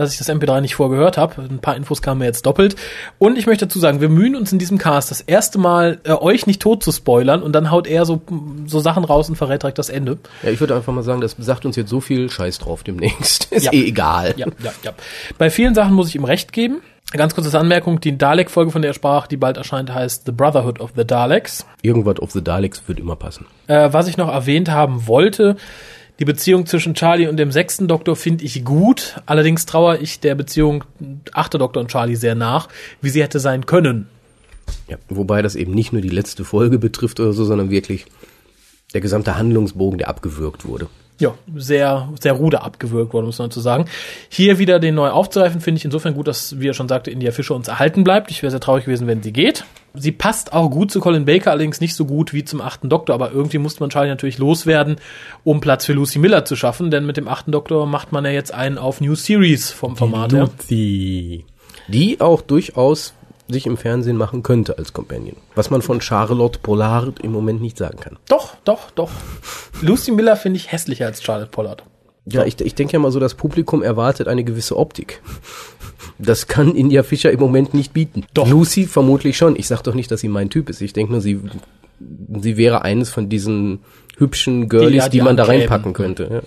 dass 0.00 0.12
ich 0.12 0.18
das 0.18 0.28
MP3 0.28 0.60
nicht 0.60 0.74
vorgehört 0.74 1.18
habe. 1.18 1.42
Ein 1.42 1.58
paar 1.58 1.76
Infos 1.76 2.00
kamen 2.02 2.18
mir 2.20 2.24
jetzt 2.24 2.46
doppelt. 2.46 2.74
Und 3.18 3.36
ich 3.38 3.46
möchte 3.46 3.66
dazu 3.66 3.78
sagen, 3.78 4.00
wir 4.00 4.08
mühen 4.08 4.34
uns 4.34 4.50
in 4.52 4.58
diesem 4.58 4.78
Cast 4.78 5.10
das 5.10 5.20
erste 5.20 5.58
Mal, 5.58 5.98
äh, 6.04 6.12
euch 6.12 6.46
nicht 6.46 6.60
tot 6.62 6.82
zu 6.82 6.90
spoilern 6.90 7.42
und 7.42 7.52
dann 7.52 7.70
haut 7.70 7.86
er 7.86 8.04
so, 8.06 8.20
so 8.66 8.80
Sachen 8.80 9.04
raus 9.04 9.28
und 9.28 9.36
verrät 9.36 9.62
direkt 9.62 9.78
das 9.78 9.90
Ende. 9.90 10.18
Ja, 10.42 10.50
ich 10.50 10.58
würde 10.60 10.74
einfach 10.74 10.92
mal 10.92 11.02
sagen, 11.02 11.20
das 11.20 11.36
sagt 11.38 11.66
uns 11.66 11.76
jetzt 11.76 11.90
so 11.90 12.00
viel 12.00 12.30
Scheiß 12.30 12.58
drauf 12.58 12.82
demnächst. 12.82 13.44
Ist 13.52 13.66
Ja. 13.66 13.72
eh 13.72 13.86
egal. 13.86 14.34
Ja, 14.36 14.46
ja, 14.64 14.72
ja. 14.82 14.92
Bei 15.38 15.50
vielen 15.50 15.74
Sachen 15.74 15.94
muss 15.94 16.08
ich 16.08 16.16
ihm 16.16 16.24
recht 16.24 16.52
geben. 16.52 16.80
Ganz 17.12 17.34
kurze 17.34 17.58
Anmerkung, 17.58 18.00
die 18.00 18.16
Dalek-Folge, 18.16 18.70
von 18.70 18.82
der 18.82 18.92
er 18.92 18.94
sprach, 18.94 19.26
die 19.26 19.36
bald 19.36 19.56
erscheint, 19.56 19.92
heißt 19.92 20.26
The 20.26 20.32
Brotherhood 20.32 20.78
of 20.80 20.92
the 20.96 21.04
Daleks. 21.04 21.66
Irgendwas 21.82 22.20
of 22.20 22.30
the 22.30 22.42
Daleks 22.42 22.84
wird 22.86 23.00
immer 23.00 23.16
passen. 23.16 23.46
Äh, 23.66 23.92
was 23.92 24.06
ich 24.06 24.16
noch 24.16 24.32
erwähnt 24.32 24.70
haben 24.70 25.08
wollte, 25.08 25.56
die 26.20 26.26
Beziehung 26.26 26.66
zwischen 26.66 26.94
Charlie 26.94 27.26
und 27.26 27.38
dem 27.38 27.50
sechsten 27.50 27.88
Doktor 27.88 28.14
finde 28.14 28.44
ich 28.44 28.62
gut. 28.62 29.16
Allerdings 29.24 29.64
trauere 29.64 30.00
ich 30.00 30.20
der 30.20 30.34
Beziehung 30.34 30.84
achter 31.32 31.58
Doktor 31.58 31.80
und 31.80 31.90
Charlie 31.90 32.14
sehr 32.14 32.34
nach, 32.34 32.68
wie 33.00 33.08
sie 33.08 33.22
hätte 33.22 33.40
sein 33.40 33.64
können. 33.64 34.06
Ja, 34.86 34.98
wobei 35.08 35.40
das 35.40 35.56
eben 35.56 35.72
nicht 35.72 35.92
nur 35.92 36.02
die 36.02 36.10
letzte 36.10 36.44
Folge 36.44 36.78
betrifft 36.78 37.20
oder 37.20 37.32
so, 37.32 37.44
sondern 37.44 37.70
wirklich 37.70 38.04
der 38.92 39.00
gesamte 39.00 39.36
Handlungsbogen, 39.36 39.98
der 39.98 40.08
abgewürgt 40.08 40.66
wurde. 40.66 40.88
Ja, 41.20 41.34
sehr, 41.54 42.08
sehr 42.18 42.32
ruder 42.32 42.64
abgewürgt 42.64 43.12
worden, 43.12 43.26
muss 43.26 43.38
man 43.38 43.50
dazu 43.50 43.60
sagen. 43.60 43.84
Hier 44.30 44.58
wieder 44.58 44.80
den 44.80 44.94
neu 44.94 45.10
aufzugreifen, 45.10 45.60
finde 45.60 45.78
ich 45.78 45.84
insofern 45.84 46.14
gut, 46.14 46.26
dass, 46.26 46.58
wie 46.58 46.68
er 46.68 46.74
schon 46.74 46.88
sagte, 46.88 47.10
India 47.10 47.30
Fischer 47.30 47.54
uns 47.54 47.68
erhalten 47.68 48.04
bleibt. 48.04 48.30
Ich 48.30 48.42
wäre 48.42 48.50
sehr 48.50 48.60
traurig 48.60 48.86
gewesen, 48.86 49.06
wenn 49.06 49.22
sie 49.22 49.32
geht. 49.32 49.64
Sie 49.92 50.12
passt 50.12 50.52
auch 50.52 50.70
gut 50.70 50.90
zu 50.90 51.00
Colin 51.00 51.26
Baker, 51.26 51.50
allerdings 51.50 51.80
nicht 51.80 51.94
so 51.94 52.06
gut 52.06 52.32
wie 52.32 52.44
zum 52.44 52.60
achten 52.60 52.88
Doktor, 52.88 53.14
aber 53.14 53.32
irgendwie 53.32 53.58
musste 53.58 53.80
man 53.80 53.90
Charlie 53.90 54.08
natürlich 54.08 54.38
loswerden, 54.38 54.96
um 55.44 55.60
Platz 55.60 55.84
für 55.84 55.92
Lucy 55.92 56.18
Miller 56.18 56.44
zu 56.44 56.56
schaffen, 56.56 56.90
denn 56.90 57.04
mit 57.04 57.16
dem 57.16 57.28
achten 57.28 57.52
Doktor 57.52 57.86
macht 57.86 58.12
man 58.12 58.24
ja 58.24 58.30
jetzt 58.30 58.54
einen 58.54 58.78
auf 58.78 59.00
New 59.00 59.14
Series 59.14 59.70
vom 59.70 59.96
Format 59.96 60.32
her. 60.32 60.48
Lucy. 60.58 61.44
Die 61.88 62.20
auch 62.20 62.40
durchaus 62.40 63.14
sich 63.52 63.66
im 63.66 63.76
Fernsehen 63.76 64.16
machen 64.16 64.42
könnte 64.42 64.78
als 64.78 64.92
Companion. 64.92 65.36
Was 65.54 65.70
man 65.70 65.82
von 65.82 66.00
Charlotte 66.00 66.58
Pollard 66.62 67.20
im 67.20 67.32
Moment 67.32 67.60
nicht 67.60 67.76
sagen 67.76 67.98
kann. 68.00 68.18
Doch, 68.28 68.56
doch, 68.64 68.90
doch. 68.90 69.10
Lucy 69.80 70.12
Miller 70.12 70.36
finde 70.36 70.58
ich 70.58 70.72
hässlicher 70.72 71.06
als 71.06 71.22
Charlotte 71.22 71.50
Pollard. 71.50 71.84
Ja, 72.26 72.44
ich, 72.44 72.60
ich 72.60 72.74
denke 72.74 72.92
ja 72.92 72.98
mal 72.98 73.10
so, 73.10 73.18
das 73.18 73.34
Publikum 73.34 73.82
erwartet 73.82 74.28
eine 74.28 74.44
gewisse 74.44 74.76
Optik. 74.76 75.22
Das 76.18 76.46
kann 76.46 76.74
India 76.74 77.02
Fischer 77.02 77.30
im 77.30 77.40
Moment 77.40 77.74
nicht 77.74 77.92
bieten. 77.92 78.24
Doch. 78.34 78.48
Lucy 78.48 78.86
vermutlich 78.86 79.36
schon. 79.36 79.56
Ich 79.56 79.66
sag 79.66 79.82
doch 79.82 79.94
nicht, 79.94 80.10
dass 80.10 80.20
sie 80.20 80.28
mein 80.28 80.50
Typ 80.50 80.68
ist. 80.68 80.80
Ich 80.80 80.92
denke 80.92 81.12
nur, 81.12 81.20
sie, 81.20 81.40
sie 82.40 82.56
wäre 82.56 82.82
eines 82.82 83.10
von 83.10 83.28
diesen 83.28 83.80
hübschen 84.20 84.68
Girlies, 84.68 85.04
die, 85.04 85.10
die 85.10 85.20
man 85.22 85.36
da 85.36 85.44
reinpacken 85.44 85.94
könnte. 85.94 86.42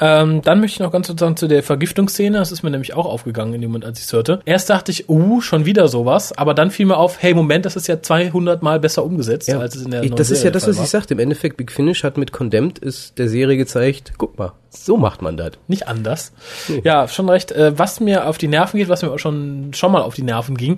Ja. 0.00 0.22
Ähm, 0.22 0.42
dann 0.42 0.60
möchte 0.60 0.76
ich 0.76 0.80
noch 0.80 0.90
ganz 0.90 1.06
kurz 1.06 1.20
sagen 1.20 1.36
zu 1.36 1.46
der 1.46 1.62
Vergiftungsszene. 1.62 2.38
Das 2.38 2.50
ist 2.50 2.62
mir 2.62 2.70
nämlich 2.70 2.94
auch 2.94 3.06
aufgegangen 3.06 3.54
in 3.54 3.60
dem 3.60 3.70
Moment, 3.70 3.84
als 3.84 3.98
ich 3.98 4.06
es 4.06 4.12
hörte. 4.12 4.40
Erst 4.46 4.70
dachte 4.70 4.90
ich, 4.90 5.08
uh, 5.08 5.40
schon 5.40 5.66
wieder 5.66 5.86
sowas. 5.88 6.36
Aber 6.36 6.54
dann 6.54 6.70
fiel 6.70 6.86
mir 6.86 6.96
auf, 6.96 7.22
hey, 7.22 7.34
Moment, 7.34 7.66
das 7.66 7.76
ist 7.76 7.86
ja 7.86 8.00
200 8.02 8.62
Mal 8.62 8.80
besser 8.80 9.04
umgesetzt, 9.04 9.48
ja. 9.48 9.60
als 9.60 9.76
es 9.76 9.84
in 9.84 9.90
der 9.90 10.02
ich, 10.02 10.14
Das 10.14 10.30
ist 10.30 10.42
ja 10.42 10.50
das, 10.50 10.66
was 10.66 10.80
ich 10.80 10.88
sagte. 10.88 11.14
Im 11.14 11.20
Endeffekt, 11.20 11.56
Big 11.56 11.70
Finish 11.70 12.02
hat 12.02 12.16
mit 12.16 12.32
Condemned 12.32 12.78
ist 12.78 13.18
der 13.18 13.28
Serie 13.28 13.56
gezeigt, 13.56 14.14
guck 14.16 14.38
mal, 14.38 14.52
so 14.70 14.96
macht 14.96 15.20
man 15.20 15.36
das. 15.36 15.52
Nicht 15.68 15.88
anders. 15.88 16.32
Nee. 16.68 16.80
Ja, 16.84 17.08
schon 17.08 17.28
recht. 17.28 17.52
Äh, 17.52 17.78
was 17.78 18.00
mir 18.00 18.26
auf 18.26 18.38
die 18.38 18.48
Nerven 18.48 18.78
geht, 18.78 18.88
was 18.88 19.02
mir 19.02 19.10
auch 19.10 19.18
schon, 19.18 19.72
schon 19.74 19.92
mal 19.92 20.02
auf 20.02 20.14
die 20.14 20.22
Nerven 20.22 20.56
ging, 20.56 20.76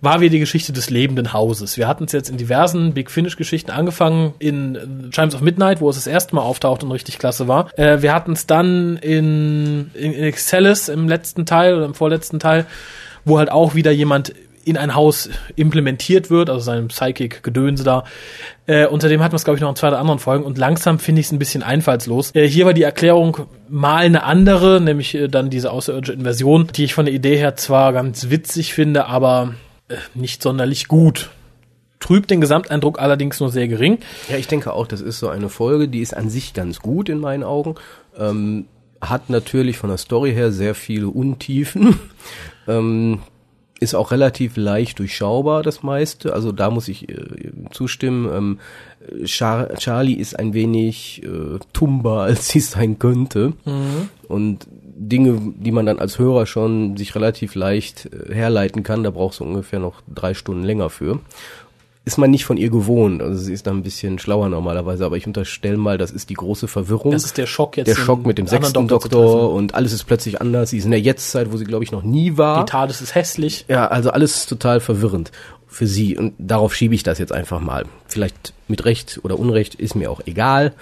war 0.00 0.20
wieder 0.20 0.32
die 0.32 0.38
Geschichte 0.38 0.72
des 0.72 0.90
lebenden 0.90 1.32
Hauses. 1.32 1.76
Wir 1.76 1.88
hatten 1.88 2.04
es 2.04 2.12
jetzt 2.12 2.30
in 2.30 2.36
diversen 2.36 2.94
Big 2.94 3.10
Finish 3.10 3.36
Geschichten 3.36 3.70
angefangen 3.70 4.34
in 4.38 5.10
Chimes 5.10 5.34
of 5.34 5.40
Midnight, 5.40 5.80
wo 5.80 5.90
es 5.90 5.96
das 5.96 6.06
erste 6.06 6.34
Mal 6.34 6.42
auftaucht 6.42 6.84
und 6.84 6.92
richtig 6.92 7.18
klasse 7.18 7.48
war. 7.48 7.76
Äh, 7.78 8.02
wir 8.02 8.14
hatten 8.14 8.32
es 8.32 8.46
dann 8.46 8.96
in, 8.98 9.90
in, 9.94 10.12
in 10.12 10.24
Excelis 10.24 10.88
im 10.88 11.08
letzten 11.08 11.46
Teil 11.46 11.74
oder 11.74 11.84
im 11.84 11.94
vorletzten 11.94 12.38
Teil, 12.38 12.66
wo 13.24 13.38
halt 13.38 13.50
auch 13.50 13.74
wieder 13.74 13.90
jemand 13.90 14.34
in 14.68 14.76
ein 14.76 14.94
Haus 14.94 15.30
implementiert 15.56 16.28
wird, 16.30 16.50
also 16.50 16.60
seinem 16.60 16.88
Psychic-Gedönse 16.88 17.84
da. 17.84 18.04
Äh, 18.66 18.86
unter 18.86 19.08
hatten 19.08 19.32
wir 19.32 19.34
es, 19.34 19.44
glaube 19.44 19.56
ich, 19.56 19.62
noch 19.62 19.70
in 19.70 19.76
zwei 19.76 19.88
oder 19.88 19.98
anderen 19.98 20.18
Folgen 20.18 20.44
und 20.44 20.58
langsam 20.58 20.98
finde 20.98 21.20
ich 21.20 21.28
es 21.28 21.32
ein 21.32 21.38
bisschen 21.38 21.62
einfallslos. 21.62 22.34
Äh, 22.34 22.46
hier 22.46 22.66
war 22.66 22.74
die 22.74 22.82
Erklärung 22.82 23.46
mal 23.68 24.04
eine 24.04 24.24
andere, 24.24 24.80
nämlich 24.80 25.14
äh, 25.14 25.28
dann 25.28 25.48
diese 25.48 25.72
außerirdische 25.72 26.12
Inversion, 26.12 26.68
die 26.74 26.84
ich 26.84 26.92
von 26.92 27.06
der 27.06 27.14
Idee 27.14 27.36
her 27.36 27.56
zwar 27.56 27.94
ganz 27.94 28.28
witzig 28.28 28.74
finde, 28.74 29.06
aber 29.06 29.54
nicht 30.14 30.42
sonderlich 30.42 30.88
gut. 30.88 31.30
Trübt 32.00 32.30
den 32.30 32.40
Gesamteindruck 32.40 33.00
allerdings 33.00 33.40
nur 33.40 33.50
sehr 33.50 33.66
gering. 33.68 33.98
Ja, 34.28 34.36
ich 34.36 34.46
denke 34.46 34.72
auch, 34.72 34.86
das 34.86 35.00
ist 35.00 35.18
so 35.18 35.28
eine 35.28 35.48
Folge, 35.48 35.88
die 35.88 36.00
ist 36.00 36.16
an 36.16 36.30
sich 36.30 36.54
ganz 36.54 36.80
gut 36.80 37.08
in 37.08 37.18
meinen 37.18 37.42
Augen. 37.42 37.74
Ähm, 38.16 38.66
hat 39.00 39.30
natürlich 39.30 39.78
von 39.78 39.90
der 39.90 39.98
Story 39.98 40.32
her 40.32 40.52
sehr 40.52 40.74
viele 40.74 41.08
Untiefen. 41.08 41.98
ähm, 42.68 43.20
ist 43.80 43.94
auch 43.94 44.10
relativ 44.10 44.56
leicht 44.56 44.98
durchschaubar, 44.98 45.62
das 45.62 45.82
meiste. 45.82 46.32
Also 46.32 46.52
da 46.52 46.70
muss 46.70 46.88
ich 46.88 47.08
äh, 47.08 47.52
zustimmen. 47.70 48.28
Ähm, 48.32 49.26
Char 49.26 49.74
Charlie 49.76 50.14
ist 50.14 50.38
ein 50.38 50.52
wenig 50.52 51.22
äh, 51.24 51.58
tumber, 51.72 52.22
als 52.22 52.48
sie 52.48 52.60
sein 52.60 52.98
könnte. 52.98 53.54
Mhm. 53.64 54.08
Und 54.26 54.66
Dinge, 54.98 55.54
die 55.56 55.72
man 55.72 55.86
dann 55.86 55.98
als 55.98 56.18
Hörer 56.18 56.46
schon 56.46 56.96
sich 56.96 57.14
relativ 57.14 57.54
leicht 57.54 58.06
äh, 58.06 58.34
herleiten 58.34 58.82
kann, 58.82 59.04
da 59.04 59.10
brauchst 59.10 59.40
du 59.40 59.44
ungefähr 59.44 59.78
noch 59.78 60.02
drei 60.12 60.34
Stunden 60.34 60.64
länger 60.64 60.90
für. 60.90 61.20
Ist 62.04 62.16
man 62.16 62.30
nicht 62.30 62.46
von 62.46 62.56
ihr 62.56 62.70
gewohnt. 62.70 63.20
Also 63.20 63.38
sie 63.38 63.52
ist 63.52 63.66
da 63.66 63.70
ein 63.70 63.82
bisschen 63.82 64.18
schlauer 64.18 64.48
normalerweise, 64.48 65.04
aber 65.04 65.18
ich 65.18 65.26
unterstelle 65.26 65.76
mal, 65.76 65.98
das 65.98 66.10
ist 66.10 66.30
die 66.30 66.34
große 66.34 66.66
Verwirrung. 66.66 67.12
Das 67.12 67.24
ist 67.24 67.36
der 67.36 67.46
Schock 67.46 67.76
jetzt. 67.76 67.86
Der 67.86 67.96
Schock 67.96 68.24
mit 68.24 68.38
dem 68.38 68.46
sechsten 68.46 68.88
Doktor, 68.88 69.52
und 69.52 69.74
alles 69.74 69.92
ist 69.92 70.04
plötzlich 70.04 70.40
anders. 70.40 70.70
Sie 70.70 70.78
ist 70.78 70.86
in 70.86 70.90
der 70.90 71.00
Jetztzeit, 71.00 71.52
wo 71.52 71.58
sie, 71.58 71.66
glaube 71.66 71.84
ich, 71.84 71.92
noch 71.92 72.02
nie 72.02 72.38
war. 72.38 72.64
Die 72.64 72.70
Tat 72.70 72.90
ist 72.90 73.14
hässlich. 73.14 73.66
Ja, 73.68 73.88
also 73.88 74.10
alles 74.10 74.46
total 74.46 74.80
verwirrend 74.80 75.32
für 75.66 75.86
sie. 75.86 76.16
Und 76.16 76.32
darauf 76.38 76.74
schiebe 76.74 76.94
ich 76.94 77.02
das 77.02 77.18
jetzt 77.18 77.32
einfach 77.32 77.60
mal. 77.60 77.84
Vielleicht 78.06 78.54
mit 78.68 78.86
Recht 78.86 79.20
oder 79.22 79.38
Unrecht 79.38 79.74
ist 79.74 79.94
mir 79.94 80.10
auch 80.10 80.22
egal. 80.24 80.72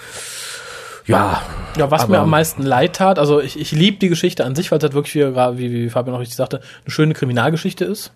Ja. 1.06 1.42
Ja, 1.76 1.90
was 1.90 2.08
mir 2.08 2.20
am 2.20 2.30
meisten 2.30 2.62
leid 2.62 2.96
tat, 2.96 3.18
also 3.18 3.40
ich, 3.40 3.60
ich 3.60 3.70
liebe 3.70 3.98
die 3.98 4.08
Geschichte 4.08 4.46
an 4.46 4.54
sich, 4.54 4.70
weil 4.70 4.78
es 4.78 4.82
halt 4.82 4.94
wirklich, 4.94 5.14
wie, 5.14 5.34
wie, 5.58 5.72
wie 5.72 5.90
Fabian 5.90 6.16
auch 6.16 6.20
richtig 6.20 6.36
sagte, 6.36 6.60
eine 6.84 6.90
schöne 6.90 7.12
Kriminalgeschichte 7.12 7.84
ist 7.84 8.12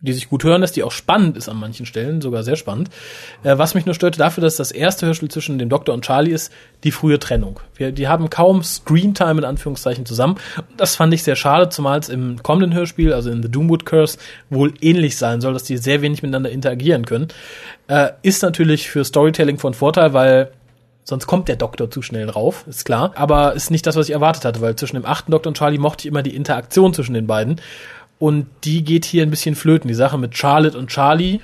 die 0.00 0.12
sich 0.12 0.28
gut 0.28 0.44
hören 0.44 0.60
lässt, 0.60 0.76
die 0.76 0.82
auch 0.82 0.92
spannend 0.92 1.36
ist 1.36 1.48
an 1.48 1.56
manchen 1.56 1.86
Stellen, 1.86 2.20
sogar 2.20 2.42
sehr 2.42 2.56
spannend. 2.56 2.90
Äh, 3.42 3.56
was 3.56 3.74
mich 3.74 3.86
nur 3.86 3.94
störte 3.94 4.18
dafür, 4.18 4.42
dass 4.42 4.56
das 4.56 4.70
erste 4.70 5.06
Hörspiel 5.06 5.30
zwischen 5.30 5.58
dem 5.58 5.68
Doktor 5.68 5.94
und 5.94 6.04
Charlie 6.04 6.32
ist, 6.32 6.52
die 6.84 6.90
frühe 6.90 7.18
Trennung. 7.18 7.60
Wir, 7.74 7.92
die 7.92 8.06
haben 8.06 8.28
kaum 8.28 8.62
Screentime 8.62 9.38
in 9.38 9.44
Anführungszeichen 9.44 10.04
zusammen. 10.04 10.36
Das 10.76 10.96
fand 10.96 11.14
ich 11.14 11.22
sehr 11.22 11.36
schade, 11.36 11.70
zumal 11.70 11.98
es 11.98 12.08
im 12.10 12.42
kommenden 12.42 12.74
Hörspiel, 12.74 13.12
also 13.12 13.30
in 13.30 13.42
The 13.42 13.50
Doomwood 13.50 13.86
Curse, 13.86 14.18
wohl 14.50 14.74
ähnlich 14.80 15.16
sein 15.16 15.40
soll, 15.40 15.54
dass 15.54 15.64
die 15.64 15.78
sehr 15.78 16.02
wenig 16.02 16.22
miteinander 16.22 16.50
interagieren 16.50 17.06
können. 17.06 17.28
Äh, 17.88 18.10
ist 18.22 18.42
natürlich 18.42 18.90
für 18.90 19.04
Storytelling 19.04 19.58
von 19.58 19.72
Vorteil, 19.72 20.12
weil 20.12 20.50
Sonst 21.08 21.28
kommt 21.28 21.46
der 21.46 21.54
Doktor 21.54 21.88
zu 21.88 22.02
schnell 22.02 22.26
drauf, 22.26 22.64
ist 22.68 22.84
klar. 22.84 23.12
Aber 23.14 23.54
ist 23.54 23.70
nicht 23.70 23.86
das, 23.86 23.94
was 23.94 24.08
ich 24.08 24.12
erwartet 24.12 24.44
hatte, 24.44 24.60
weil 24.60 24.74
zwischen 24.74 24.96
dem 24.96 25.06
achten 25.06 25.30
Doktor 25.30 25.50
und 25.50 25.56
Charlie 25.56 25.78
mochte 25.78 26.02
ich 26.02 26.06
immer 26.06 26.24
die 26.24 26.34
Interaktion 26.34 26.92
zwischen 26.94 27.14
den 27.14 27.28
beiden. 27.28 27.60
Und 28.18 28.48
die 28.64 28.82
geht 28.82 29.04
hier 29.04 29.22
ein 29.22 29.30
bisschen 29.30 29.54
flöten. 29.54 29.86
Die 29.86 29.94
Sache 29.94 30.18
mit 30.18 30.36
Charlotte 30.36 30.76
und 30.76 30.88
Charlie 30.88 31.38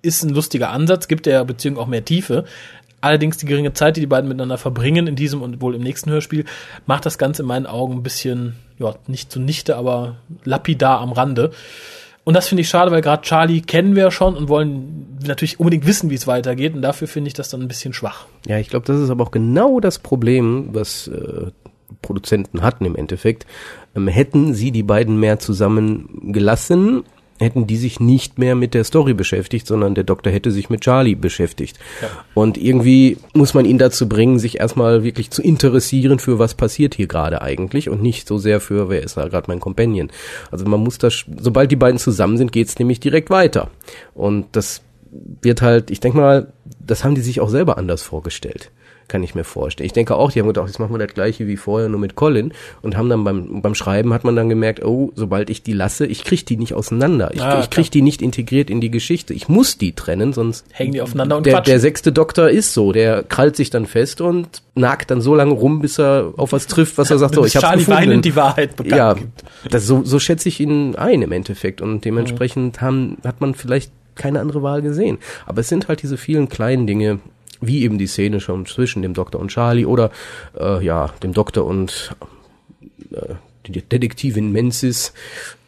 ist 0.00 0.22
ein 0.22 0.30
lustiger 0.30 0.70
Ansatz, 0.70 1.08
gibt 1.08 1.26
der 1.26 1.44
Beziehung 1.44 1.76
auch 1.76 1.88
mehr 1.88 2.04
Tiefe. 2.04 2.44
Allerdings 3.00 3.36
die 3.36 3.46
geringe 3.46 3.72
Zeit, 3.72 3.96
die 3.96 4.00
die 4.00 4.06
beiden 4.06 4.28
miteinander 4.28 4.58
verbringen, 4.58 5.08
in 5.08 5.16
diesem 5.16 5.42
und 5.42 5.60
wohl 5.60 5.74
im 5.74 5.82
nächsten 5.82 6.10
Hörspiel, 6.10 6.44
macht 6.86 7.04
das 7.04 7.18
Ganze 7.18 7.42
in 7.42 7.48
meinen 7.48 7.66
Augen 7.66 7.94
ein 7.94 8.02
bisschen, 8.04 8.54
ja, 8.78 8.94
nicht 9.08 9.32
zunichte, 9.32 9.76
aber 9.76 10.18
lapidar 10.44 11.00
am 11.00 11.10
Rande. 11.10 11.50
Und 12.30 12.34
das 12.34 12.46
finde 12.46 12.60
ich 12.60 12.68
schade, 12.68 12.92
weil 12.92 13.00
gerade 13.00 13.22
Charlie 13.22 13.60
kennen 13.60 13.96
wir 13.96 14.12
schon 14.12 14.36
und 14.36 14.48
wollen 14.48 15.18
natürlich 15.26 15.58
unbedingt 15.58 15.84
wissen, 15.84 16.10
wie 16.10 16.14
es 16.14 16.28
weitergeht. 16.28 16.76
Und 16.76 16.82
dafür 16.82 17.08
finde 17.08 17.26
ich 17.26 17.34
das 17.34 17.48
dann 17.48 17.60
ein 17.60 17.66
bisschen 17.66 17.92
schwach. 17.92 18.26
Ja, 18.46 18.56
ich 18.56 18.68
glaube, 18.68 18.86
das 18.86 19.00
ist 19.00 19.10
aber 19.10 19.24
auch 19.24 19.32
genau 19.32 19.80
das 19.80 19.98
Problem, 19.98 20.68
was 20.70 21.08
äh, 21.08 21.50
Produzenten 22.02 22.62
hatten 22.62 22.84
im 22.84 22.94
Endeffekt. 22.94 23.46
Ähm, 23.96 24.06
hätten 24.06 24.54
sie 24.54 24.70
die 24.70 24.84
beiden 24.84 25.18
mehr 25.18 25.40
zusammen 25.40 26.32
gelassen, 26.32 27.02
hätten 27.40 27.66
die 27.66 27.76
sich 27.76 28.00
nicht 28.00 28.38
mehr 28.38 28.54
mit 28.54 28.74
der 28.74 28.84
Story 28.84 29.14
beschäftigt, 29.14 29.66
sondern 29.66 29.94
der 29.94 30.04
Doktor 30.04 30.30
hätte 30.30 30.50
sich 30.50 30.70
mit 30.70 30.82
Charlie 30.82 31.14
beschäftigt. 31.14 31.78
Ja. 32.02 32.08
Und 32.34 32.58
irgendwie 32.58 33.16
muss 33.32 33.54
man 33.54 33.64
ihn 33.64 33.78
dazu 33.78 34.08
bringen, 34.08 34.38
sich 34.38 34.60
erstmal 34.60 35.02
wirklich 35.02 35.30
zu 35.30 35.42
interessieren 35.42 36.18
für 36.18 36.38
was 36.38 36.54
passiert 36.54 36.94
hier 36.94 37.06
gerade 37.06 37.42
eigentlich 37.42 37.88
und 37.88 38.02
nicht 38.02 38.28
so 38.28 38.38
sehr 38.38 38.60
für, 38.60 38.90
wer 38.90 39.02
ist 39.02 39.16
da 39.16 39.28
gerade 39.28 39.48
mein 39.48 39.60
Companion. 39.60 40.10
Also 40.50 40.66
man 40.66 40.80
muss 40.80 40.98
das, 40.98 41.24
sobald 41.38 41.70
die 41.70 41.76
beiden 41.76 41.98
zusammen 41.98 42.36
sind, 42.36 42.52
geht's 42.52 42.78
nämlich 42.78 43.00
direkt 43.00 43.30
weiter. 43.30 43.70
Und 44.14 44.46
das 44.52 44.82
wird 45.42 45.62
halt, 45.62 45.90
ich 45.90 46.00
denke 46.00 46.18
mal, 46.18 46.52
das 46.78 47.04
haben 47.04 47.14
die 47.14 47.20
sich 47.20 47.40
auch 47.40 47.48
selber 47.48 47.78
anders 47.78 48.02
vorgestellt 48.02 48.70
kann 49.10 49.22
ich 49.22 49.34
mir 49.34 49.44
vorstellen. 49.44 49.86
Ich 49.86 49.92
denke 49.92 50.16
auch, 50.16 50.32
die 50.32 50.40
haben 50.40 50.46
gedacht, 50.46 50.68
jetzt 50.68 50.78
machen 50.78 50.94
wir 50.94 51.04
das 51.04 51.12
gleiche 51.14 51.46
wie 51.46 51.58
vorher, 51.58 51.88
nur 51.90 52.00
mit 52.00 52.14
Colin 52.14 52.52
und 52.80 52.96
haben 52.96 53.10
dann 53.10 53.24
beim, 53.24 53.60
beim 53.60 53.74
Schreiben 53.74 54.14
hat 54.14 54.24
man 54.24 54.36
dann 54.36 54.48
gemerkt, 54.48 54.82
oh, 54.82 55.12
sobald 55.14 55.50
ich 55.50 55.62
die 55.62 55.74
lasse, 55.74 56.06
ich 56.06 56.24
kriege 56.24 56.44
die 56.44 56.56
nicht 56.56 56.72
auseinander. 56.72 57.32
Ich, 57.34 57.42
ah, 57.42 57.60
ich 57.60 57.68
kriege 57.68 57.90
die 57.90 58.00
nicht 58.00 58.22
integriert 58.22 58.70
in 58.70 58.80
die 58.80 58.90
Geschichte. 58.90 59.34
Ich 59.34 59.48
muss 59.48 59.76
die 59.76 59.92
trennen, 59.92 60.32
sonst 60.32 60.64
hängen 60.70 60.92
die 60.92 61.02
aufeinander 61.02 61.36
und 61.36 61.44
der, 61.44 61.54
quatschen. 61.54 61.72
der 61.72 61.80
sechste 61.80 62.12
Doktor 62.12 62.48
ist 62.48 62.72
so, 62.72 62.92
der 62.92 63.24
krallt 63.24 63.56
sich 63.56 63.68
dann 63.68 63.86
fest 63.86 64.20
und 64.20 64.62
nagt 64.74 65.10
dann 65.10 65.20
so 65.20 65.34
lange 65.34 65.52
rum, 65.52 65.80
bis 65.80 65.98
er 65.98 66.32
auf 66.36 66.52
was 66.52 66.66
trifft, 66.66 66.96
was 66.96 67.10
er 67.10 67.18
sagt. 67.18 67.34
So, 67.40 67.46
ich 67.46 67.56
habe 67.56 67.78
gefunden. 67.78 68.22
die 68.22 68.36
Wahrheit 68.36 68.76
bekannt 68.76 68.96
ja, 68.96 69.16
Das, 69.70 69.86
so, 69.86 70.02
so 70.04 70.18
schätze 70.18 70.48
ich 70.48 70.60
ihn 70.60 70.94
ein 70.96 71.22
im 71.22 71.32
Endeffekt 71.32 71.80
und 71.80 72.04
dementsprechend 72.04 72.76
mhm. 72.76 72.84
haben, 72.84 73.16
hat 73.24 73.40
man 73.40 73.54
vielleicht 73.54 73.92
keine 74.14 74.40
andere 74.40 74.62
Wahl 74.62 74.82
gesehen. 74.82 75.18
Aber 75.46 75.60
es 75.60 75.68
sind 75.68 75.88
halt 75.88 76.02
diese 76.02 76.16
vielen 76.16 76.48
kleinen 76.48 76.86
Dinge, 76.86 77.20
wie 77.60 77.82
eben 77.82 77.98
die 77.98 78.06
Szene 78.06 78.40
schon 78.40 78.66
zwischen 78.66 79.02
dem 79.02 79.14
Doktor 79.14 79.40
und 79.40 79.48
Charlie 79.48 79.86
oder 79.86 80.10
äh, 80.58 80.84
ja 80.84 81.08
dem 81.22 81.32
Doktor 81.32 81.66
und 81.66 82.14
äh, 83.12 83.34
die 83.66 83.82
Detektivin 83.82 84.52
Menzies, 84.52 85.12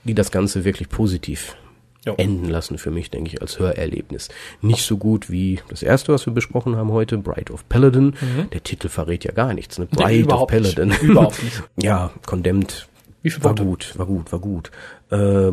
die 0.04 0.14
das 0.14 0.30
Ganze 0.30 0.64
wirklich 0.64 0.88
positiv 0.88 1.56
jo. 2.04 2.14
enden 2.16 2.48
lassen 2.48 2.78
für 2.78 2.90
mich, 2.90 3.10
denke 3.10 3.30
ich, 3.30 3.42
als 3.42 3.58
Hörerlebnis. 3.58 4.28
Nicht 4.60 4.82
so 4.82 4.96
gut 4.96 5.30
wie 5.30 5.60
das 5.68 5.82
erste, 5.82 6.12
was 6.12 6.26
wir 6.26 6.32
besprochen 6.32 6.76
haben 6.76 6.90
heute, 6.90 7.18
Bride 7.18 7.52
of 7.52 7.68
Paladin. 7.68 8.14
Mhm. 8.20 8.50
Der 8.52 8.62
Titel 8.62 8.88
verrät 8.88 9.24
ja 9.24 9.32
gar 9.32 9.54
nichts. 9.54 9.78
Ne? 9.78 9.86
Bride 9.86 10.26
nee, 10.26 10.32
of 10.32 10.46
Paladin. 10.46 10.88
Nicht. 10.88 11.02
Überhaupt 11.02 11.42
nicht. 11.42 11.62
ja, 11.76 12.10
Condemned. 12.26 12.88
Wie 13.22 13.30
viel 13.30 13.44
war 13.44 13.54
gut, 13.54 13.96
war 13.96 14.06
gut, 14.06 14.32
war 14.32 14.40
gut. 14.40 14.70
Äh, 15.10 15.52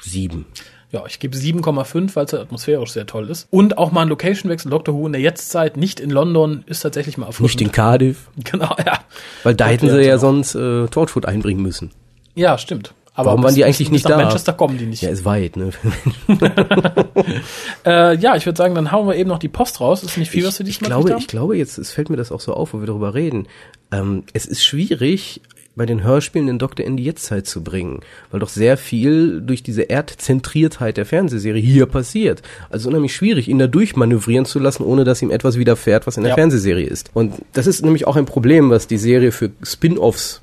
sieben. 0.00 0.46
Ja, 0.92 1.04
ich 1.06 1.18
gebe 1.18 1.36
7,5, 1.36 2.14
weil 2.14 2.26
es 2.26 2.32
halt 2.32 2.42
atmosphärisch 2.42 2.90
sehr 2.92 3.06
toll 3.06 3.28
ist. 3.28 3.48
Und 3.50 3.76
auch 3.76 3.90
mal 3.90 4.02
ein 4.02 4.08
Location-Wechsel. 4.08 4.70
Doctor 4.70 4.94
Who 4.94 5.06
in 5.06 5.12
der 5.12 5.20
Jetztzeit, 5.20 5.76
nicht 5.76 5.98
in 5.98 6.10
London, 6.10 6.62
ist 6.66 6.80
tatsächlich 6.80 7.18
mal 7.18 7.26
erfrischend. 7.26 7.60
Nicht 7.60 7.68
in 7.68 7.72
Cardiff. 7.72 8.28
Genau, 8.44 8.74
ja. 8.84 9.00
Weil 9.42 9.54
da 9.54 9.66
hätten 9.66 9.90
sie 9.90 10.02
ja 10.02 10.18
sonst 10.18 10.54
äh, 10.54 10.86
Torchwood 10.86 11.26
einbringen 11.26 11.62
müssen. 11.62 11.90
Ja, 12.34 12.58
stimmt. 12.58 12.94
Aber 13.16 13.30
Warum 13.30 13.44
waren 13.44 13.54
die 13.54 13.64
eigentlich 13.64 13.90
nicht 13.90 14.08
da? 14.08 14.18
Manchester 14.18 14.52
kommen 14.52 14.76
die 14.76 14.84
nicht. 14.84 15.02
Ja, 15.02 15.08
ist 15.08 15.24
weit, 15.24 15.56
ne? 15.56 15.70
äh, 17.86 18.14
ja, 18.18 18.36
ich 18.36 18.44
würde 18.44 18.58
sagen, 18.58 18.74
dann 18.74 18.92
hauen 18.92 19.08
wir 19.08 19.16
eben 19.16 19.30
noch 19.30 19.38
die 19.38 19.48
Post 19.48 19.80
raus. 19.80 20.02
Ist 20.02 20.18
nicht 20.18 20.30
viel, 20.30 20.42
ich, 20.42 20.46
was 20.46 20.58
wir 20.58 20.66
diesmal 20.66 20.90
Ich 20.90 20.96
glaube, 20.96 21.18
ich 21.18 21.26
glaube 21.26 21.56
jetzt, 21.56 21.78
es 21.78 21.92
fällt 21.92 22.10
mir 22.10 22.18
das 22.18 22.30
auch 22.30 22.40
so 22.40 22.52
auf, 22.52 22.74
wo 22.74 22.80
wir 22.80 22.86
darüber 22.86 23.14
reden. 23.14 23.48
Ähm, 23.90 24.24
es 24.34 24.44
ist 24.44 24.62
schwierig, 24.62 25.40
bei 25.76 25.86
den 25.86 26.02
Hörspielen 26.02 26.46
den 26.46 26.58
Doktor 26.58 26.84
in 26.84 26.96
die 26.96 27.04
Jetztzeit 27.04 27.46
zu 27.46 27.62
bringen, 27.62 28.00
weil 28.30 28.40
doch 28.40 28.48
sehr 28.48 28.76
viel 28.78 29.42
durch 29.42 29.62
diese 29.62 29.82
Erdzentriertheit 29.82 30.96
der 30.96 31.04
Fernsehserie 31.04 31.60
hier 31.60 31.86
passiert. 31.86 32.42
Also 32.70 32.88
unheimlich 32.88 33.14
schwierig, 33.14 33.46
ihn 33.48 33.58
da 33.58 33.66
durchmanövrieren 33.66 34.46
zu 34.46 34.58
lassen, 34.58 34.82
ohne 34.82 35.04
dass 35.04 35.20
ihm 35.22 35.30
etwas 35.30 35.58
widerfährt, 35.58 36.06
was 36.06 36.16
in 36.16 36.22
der 36.22 36.30
Ja. 36.30 36.34
Fernsehserie 36.36 36.86
ist. 36.86 37.10
Und 37.12 37.34
das 37.52 37.66
ist 37.66 37.84
nämlich 37.84 38.06
auch 38.06 38.16
ein 38.16 38.24
Problem, 38.24 38.70
was 38.70 38.86
die 38.86 38.96
Serie 38.98 39.32
für 39.32 39.50
Spin-offs 39.62 40.40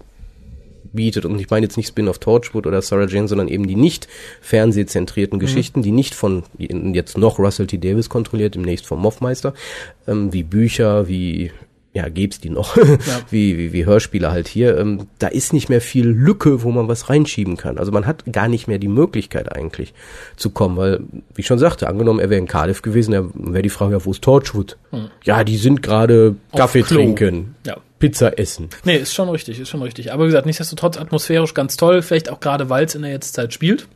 bietet. 0.93 1.25
Und 1.25 1.39
ich 1.39 1.49
meine 1.49 1.65
jetzt 1.65 1.77
nicht 1.77 1.87
Spin-off 1.87 2.19
Torchwood 2.19 2.67
oder 2.67 2.81
Sarah 2.83 3.07
Jane, 3.07 3.27
sondern 3.27 3.47
eben 3.47 3.65
die 3.67 3.75
nicht 3.75 4.07
fernsehzentrierten 4.41 5.39
Geschichten, 5.39 5.81
die 5.81 5.91
nicht 5.91 6.13
von 6.13 6.43
jetzt 6.59 7.17
noch 7.17 7.39
Russell 7.39 7.65
T. 7.65 7.79
Davis 7.79 8.09
kontrolliert, 8.09 8.53
demnächst 8.53 8.85
vom 8.85 9.01
Moffmeister, 9.01 9.55
ähm, 10.07 10.31
wie 10.31 10.43
Bücher, 10.43 11.07
wie 11.07 11.51
ja, 11.93 12.09
gäb's 12.09 12.39
die 12.39 12.49
noch, 12.49 12.75
wie, 13.29 13.57
wie, 13.57 13.71
wie 13.71 13.85
Hörspiele 13.85 14.31
halt 14.31 14.47
hier, 14.47 14.77
ähm, 14.79 15.07
da 15.19 15.27
ist 15.27 15.53
nicht 15.53 15.69
mehr 15.69 15.81
viel 15.81 16.07
Lücke, 16.07 16.63
wo 16.63 16.71
man 16.71 16.87
was 16.87 17.09
reinschieben 17.09 17.55
kann. 17.55 17.77
Also 17.77 17.91
man 17.91 18.07
hat 18.07 18.23
gar 18.31 18.47
nicht 18.47 18.67
mehr 18.67 18.79
die 18.79 18.87
Möglichkeit 18.87 19.55
eigentlich 19.55 19.93
zu 20.35 20.49
kommen, 20.49 20.75
weil, 20.75 21.01
wie 21.35 21.41
ich 21.41 21.47
schon 21.47 21.59
sagte, 21.59 21.87
angenommen, 21.87 22.19
er 22.19 22.29
wäre 22.31 22.39
in 22.39 22.47
Cardiff 22.47 22.81
gewesen, 22.81 23.11
dann 23.11 23.31
wäre 23.35 23.61
die 23.61 23.69
Frage, 23.69 23.93
ja, 23.93 24.03
wo 24.05 24.11
ist 24.11 24.23
Torchwood? 24.23 24.77
Hm. 24.89 25.09
Ja, 25.23 25.43
die 25.43 25.57
sind 25.57 25.83
gerade 25.83 26.35
Kaffee 26.55 26.81
Klo. 26.81 26.97
trinken, 26.97 27.55
Ja. 27.65 27.77
Pizza 27.99 28.37
essen. 28.37 28.67
Nee, 28.83 28.97
ist 28.97 29.13
schon 29.13 29.29
richtig, 29.29 29.61
ist 29.61 29.69
schon 29.69 29.81
richtig. 29.81 30.11
Aber 30.11 30.23
wie 30.23 30.27
gesagt, 30.27 30.45
nichtsdestotrotz 30.45 30.97
atmosphärisch 30.97 31.53
ganz 31.53 31.77
toll, 31.77 32.01
vielleicht 32.01 32.29
auch 32.29 32.41
gerade, 32.41 32.69
weil 32.69 32.83
es 32.83 32.95
in 32.95 33.03
der 33.03 33.11
Jetztzeit 33.11 33.53
spielt. 33.53 33.87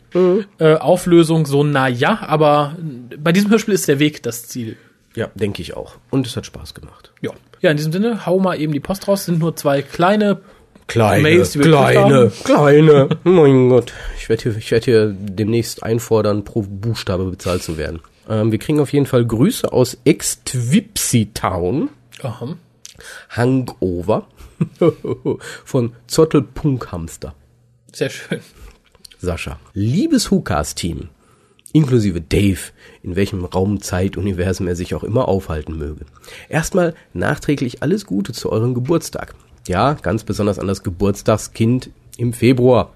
Äh, 0.59 0.75
Auflösung 0.75 1.45
so, 1.45 1.63
na 1.65 1.89
ja, 1.89 2.19
aber 2.21 2.77
bei 3.21 3.33
diesem 3.33 3.51
Hörspiel 3.51 3.73
ist 3.73 3.87
der 3.89 3.99
Weg 3.99 4.23
das 4.23 4.47
Ziel. 4.47 4.77
Ja, 5.17 5.31
denke 5.33 5.63
ich 5.63 5.75
auch. 5.75 5.95
Und 6.11 6.27
es 6.27 6.37
hat 6.37 6.45
Spaß 6.45 6.75
gemacht. 6.75 7.11
Ja. 7.21 7.31
Ja, 7.59 7.71
in 7.71 7.77
diesem 7.77 7.91
Sinne, 7.91 8.27
hau 8.27 8.39
mal 8.39 8.61
eben 8.61 8.71
die 8.71 8.79
Post 8.79 9.07
raus. 9.07 9.25
Sind 9.25 9.39
nur 9.39 9.55
zwei 9.55 9.81
kleine 9.81 10.41
Kleine, 10.85 11.23
Mails, 11.23 11.51
die 11.51 11.59
wir 11.59 11.65
kleine, 11.65 12.31
kleine. 12.43 13.09
mein 13.23 13.69
Gott. 13.69 13.91
Ich 14.17 14.29
werde 14.29 14.43
hier, 14.43 14.57
ich 14.57 14.71
werde 14.71 14.85
hier 14.85 15.15
demnächst 15.17 15.81
einfordern, 15.81 16.45
pro 16.45 16.61
Buchstabe 16.61 17.25
bezahlt 17.25 17.63
zu 17.63 17.77
werden. 17.77 17.99
Ähm, 18.29 18.51
wir 18.51 18.59
kriegen 18.59 18.79
auf 18.79 18.93
jeden 18.93 19.07
Fall 19.07 19.25
Grüße 19.25 19.73
aus 19.73 19.97
Ex-Twipsy 20.05 21.31
Town. 21.33 21.89
Aha. 22.21 22.55
Hangover. 23.31 24.27
Von 25.65 25.93
Zottelpunkhamster. 26.05 27.33
Sehr 27.91 28.11
schön. 28.11 28.39
Sascha. 29.17 29.59
Liebes 29.73 30.29
Hukas-Team, 30.29 31.09
inklusive 31.77 32.19
Dave, 32.21 32.59
in 33.03 33.15
welchem 33.15 33.45
Raum, 33.45 33.81
Zeit, 33.81 34.17
Universum 34.17 34.67
er 34.67 34.75
sich 34.75 34.95
auch 34.95 35.03
immer 35.03 35.27
aufhalten 35.27 35.77
möge. 35.77 36.05
Erstmal 36.49 36.95
nachträglich 37.13 37.83
alles 37.83 38.07
Gute 38.07 38.33
zu 38.33 38.51
eurem 38.51 38.73
Geburtstag. 38.73 39.35
Ja, 39.67 39.93
ganz 39.93 40.23
besonders 40.23 40.57
an 40.57 40.65
das 40.65 40.81
Geburtstagskind 40.81 41.91
im 42.17 42.33
Februar. 42.33 42.93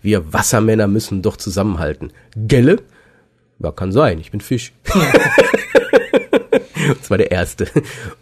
Wir 0.00 0.32
Wassermänner 0.32 0.86
müssen 0.86 1.20
doch 1.20 1.36
zusammenhalten. 1.36 2.12
Gelle? 2.34 2.80
Ja, 3.58 3.72
kann 3.72 3.92
sein, 3.92 4.18
ich 4.18 4.30
bin 4.30 4.40
Fisch. 4.40 4.72
Das 7.00 7.08
war 7.08 7.16
der 7.16 7.30
erste. 7.30 7.66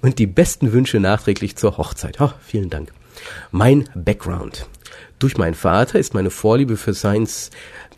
Und 0.03 0.21
die 0.21 0.29
besten 0.29 0.73
Wünsche 0.73 1.01
nachträglich 1.01 1.57
zur 1.57 1.79
Hochzeit. 1.79 2.21
Ha, 2.21 2.35
vielen 2.47 2.71
Dank. 2.71 2.93
Mein 3.51 3.89
Background. 3.97 4.69
Durch 5.19 5.37
meinen 5.37 5.55
Vater 5.55 5.99
ist 5.99 6.15
meine 6.15 6.31
Vorliebe 6.31 6.77
für 6.77 6.95
Science. 6.95 7.51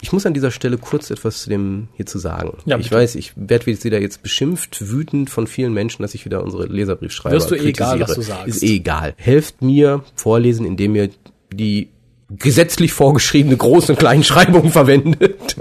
Ich 0.05 0.13
muss 0.13 0.27
an 0.27 0.35
dieser 0.35 0.51
Stelle 0.51 0.77
kurz 0.77 1.11
etwas 1.11 1.41
zu 1.41 1.49
dem 1.49 1.89
hier 1.95 2.05
zu 2.05 2.19
sagen. 2.19 2.59
Ja, 2.67 2.77
ich 2.77 2.91
bitte. 2.91 2.97
weiß, 2.97 3.15
ich 3.15 3.33
werde 3.37 3.65
wieder 3.65 3.99
jetzt 4.03 4.23
beschimpft, 4.23 4.91
wütend 4.91 5.31
von 5.31 5.47
vielen 5.47 5.73
Menschen, 5.73 6.03
dass 6.03 6.13
ich 6.15 6.27
wieder 6.27 6.45
unsere 6.45 6.67
Leserbriefschreiber 6.67 7.35
Wirst 7.35 7.51
du 7.51 7.55
eh 7.55 7.69
egal, 7.71 8.01
was 8.01 8.13
du 8.15 8.21
sagst. 8.21 8.47
Ist 8.49 8.63
eh 8.63 8.77
egal. 8.77 9.15
Helft 9.17 9.63
mir 9.63 10.05
vorlesen, 10.15 10.67
indem 10.67 10.95
ihr 10.95 11.09
die 11.51 11.89
gesetzlich 12.29 12.93
vorgeschriebene 12.93 13.57
Groß- 13.57 13.93
und 13.93 13.99
Kleinschreibung 13.99 14.71
verwendet. 14.71 15.57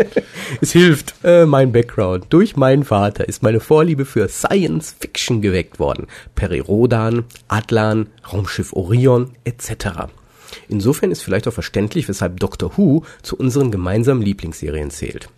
es 0.60 0.74
hilft. 0.74 1.16
Äh, 1.24 1.46
mein 1.46 1.72
Background. 1.72 2.26
Durch 2.30 2.58
meinen 2.58 2.84
Vater 2.84 3.30
ist 3.30 3.44
meine 3.44 3.62
Vorliebe 3.62 4.04
für 4.04 4.28
Science 4.28 4.94
Fiction 5.00 5.42
geweckt 5.42 5.80
worden. 5.80 6.08
Perirodan, 6.36 7.24
Atlan, 7.48 8.08
Raumschiff 8.30 8.74
Orion 8.74 9.32
etc. 9.46 10.10
Insofern 10.68 11.12
ist 11.12 11.22
vielleicht 11.22 11.48
auch 11.48 11.54
verständlich, 11.54 12.08
weshalb 12.08 12.40
Doctor 12.40 12.78
Who 12.78 13.04
zu 13.22 13.38
unseren 13.38 13.72
gemeinsamen 13.72 14.22
Lieblingsserien 14.22 14.92
zählt. 14.92 15.30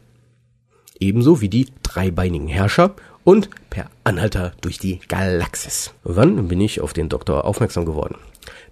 Ebenso 1.00 1.42
wie 1.42 1.50
die 1.50 1.68
dreibeinigen 1.84 2.48
Herrscher 2.48 2.96
und 3.24 3.50
per 3.70 3.90
Anhalter 4.04 4.54
durch 4.62 4.80
die 4.80 5.00
Galaxis. 5.08 5.94
Wann 6.04 6.48
bin 6.48 6.62
ich 6.62 6.80
auf 6.80 6.94
den 6.94 7.10
Doktor 7.10 7.46
aufmerksam 7.46 7.86
geworden? 7.86 8.16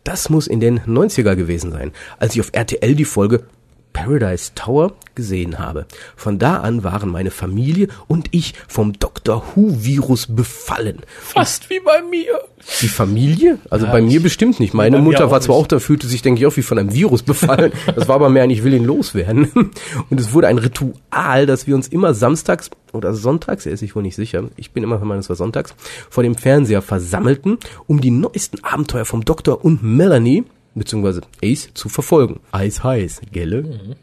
Das 0.03 0.29
muss 0.29 0.47
in 0.47 0.59
den 0.59 0.79
90er 0.81 1.35
gewesen 1.35 1.71
sein, 1.71 1.91
als 2.19 2.35
ich 2.35 2.41
auf 2.41 2.51
RTL 2.53 2.95
die 2.95 3.05
Folge 3.05 3.45
Paradise 3.93 4.51
Tower 4.55 4.93
gesehen 5.15 5.59
habe. 5.59 5.85
Von 6.15 6.39
da 6.39 6.57
an 6.57 6.83
waren 6.83 7.09
meine 7.09 7.31
Familie 7.31 7.87
und 8.07 8.27
ich 8.31 8.53
vom 8.67 8.93
Doctor 8.93 9.43
Who 9.53 9.83
Virus 9.83 10.27
befallen. 10.27 10.99
Fast 11.21 11.69
wie 11.69 11.79
bei 11.79 12.01
mir. 12.01 12.39
Die 12.81 12.87
Familie? 12.87 13.59
Also 13.69 13.85
Ja, 13.85 13.91
bei 13.91 14.01
mir 14.01 14.21
bestimmt 14.21 14.59
nicht. 14.59 14.73
Meine 14.73 14.97
Mutter 14.97 15.29
war 15.29 15.41
zwar 15.41 15.55
nicht. 15.57 15.65
auch 15.65 15.67
da, 15.67 15.79
fühlte 15.79 16.07
sich, 16.07 16.21
denke 16.21 16.39
ich, 16.41 16.47
auch 16.47 16.57
wie 16.57 16.61
von 16.61 16.79
einem 16.79 16.93
Virus 16.93 17.23
befallen. 17.23 17.71
Das 17.95 18.07
war 18.07 18.15
aber 18.15 18.29
mehr 18.29 18.43
ein, 18.43 18.49
ich 18.49 18.63
will 18.63 18.73
ihn 18.73 18.85
loswerden. 18.85 19.51
Und 20.09 20.19
es 20.19 20.33
wurde 20.33 20.47
ein 20.47 20.57
Ritual, 20.57 21.45
dass 21.45 21.67
wir 21.67 21.75
uns 21.75 21.87
immer 21.87 22.13
samstags 22.13 22.71
oder 22.93 23.13
sonntags, 23.13 23.65
er 23.65 23.73
ist 23.73 23.79
sich 23.79 23.95
wohl 23.95 24.03
nicht 24.03 24.15
sicher, 24.15 24.43
ich 24.55 24.71
bin 24.71 24.83
immer 24.83 24.97
der 24.97 25.05
Meinung, 25.05 25.19
es 25.21 25.29
war 25.29 25.35
sonntags, 25.35 25.73
vor 26.09 26.23
dem 26.23 26.35
Fernseher 26.35 26.81
versammelten, 26.81 27.57
um 27.87 28.01
die 28.01 28.11
neuesten 28.11 28.63
Abenteuer 28.63 29.05
vom 29.05 29.25
Doktor 29.25 29.65
und 29.65 29.83
Melanie 29.83 30.43
beziehungsweise 30.75 31.21
Ace 31.43 31.69
zu 31.73 31.89
verfolgen. 31.89 32.39
Eis 32.51 32.83
heiß, 32.83 33.21
gelle? 33.31 33.95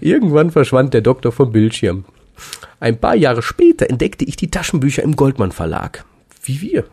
Irgendwann 0.00 0.50
verschwand 0.50 0.94
der 0.94 1.00
Doktor 1.00 1.32
vom 1.32 1.52
Bildschirm. 1.52 2.04
Ein 2.80 2.98
paar 2.98 3.16
Jahre 3.16 3.42
später 3.42 3.90
entdeckte 3.90 4.24
ich 4.24 4.36
die 4.36 4.50
Taschenbücher 4.50 5.02
im 5.02 5.16
Goldmann 5.16 5.52
Verlag. 5.52 6.04
Wie 6.42 6.60
wir. 6.60 6.84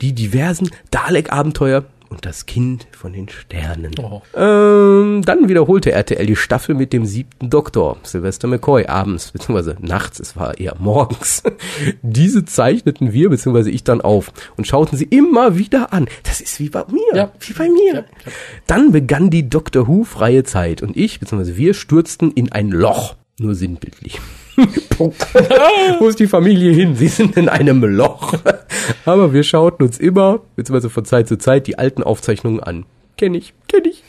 Die 0.00 0.12
diversen 0.12 0.70
Dalek-Abenteuer 0.90 1.84
und 2.10 2.26
das 2.26 2.44
Kind 2.44 2.88
von 2.90 3.12
den 3.12 3.28
Sternen. 3.28 3.94
Oh. 3.98 4.20
Ähm, 4.34 5.22
dann 5.24 5.48
wiederholte 5.48 5.92
RTL 5.92 6.26
die 6.26 6.36
Staffel 6.36 6.74
mit 6.74 6.92
dem 6.92 7.06
siebten 7.06 7.48
Doktor, 7.48 7.98
Sylvester 8.02 8.48
McCoy, 8.48 8.86
abends, 8.86 9.30
beziehungsweise 9.30 9.76
nachts, 9.80 10.20
es 10.20 10.36
war 10.36 10.58
eher 10.58 10.74
morgens. 10.78 11.42
Diese 12.02 12.44
zeichneten 12.44 13.12
wir, 13.12 13.30
beziehungsweise 13.30 13.70
ich 13.70 13.84
dann 13.84 14.00
auf 14.00 14.32
und 14.56 14.66
schauten 14.66 14.98
sie 14.98 15.04
immer 15.04 15.56
wieder 15.56 15.92
an. 15.92 16.08
Das 16.24 16.40
ist 16.40 16.58
wie 16.60 16.68
bei 16.68 16.84
mir, 16.90 17.32
wie 17.40 17.52
bei 17.52 17.68
mir. 17.68 18.04
Dann 18.66 18.90
begann 18.92 19.30
die 19.30 19.48
Doctor 19.48 19.86
Who 19.86 20.04
freie 20.04 20.42
Zeit 20.44 20.82
und 20.82 20.96
ich, 20.96 21.20
beziehungsweise 21.20 21.56
wir, 21.56 21.74
stürzten 21.74 22.32
in 22.32 22.50
ein 22.52 22.70
Loch. 22.70 23.14
Nur 23.38 23.54
sinnbildlich. 23.54 24.20
Punkt. 24.96 25.16
Wo 25.98 26.08
ist 26.08 26.18
die 26.18 26.26
Familie 26.26 26.72
hin? 26.72 26.94
Sie 26.94 27.08
sind 27.08 27.36
in 27.36 27.48
einem 27.48 27.82
Loch. 27.84 28.34
Aber 29.04 29.32
wir 29.32 29.42
schauten 29.42 29.84
uns 29.84 29.98
immer, 29.98 30.40
beziehungsweise 30.56 30.90
von 30.90 31.04
Zeit 31.04 31.28
zu 31.28 31.38
Zeit, 31.38 31.66
die 31.66 31.78
alten 31.78 32.02
Aufzeichnungen 32.02 32.60
an. 32.60 32.84
Kenn 33.16 33.34
ich, 33.34 33.54
kenn 33.68 33.84
ich. 33.84 34.02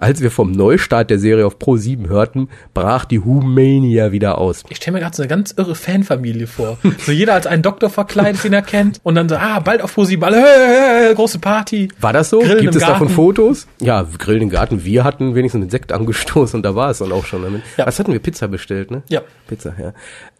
Als 0.00 0.22
wir 0.22 0.30
vom 0.30 0.50
Neustart 0.50 1.10
der 1.10 1.18
Serie 1.18 1.44
auf 1.44 1.58
Pro 1.58 1.76
7 1.76 2.08
hörten, 2.08 2.48
brach 2.72 3.04
die 3.04 3.22
Who-Mania 3.22 4.12
wieder 4.12 4.38
aus. 4.38 4.64
Ich 4.70 4.78
stelle 4.78 4.94
mir 4.94 5.00
gerade 5.00 5.14
so 5.14 5.22
eine 5.22 5.28
ganz 5.28 5.52
irre 5.54 5.74
Fanfamilie 5.74 6.46
vor. 6.46 6.78
So 7.04 7.12
jeder 7.12 7.34
als 7.34 7.46
einen 7.46 7.62
Doktor 7.62 7.90
verkleidet, 7.90 8.42
den 8.42 8.54
er 8.54 8.62
kennt. 8.62 9.00
Und 9.02 9.14
dann 9.14 9.28
so, 9.28 9.36
ah, 9.36 9.60
bald 9.60 9.82
auf 9.82 9.94
ProSieben, 9.94 10.24
alle, 10.24 10.38
hey, 10.38 11.04
hey, 11.06 11.14
große 11.14 11.38
Party. 11.38 11.88
War 12.00 12.14
das 12.14 12.30
so? 12.30 12.38
Grillen 12.38 12.62
Gibt 12.62 12.76
es 12.76 12.80
davon 12.80 13.08
Garten. 13.08 13.14
Fotos? 13.14 13.66
Ja, 13.78 14.06
Grillen 14.18 14.40
im 14.40 14.48
Garten. 14.48 14.86
Wir 14.86 15.04
hatten 15.04 15.34
wenigstens 15.34 15.60
einen 15.60 15.70
Sekt 15.70 15.92
angestoßen 15.92 16.56
und 16.56 16.62
da 16.62 16.74
war 16.74 16.90
es 16.90 16.98
dann 16.98 17.12
auch 17.12 17.26
schon 17.26 17.42
damit. 17.42 17.62
Was 17.76 17.98
hatten 17.98 18.12
wir? 18.12 18.20
Pizza 18.20 18.48
bestellt, 18.48 18.90
ne? 18.90 19.02
Ja. 19.10 19.20
Pizza, 19.48 19.74
ja. 19.78 19.92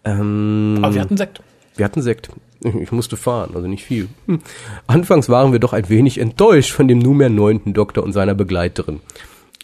Ähm, 0.04 0.78
Aber 0.80 0.94
wir 0.94 1.02
hatten 1.02 1.18
Sekt. 1.18 1.42
Wir 1.76 1.84
hatten 1.84 2.00
Sekt. 2.00 2.30
Ich 2.62 2.92
musste 2.92 3.18
fahren, 3.18 3.50
also 3.54 3.68
nicht 3.68 3.84
viel. 3.84 4.08
Hm. 4.26 4.40
Anfangs 4.86 5.28
waren 5.28 5.52
wir 5.52 5.58
doch 5.58 5.74
ein 5.74 5.88
wenig 5.91 6.18
enttäuscht 6.18 6.72
von 6.72 6.88
dem 6.88 6.99
nunmehr 6.99 7.28
neunten 7.30 7.74
Doktor 7.74 8.04
und 8.04 8.12
seiner 8.12 8.34
Begleiterin. 8.34 9.00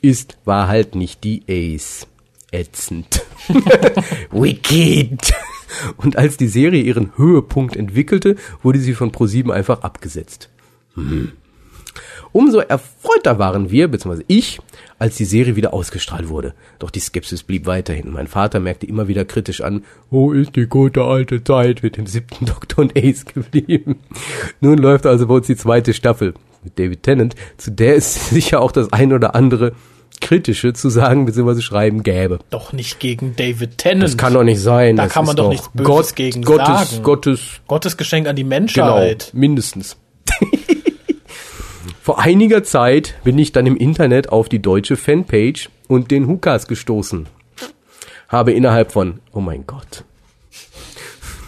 Ist, 0.02 0.36
war 0.44 0.68
halt 0.68 0.94
nicht 0.94 1.24
die 1.24 1.43
Ace. 1.48 2.06
Ätzend. 2.52 3.24
Wicked. 4.31 5.35
Und 5.97 6.16
als 6.16 6.36
die 6.36 6.48
Serie 6.48 6.82
ihren 6.82 7.16
Höhepunkt 7.16 7.77
entwickelte, 7.77 8.36
wurde 8.62 8.78
sie 8.78 8.94
von 8.94 9.10
ProSieben 9.12 9.51
einfach 9.51 9.82
abgesetzt. 9.82 10.48
Hm. 10.94 11.32
Umso 12.32 12.59
erfreuter 12.59 13.39
waren 13.39 13.70
wir, 13.70 13.89
beziehungsweise 13.89 14.24
ich, 14.28 14.60
als 14.98 15.16
die 15.16 15.24
Serie 15.24 15.56
wieder 15.56 15.73
ausgestrahlt 15.73 16.28
wurde. 16.28 16.55
Doch 16.78 16.90
die 16.90 17.01
Skepsis 17.01 17.43
blieb 17.43 17.66
weiterhin. 17.66 18.12
Mein 18.12 18.27
Vater 18.27 18.60
merkte 18.60 18.86
immer 18.86 19.09
wieder 19.09 19.24
kritisch 19.24 19.62
an, 19.62 19.85
wo 20.10 20.32
ist 20.32 20.55
die 20.55 20.66
gute 20.66 21.02
alte 21.02 21.43
Zeit 21.43 21.82
mit 21.82 21.97
dem 21.97 22.06
siebten 22.06 22.44
Doktor 22.44 22.82
und 22.82 22.97
Ace 22.97 23.24
geblieben? 23.24 24.01
Nun 24.60 24.78
läuft 24.78 25.06
also 25.06 25.27
bei 25.27 25.35
uns 25.35 25.47
die 25.47 25.56
zweite 25.56 25.94
Staffel 25.94 26.35
mit 26.66 26.78
David 26.78 27.02
Tennant, 27.02 27.34
zu 27.56 27.70
der 27.70 27.97
es 27.97 28.28
sicher 28.30 28.60
auch 28.60 28.72
das 28.72 28.93
ein 28.93 29.12
oder 29.12 29.34
andere 29.34 29.72
kritische 30.20 30.72
zu 30.72 30.88
sagen 30.88 31.26
bzw. 31.26 31.60
schreiben 31.60 32.02
gäbe. 32.02 32.38
Doch 32.51 32.72
nicht 32.72 33.01
gegen 33.01 33.36
David 33.36 33.78
Tennant. 33.78 34.02
Das 34.05 34.16
kann 34.16 34.32
doch 34.34 34.44
nicht 34.44 34.60
sein. 34.60 34.97
Da 34.97 35.05
das 35.05 35.12
kann 35.12 35.26
man 35.26 35.36
doch 35.36 35.48
nichts 35.51 35.68
Böses 35.74 35.86
Gott, 35.86 36.16
gegen 36.16 36.43
Gottes, 36.43 36.90
sagen. 36.90 37.02
Gottes 37.02 37.40
Gottes 37.66 37.97
Geschenk 37.97 38.26
an 38.28 38.36
die 38.36 38.43
Genau, 38.43 38.59
Menschheit. 38.60 39.30
mindestens. 39.34 39.97
Vor 42.02 42.20
einiger 42.20 42.62
Zeit 42.62 43.14
bin 43.24 43.36
ich 43.38 43.52
dann 43.52 43.66
im 43.66 43.76
Internet 43.76 44.28
auf 44.30 44.48
die 44.48 44.60
deutsche 44.62 44.97
Fanpage 44.97 45.70
und 45.88 46.10
den 46.10 46.26
Hukas 46.28 46.66
gestoßen. 46.68 47.26
Habe 48.28 48.52
innerhalb 48.52 48.93
von, 48.93 49.20
oh 49.32 49.40
mein 49.40 49.66
Gott, 49.66 50.05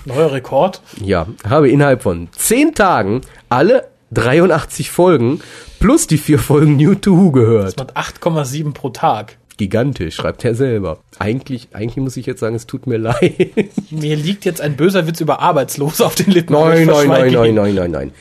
Neuer 0.04 0.32
Rekord. 0.32 0.80
ja, 1.02 1.26
habe 1.48 1.68
innerhalb 1.70 2.02
von 2.02 2.28
10 2.32 2.74
Tagen 2.74 3.20
alle 3.48 3.88
83 4.12 4.90
Folgen 4.90 5.40
plus 5.80 6.06
die 6.06 6.18
vier 6.18 6.39
Folgen 6.39 6.76
New 6.76 6.94
to 6.94 7.16
Who 7.16 7.30
gehört. 7.30 7.66
Das 7.66 7.76
macht 7.76 7.97
8,7 7.97 8.72
pro 8.72 8.90
Tag. 8.90 9.36
Gigantisch, 9.56 10.14
schreibt 10.14 10.44
er 10.44 10.55
selber. 10.55 11.01
Eigentlich, 11.18 11.68
eigentlich 11.72 11.97
muss 11.97 12.16
ich 12.16 12.26
jetzt 12.26 12.40
sagen, 12.40 12.55
es 12.55 12.66
tut 12.66 12.86
mir 12.86 12.98
leid. 12.98 13.51
Mir 13.90 14.16
liegt 14.16 14.44
jetzt 14.44 14.60
ein 14.60 14.76
böser 14.76 15.06
Witz 15.06 15.20
über 15.20 15.40
Arbeitslose 15.40 16.06
auf 16.06 16.14
den 16.14 16.30
Lippen. 16.30 16.52
Nein, 16.52 16.86
nein, 16.86 17.09
nein, 17.09 17.32
nein, 17.32 17.55
nein, 17.55 17.74
nein, 17.74 17.90
nein. 17.90 18.12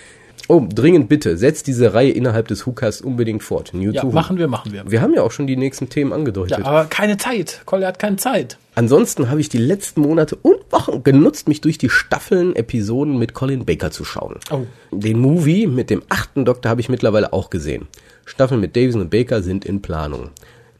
Oh, 0.49 0.65
dringend 0.73 1.09
bitte, 1.09 1.37
setzt 1.37 1.67
diese 1.67 1.93
Reihe 1.93 2.11
innerhalb 2.11 2.47
des 2.47 2.65
Hookers 2.65 3.01
unbedingt 3.01 3.43
fort. 3.43 3.73
New 3.73 3.91
Ja, 3.91 4.05
machen 4.05 4.37
wir, 4.37 4.47
machen 4.47 4.71
wir. 4.71 4.89
Wir 4.89 5.01
haben 5.01 5.13
ja 5.13 5.21
auch 5.21 5.31
schon 5.31 5.45
die 5.45 5.57
nächsten 5.57 5.89
Themen 5.89 6.13
angedeutet. 6.13 6.59
Ja, 6.59 6.65
aber 6.65 6.85
keine 6.85 7.17
Zeit. 7.17 7.61
Kolja 7.65 7.87
hat 7.87 7.99
keine 7.99 8.15
Zeit. 8.15 8.57
Ansonsten 8.75 9.29
habe 9.29 9.41
ich 9.41 9.49
die 9.49 9.57
letzten 9.57 10.01
Monate 10.01 10.35
und 10.35 10.71
Wochen 10.71 11.03
genutzt, 11.03 11.47
mich 11.47 11.61
durch 11.61 11.77
die 11.77 11.89
Staffeln, 11.89 12.55
Episoden 12.55 13.17
mit 13.17 13.33
Colin 13.33 13.65
Baker 13.65 13.91
zu 13.91 14.05
schauen. 14.05 14.39
Oh. 14.51 14.65
Den 14.91 15.19
Movie 15.19 15.67
mit 15.67 15.89
dem 15.89 16.03
achten 16.07 16.45
Doktor 16.45 16.69
habe 16.69 16.79
ich 16.79 16.87
mittlerweile 16.87 17.33
auch 17.33 17.49
gesehen. 17.49 17.87
Staffeln 18.25 18.61
mit 18.61 18.75
Davison 18.75 19.01
und 19.01 19.09
Baker 19.09 19.41
sind 19.41 19.65
in 19.65 19.81
Planung. 19.81 20.29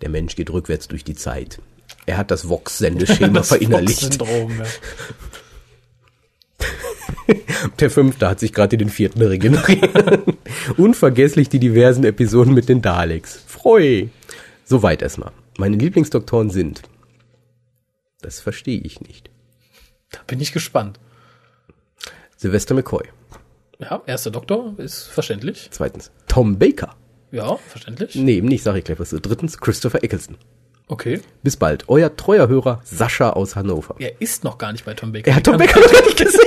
Der 0.01 0.09
Mensch 0.09 0.35
geht 0.35 0.51
rückwärts 0.51 0.87
durch 0.87 1.03
die 1.03 1.15
Zeit. 1.15 1.59
Er 2.05 2.17
hat 2.17 2.31
das 2.31 2.47
Vox-Sendeschema 2.47 3.27
Das 3.33 3.49
verinnerlicht. 3.49 4.15
Fox-Syndrom, 4.15 4.51
ja. 4.59 4.65
Der 7.79 7.89
fünfte 7.89 8.29
hat 8.29 8.39
sich 8.39 8.53
gerade 8.53 8.75
in 8.75 8.79
den 8.79 8.89
vierten 8.89 9.21
regeneriert. 9.21 10.23
Unvergesslich 10.77 11.49
die 11.49 11.59
diversen 11.59 12.03
Episoden 12.03 12.53
mit 12.53 12.69
den 12.69 12.81
Daleks. 12.81 13.43
Freu. 13.47 14.07
Soweit 14.63 15.01
erstmal. 15.01 15.31
Meine 15.57 15.77
Lieblingsdoktoren 15.77 16.49
sind. 16.49 16.81
Das 18.21 18.39
verstehe 18.39 18.79
ich 18.79 19.01
nicht. 19.01 19.29
Da 20.11 20.19
bin 20.27 20.39
ich 20.39 20.53
gespannt. 20.53 20.99
Sylvester 22.37 22.75
McCoy. 22.75 23.05
Ja, 23.79 24.01
erster 24.05 24.31
Doktor 24.31 24.73
ist 24.77 25.07
verständlich. 25.07 25.67
Zweitens. 25.71 26.11
Tom 26.27 26.57
Baker. 26.57 26.95
Ja, 27.31 27.57
verständlich. 27.57 28.15
Nee, 28.15 28.41
nicht, 28.41 28.63
sag 28.63 28.75
ich 28.75 28.83
gleich 28.83 28.99
was. 28.99 29.09
Drittens. 29.09 29.59
Christopher 29.59 30.03
Eccleston. 30.03 30.37
Okay. 30.89 31.19
Bis 31.43 31.57
bald. 31.57 31.89
Euer 31.89 32.15
treuer 32.15 32.47
Hörer 32.47 32.81
Sascha 32.83 33.31
aus 33.31 33.55
Hannover. 33.55 33.95
Er 33.99 34.21
ist 34.21 34.43
noch 34.43 34.57
gar 34.57 34.71
nicht 34.71 34.85
bei 34.85 34.93
Tom 34.93 35.11
Baker. 35.11 35.27
Er 35.27 35.35
hat 35.35 35.43
Tom 35.43 35.57
Baker 35.57 35.79
noch 35.79 36.05
nicht 36.05 36.17
gesehen. 36.17 36.39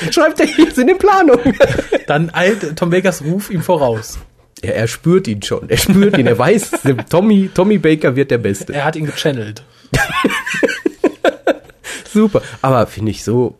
Schreibt 0.10 0.40
er 0.40 0.46
jetzt 0.46 0.78
in 0.78 0.86
den 0.86 0.96
Planungen. 0.96 1.54
Dann 2.06 2.30
eilt 2.32 2.76
Tom 2.76 2.88
Bakers 2.88 3.22
Ruf 3.22 3.50
ihm 3.50 3.62
voraus. 3.62 4.18
Er, 4.62 4.74
er 4.74 4.88
spürt 4.88 5.28
ihn 5.28 5.42
schon. 5.42 5.68
Er 5.68 5.76
spürt 5.76 6.16
ihn. 6.16 6.26
Er 6.26 6.38
weiß, 6.38 6.70
Tommy, 7.10 7.50
Tommy 7.52 7.76
Baker 7.76 8.16
wird 8.16 8.30
der 8.30 8.38
Beste. 8.38 8.72
Er 8.72 8.84
hat 8.86 8.96
ihn 8.96 9.04
gechannelt. 9.04 9.62
Super. 12.12 12.40
Aber 12.62 12.86
finde 12.86 13.10
ich 13.10 13.22
so, 13.22 13.56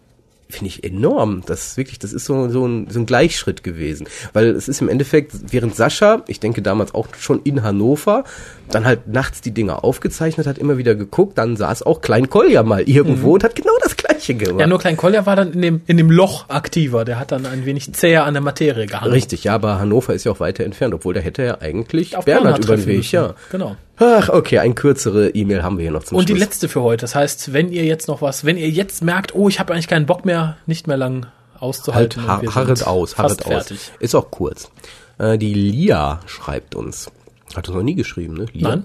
finde 0.51 0.66
ich 0.68 0.85
enorm. 0.85 1.43
Das 1.47 1.68
ist 1.68 1.77
wirklich, 1.77 1.98
das 1.98 2.12
ist 2.12 2.24
so, 2.24 2.48
so, 2.48 2.66
ein, 2.66 2.89
so 2.90 2.98
ein 3.01 3.06
Gleichschritt 3.06 3.62
gewesen. 3.62 4.06
Weil 4.32 4.48
es 4.48 4.68
ist 4.68 4.81
im 4.81 4.89
Endeffekt, 4.89 5.32
während 5.52 5.74
Sascha, 5.77 6.22
ich 6.27 6.40
denke 6.40 6.62
damals 6.62 6.94
auch 6.94 7.09
schon 7.18 7.40
in 7.44 7.62
Hannover, 7.62 8.24
dann 8.70 8.85
halt 8.85 9.09
nachts 9.09 9.40
die 9.40 9.51
Dinger 9.52 9.82
aufgezeichnet 9.85 10.47
hat, 10.47 10.59
immer 10.59 10.78
wieder 10.78 10.94
geguckt, 10.94 11.39
dann 11.39 11.56
saß 11.56 11.82
auch 11.82 12.01
Klein 12.01 12.28
Kolja 12.31 12.62
mal 12.62 12.82
irgendwo 12.82 13.28
Mhm. 13.28 13.32
und 13.35 13.44
hat 13.44 13.56
genau 13.56 13.72
das 13.82 13.97
Gleiche 14.20 14.34
gemacht. 14.34 14.60
Ja, 14.60 14.66
nur 14.66 14.78
Klein 14.78 14.97
Kolja 14.97 15.26
war 15.26 15.36
dann 15.36 15.52
in 15.52 15.62
dem, 15.62 15.80
in 15.86 15.97
dem 15.97 16.10
Loch 16.10 16.48
aktiver. 16.48 17.05
Der 17.05 17.18
hat 17.18 17.32
dann 17.32 17.47
ein 17.47 17.64
wenig 17.64 17.92
zäher 17.92 18.24
an 18.24 18.34
der 18.34 18.42
Materie 18.42 18.86
gehangen. 18.86 19.10
Richtig, 19.12 19.44
ja, 19.44 19.55
aber 19.55 19.78
Hannover 19.78 20.14
ist 20.14 20.24
ja 20.24 20.32
auch 20.32 20.40
weiter 20.40 20.64
entfernt, 20.64 20.94
obwohl 20.94 21.14
da 21.14 21.20
hätte 21.20 21.42
er 21.42 21.62
eigentlich 21.62 22.16
Auf 22.16 22.24
Bernhard 22.24 22.44
Bernhard 22.44 22.64
über 22.64 22.76
den 22.76 22.78
treffen 22.78 22.88
Weg, 22.88 22.97
müssen. 22.98 23.14
ja. 23.14 23.34
Genau. 23.51 23.76
Ach, 23.98 24.28
okay, 24.30 24.59
ein 24.59 24.74
kürzere 24.74 25.30
E-Mail 25.30 25.62
haben 25.62 25.76
wir 25.78 25.82
hier 25.82 25.92
noch 25.92 26.05
zum 26.05 26.16
Und 26.18 26.28
die 26.28 26.32
Schluss. 26.32 26.40
letzte 26.40 26.68
für 26.68 26.82
heute. 26.82 27.02
Das 27.02 27.14
heißt, 27.14 27.52
wenn 27.52 27.70
ihr 27.70 27.84
jetzt 27.84 28.09
noch 28.09 28.22
was, 28.22 28.44
wenn 28.44 28.56
ihr 28.56 28.70
jetzt 28.70 29.02
merkt, 29.02 29.34
oh, 29.34 29.48
ich 29.48 29.60
habe 29.60 29.72
eigentlich 29.74 29.88
keinen 29.88 30.06
Bock 30.06 30.24
mehr, 30.24 30.56
nicht 30.66 30.86
mehr 30.86 30.97
lang 30.97 31.26
halt 31.55 31.62
auszuhalten. 31.62 32.26
ha 32.26 32.36
und 32.36 32.42
wir 32.42 32.55
harret 32.55 32.86
aus, 32.86 33.18
harret 33.18 33.40
aus. 33.44 33.48
fertig. 33.52 33.92
Ist 33.98 34.14
auch 34.14 34.30
kurz. 34.30 34.70
Äh, 35.18 35.36
die 35.36 35.52
Lia 35.52 36.20
schreibt 36.26 36.74
uns. 36.74 37.10
Hat 37.55 37.68
uns 37.68 37.77
noch 37.77 37.82
nie 37.82 37.94
geschrieben, 37.97 38.35
ne? 38.35 38.47
Lia? 38.52 38.68
Nein. 38.68 38.85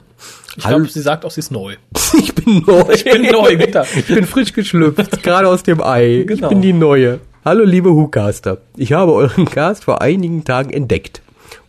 Ich 0.57 0.63
glaube, 0.65 0.87
sie 0.87 1.01
sagt 1.01 1.23
auch, 1.25 1.31
sie 1.31 1.39
ist 1.41 1.51
neu. 1.51 1.75
Ich 2.17 2.33
bin 2.33 2.63
neu. 2.65 2.83
Ich 2.93 3.03
bin 3.03 3.23
neu, 3.23 3.57
Günther. 3.57 3.85
Ich 3.95 4.07
bin 4.07 4.25
frisch 4.25 4.53
geschlüpft, 4.53 5.21
gerade 5.21 5.47
aus 5.49 5.63
dem 5.63 5.81
Ei. 5.81 6.21
Ich 6.21 6.27
Genau. 6.27 6.49
bin 6.49 6.61
die 6.61 6.73
Neue. 6.73 7.19
Hallo 7.43 7.63
liebe 7.63 7.91
Hucaster. 7.91 8.59
Ich 8.77 8.93
habe 8.93 9.11
euren 9.13 9.45
Cast 9.45 9.83
vor 9.83 10.01
einigen 10.01 10.45
Tagen 10.45 10.71
entdeckt 10.71 11.21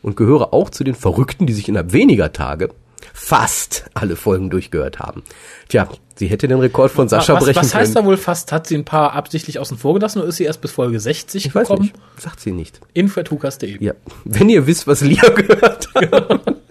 und 0.02 0.16
gehöre 0.16 0.54
auch 0.54 0.70
zu 0.70 0.84
den 0.84 0.94
Verrückten, 0.94 1.46
die 1.46 1.52
sich 1.52 1.68
innerhalb 1.68 1.92
weniger 1.92 2.32
Tage 2.32 2.70
fast 3.12 3.86
alle 3.94 4.14
Folgen 4.16 4.50
durchgehört 4.50 4.98
haben. 5.00 5.22
Tja, 5.68 5.88
sie 6.14 6.28
hätte 6.28 6.48
den 6.48 6.60
Rekord 6.60 6.90
von 6.92 7.08
Sascha 7.08 7.34
was, 7.34 7.44
brechen 7.44 7.56
was 7.60 7.74
heißt 7.74 7.94
können. 7.94 8.04
da 8.04 8.10
wohl 8.10 8.16
fast? 8.16 8.52
Hat 8.52 8.66
sie 8.66 8.76
ein 8.76 8.84
paar 8.84 9.12
absichtlich 9.14 9.58
außen 9.58 9.76
vor 9.78 9.94
gelassen 9.94 10.20
oder 10.20 10.28
ist 10.28 10.36
sie 10.36 10.44
erst 10.44 10.60
bis 10.60 10.70
Folge 10.72 11.00
60 11.00 11.44
Ich 11.46 11.54
weiß 11.54 11.68
gekommen? 11.68 11.82
nicht. 11.86 11.94
Sagt 12.22 12.40
sie 12.40 12.52
nicht. 12.52 12.80
Info.hukas.de. 12.94 13.82
Ja, 13.82 13.94
wenn 14.24 14.48
ihr 14.48 14.66
wisst, 14.66 14.86
was 14.86 15.00
Lia 15.00 15.28
gehört 15.34 15.88
hat. 15.94 16.56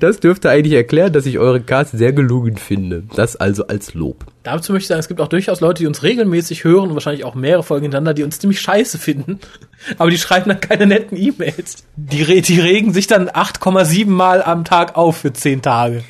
Das 0.00 0.20
dürfte 0.20 0.50
eigentlich 0.50 0.74
erklären, 0.74 1.12
dass 1.12 1.26
ich 1.26 1.38
eure 1.38 1.60
Cast 1.60 1.96
sehr 1.96 2.12
gelungen 2.12 2.56
finde. 2.56 3.02
Das 3.14 3.36
also 3.36 3.66
als 3.66 3.94
Lob. 3.94 4.24
Dazu 4.42 4.72
möchte 4.72 4.84
ich 4.84 4.88
sagen, 4.88 5.00
es 5.00 5.08
gibt 5.08 5.20
auch 5.20 5.28
durchaus 5.28 5.60
Leute, 5.60 5.82
die 5.82 5.86
uns 5.86 6.02
regelmäßig 6.02 6.64
hören 6.64 6.88
und 6.90 6.94
wahrscheinlich 6.94 7.24
auch 7.24 7.34
mehrere 7.34 7.62
Folgen 7.62 7.82
hintereinander, 7.82 8.14
die 8.14 8.22
uns 8.22 8.38
ziemlich 8.38 8.60
scheiße 8.60 8.98
finden. 8.98 9.40
Aber 9.98 10.10
die 10.10 10.18
schreiben 10.18 10.48
dann 10.48 10.60
keine 10.60 10.86
netten 10.86 11.16
E-Mails. 11.16 11.84
Die, 11.96 12.22
re 12.22 12.40
die 12.40 12.60
regen 12.60 12.92
sich 12.92 13.06
dann 13.06 13.28
8,7 13.28 14.08
Mal 14.08 14.42
am 14.42 14.64
Tag 14.64 14.96
auf 14.96 15.18
für 15.18 15.32
10 15.32 15.62
Tage. 15.62 16.04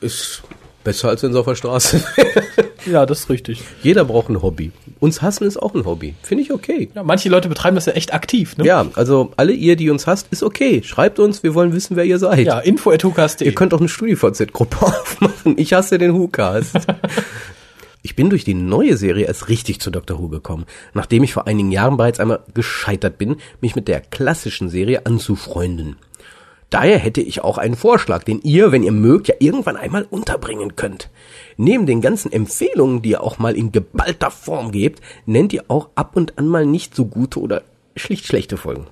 Ist 0.00 0.42
besser 0.84 1.08
als 1.08 1.22
wenn 1.22 1.32
sie 1.32 1.38
auf 1.38 1.46
der 1.46 1.54
Straße 1.54 2.02
Ja, 2.86 3.06
das 3.06 3.20
ist 3.20 3.30
richtig. 3.30 3.62
Jeder 3.82 4.04
braucht 4.04 4.28
ein 4.28 4.42
Hobby. 4.42 4.70
Uns 5.00 5.22
hassen 5.22 5.44
ist 5.44 5.56
auch 5.56 5.74
ein 5.74 5.84
Hobby. 5.84 6.14
Finde 6.22 6.42
ich 6.44 6.52
okay. 6.52 6.90
Ja, 6.94 7.02
manche 7.02 7.28
Leute 7.28 7.48
betreiben 7.48 7.76
das 7.76 7.86
ja 7.86 7.94
echt 7.94 8.12
aktiv, 8.12 8.56
ne? 8.58 8.64
Ja, 8.64 8.86
also 8.94 9.32
alle 9.36 9.52
ihr, 9.52 9.76
die 9.76 9.90
uns 9.90 10.06
hasst, 10.06 10.28
ist 10.30 10.42
okay. 10.42 10.82
Schreibt 10.84 11.18
uns, 11.18 11.42
wir 11.42 11.54
wollen 11.54 11.72
wissen, 11.72 11.96
wer 11.96 12.04
ihr 12.04 12.18
seid. 12.18 12.46
Ja, 12.46 12.58
info.hukas.de. 12.58 13.46
Ihr 13.46 13.54
könnt 13.54 13.72
auch 13.72 13.80
eine 13.80 13.88
StudiVZ-Gruppe 13.88 14.76
aufmachen. 14.82 15.56
Ich 15.56 15.72
hasse 15.72 15.98
den 15.98 16.14
WhoCast. 16.14 16.76
Ich 18.06 18.16
bin 18.16 18.28
durch 18.28 18.44
die 18.44 18.52
neue 18.52 18.98
Serie 18.98 19.24
erst 19.24 19.48
richtig 19.48 19.80
zu 19.80 19.90
Dr. 19.90 20.18
Who 20.18 20.28
gekommen, 20.28 20.66
nachdem 20.92 21.22
ich 21.24 21.32
vor 21.32 21.46
einigen 21.46 21.72
Jahren 21.72 21.96
bereits 21.96 22.20
einmal 22.20 22.40
gescheitert 22.52 23.16
bin, 23.16 23.36
mich 23.62 23.76
mit 23.76 23.88
der 23.88 24.02
klassischen 24.02 24.68
Serie 24.68 25.06
anzufreunden. 25.06 25.96
Daher 26.70 26.98
hätte 26.98 27.20
ich 27.20 27.42
auch 27.42 27.58
einen 27.58 27.76
Vorschlag, 27.76 28.24
den 28.24 28.40
ihr, 28.42 28.72
wenn 28.72 28.82
ihr 28.82 28.92
mögt, 28.92 29.28
ja 29.28 29.34
irgendwann 29.38 29.76
einmal 29.76 30.06
unterbringen 30.08 30.76
könnt. 30.76 31.10
Neben 31.56 31.86
den 31.86 32.00
ganzen 32.00 32.32
Empfehlungen, 32.32 33.02
die 33.02 33.10
ihr 33.10 33.22
auch 33.22 33.38
mal 33.38 33.56
in 33.56 33.70
geballter 33.70 34.30
Form 34.30 34.72
gebt, 34.72 35.00
nennt 35.26 35.52
ihr 35.52 35.64
auch 35.68 35.90
ab 35.94 36.16
und 36.16 36.38
an 36.38 36.48
mal 36.48 36.66
nicht 36.66 36.94
so 36.94 37.06
gute 37.06 37.40
oder 37.40 37.62
schlicht 37.96 38.26
schlechte 38.26 38.56
Folgen. 38.56 38.86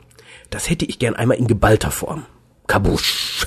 Das 0.50 0.70
hätte 0.70 0.84
ich 0.84 0.98
gern 0.98 1.16
einmal 1.16 1.38
in 1.38 1.46
geballter 1.46 1.90
Form. 1.90 2.24
Kabusch. 2.66 3.46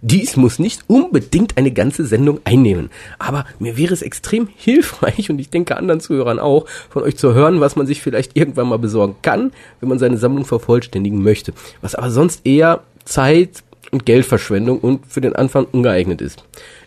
Dies 0.00 0.36
muss 0.36 0.58
nicht 0.58 0.84
unbedingt 0.88 1.56
eine 1.56 1.72
ganze 1.72 2.04
Sendung 2.06 2.40
einnehmen, 2.44 2.90
aber 3.18 3.44
mir 3.58 3.76
wäre 3.76 3.94
es 3.94 4.02
extrem 4.02 4.48
hilfreich 4.56 5.30
und 5.30 5.38
ich 5.38 5.50
denke 5.50 5.76
anderen 5.76 6.00
Zuhörern 6.00 6.38
auch, 6.38 6.66
von 6.90 7.02
euch 7.02 7.16
zu 7.16 7.34
hören, 7.34 7.60
was 7.60 7.76
man 7.76 7.86
sich 7.86 8.02
vielleicht 8.02 8.36
irgendwann 8.36 8.68
mal 8.68 8.78
besorgen 8.78 9.16
kann, 9.22 9.52
wenn 9.80 9.88
man 9.88 9.98
seine 9.98 10.18
Sammlung 10.18 10.44
vervollständigen 10.44 11.22
möchte, 11.22 11.52
was 11.80 11.94
aber 11.94 12.10
sonst 12.10 12.46
eher 12.46 12.82
Zeit 13.06 13.62
und 13.90 14.04
Geldverschwendung 14.04 14.78
und 14.80 15.06
für 15.06 15.20
den 15.20 15.34
Anfang 15.34 15.64
ungeeignet 15.64 16.20
ist. 16.20 16.44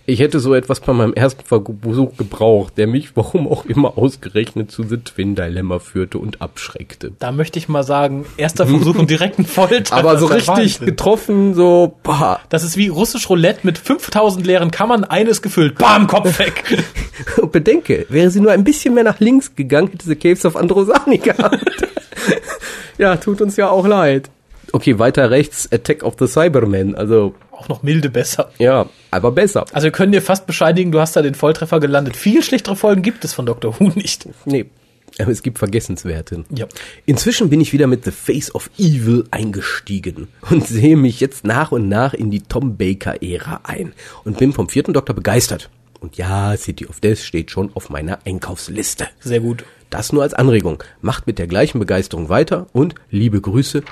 Ich 0.10 0.20
hätte 0.20 0.40
so 0.40 0.56
etwas 0.56 0.80
bei 0.80 0.92
meinem 0.92 1.14
ersten 1.14 1.46
Versuch 1.46 2.18
gebraucht, 2.18 2.74
der 2.78 2.88
mich, 2.88 3.12
warum 3.16 3.48
auch 3.48 3.66
immer, 3.66 3.96
ausgerechnet 3.96 4.72
zu 4.72 4.82
The 4.82 4.98
Twin 4.98 5.36
Dilemma 5.36 5.78
führte 5.78 6.18
und 6.18 6.42
abschreckte. 6.42 7.12
Da 7.20 7.32
möchte 7.32 7.60
ich 7.60 7.70
mal 7.70 7.84
sagen, 7.84 8.26
erster 8.36 8.66
Versuch 8.66 8.96
und 8.96 9.12
direkten 9.12 9.46
Folter. 9.46 9.96
Aber 9.96 10.18
so 10.18 10.26
richtig 10.26 10.80
getroffen, 10.80 11.54
so, 11.54 11.96
boah. 12.02 12.40
Das 12.50 12.64
ist 12.64 12.76
wie 12.76 12.88
russisch 12.88 13.30
Roulette 13.30 13.60
mit 13.62 13.78
5000 13.78 14.48
leeren 14.48 14.72
Kammern, 14.72 15.04
eines 15.04 15.44
gefüllt. 15.44 15.78
Bam, 15.78 16.08
Kopf 16.08 16.40
weg. 16.40 16.64
Und 17.40 17.52
bedenke, 17.52 18.08
wäre 18.10 18.32
sie 18.32 18.40
nur 18.40 18.52
ein 18.52 18.64
bisschen 18.64 18.96
mehr 18.96 19.04
nach 19.04 19.20
links 19.20 19.56
gegangen, 19.56 19.90
hätte 19.92 20.08
sie 20.08 20.16
Caves 20.16 20.44
of 20.44 20.56
Androsani 20.56 21.18
gehabt. 21.20 21.88
ja, 22.98 23.16
tut 23.18 23.42
uns 23.42 23.58
ja 23.58 23.70
auch 23.70 23.86
leid. 23.86 24.32
Okay, 24.72 25.00
weiter 25.00 25.30
rechts, 25.32 25.68
Attack 25.72 26.04
of 26.04 26.16
the 26.20 26.28
Cybermen, 26.28 26.96
also, 26.96 27.36
Auch 27.52 27.68
noch 27.70 27.84
milde 27.84 28.10
besser. 28.10 28.52
ja, 28.60 28.88
aber 29.12 29.32
besser. 29.32 29.66
Also 29.74 29.86
wir 29.86 29.92
können 29.92 30.12
dir 30.12 30.22
fast 30.22 30.46
bescheidigen, 30.48 30.92
du 30.92 31.00
hast 31.00 31.16
da 31.16 31.22
den 31.22 31.36
Volltreffer 31.36 31.80
gelandet. 31.80 32.16
Viel 32.16 32.44
schlechtere 32.44 32.76
Folgen 32.76 33.02
gibt 33.02 33.26
es 33.26 33.34
von 33.34 33.46
Dr. 33.46 33.80
Who 33.80 33.92
nicht. 33.96 34.28
Nee, 34.46 34.66
aber 35.18 35.32
es 35.32 35.42
gibt 35.42 35.60
Vergessenswerte. 35.60 36.46
Ja. 36.56 36.68
Inzwischen 37.06 37.50
bin 37.50 37.60
ich 37.62 37.74
wieder 37.74 37.88
mit 37.88 38.06
The 38.06 38.12
Face 38.12 38.54
of 38.54 38.70
Evil 38.78 39.26
eingestiegen 39.32 40.28
und 40.50 40.66
sehe 40.68 40.96
mich 40.96 41.20
jetzt 41.20 41.44
nach 41.46 41.72
und 41.72 41.90
nach 41.90 42.14
in 42.14 42.32
die 42.32 42.42
Tom 42.42 42.78
Baker-Ära 42.78 43.62
ein 43.64 43.94
und 44.24 44.38
bin 44.38 44.54
vom 44.54 44.70
vierten 44.70 44.94
Doktor 44.94 45.16
begeistert. 45.16 45.70
Und 46.00 46.16
ja, 46.16 46.56
City 46.56 46.86
of 46.88 47.02
Death 47.02 47.18
steht 47.20 47.52
schon 47.52 47.72
auf 47.74 47.90
meiner 47.90 48.20
Einkaufsliste. 48.26 49.08
Sehr 49.20 49.42
gut. 49.42 49.66
Das 49.90 50.14
nur 50.14 50.24
als 50.24 50.34
Anregung. 50.34 50.82
Macht 51.02 51.28
mit 51.28 51.40
der 51.40 51.48
gleichen 51.48 51.80
Begeisterung 51.80 52.30
weiter 52.30 52.68
und 52.72 52.96
liebe 53.10 53.42
Grüße, 53.42 53.84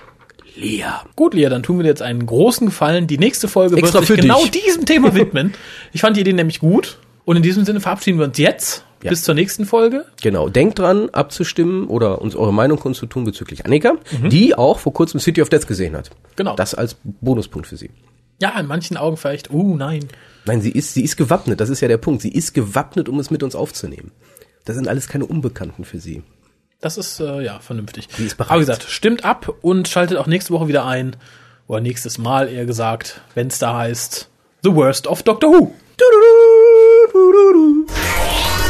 Lea. 0.58 0.84
Gut, 1.16 1.34
Lea, 1.34 1.48
dann 1.50 1.64
tun 1.64 1.78
wir 1.78 1.84
dir 1.84 1.90
jetzt 1.90 2.02
einen 2.02 2.26
großen 2.26 2.68
Gefallen. 2.68 3.08
Die 3.08 3.18
nächste 3.18 3.48
Folge 3.48 3.78
Extra 3.78 4.00
wird 4.00 4.08
sich 4.08 4.16
für 4.16 4.22
genau 4.22 4.42
dich. 4.44 4.64
diesem 4.64 4.86
Thema 4.86 5.14
widmen. 5.16 5.54
Ich 5.94 6.02
fand 6.02 6.18
die 6.18 6.22
Idee 6.22 6.34
nämlich 6.34 6.60
gut. 6.60 6.98
Und 7.26 7.36
in 7.36 7.44
diesem 7.44 7.66
Sinne 7.66 7.80
verabschieden 7.82 8.20
wir 8.20 8.26
uns 8.26 8.38
jetzt. 8.38 8.84
Ja. 9.04 9.10
Bis 9.12 9.22
zur 9.24 9.36
nächsten 9.36 9.66
Folge. 9.66 10.06
Genau, 10.24 10.50
denkt 10.50 10.80
dran, 10.80 11.10
abzustimmen 11.12 11.86
oder 11.88 12.20
uns 12.22 12.36
eure 12.36 12.54
Meinung 12.54 12.80
kundzutun 12.80 13.26
bezüglich 13.26 13.64
Annika, 13.66 13.94
Mhm. 14.20 14.30
die 14.30 14.56
auch 14.56 14.80
vor 14.80 14.92
kurzem 14.94 15.20
City 15.20 15.42
of 15.44 15.50
Death 15.50 15.68
gesehen 15.68 15.96
hat. 15.96 16.10
Genau. 16.36 16.56
Das 16.56 16.74
als 16.74 16.96
Bonuspunkt 17.04 17.68
für 17.68 17.78
sie. 17.78 17.92
Ja, 18.42 18.58
in 18.60 18.66
manchen 18.66 18.98
Augen 18.98 19.18
vielleicht, 19.18 19.52
uh, 19.52 19.76
nein. 19.76 20.08
Nein, 20.46 20.62
sie 20.62 20.72
ist, 20.72 20.94
sie 20.96 21.04
ist 21.04 21.16
gewappnet, 21.18 21.60
das 21.60 21.70
ist 21.70 21.82
ja 21.82 21.88
der 21.88 21.98
Punkt. 21.98 22.22
Sie 22.24 22.32
ist 22.32 22.54
gewappnet, 22.54 23.08
um 23.10 23.20
es 23.20 23.30
mit 23.30 23.44
uns 23.44 23.56
aufzunehmen. 23.56 24.12
Das 24.66 24.76
sind 24.76 24.88
alles 24.88 25.08
keine 25.08 25.26
Unbekannten 25.26 25.86
für 25.86 26.00
sie 26.00 26.24
das 26.80 26.98
ist 26.98 27.20
äh, 27.20 27.42
ja 27.42 27.60
vernünftig. 27.60 28.08
Die 28.18 28.26
ist 28.26 28.38
bereit. 28.38 28.52
Aber 28.52 28.60
gesagt, 28.60 28.84
stimmt 28.84 29.26
ab 29.26 29.54
und 29.62 29.88
schaltet 29.88 30.18
auch 30.18 30.28
nächste 30.28 30.54
Woche 30.54 30.68
wieder 30.68 30.86
ein. 30.86 31.16
Oder 31.68 31.82
nächstes 31.82 32.18
Mal 32.18 32.48
eher 32.48 32.66
gesagt, 32.66 33.22
wenn 33.36 33.48
es 33.48 33.60
da 33.60 33.78
heißt 33.78 34.30
The 34.64 34.74
Worst 34.74 35.08
of 35.08 35.24
Doctor 35.24 35.50
Who. 35.50 35.74
Du, 35.98 36.06
du, 36.12 37.12
du, 37.12 37.32
du, 37.32 37.32
du, 37.32 37.86
du. 37.86 38.67